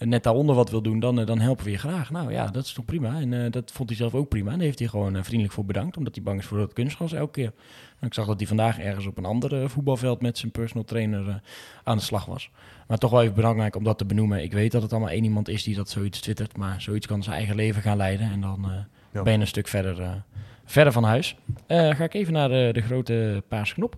net 0.07 0.23
daaronder 0.23 0.55
wat 0.55 0.69
wil 0.69 0.81
doen, 0.81 0.99
dan, 0.99 1.19
eh, 1.19 1.25
dan 1.25 1.39
helpen 1.39 1.65
we 1.65 1.71
je 1.71 1.77
graag. 1.77 2.11
Nou 2.11 2.31
ja, 2.31 2.47
dat 2.47 2.65
is 2.65 2.73
toch 2.73 2.85
prima. 2.85 3.19
En 3.19 3.51
dat 3.51 3.71
vond 3.71 3.89
hij 3.89 3.97
zelf 3.97 4.13
ook 4.15 4.29
prima. 4.29 4.51
En 4.51 4.55
daar 4.57 4.65
heeft 4.65 4.79
hij 4.79 4.87
gewoon 4.87 5.23
vriendelijk 5.23 5.53
voor 5.53 5.65
bedankt, 5.65 5.97
omdat 5.97 6.15
hij 6.15 6.23
bang 6.23 6.39
is 6.39 6.45
voor 6.45 6.57
dat 6.57 6.73
kunstgras 6.73 7.13
elke 7.13 7.31
keer. 7.31 7.51
En 7.99 8.07
ik 8.07 8.13
zag 8.13 8.25
dat 8.25 8.37
hij 8.39 8.47
vandaag 8.47 8.79
ergens 8.79 9.05
op 9.05 9.17
een 9.17 9.25
ander 9.25 9.69
voetbalveld 9.69 10.21
met 10.21 10.37
zijn 10.37 10.51
personal 10.51 10.83
trainer 10.83 11.41
aan 11.83 11.97
de 11.97 12.03
slag 12.03 12.25
was. 12.25 12.49
Maar 12.87 12.97
toch 12.97 13.11
wel 13.11 13.21
even 13.21 13.35
belangrijk 13.35 13.75
om 13.75 13.83
dat 13.83 13.97
te 13.97 14.05
benoemen. 14.05 14.43
Ik 14.43 14.53
weet 14.53 14.71
dat 14.71 14.81
het 14.81 14.91
allemaal 14.91 15.09
één 15.09 15.23
iemand 15.23 15.47
is 15.49 15.63
die 15.63 15.75
dat 15.75 15.89
zoiets 15.89 16.19
twittert, 16.19 16.57
maar 16.57 16.81
zoiets 16.81 17.07
kan 17.07 17.23
zijn 17.23 17.35
eigen 17.35 17.55
leven 17.55 17.81
gaan 17.81 17.97
leiden. 17.97 18.31
En 18.31 18.41
dan 18.41 18.67
Ja. 19.13 19.21
ben 19.23 19.33
je 19.33 19.39
een 19.39 19.47
stuk 19.47 19.67
verder, 19.67 20.23
verder 20.65 20.93
van 20.93 21.03
huis. 21.03 21.37
Eh, 21.67 21.95
ga 21.95 22.03
ik 22.03 22.13
even 22.13 22.33
naar 22.33 22.49
de, 22.49 22.69
de 22.73 22.81
grote 22.81 23.43
paarse 23.47 23.73
knop. 23.73 23.97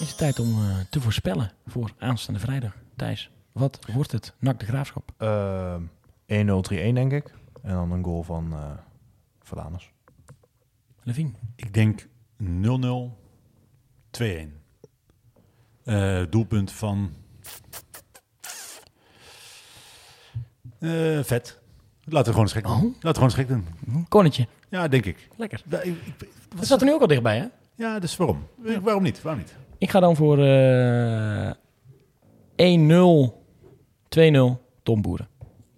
Is 0.00 0.08
het 0.08 0.18
tijd 0.18 0.38
om 0.38 0.48
eh, 0.48 0.76
te 0.90 1.00
voorspellen 1.00 1.52
voor 1.66 1.90
aanstaande 1.98 2.40
vrijdag. 2.40 2.76
Thijs, 2.96 3.30
wat 3.52 3.78
wordt 3.92 4.12
het? 4.12 4.34
Nak 4.38 4.60
de 4.60 4.66
Graafschap. 4.66 5.12
Ehm, 5.18 5.82
1-0-3-1 6.26 6.94
denk 6.94 7.12
ik. 7.12 7.34
En 7.62 7.74
dan 7.74 7.90
een 7.90 8.04
goal 8.04 8.22
van 8.22 8.52
eh 8.52 8.70
Verlaners. 9.44 9.92
Levine. 11.02 11.30
Ik 11.56 11.74
denk 11.74 12.08
0-0, 12.36 13.18
2-1. 14.10 14.62
Eh, 15.84 16.22
doelpunt 16.30 16.72
van... 16.72 17.12
Eh, 20.78 21.22
vet. 21.22 21.60
Laten 22.08 22.26
we 22.26 22.32
gewoon 22.32 22.48
gek 22.48 22.62
doen. 22.64 22.72
Oh. 22.72 22.82
Laten 22.82 22.98
we 23.02 23.14
gewoon 23.14 23.30
gek 23.30 23.48
doen. 23.48 23.66
Konnetje. 24.08 24.46
Ja, 24.68 24.88
denk 24.88 25.04
ik. 25.04 25.28
Lekker. 25.36 25.62
Da- 25.64 25.80
ik- 25.80 25.96
ik- 26.18 26.28
Dat 26.56 26.64
staat 26.64 26.80
er 26.80 26.86
nu 26.86 26.92
ook 26.92 27.00
al 27.00 27.06
dichtbij, 27.06 27.36
hè? 27.38 27.44
Ja, 27.74 27.98
dus 27.98 28.16
waarom? 28.16 28.46
Eh, 28.64 28.76
Waarom 28.78 29.02
niet? 29.02 29.22
Waarom 29.22 29.42
niet? 29.42 29.54
Ik 29.78 29.90
ga 29.90 30.00
dan 30.00 30.16
voor 30.16 30.38
eh 30.44 31.50
1-0, 32.56 33.44
2-0 34.08 34.60
Tom 34.82 35.02
Boeren. 35.02 35.28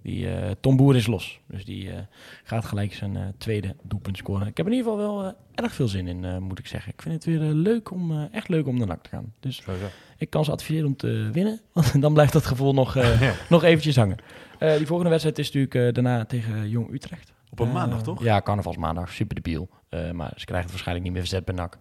Die, 0.07 0.31
eh, 0.31 0.51
Tom 0.61 0.77
Boeren 0.77 1.01
is 1.01 1.07
los. 1.07 1.41
Dus 1.47 1.65
die 1.65 1.91
eh, 1.91 1.99
gaat 2.45 2.65
gelijk 2.65 2.95
zijn 2.95 3.17
eh, 3.17 3.23
tweede 3.39 3.75
doelpunt 3.83 4.17
scoren. 4.17 4.47
Ik 4.47 4.57
heb 4.57 4.67
in 4.67 4.73
ieder 4.73 4.93
geval 4.93 5.21
wel 5.23 5.35
erg 5.55 5.73
veel 5.73 5.89
zin 5.89 6.07
in, 6.07 6.43
moet 6.43 6.59
ik 6.59 6.67
zeggen. 6.67 6.93
Ik 6.93 7.03
vind 7.03 7.15
het 7.15 7.25
weer 7.25 7.41
leuk 7.41 7.91
om, 7.91 8.29
echt 8.33 8.49
leuk 8.49 8.67
om 8.67 8.79
naar 8.79 8.87
NAC 8.87 9.03
te 9.03 9.09
gaan. 9.09 9.33
Dus 9.41 9.57
Sowieso. 9.57 9.87
ik 10.17 10.31
kan 10.31 10.45
ze 10.45 10.51
adviseren 10.51 10.87
om 10.87 10.97
te 10.97 11.31
winnen. 11.33 11.61
Want 11.73 12.01
dan 12.01 12.13
blijft 12.13 12.33
dat 12.33 12.47
gevoel 12.47 12.75
nog, 12.75 12.95
Ja. 13.21 13.33
nog 13.49 13.63
eventjes 13.63 13.97
hangen. 13.97 14.17
Die 14.59 14.87
volgende 14.87 15.11
wedstrijd 15.11 15.39
is 15.39 15.53
natuurlijk 15.53 15.95
daarna 15.95 16.25
tegen 16.25 16.69
Jong 16.69 16.93
Utrecht. 16.93 17.33
Op 17.51 17.61
een 17.61 17.73
maandag, 17.73 18.03
toch? 18.03 18.23
Ja, 18.23 18.41
carnavalsmaandag. 18.41 19.13
Super 19.13 19.35
debiel. 19.35 19.69
Maar 19.91 20.33
ze 20.37 20.45
krijgen 20.45 20.61
het 20.63 20.71
waarschijnlijk 20.71 21.05
niet 21.05 21.13
meer 21.13 21.23
verzet 21.23 21.45
bij 21.45 21.55
NAC. 21.55 21.79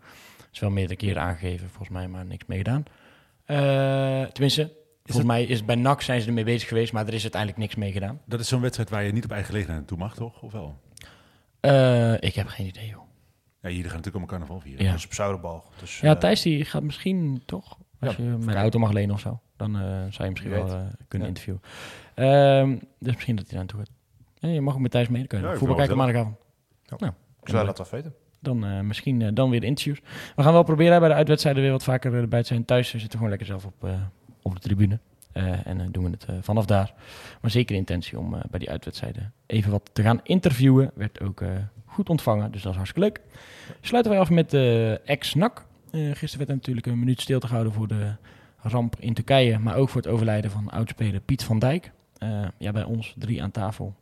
is 0.51 0.59
wel 0.59 0.69
meerdere 0.69 0.95
keren 0.95 1.21
aangegeven, 1.21 1.67
volgens 1.69 1.89
mij, 1.89 2.07
maar 2.07 2.25
niks 2.25 2.45
mee 2.45 2.57
gedaan. 2.57 2.83
Eh, 3.45 4.23
tenminste, 4.23 4.71
volgens 5.05 5.27
mij 5.27 5.43
is 5.43 5.65
bij 5.65 5.75
NAC 5.75 6.01
zijn 6.01 6.21
ze 6.21 6.27
ermee 6.27 6.43
bezig 6.43 6.67
geweest, 6.67 6.93
maar 6.93 7.07
er 7.07 7.13
is 7.13 7.21
uiteindelijk 7.21 7.61
niks 7.61 7.75
mee 7.75 7.91
gedaan. 7.91 8.19
Dat 8.25 8.39
is 8.39 8.47
zo'n 8.47 8.61
wedstrijd 8.61 8.89
waar 8.89 9.03
je 9.03 9.11
niet 9.11 9.23
op 9.23 9.29
eigen 9.29 9.47
gelegenheid 9.47 9.79
naartoe 9.79 9.97
mag, 9.97 10.15
toch? 10.15 10.41
Of 10.41 10.51
wel? 10.51 10.75
Eh, 11.59 12.13
ik 12.13 12.35
heb 12.35 12.47
geen 12.47 12.65
idee, 12.67 12.87
joh. 12.87 13.01
Ja, 13.61 13.69
jullie 13.69 13.83
gaan 13.89 13.95
natuurlijk 13.95 14.23
om 14.23 14.29
carnaval 14.29 14.59
vieren. 14.59 14.83
Ja. 14.83 14.89
Dat 14.89 14.99
is 14.99 15.05
op 15.05 15.13
Zuiderbal. 15.13 15.63
Dus, 15.79 15.99
Ja, 15.99 16.13
eh, 16.13 16.19
Thijs 16.19 16.41
die 16.41 16.65
gaat 16.65 16.83
misschien 16.83 17.41
toch, 17.45 17.77
als 17.99 18.15
Ja, 18.15 18.23
je 18.23 18.29
mijn 18.29 18.57
auto 18.57 18.79
mag 18.79 18.91
lenen 18.91 19.13
of 19.15 19.19
zo, 19.19 19.39
dan 19.57 19.75
eh, 19.75 19.81
zou 20.09 20.23
je 20.23 20.29
misschien 20.29 20.51
wel 20.51 20.67
eh, 20.67 20.81
kunnen 21.07 21.27
Ja. 21.27 21.33
interviewen. 21.33 21.61
Ehm, 22.15 22.77
dus 22.99 23.13
misschien 23.13 23.35
dat 23.35 23.45
hij 23.49 23.57
daar 23.57 23.65
naartoe 23.65 23.79
gaat. 23.79 23.89
Ja, 24.39 24.49
je 24.49 24.61
mag 24.61 24.73
ook 24.73 24.79
met 24.79 24.91
Thijs 24.91 25.07
mee 25.07 25.27
kunnen. 25.27 25.47
Ja, 25.47 25.53
ik 25.53 25.59
Voetbal 25.59 25.77
kijken 25.77 25.97
maandagavond. 25.97 26.35
Ja. 26.83 26.95
Nou, 26.97 27.13
ik 27.41 27.49
zou 27.49 27.65
dat 27.65 27.77
wel 27.77 27.87
weten. 27.91 28.13
Dan 28.39 28.65
eh, 28.65 28.79
misschien 28.79 29.33
dan 29.33 29.49
weer 29.49 29.59
de 29.59 29.65
interviews. 29.65 29.99
We 30.35 30.43
gaan 30.43 30.53
wel 30.53 30.63
proberen 30.63 30.99
bij 30.99 31.09
de 31.09 31.15
uitwedstrijden 31.15 31.61
weer 31.63 31.71
wat 31.71 31.83
vaker 31.83 32.13
erbij 32.13 32.41
te 32.41 32.47
zijn. 32.47 32.65
Thuis 32.65 32.89
zitten 32.89 33.09
we 33.09 33.15
gewoon 33.15 33.29
lekker 33.29 33.47
zelf 33.47 33.65
op, 33.65 33.83
eh, 33.83 33.91
op 34.45 34.53
de 34.53 34.59
tribune. 34.59 34.99
Eh, 35.31 35.67
en 35.67 35.81
eh, 35.81 35.87
doen 35.91 36.03
we 36.03 36.09
het 36.09 36.25
eh, 36.25 36.35
vanaf 36.41 36.65
daar. 36.65 36.93
Maar 37.41 37.51
zeker 37.51 37.75
intentie 37.75 38.19
om 38.19 38.29
bij 38.49 38.59
die 38.59 38.69
uitwedstrijden 38.69 39.33
even 39.45 39.71
wat 39.71 39.89
te 39.93 40.01
gaan 40.01 40.19
interviewen. 40.23 40.91
Werd 40.93 41.21
ook 41.21 41.43
goed 41.85 42.09
ontvangen, 42.09 42.51
dus 42.51 42.61
dat 42.61 42.71
is 42.71 42.77
hartstikke 42.77 43.09
leuk. 43.09 43.21
Sluiten 43.81 44.11
wij 44.11 44.21
af 44.21 44.29
met 44.29 44.49
de 44.49 45.01
ex-NAC. 45.05 45.65
Gisteren 45.91 46.37
werd 46.37 46.49
er 46.49 46.55
natuurlijk 46.55 46.85
een 46.85 46.99
minuut 46.99 47.21
stilte 47.21 47.47
gehouden 47.47 47.73
voor 47.73 47.87
de 47.87 48.11
ramp 48.57 48.95
in 48.99 49.13
Turkije. 49.13 49.59
Maar 49.59 49.75
ook 49.75 49.89
voor 49.89 50.01
het 50.01 50.11
overlijden 50.11 50.51
van 50.51 50.69
oudspeler 50.69 51.19
Piet 51.19 51.43
van 51.43 51.59
Dijk. 51.59 51.91
Ja, 52.57 52.71
bij 52.71 52.83
ons 52.83 53.15
drie 53.17 53.43
aan 53.43 53.51
tafel. 53.51 53.95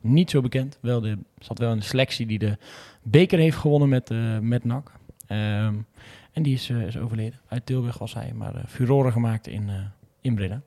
Niet 0.00 0.30
zo 0.30 0.40
bekend. 0.40 0.78
Wel 0.80 1.00
de, 1.00 1.18
zat 1.38 1.58
wel 1.58 1.74
de 1.74 1.80
selectie 1.80 2.26
die 2.26 2.38
de 2.38 2.58
beker 3.02 3.38
heeft 3.38 3.56
gewonnen 3.56 3.88
met, 3.88 4.10
met 4.40 4.64
NAC. 4.64 4.92
Ehm, 5.26 5.74
en 6.40 6.46
die 6.46 6.54
is, 6.54 6.70
eh, 6.70 6.82
is 6.86 6.98
overleden. 6.98 7.38
Uit 7.48 7.66
Tilburg 7.66 7.98
was 7.98 8.14
hij, 8.14 8.32
maar 8.34 8.54
eh 8.54 8.62
furoren 8.68 9.12
gemaakt 9.12 9.46
in, 9.46 9.68
eh 9.68 9.74
in 10.20 10.34
Breda. 10.34 10.60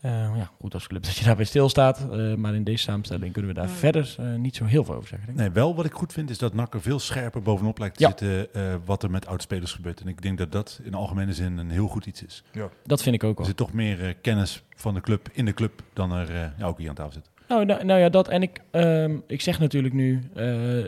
Eh, 0.00 0.10
ja, 0.36 0.50
goed 0.60 0.74
als 0.74 0.86
club 0.86 1.02
dat 1.02 1.16
je 1.16 1.24
daarbij 1.28 1.44
stilstaat. 1.44 2.06
eh 2.12 2.34
maar 2.34 2.54
in 2.54 2.64
deze 2.64 2.82
samenstelling 2.82 3.32
kunnen 3.32 3.54
we 3.54 3.60
daar 3.60 3.68
verder 3.68 4.14
eh, 4.18 4.34
niet 4.34 4.56
zo 4.56 4.64
heel 4.64 4.84
veel 4.84 4.94
over 4.94 5.08
zeggen. 5.08 5.26
denk 5.26 5.38
ik. 5.38 5.44
Nee, 5.44 5.54
wel 5.54 5.74
wat 5.74 5.84
ik 5.84 5.92
goed 5.92 6.12
vind 6.12 6.30
is 6.30 6.38
dat 6.38 6.54
NAC 6.54 6.74
er 6.74 6.80
veel 6.82 6.98
scherper 6.98 7.42
bovenop 7.42 7.78
lijkt 7.78 7.96
te 7.96 8.02
Ja. 8.02 8.08
zitten 8.08 8.54
eh, 8.54 8.74
wat 8.84 9.02
er 9.02 9.10
met 9.10 9.26
oudspelers 9.26 9.72
gebeurt. 9.72 10.00
En 10.00 10.08
ik 10.08 10.22
denk 10.22 10.38
dat 10.38 10.52
dat 10.52 10.80
in 10.84 10.94
algemene 10.94 11.32
zin 11.34 11.58
een 11.58 11.70
heel 11.70 11.88
goed 11.88 12.06
iets 12.06 12.24
is. 12.24 12.42
Dat 12.86 13.02
vind 13.02 13.14
ik 13.14 13.24
ook 13.24 13.30
Er 13.30 13.36
wel. 13.36 13.46
zit 13.46 13.56
toch 13.56 13.72
meer 13.72 14.14
kennis 14.14 14.62
van 14.76 14.94
de 14.94 15.00
club 15.00 15.28
in 15.32 15.44
de 15.44 15.54
club 15.54 15.82
dan 15.92 16.12
er 16.12 16.30
eh, 16.30 16.46
ja, 16.58 16.66
ook 16.66 16.78
hier 16.78 16.88
aan 16.88 16.94
tafel 16.94 17.12
zit. 17.12 17.30
Nou, 17.48 17.64
nou, 17.64 17.84
nou 17.84 18.00
ja, 18.00 18.08
dat. 18.08 18.28
En 18.28 18.42
ik, 18.42 18.60
ehm, 18.70 19.16
ik 19.26 19.40
zeg 19.40 19.58
natuurlijk 19.58 19.94
nu, 19.94 20.20
eh, 20.34 20.84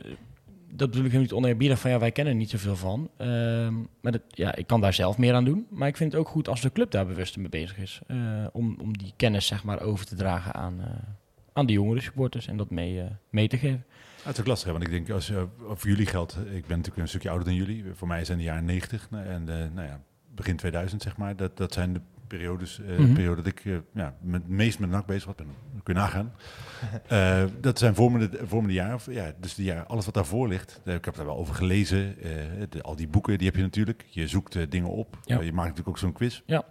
dat 0.75 0.91
bedoel 0.91 1.05
ik 1.05 1.13
niet 1.13 1.33
oneerbiedig 1.33 1.79
van 1.79 1.91
ja, 1.91 1.99
wij 1.99 2.13
kennen 2.13 2.33
er 2.33 2.39
niet 2.39 2.51
zoveel 2.51 2.77
van. 2.77 3.11
Ehm, 3.17 3.75
maar 4.01 4.13
dat, 4.13 4.23
ja, 4.29 4.55
ik 4.55 4.67
kan 4.67 4.81
daar 4.81 4.93
zelf 4.93 5.19
meer 5.19 5.35
aan 5.35 5.45
doen. 5.45 5.67
Maar 5.71 5.89
ik 5.89 5.97
vind 5.97 6.13
het 6.13 6.21
ook 6.21 6.29
goed 6.29 6.49
als 6.49 6.61
de 6.61 6.73
club 6.73 6.91
daar 6.91 7.07
bewust 7.07 7.37
mee 7.37 7.49
bezig 7.49 7.79
is. 7.79 8.01
eh, 8.07 8.47
om, 8.53 8.77
om 8.81 8.97
die 8.97 9.13
kennis 9.17 9.47
zeg 9.47 9.65
maar 9.65 9.81
over 9.81 10.07
te 10.07 10.15
dragen 10.15 10.55
aan, 10.55 10.81
eh, 10.81 10.87
aan 11.53 11.67
de 11.67 11.73
jongere 11.73 12.01
supporters 12.01 12.47
en 12.47 12.57
dat 12.57 12.71
mee, 12.71 13.01
eh, 13.01 13.07
mee 13.31 13.49
te 13.49 13.59
geven. 13.59 13.85
Ja, 14.23 14.29
het 14.29 14.39
is 14.39 14.47
lastig, 14.47 14.67
hè, 14.67 14.73
want 14.73 14.85
ik 14.85 14.91
denk, 14.91 15.11
als, 15.11 15.31
eh, 15.31 15.43
voor 15.69 15.89
jullie 15.91 16.07
geldt, 16.07 16.33
ik 16.37 16.67
ben 16.67 16.77
natuurlijk 16.77 16.97
een 16.97 17.09
stukje 17.09 17.29
ouder 17.29 17.49
dan 17.49 17.57
jullie. 17.57 17.85
Voor 17.95 18.09
mij 18.09 18.25
zijn 18.25 18.39
de 18.39 18.45
jaren 18.45 18.65
90 18.65 19.11
nou, 19.11 19.27
en 19.27 19.45
nou 19.45 19.87
ja, 19.89 20.01
begin 20.35 20.57
2000 20.57 21.03
zeg 21.03 21.17
maar. 21.17 21.37
Dat, 21.37 21.57
dat 21.57 21.73
zijn 21.73 21.93
de 21.93 22.01
periodes, 22.37 22.81
eh 22.81 22.99
Mhm. 22.99 23.13
periode 23.13 23.37
dat 23.43 23.47
ik 23.47 23.65
eh, 23.65 23.77
ja, 23.95 24.17
met, 24.21 24.49
meest 24.49 24.79
met 24.79 24.91
NAC 24.91 25.07
bezig 25.07 25.25
was. 25.25 25.35
Ben, 25.35 25.47
kun 25.83 25.95
je 25.95 26.01
nagaan. 26.01 26.33
Eh, 27.09 27.45
dat 27.61 27.79
zijn 27.79 27.95
vormende, 27.95 28.39
vormende 28.43 28.75
jaren. 28.75 28.99
Ja, 29.13 29.33
dus 29.41 29.55
die 29.55 29.65
jaren, 29.65 29.87
alles 29.89 30.05
wat 30.05 30.15
daarvoor 30.15 30.49
ligt, 30.49 30.81
ik 30.85 31.05
heb 31.05 31.15
daar 31.15 31.27
wel 31.27 31.37
over 31.37 31.55
gelezen. 31.55 32.17
de- 32.71 32.83
al 32.83 32.97
die 32.97 33.09
boeken, 33.09 33.39
die 33.39 33.47
heb 33.47 33.57
je 33.57 33.63
natuurlijk. 33.63 34.05
Je 34.09 34.29
zoekt 34.29 34.71
dingen 34.71 34.89
op. 34.91 35.17
Ja. 35.25 35.35
Je 35.41 35.53
maakt 35.53 35.69
natuurlijk 35.69 35.89
ook 35.89 35.99
zo'n 35.99 36.13
quiz. 36.13 36.41
Ja. 36.47 36.65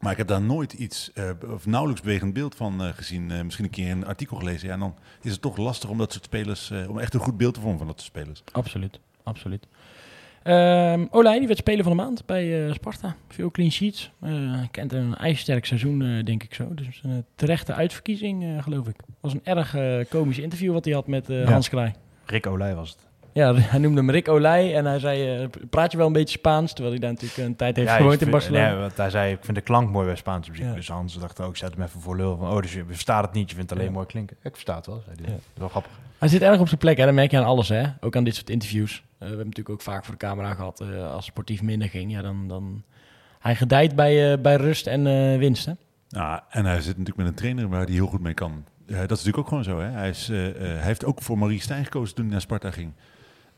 Maar 0.00 0.12
ik 0.12 0.18
heb 0.18 0.26
daar 0.26 0.42
nooit 0.42 0.72
iets, 0.72 1.12
of 1.50 1.66
nauwelijks 1.66 2.02
bewegend 2.02 2.32
beeld 2.32 2.54
van 2.54 2.80
gezien. 2.80 3.26
Misschien 3.44 3.64
een 3.64 3.70
keer 3.70 3.90
een 3.90 4.06
artikel 4.06 4.36
gelezen. 4.36 4.66
Ja, 4.68 4.74
en 4.74 4.80
dan 4.80 4.94
is 5.22 5.32
het 5.32 5.40
toch 5.40 5.56
lastig 5.56 5.90
om 5.90 5.98
dat 5.98 6.12
soort 6.12 6.24
spelers, 6.24 6.72
om 6.88 6.98
echt 6.98 7.14
een 7.14 7.20
goed 7.20 7.36
beeld 7.36 7.54
te 7.54 7.60
vormen 7.60 7.78
van 7.78 7.86
dat 7.86 8.00
soort 8.00 8.16
spelers. 8.16 8.42
Absoluut, 8.52 9.00
absoluut. 9.22 9.66
Ehm 10.48 11.06
Olij, 11.10 11.38
die 11.38 11.46
werd 11.46 11.58
speler 11.58 11.84
van 11.84 11.96
de 11.96 12.02
maand 12.02 12.26
bij 12.26 12.66
eh, 12.66 12.72
Sparta. 12.72 13.16
Veel 13.28 13.50
clean 13.50 13.70
sheets. 13.70 14.10
Eh, 14.20 14.30
kent 14.70 14.92
een 14.92 15.16
ijzersterk 15.16 15.64
seizoen, 15.66 16.02
eh, 16.02 16.24
denk 16.24 16.42
ik 16.42 16.54
zo. 16.54 16.74
Dus 16.74 17.00
een 17.02 17.24
terechte 17.34 17.74
uitverkiezing, 17.74 18.62
geloof 18.62 18.88
ik. 18.88 18.96
was 19.20 19.32
een 19.32 19.40
erg 19.44 19.76
komisch 20.08 20.38
interview 20.38 20.72
wat 20.72 20.84
hij 20.84 20.94
had 20.94 21.06
met 21.06 21.26
Ja. 21.26 21.44
Hans 21.44 21.68
Kraai. 21.68 21.92
Rick 22.24 22.46
Olij 22.46 22.74
was 22.74 22.90
het. 22.90 22.98
Ja, 23.32 23.54
hij 23.72 23.78
noemde 23.78 24.00
hem 24.00 24.10
Rick 24.10 24.28
Olij 24.28 24.74
en 24.74 24.84
hij 24.84 24.98
zei, 24.98 25.48
praat 25.70 25.90
je 25.90 25.98
wel 25.98 26.06
een 26.06 26.12
beetje 26.12 26.38
Spaans? 26.38 26.72
Terwijl 26.72 26.90
hij 26.90 27.00
daar 27.00 27.12
natuurlijk 27.12 27.48
een 27.48 27.56
tijd 27.56 27.76
heeft 27.76 27.88
Ja, 27.88 27.96
gewoond 27.96 28.22
in 28.22 28.30
Barcelona. 28.30 28.70
Nee, 28.70 28.78
want 28.78 28.96
hij 28.96 29.10
zei, 29.10 29.32
ik 29.32 29.44
vind 29.44 29.56
de 29.56 29.62
klank 29.62 29.90
mooi 29.90 30.06
bij 30.06 30.16
Spaanse 30.16 30.50
muziek. 30.50 30.66
Ja. 30.66 30.74
Dus 30.74 30.88
Hans 30.88 31.18
dacht 31.18 31.40
ook, 31.40 31.50
ik 31.50 31.56
zet 31.56 31.74
hem 31.74 31.82
even 31.82 32.00
voor 32.00 32.16
lul. 32.16 32.36
Van, 32.36 32.50
oh, 32.50 32.60
dus 32.60 32.72
je 32.72 32.84
verstaat 32.86 33.24
het 33.24 33.32
niet, 33.32 33.48
je 33.50 33.56
vindt 33.56 33.70
het 33.70 33.78
alleen 33.78 33.92
mooi 33.92 34.06
klinken. 34.06 34.36
Ik 34.42 34.52
versta 34.52 34.76
het 34.76 34.86
wel, 34.86 35.02
zei 35.04 35.16
hij. 35.22 35.30
Dat 35.30 35.40
is 35.54 35.60
wel 35.60 35.68
grappig. 35.68 35.92
Hij 36.18 36.28
zit 36.28 36.42
erg 36.42 36.60
op 36.60 36.68
zijn 36.68 36.80
plek, 36.80 36.96
hè? 36.96 37.04
dat 37.04 37.14
merk 37.14 37.30
je 37.30 37.38
aan 37.38 37.44
alles, 37.44 37.68
hè? 37.68 37.84
ook 38.00 38.16
aan 38.16 38.24
dit 38.24 38.34
soort 38.34 38.50
interviews. 38.50 38.92
Eh, 38.92 39.02
we 39.18 39.26
hebben 39.26 39.46
natuurlijk 39.46 39.68
ook 39.68 39.82
vaak 39.82 40.04
voor 40.04 40.14
de 40.14 40.26
camera 40.26 40.54
gehad, 40.54 40.80
eh, 40.80 41.12
als 41.12 41.24
sportief 41.24 41.62
minder 41.62 41.88
ging, 41.88 42.12
ja, 42.12 42.22
dan, 42.22 42.48
dan... 42.48 42.82
Hij 43.38 43.56
gedijt 43.56 43.94
bij, 43.94 44.32
eh, 44.32 44.40
bij 44.40 44.56
rust 44.56 44.86
en 44.86 45.04
winst, 45.38 45.66
hè? 45.66 45.72
En 46.48 46.64
hij 46.64 46.80
zit 46.80 46.98
natuurlijk 46.98 47.16
met 47.16 47.26
een 47.26 47.34
trainer 47.34 47.68
waar 47.68 47.84
hij 47.84 47.94
heel 47.94 48.06
goed 48.06 48.20
mee 48.20 48.34
kan. 48.34 48.64
Dat 48.86 48.96
is 48.96 49.08
natuurlijk 49.08 49.38
ook 49.38 49.48
gewoon 49.48 49.64
zo. 49.64 49.80
Hè? 49.80 49.90
Hij, 49.90 50.08
is, 50.08 50.30
heeft 50.58 51.04
ook 51.04 51.22
voor 51.22 51.38
Marie 51.38 51.60
Stijn 51.60 51.84
gekozen 51.84 52.14
toen 52.14 52.24
hij 52.24 52.32
naar 52.32 52.42
Sparta 52.42 52.70
ging. 52.70 52.92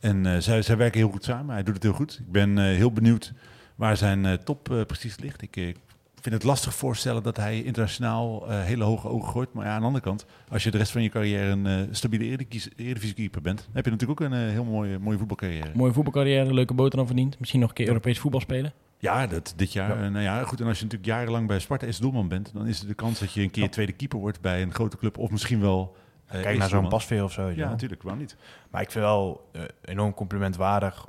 En 0.01 0.43
zij, 0.43 0.63
zij 0.63 0.77
werken 0.77 1.01
heel 1.01 1.11
goed 1.11 1.25
samen. 1.25 1.55
Hij 1.55 1.63
doet 1.63 1.75
het 1.75 1.83
heel 1.83 1.93
goed. 1.93 2.19
Ik 2.19 2.33
ben 2.33 2.59
heel 2.59 2.93
benieuwd 2.93 3.33
waar 3.75 3.97
zijn 3.97 4.45
top 4.45 4.85
precies 4.87 5.19
ligt. 5.19 5.43
Ik 5.43 5.77
vind 6.21 6.35
het 6.35 6.45
lastig 6.45 6.75
voorstellen 6.75 7.23
dat 7.23 7.37
hij 7.37 7.63
internationaal 7.63 8.49
eh, 8.49 8.63
hele 8.63 8.85
hoge 8.85 9.09
ogen 9.09 9.29
gooit. 9.33 9.53
Maar 9.53 9.65
ja, 9.67 9.73
aan 9.73 9.81
de 9.81 9.87
andere 9.87 10.05
kant, 10.05 10.27
als 10.49 10.63
je 10.63 10.71
de 10.71 10.79
rest 10.79 10.93
van 10.93 11.03
je 11.03 11.09
carrière 11.09 11.51
een 11.51 11.67
eh, 11.67 11.77
stabiele 11.91 12.25
eredivisie- 12.25 12.73
eredivisiekeeper 12.77 13.41
bent, 13.43 13.59
dan 13.59 13.71
heb 13.73 13.85
je 13.85 13.91
natuurlijk 13.91 14.21
ook 14.21 14.27
een 14.31 14.33
eh, 14.47 14.51
heel 14.51 14.65
mooie, 14.65 14.99
mooie 14.99 15.19
voetbalcarrière. 15.19 15.71
Mooie 15.75 15.93
voetbalcarrière, 15.93 16.55
leuke 16.55 16.75
boterham 16.75 17.07
verdiend. 17.07 17.39
Misschien 17.39 17.61
nog 17.61 17.69
een 17.69 17.75
keer 17.75 17.87
Europees 17.87 18.19
voetbal 18.19 18.41
spelen. 18.41 18.73
Ja, 18.99 19.27
dat, 19.27 19.53
dit 19.57 19.73
jaar. 19.73 20.03
Ja. 20.03 20.09
nou 20.09 20.25
ja, 20.25 20.45
goed. 20.45 20.61
En 20.61 20.67
als 20.67 20.79
je 20.79 20.85
natuurlijk 20.85 21.11
jarenlang 21.11 21.47
bij 21.47 21.59
Sparta 21.59 21.87
is 21.87 21.99
doelman 21.99 22.29
bent, 22.29 22.51
dan 22.55 22.67
is 22.67 22.81
er 22.81 22.87
de 22.87 22.95
kans 22.95 23.19
dat 23.19 23.33
je 23.33 23.43
een 23.43 23.51
keer 23.51 23.71
tweede 23.71 23.93
keeper 23.93 24.19
wordt 24.19 24.41
bij 24.41 24.63
een 24.63 24.73
grote 24.75 24.97
club. 24.97 25.19
Of 25.19 25.31
misschien 25.31 25.61
wel. 25.61 25.97
eh, 26.27 26.41
Kijk 26.43 26.59
naar 26.59 26.69
zo'n 26.69 26.89
pasveer 26.89 27.25
of 27.25 27.33
zo. 27.33 27.49
Ja, 27.49 27.57
wel. 27.57 27.69
natuurlijk. 27.69 28.03
Waarom 28.03 28.21
niet? 28.21 28.37
Maar 28.71 28.83
ik 28.83 28.91
vind 28.91 29.05
wel 29.05 29.49
eh, 29.53 29.63
enorm 29.85 30.15
complimentwaardig. 30.15 31.07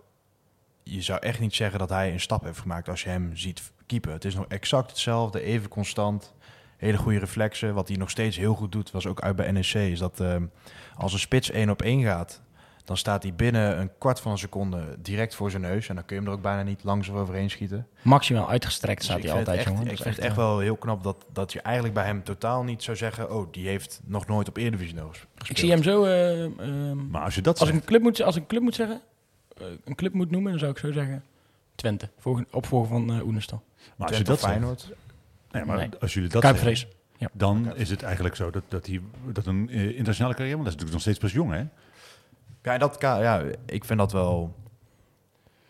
Je 0.83 1.01
zou 1.01 1.19
echt 1.19 1.39
niet 1.39 1.55
zeggen 1.55 1.79
dat 1.79 1.89
hij 1.89 2.11
een 2.13 2.19
stap 2.19 2.43
heeft 2.43 2.59
gemaakt 2.59 2.89
als 2.89 3.03
je 3.03 3.09
hem 3.09 3.35
ziet 3.35 3.71
keepen. 3.91 4.11
Het 4.11 4.25
is 4.25 4.35
nog 4.35 4.45
exact 4.47 4.89
hetzelfde, 4.89 5.41
even 5.41 5.69
constant. 5.69 6.33
Hele 6.77 6.97
goede 6.97 7.19
reflexen. 7.19 7.73
Wat 7.73 7.87
hij 7.87 7.97
nog 7.97 8.09
steeds 8.09 8.37
heel 8.37 8.53
goed 8.55 8.71
doet, 8.71 8.91
was 8.91 9.07
ook 9.07 9.21
uit 9.21 9.35
bij 9.35 9.51
NEC. 9.51 9.73
Is 9.73 9.99
dat 9.99 10.19
eh, 10.19 10.35
als 10.95 11.13
een 11.13 11.19
spits 11.19 11.51
één 11.51 11.69
op 11.69 11.81
één 11.81 12.03
gaat, 12.03 12.41
dan 12.85 12.97
staat 12.97 13.23
hij 13.23 13.33
binnen 13.33 13.79
een 13.79 13.89
kwart 13.97 14.19
van 14.19 14.31
een 14.31 14.37
seconde 14.37 14.97
direct 14.99 15.35
voor 15.35 15.49
zijn 15.49 15.61
neus. 15.61 15.89
En 15.89 15.95
dan 15.95 16.05
kun 16.05 16.15
je 16.15 16.21
hem 16.21 16.31
er 16.31 16.37
ook 16.37 16.43
bijna 16.43 16.61
niet 16.63 16.83
langzaam 16.83 17.15
overheen 17.15 17.49
schieten. 17.49 17.87
Maximaal 18.01 18.49
uitgestrekt 18.49 18.97
Dus 18.97 19.09
staat 19.09 19.21
hij 19.23 19.31
altijd, 19.31 19.57
echt, 19.57 19.67
jongen. 19.67 19.81
Ik 19.81 19.87
vind 19.97 20.15
het 20.15 20.17
echt 20.19 20.31
eh, 20.31 20.37
wel 20.37 20.59
heel 20.59 20.75
knap 20.75 21.03
dat, 21.03 21.25
dat 21.33 21.53
je 21.53 21.61
eigenlijk 21.61 21.93
bij 21.95 22.05
hem 22.05 22.23
totaal 22.23 22.63
niet 22.63 22.83
zou 22.83 22.97
zeggen... 22.97 23.31
oh, 23.35 23.47
die 23.51 23.67
heeft 23.67 24.01
nog 24.05 24.27
nooit 24.27 24.47
op 24.47 24.57
Eredivisie 24.57 24.97
gespeeld. 24.97 25.49
Ik 25.49 25.57
zie 25.57 25.69
hem 25.71 25.83
zo... 25.83 26.03
eh, 26.03 26.43
ehm, 26.43 27.09
Maar 27.09 27.23
als 27.23 27.35
je 27.35 27.41
dat 27.41 27.59
als, 27.59 27.69
zegt, 27.69 27.81
een 27.81 27.87
club 27.87 28.01
moet, 28.01 28.21
als 28.21 28.35
ik 28.35 28.41
een 28.41 28.47
club 28.47 28.61
moet 28.61 28.75
zeggen... 28.75 29.01
eh, 29.57 29.65
een 29.85 29.95
club 29.95 30.13
moet 30.13 30.31
noemen, 30.31 30.49
dan 30.51 30.59
zou 30.59 30.71
ik 30.71 30.77
zo 30.77 30.91
zeggen... 30.91 31.23
Twente, 31.75 32.09
volgen- 32.19 32.47
opvolger 32.51 32.89
van 32.89 33.11
eh 33.13 33.25
Oenestal. 33.25 33.63
Maar 33.97 34.07
als 34.07 34.17
je 34.17 34.23
dat 34.23 34.39
zegt, 34.39 34.51
Feyenoord. 34.51 34.91
nee, 35.51 35.65
maar 35.65 35.77
Nee. 35.77 35.89
als 35.99 36.13
jullie 36.13 36.29
dat 36.29 36.41
zeggen, 36.41 36.61
Kuipvrees. 36.63 36.87
dan 37.33 37.75
is 37.75 37.89
het 37.89 38.03
eigenlijk 38.03 38.35
zo 38.35 38.49
dat, 38.51 38.63
dat 38.67 38.85
hij 38.87 39.01
dat 39.31 39.45
een 39.45 39.69
eh, 39.69 39.87
internationale 39.87 40.33
carrière, 40.35 40.57
want 40.57 40.69
dat 40.69 40.75
is 40.75 40.81
natuurlijk 40.83 40.91
nog 40.91 41.01
steeds 41.01 41.19
pas 41.19 41.31
jong, 41.31 41.51
hè? 41.51 41.63
Ja, 42.71 42.77
dat, 42.77 42.97
ja, 42.99 43.43
ik 43.65 43.85
vind 43.85 43.99
dat 43.99 44.11
wel... 44.11 44.59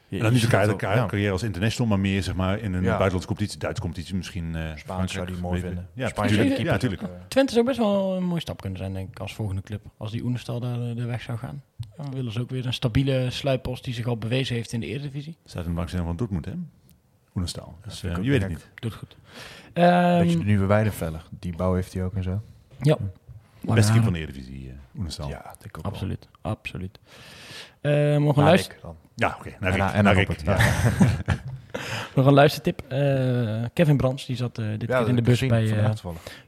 Je- 0.07 0.17
En 0.17 0.23
dan 0.23 0.33
je 0.33 0.39
niet 0.39 0.51
elkaar, 0.51 0.67
elkaar 0.69 0.95
ja. 0.95 1.05
carrière 1.05 1.31
als 1.31 1.43
international, 1.43 1.87
maar 1.89 1.99
meer 1.99 2.23
zeg 2.23 2.35
maar 2.35 2.59
in 2.59 2.73
een 2.73 2.81
Ja. 2.83 2.87
buitenlandse 2.89 3.27
competitie, 3.27 3.59
Duitse 3.59 3.81
competitie 3.81 4.15
misschien. 4.15 4.55
eh 4.55 4.75
Spaans 4.75 5.13
zou 5.13 5.25
die 5.25 5.35
mooi 5.37 5.61
vinden. 5.61 5.89
Ja, 5.93 6.07
Spanje 6.07 6.35
natuurlijk. 6.37 6.59
Ja, 6.61 6.71
natuurlijk. 6.71 7.01
Twente 7.27 7.53
zou 7.53 7.65
best 7.65 7.77
wel 7.77 8.15
een 8.15 8.23
mooie 8.23 8.39
stap 8.41 8.61
kunnen 8.61 8.77
zijn, 8.79 8.93
denk 8.93 9.09
ik, 9.09 9.19
als 9.19 9.33
volgende 9.33 9.61
club. 9.61 9.81
Als 9.97 10.11
die 10.11 10.23
Oenestal 10.23 10.59
daar 10.59 10.81
eh, 10.89 10.95
de 10.95 11.05
weg 11.05 11.21
zou 11.21 11.37
gaan. 11.37 11.63
Dan 11.97 12.11
willen 12.13 12.31
ze 12.31 12.39
ook 12.41 12.49
weer 12.49 12.65
een 12.65 12.73
stabiele 12.73 13.29
sluitpost 13.29 13.83
die 13.83 13.93
zich 13.93 14.05
al 14.07 14.17
bewezen 14.17 14.55
heeft 14.55 14.71
in 14.73 14.79
de 14.79 14.85
Eredivisie. 14.85 15.37
Staat 15.45 15.63
in 15.63 15.69
de 15.69 15.75
bankstelling 15.75 16.07
van 16.07 16.17
Dortmund, 16.17 16.45
hè? 16.45 16.53
Oenestal. 17.35 17.75
Dus 17.85 18.03
eh, 18.03 18.15
je 18.21 18.29
weet 18.29 18.41
het 18.41 18.49
niet. 18.49 18.67
Doet 18.75 18.93
goed. 18.93 19.15
Ehm, 19.73 20.19
Beetje 20.19 20.37
de 20.37 20.43
nieuwe 20.43 20.65
Weidenfeller. 20.65 21.23
Die 21.39 21.55
bouw 21.55 21.73
heeft 21.73 21.93
hij 21.93 22.03
ook 22.03 22.13
en 22.15 22.23
zo. 22.23 22.41
ja. 22.81 22.97
Beste 23.61 23.91
keeper 23.91 24.03
van 24.03 24.13
de 24.13 24.19
Eredivisie, 24.19 24.67
uh. 24.67 24.73
Ja, 25.27 25.27
Ja, 25.29 25.55
ik 25.63 25.77
ook 25.77 25.83
wel. 25.83 25.91
Absoluut, 25.91 26.27
absoluut. 26.41 26.99
Eh, 27.81 27.91
nog, 28.17 28.37
een 28.37 28.43
Na 28.43 28.49
luister, 28.49 28.73
Rick 28.73 28.81
dan. 28.81 28.95
oké. 29.39 29.49
Naar 29.59 29.93
En 29.93 30.03
naar 30.03 30.15
Rick. 30.15 30.41
Ja. 30.43 30.57
nog 32.15 32.25
een 32.25 32.33
luistertip. 32.33 32.81
Eh, 32.87 33.63
Kevin 33.73 33.97
Brands, 33.97 34.25
die 34.25 34.35
zat 34.35 34.57
eh, 34.57 34.65
dit 34.77 34.85
keer 34.89 35.07
in 35.07 35.15
de 35.15 35.21
bus 35.21 35.45
bij 35.45 35.77
eh 35.83 35.89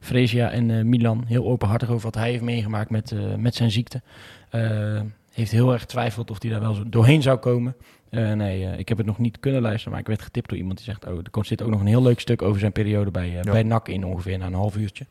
Fresia 0.00 0.50
en 0.50 0.70
eh, 0.70 0.84
Milan. 0.84 1.24
Heel 1.26 1.44
openhartig 1.44 1.88
over 1.88 2.02
wat 2.02 2.14
hij 2.14 2.30
heeft 2.30 2.42
meegemaakt 2.42 2.90
met, 2.90 3.12
eh, 3.12 3.34
met 3.34 3.54
zijn 3.54 3.70
ziekte. 3.70 4.02
Eh, 4.50 5.00
heeft 5.32 5.50
heel 5.50 5.72
erg 5.72 5.80
getwijfeld 5.80 6.30
of 6.30 6.42
hij 6.42 6.50
daar 6.50 6.60
wel 6.60 6.74
zo 6.74 6.88
doorheen 6.88 7.22
zou 7.22 7.38
komen. 7.38 7.76
Eh, 8.14 8.32
nee, 8.32 8.66
eh, 8.66 8.78
ik 8.78 8.88
heb 8.88 8.98
het 8.98 9.06
nog 9.06 9.18
niet 9.18 9.40
kunnen 9.40 9.62
luisteren, 9.62 9.90
maar 9.90 10.00
ik 10.00 10.06
werd 10.06 10.22
getipt 10.22 10.48
door 10.48 10.58
iemand 10.58 10.76
die 10.76 10.86
zegt... 10.86 11.06
oh, 11.06 11.18
er 11.32 11.44
zit 11.46 11.62
ook 11.62 11.70
nog 11.70 11.80
een 11.80 11.86
heel 11.86 12.02
leuk 12.02 12.20
stuk 12.20 12.42
over 12.42 12.60
zijn 12.60 12.72
periode 12.72 13.10
bij, 13.10 13.28
Ja. 13.30 13.42
bij 13.42 13.62
NAC 13.62 13.88
in 13.88 14.04
ongeveer 14.04 14.38
na 14.38 14.46
een 14.46 14.54
half 14.54 14.76
uurtje. 14.76 15.06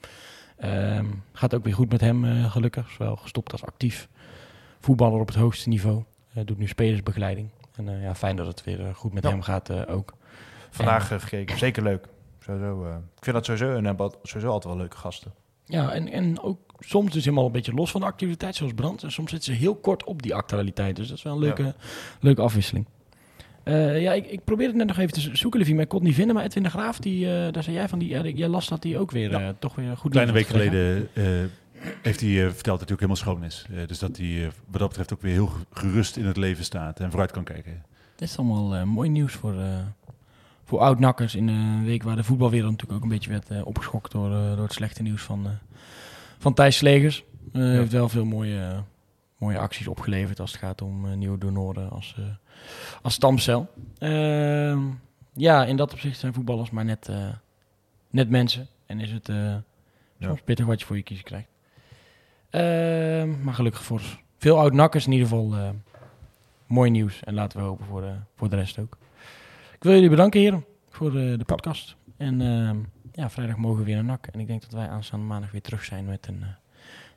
Ehm, 0.58 1.06
gaat 1.34 1.56
ook 1.56 1.64
weer 1.64 1.74
goed 1.74 1.92
met 1.92 2.02
hem, 2.02 2.50
gelukkig. 2.50 2.90
Zowel 2.90 3.16
gestopt 3.16 3.52
als 3.52 3.66
actief. 3.66 4.08
Voetballer 4.80 5.20
op 5.20 5.28
het 5.28 5.36
hoogste 5.36 5.70
niveau. 5.70 6.04
Doet 6.46 6.58
nu 6.58 6.68
spelersbegeleiding. 6.68 7.50
En 7.76 8.00
ja, 8.02 8.16
fijn 8.16 8.36
dat 8.36 8.48
het 8.48 8.64
weer 8.64 8.96
goed 8.96 9.14
met 9.14 9.24
Ja. 9.24 9.30
hem 9.30 9.42
gaat 9.42 9.88
ook. 9.88 10.14
Vandaag 10.70 11.12
eh, 11.12 11.20
gekeken. 11.20 11.58
Zeker 11.58 11.84
leuk. 11.84 12.06
Sowieso, 12.40 12.86
ik 13.18 13.24
vind 13.24 13.36
dat 13.36 13.46
sowieso, 13.46 13.76
en 13.76 13.96
sowieso 14.24 14.48
altijd 14.52 14.64
wel 14.74 14.78
leuke 14.78 14.98
gasten. 14.98 15.34
Ja, 15.66 15.92
en, 15.92 16.08
en 16.12 16.40
ook 16.42 16.60
soms 16.80 17.12
dus 17.12 17.24
helemaal 17.24 17.46
een 17.46 17.52
beetje 17.52 17.74
los 17.74 17.92
van 17.92 18.02
de 18.02 18.08
activiteit, 18.08 18.56
zoals 18.56 18.74
brand. 18.74 19.04
En 19.04 19.12
soms 19.12 19.30
zitten 19.32 19.54
ze 19.54 19.60
heel 19.60 19.76
kort 19.76 20.04
op 20.04 20.22
die 20.22 20.36
actualiteit. 20.36 20.96
Dus 20.96 21.08
dat 21.08 21.18
is 21.18 21.24
wel 21.24 21.34
een 21.34 21.40
leuke, 21.40 21.76
leuke 22.20 22.42
afwisseling. 22.42 22.86
Eh, 23.64 24.02
ja, 24.02 24.14
ik, 24.14 24.26
ik 24.28 24.44
probeerde 24.44 24.72
het 24.78 24.78
net 24.78 24.88
nog 24.88 24.98
even 24.98 25.14
te 25.14 25.36
zoeken, 25.38 25.60
Livie, 25.60 25.76
maar 25.76 25.84
ik 25.84 25.90
kon 25.90 26.00
het 26.00 26.08
niet 26.08 26.18
vinden. 26.18 26.36
Maar 26.36 26.44
Edwin 26.44 26.64
de 26.64 26.70
Graaf, 26.70 27.00
die, 27.00 27.26
eh, 27.26 27.52
daar 27.52 27.64
zei 27.64 27.76
jij 27.76 27.88
van, 27.90 28.00
die, 28.00 28.10
ja, 28.10 28.24
jij 28.26 28.48
las 28.48 28.68
dat 28.68 28.82
die 28.82 28.98
ook 28.98 29.12
weer 29.12 29.34
eh, 29.34 29.50
toch 29.60 29.76
weer 29.76 29.98
goed 29.98 30.12
kleine 30.12 30.32
week 30.34 30.48
geleden 30.48 31.08
eh, 31.14 31.24
heeft 32.02 32.20
hij 32.22 32.46
eh, 32.46 32.52
verteld 32.52 32.80
dat 32.80 32.88
hij 32.90 32.92
ook 32.92 33.00
helemaal 33.10 33.16
schoon 33.16 33.44
is. 33.44 33.66
Eh, 33.70 33.88
dus 33.88 34.00
dat 34.00 34.18
hij 34.18 34.44
eh, 34.44 34.50
wat 34.70 34.80
dat 34.80 34.88
betreft 34.88 35.14
ook 35.14 35.22
weer 35.22 35.32
heel 35.34 35.52
gerust 35.72 36.18
in 36.18 36.26
het 36.26 36.38
leven 36.38 36.64
staat 36.64 37.00
en 37.00 37.10
vooruit 37.10 37.32
kan 37.32 37.44
kijken. 37.44 37.84
Dit 38.16 38.30
is 38.30 38.38
allemaal 38.38 38.76
eh, 38.76 38.84
mooi 38.84 39.10
nieuws 39.10 39.34
voor, 39.34 39.54
eh 39.60 39.78
voor 40.66 40.80
oud-nakkers 40.80 41.36
in 41.36 41.48
een 41.48 41.86
week 41.86 42.04
waar 42.04 42.16
de 42.16 42.24
voetbalwereld 42.24 42.72
natuurlijk 42.72 42.98
ook 43.00 43.04
een 43.04 43.16
beetje 43.16 43.30
werd 43.30 43.50
eh, 43.50 43.66
opgeschokt 43.66 44.12
door, 44.12 44.32
eh, 44.32 44.56
door 44.56 44.64
het 44.64 44.74
slechte 44.74 45.02
nieuws 45.02 45.22
van, 45.22 45.46
eh, 45.46 45.52
van 46.38 46.54
Thijs 46.54 46.78
Slegers. 46.78 47.24
Eh 47.54 47.62
Heeft 47.62 47.92
wel 47.92 48.10
veel 48.10 48.26
mooie, 48.26 48.84
mooie 49.44 49.58
acties 49.58 49.88
opgeleverd 49.88 50.40
als 50.40 50.52
het 50.52 50.60
gaat 50.60 50.82
om 50.82 51.06
eh, 51.06 51.14
nieuwe 51.14 51.38
donoren 51.38 51.90
als, 51.90 52.16
eh, 52.18 52.24
als 53.02 53.14
stamcel. 53.14 53.70
Ehm, 53.98 54.82
ja, 55.34 55.66
in 55.66 55.78
dat 55.78 55.94
opzicht 55.94 56.20
zijn 56.20 56.34
voetballers 56.34 56.70
maar 56.70 56.86
net, 56.86 57.08
eh, 57.08 57.28
net 58.10 58.30
mensen. 58.30 58.68
En 58.86 59.00
is 59.00 59.12
het 59.12 59.32
soms 60.20 60.42
pittig 60.42 60.66
wat 60.66 60.80
je 60.80 60.86
voor 60.86 60.96
je 60.96 61.04
kiezen 61.04 61.26
krijgt. 61.26 61.48
Ehm, 62.50 63.44
maar 63.44 63.54
gelukkig 63.54 63.84
voor 63.84 64.02
veel 64.38 64.60
oud-nakkers 64.60 65.06
in 65.06 65.12
ieder 65.12 65.28
geval 65.28 65.74
mooi 66.66 66.90
nieuws. 66.92 67.24
En 67.24 67.34
laten 67.34 67.60
we 67.60 67.66
hopen 67.66 67.86
voor 67.86 68.02
de, 68.02 68.14
voor 68.36 68.50
de 68.50 68.56
rest 68.56 68.80
ook. 68.80 68.98
Ik 69.76 69.84
wil 69.84 69.94
jullie 69.94 70.10
bedanken, 70.10 70.40
heren, 70.40 70.66
voor 70.90 71.12
de, 71.12 71.36
de 71.38 71.46
podcast. 71.46 71.96
En 72.18 72.42
ehm, 72.42 72.78
ja, 73.12 73.30
vrijdag 73.30 73.58
mogen 73.58 73.78
we 73.78 73.84
weer 73.84 73.96
naar 73.96 74.04
NAC. 74.04 74.28
En 74.28 74.40
ik 74.40 74.48
denk 74.48 74.62
dat 74.62 74.72
wij 74.72 74.88
aanstaande 74.88 75.26
maandag 75.26 75.52
weer 75.52 75.62
terug 75.62 75.84
zijn 75.84 76.06
met 76.06 76.28
een 76.28 76.44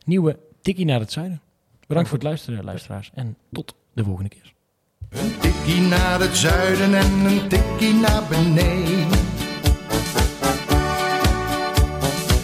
nieuwe 0.04 0.38
tikkie 0.62 0.84
naar 0.84 1.00
het 1.00 1.12
zuiden. 1.12 1.40
Bedankt 1.86 2.08
voor 2.08 2.18
het 2.18 2.26
luisteren, 2.26 2.64
luisteraars. 2.64 3.10
En 3.14 3.36
tot 3.52 3.74
de 3.92 4.04
volgende 4.04 4.28
keer. 4.28 4.54
Een 5.08 5.38
tikkie 5.38 5.80
naar 5.80 6.20
het 6.20 6.36
zuiden 6.36 6.94
en 6.94 7.24
een 7.24 7.48
tikkie 7.48 7.94
naar 7.94 8.22
beneden. 8.28 9.18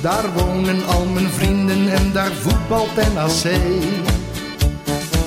Daar 0.02 0.32
wonen 0.32 0.86
al 0.86 1.06
mijn 1.06 1.28
vrienden 1.28 1.92
en 1.92 2.12
daar 2.12 2.32
voetbalt 2.32 2.94
NAC. 2.94 3.44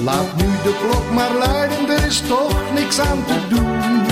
Laat 0.04 0.36
nu 0.36 0.44
de 0.44 0.88
klok 0.88 1.12
maar 1.14 1.34
luiden, 1.34 1.90
er 1.90 2.06
is 2.06 2.22
toch 2.22 2.74
niks 2.74 3.00
aan 3.00 3.26
te 3.26 3.48
doen. 3.50 4.04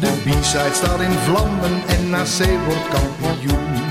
De 0.00 0.20
B-side 0.24 0.74
staat 0.74 1.00
in 1.00 1.10
vlammen 1.10 1.86
en 1.86 2.10
NAC 2.10 2.64
wordt 2.66 2.88
kampioen. 2.88 3.89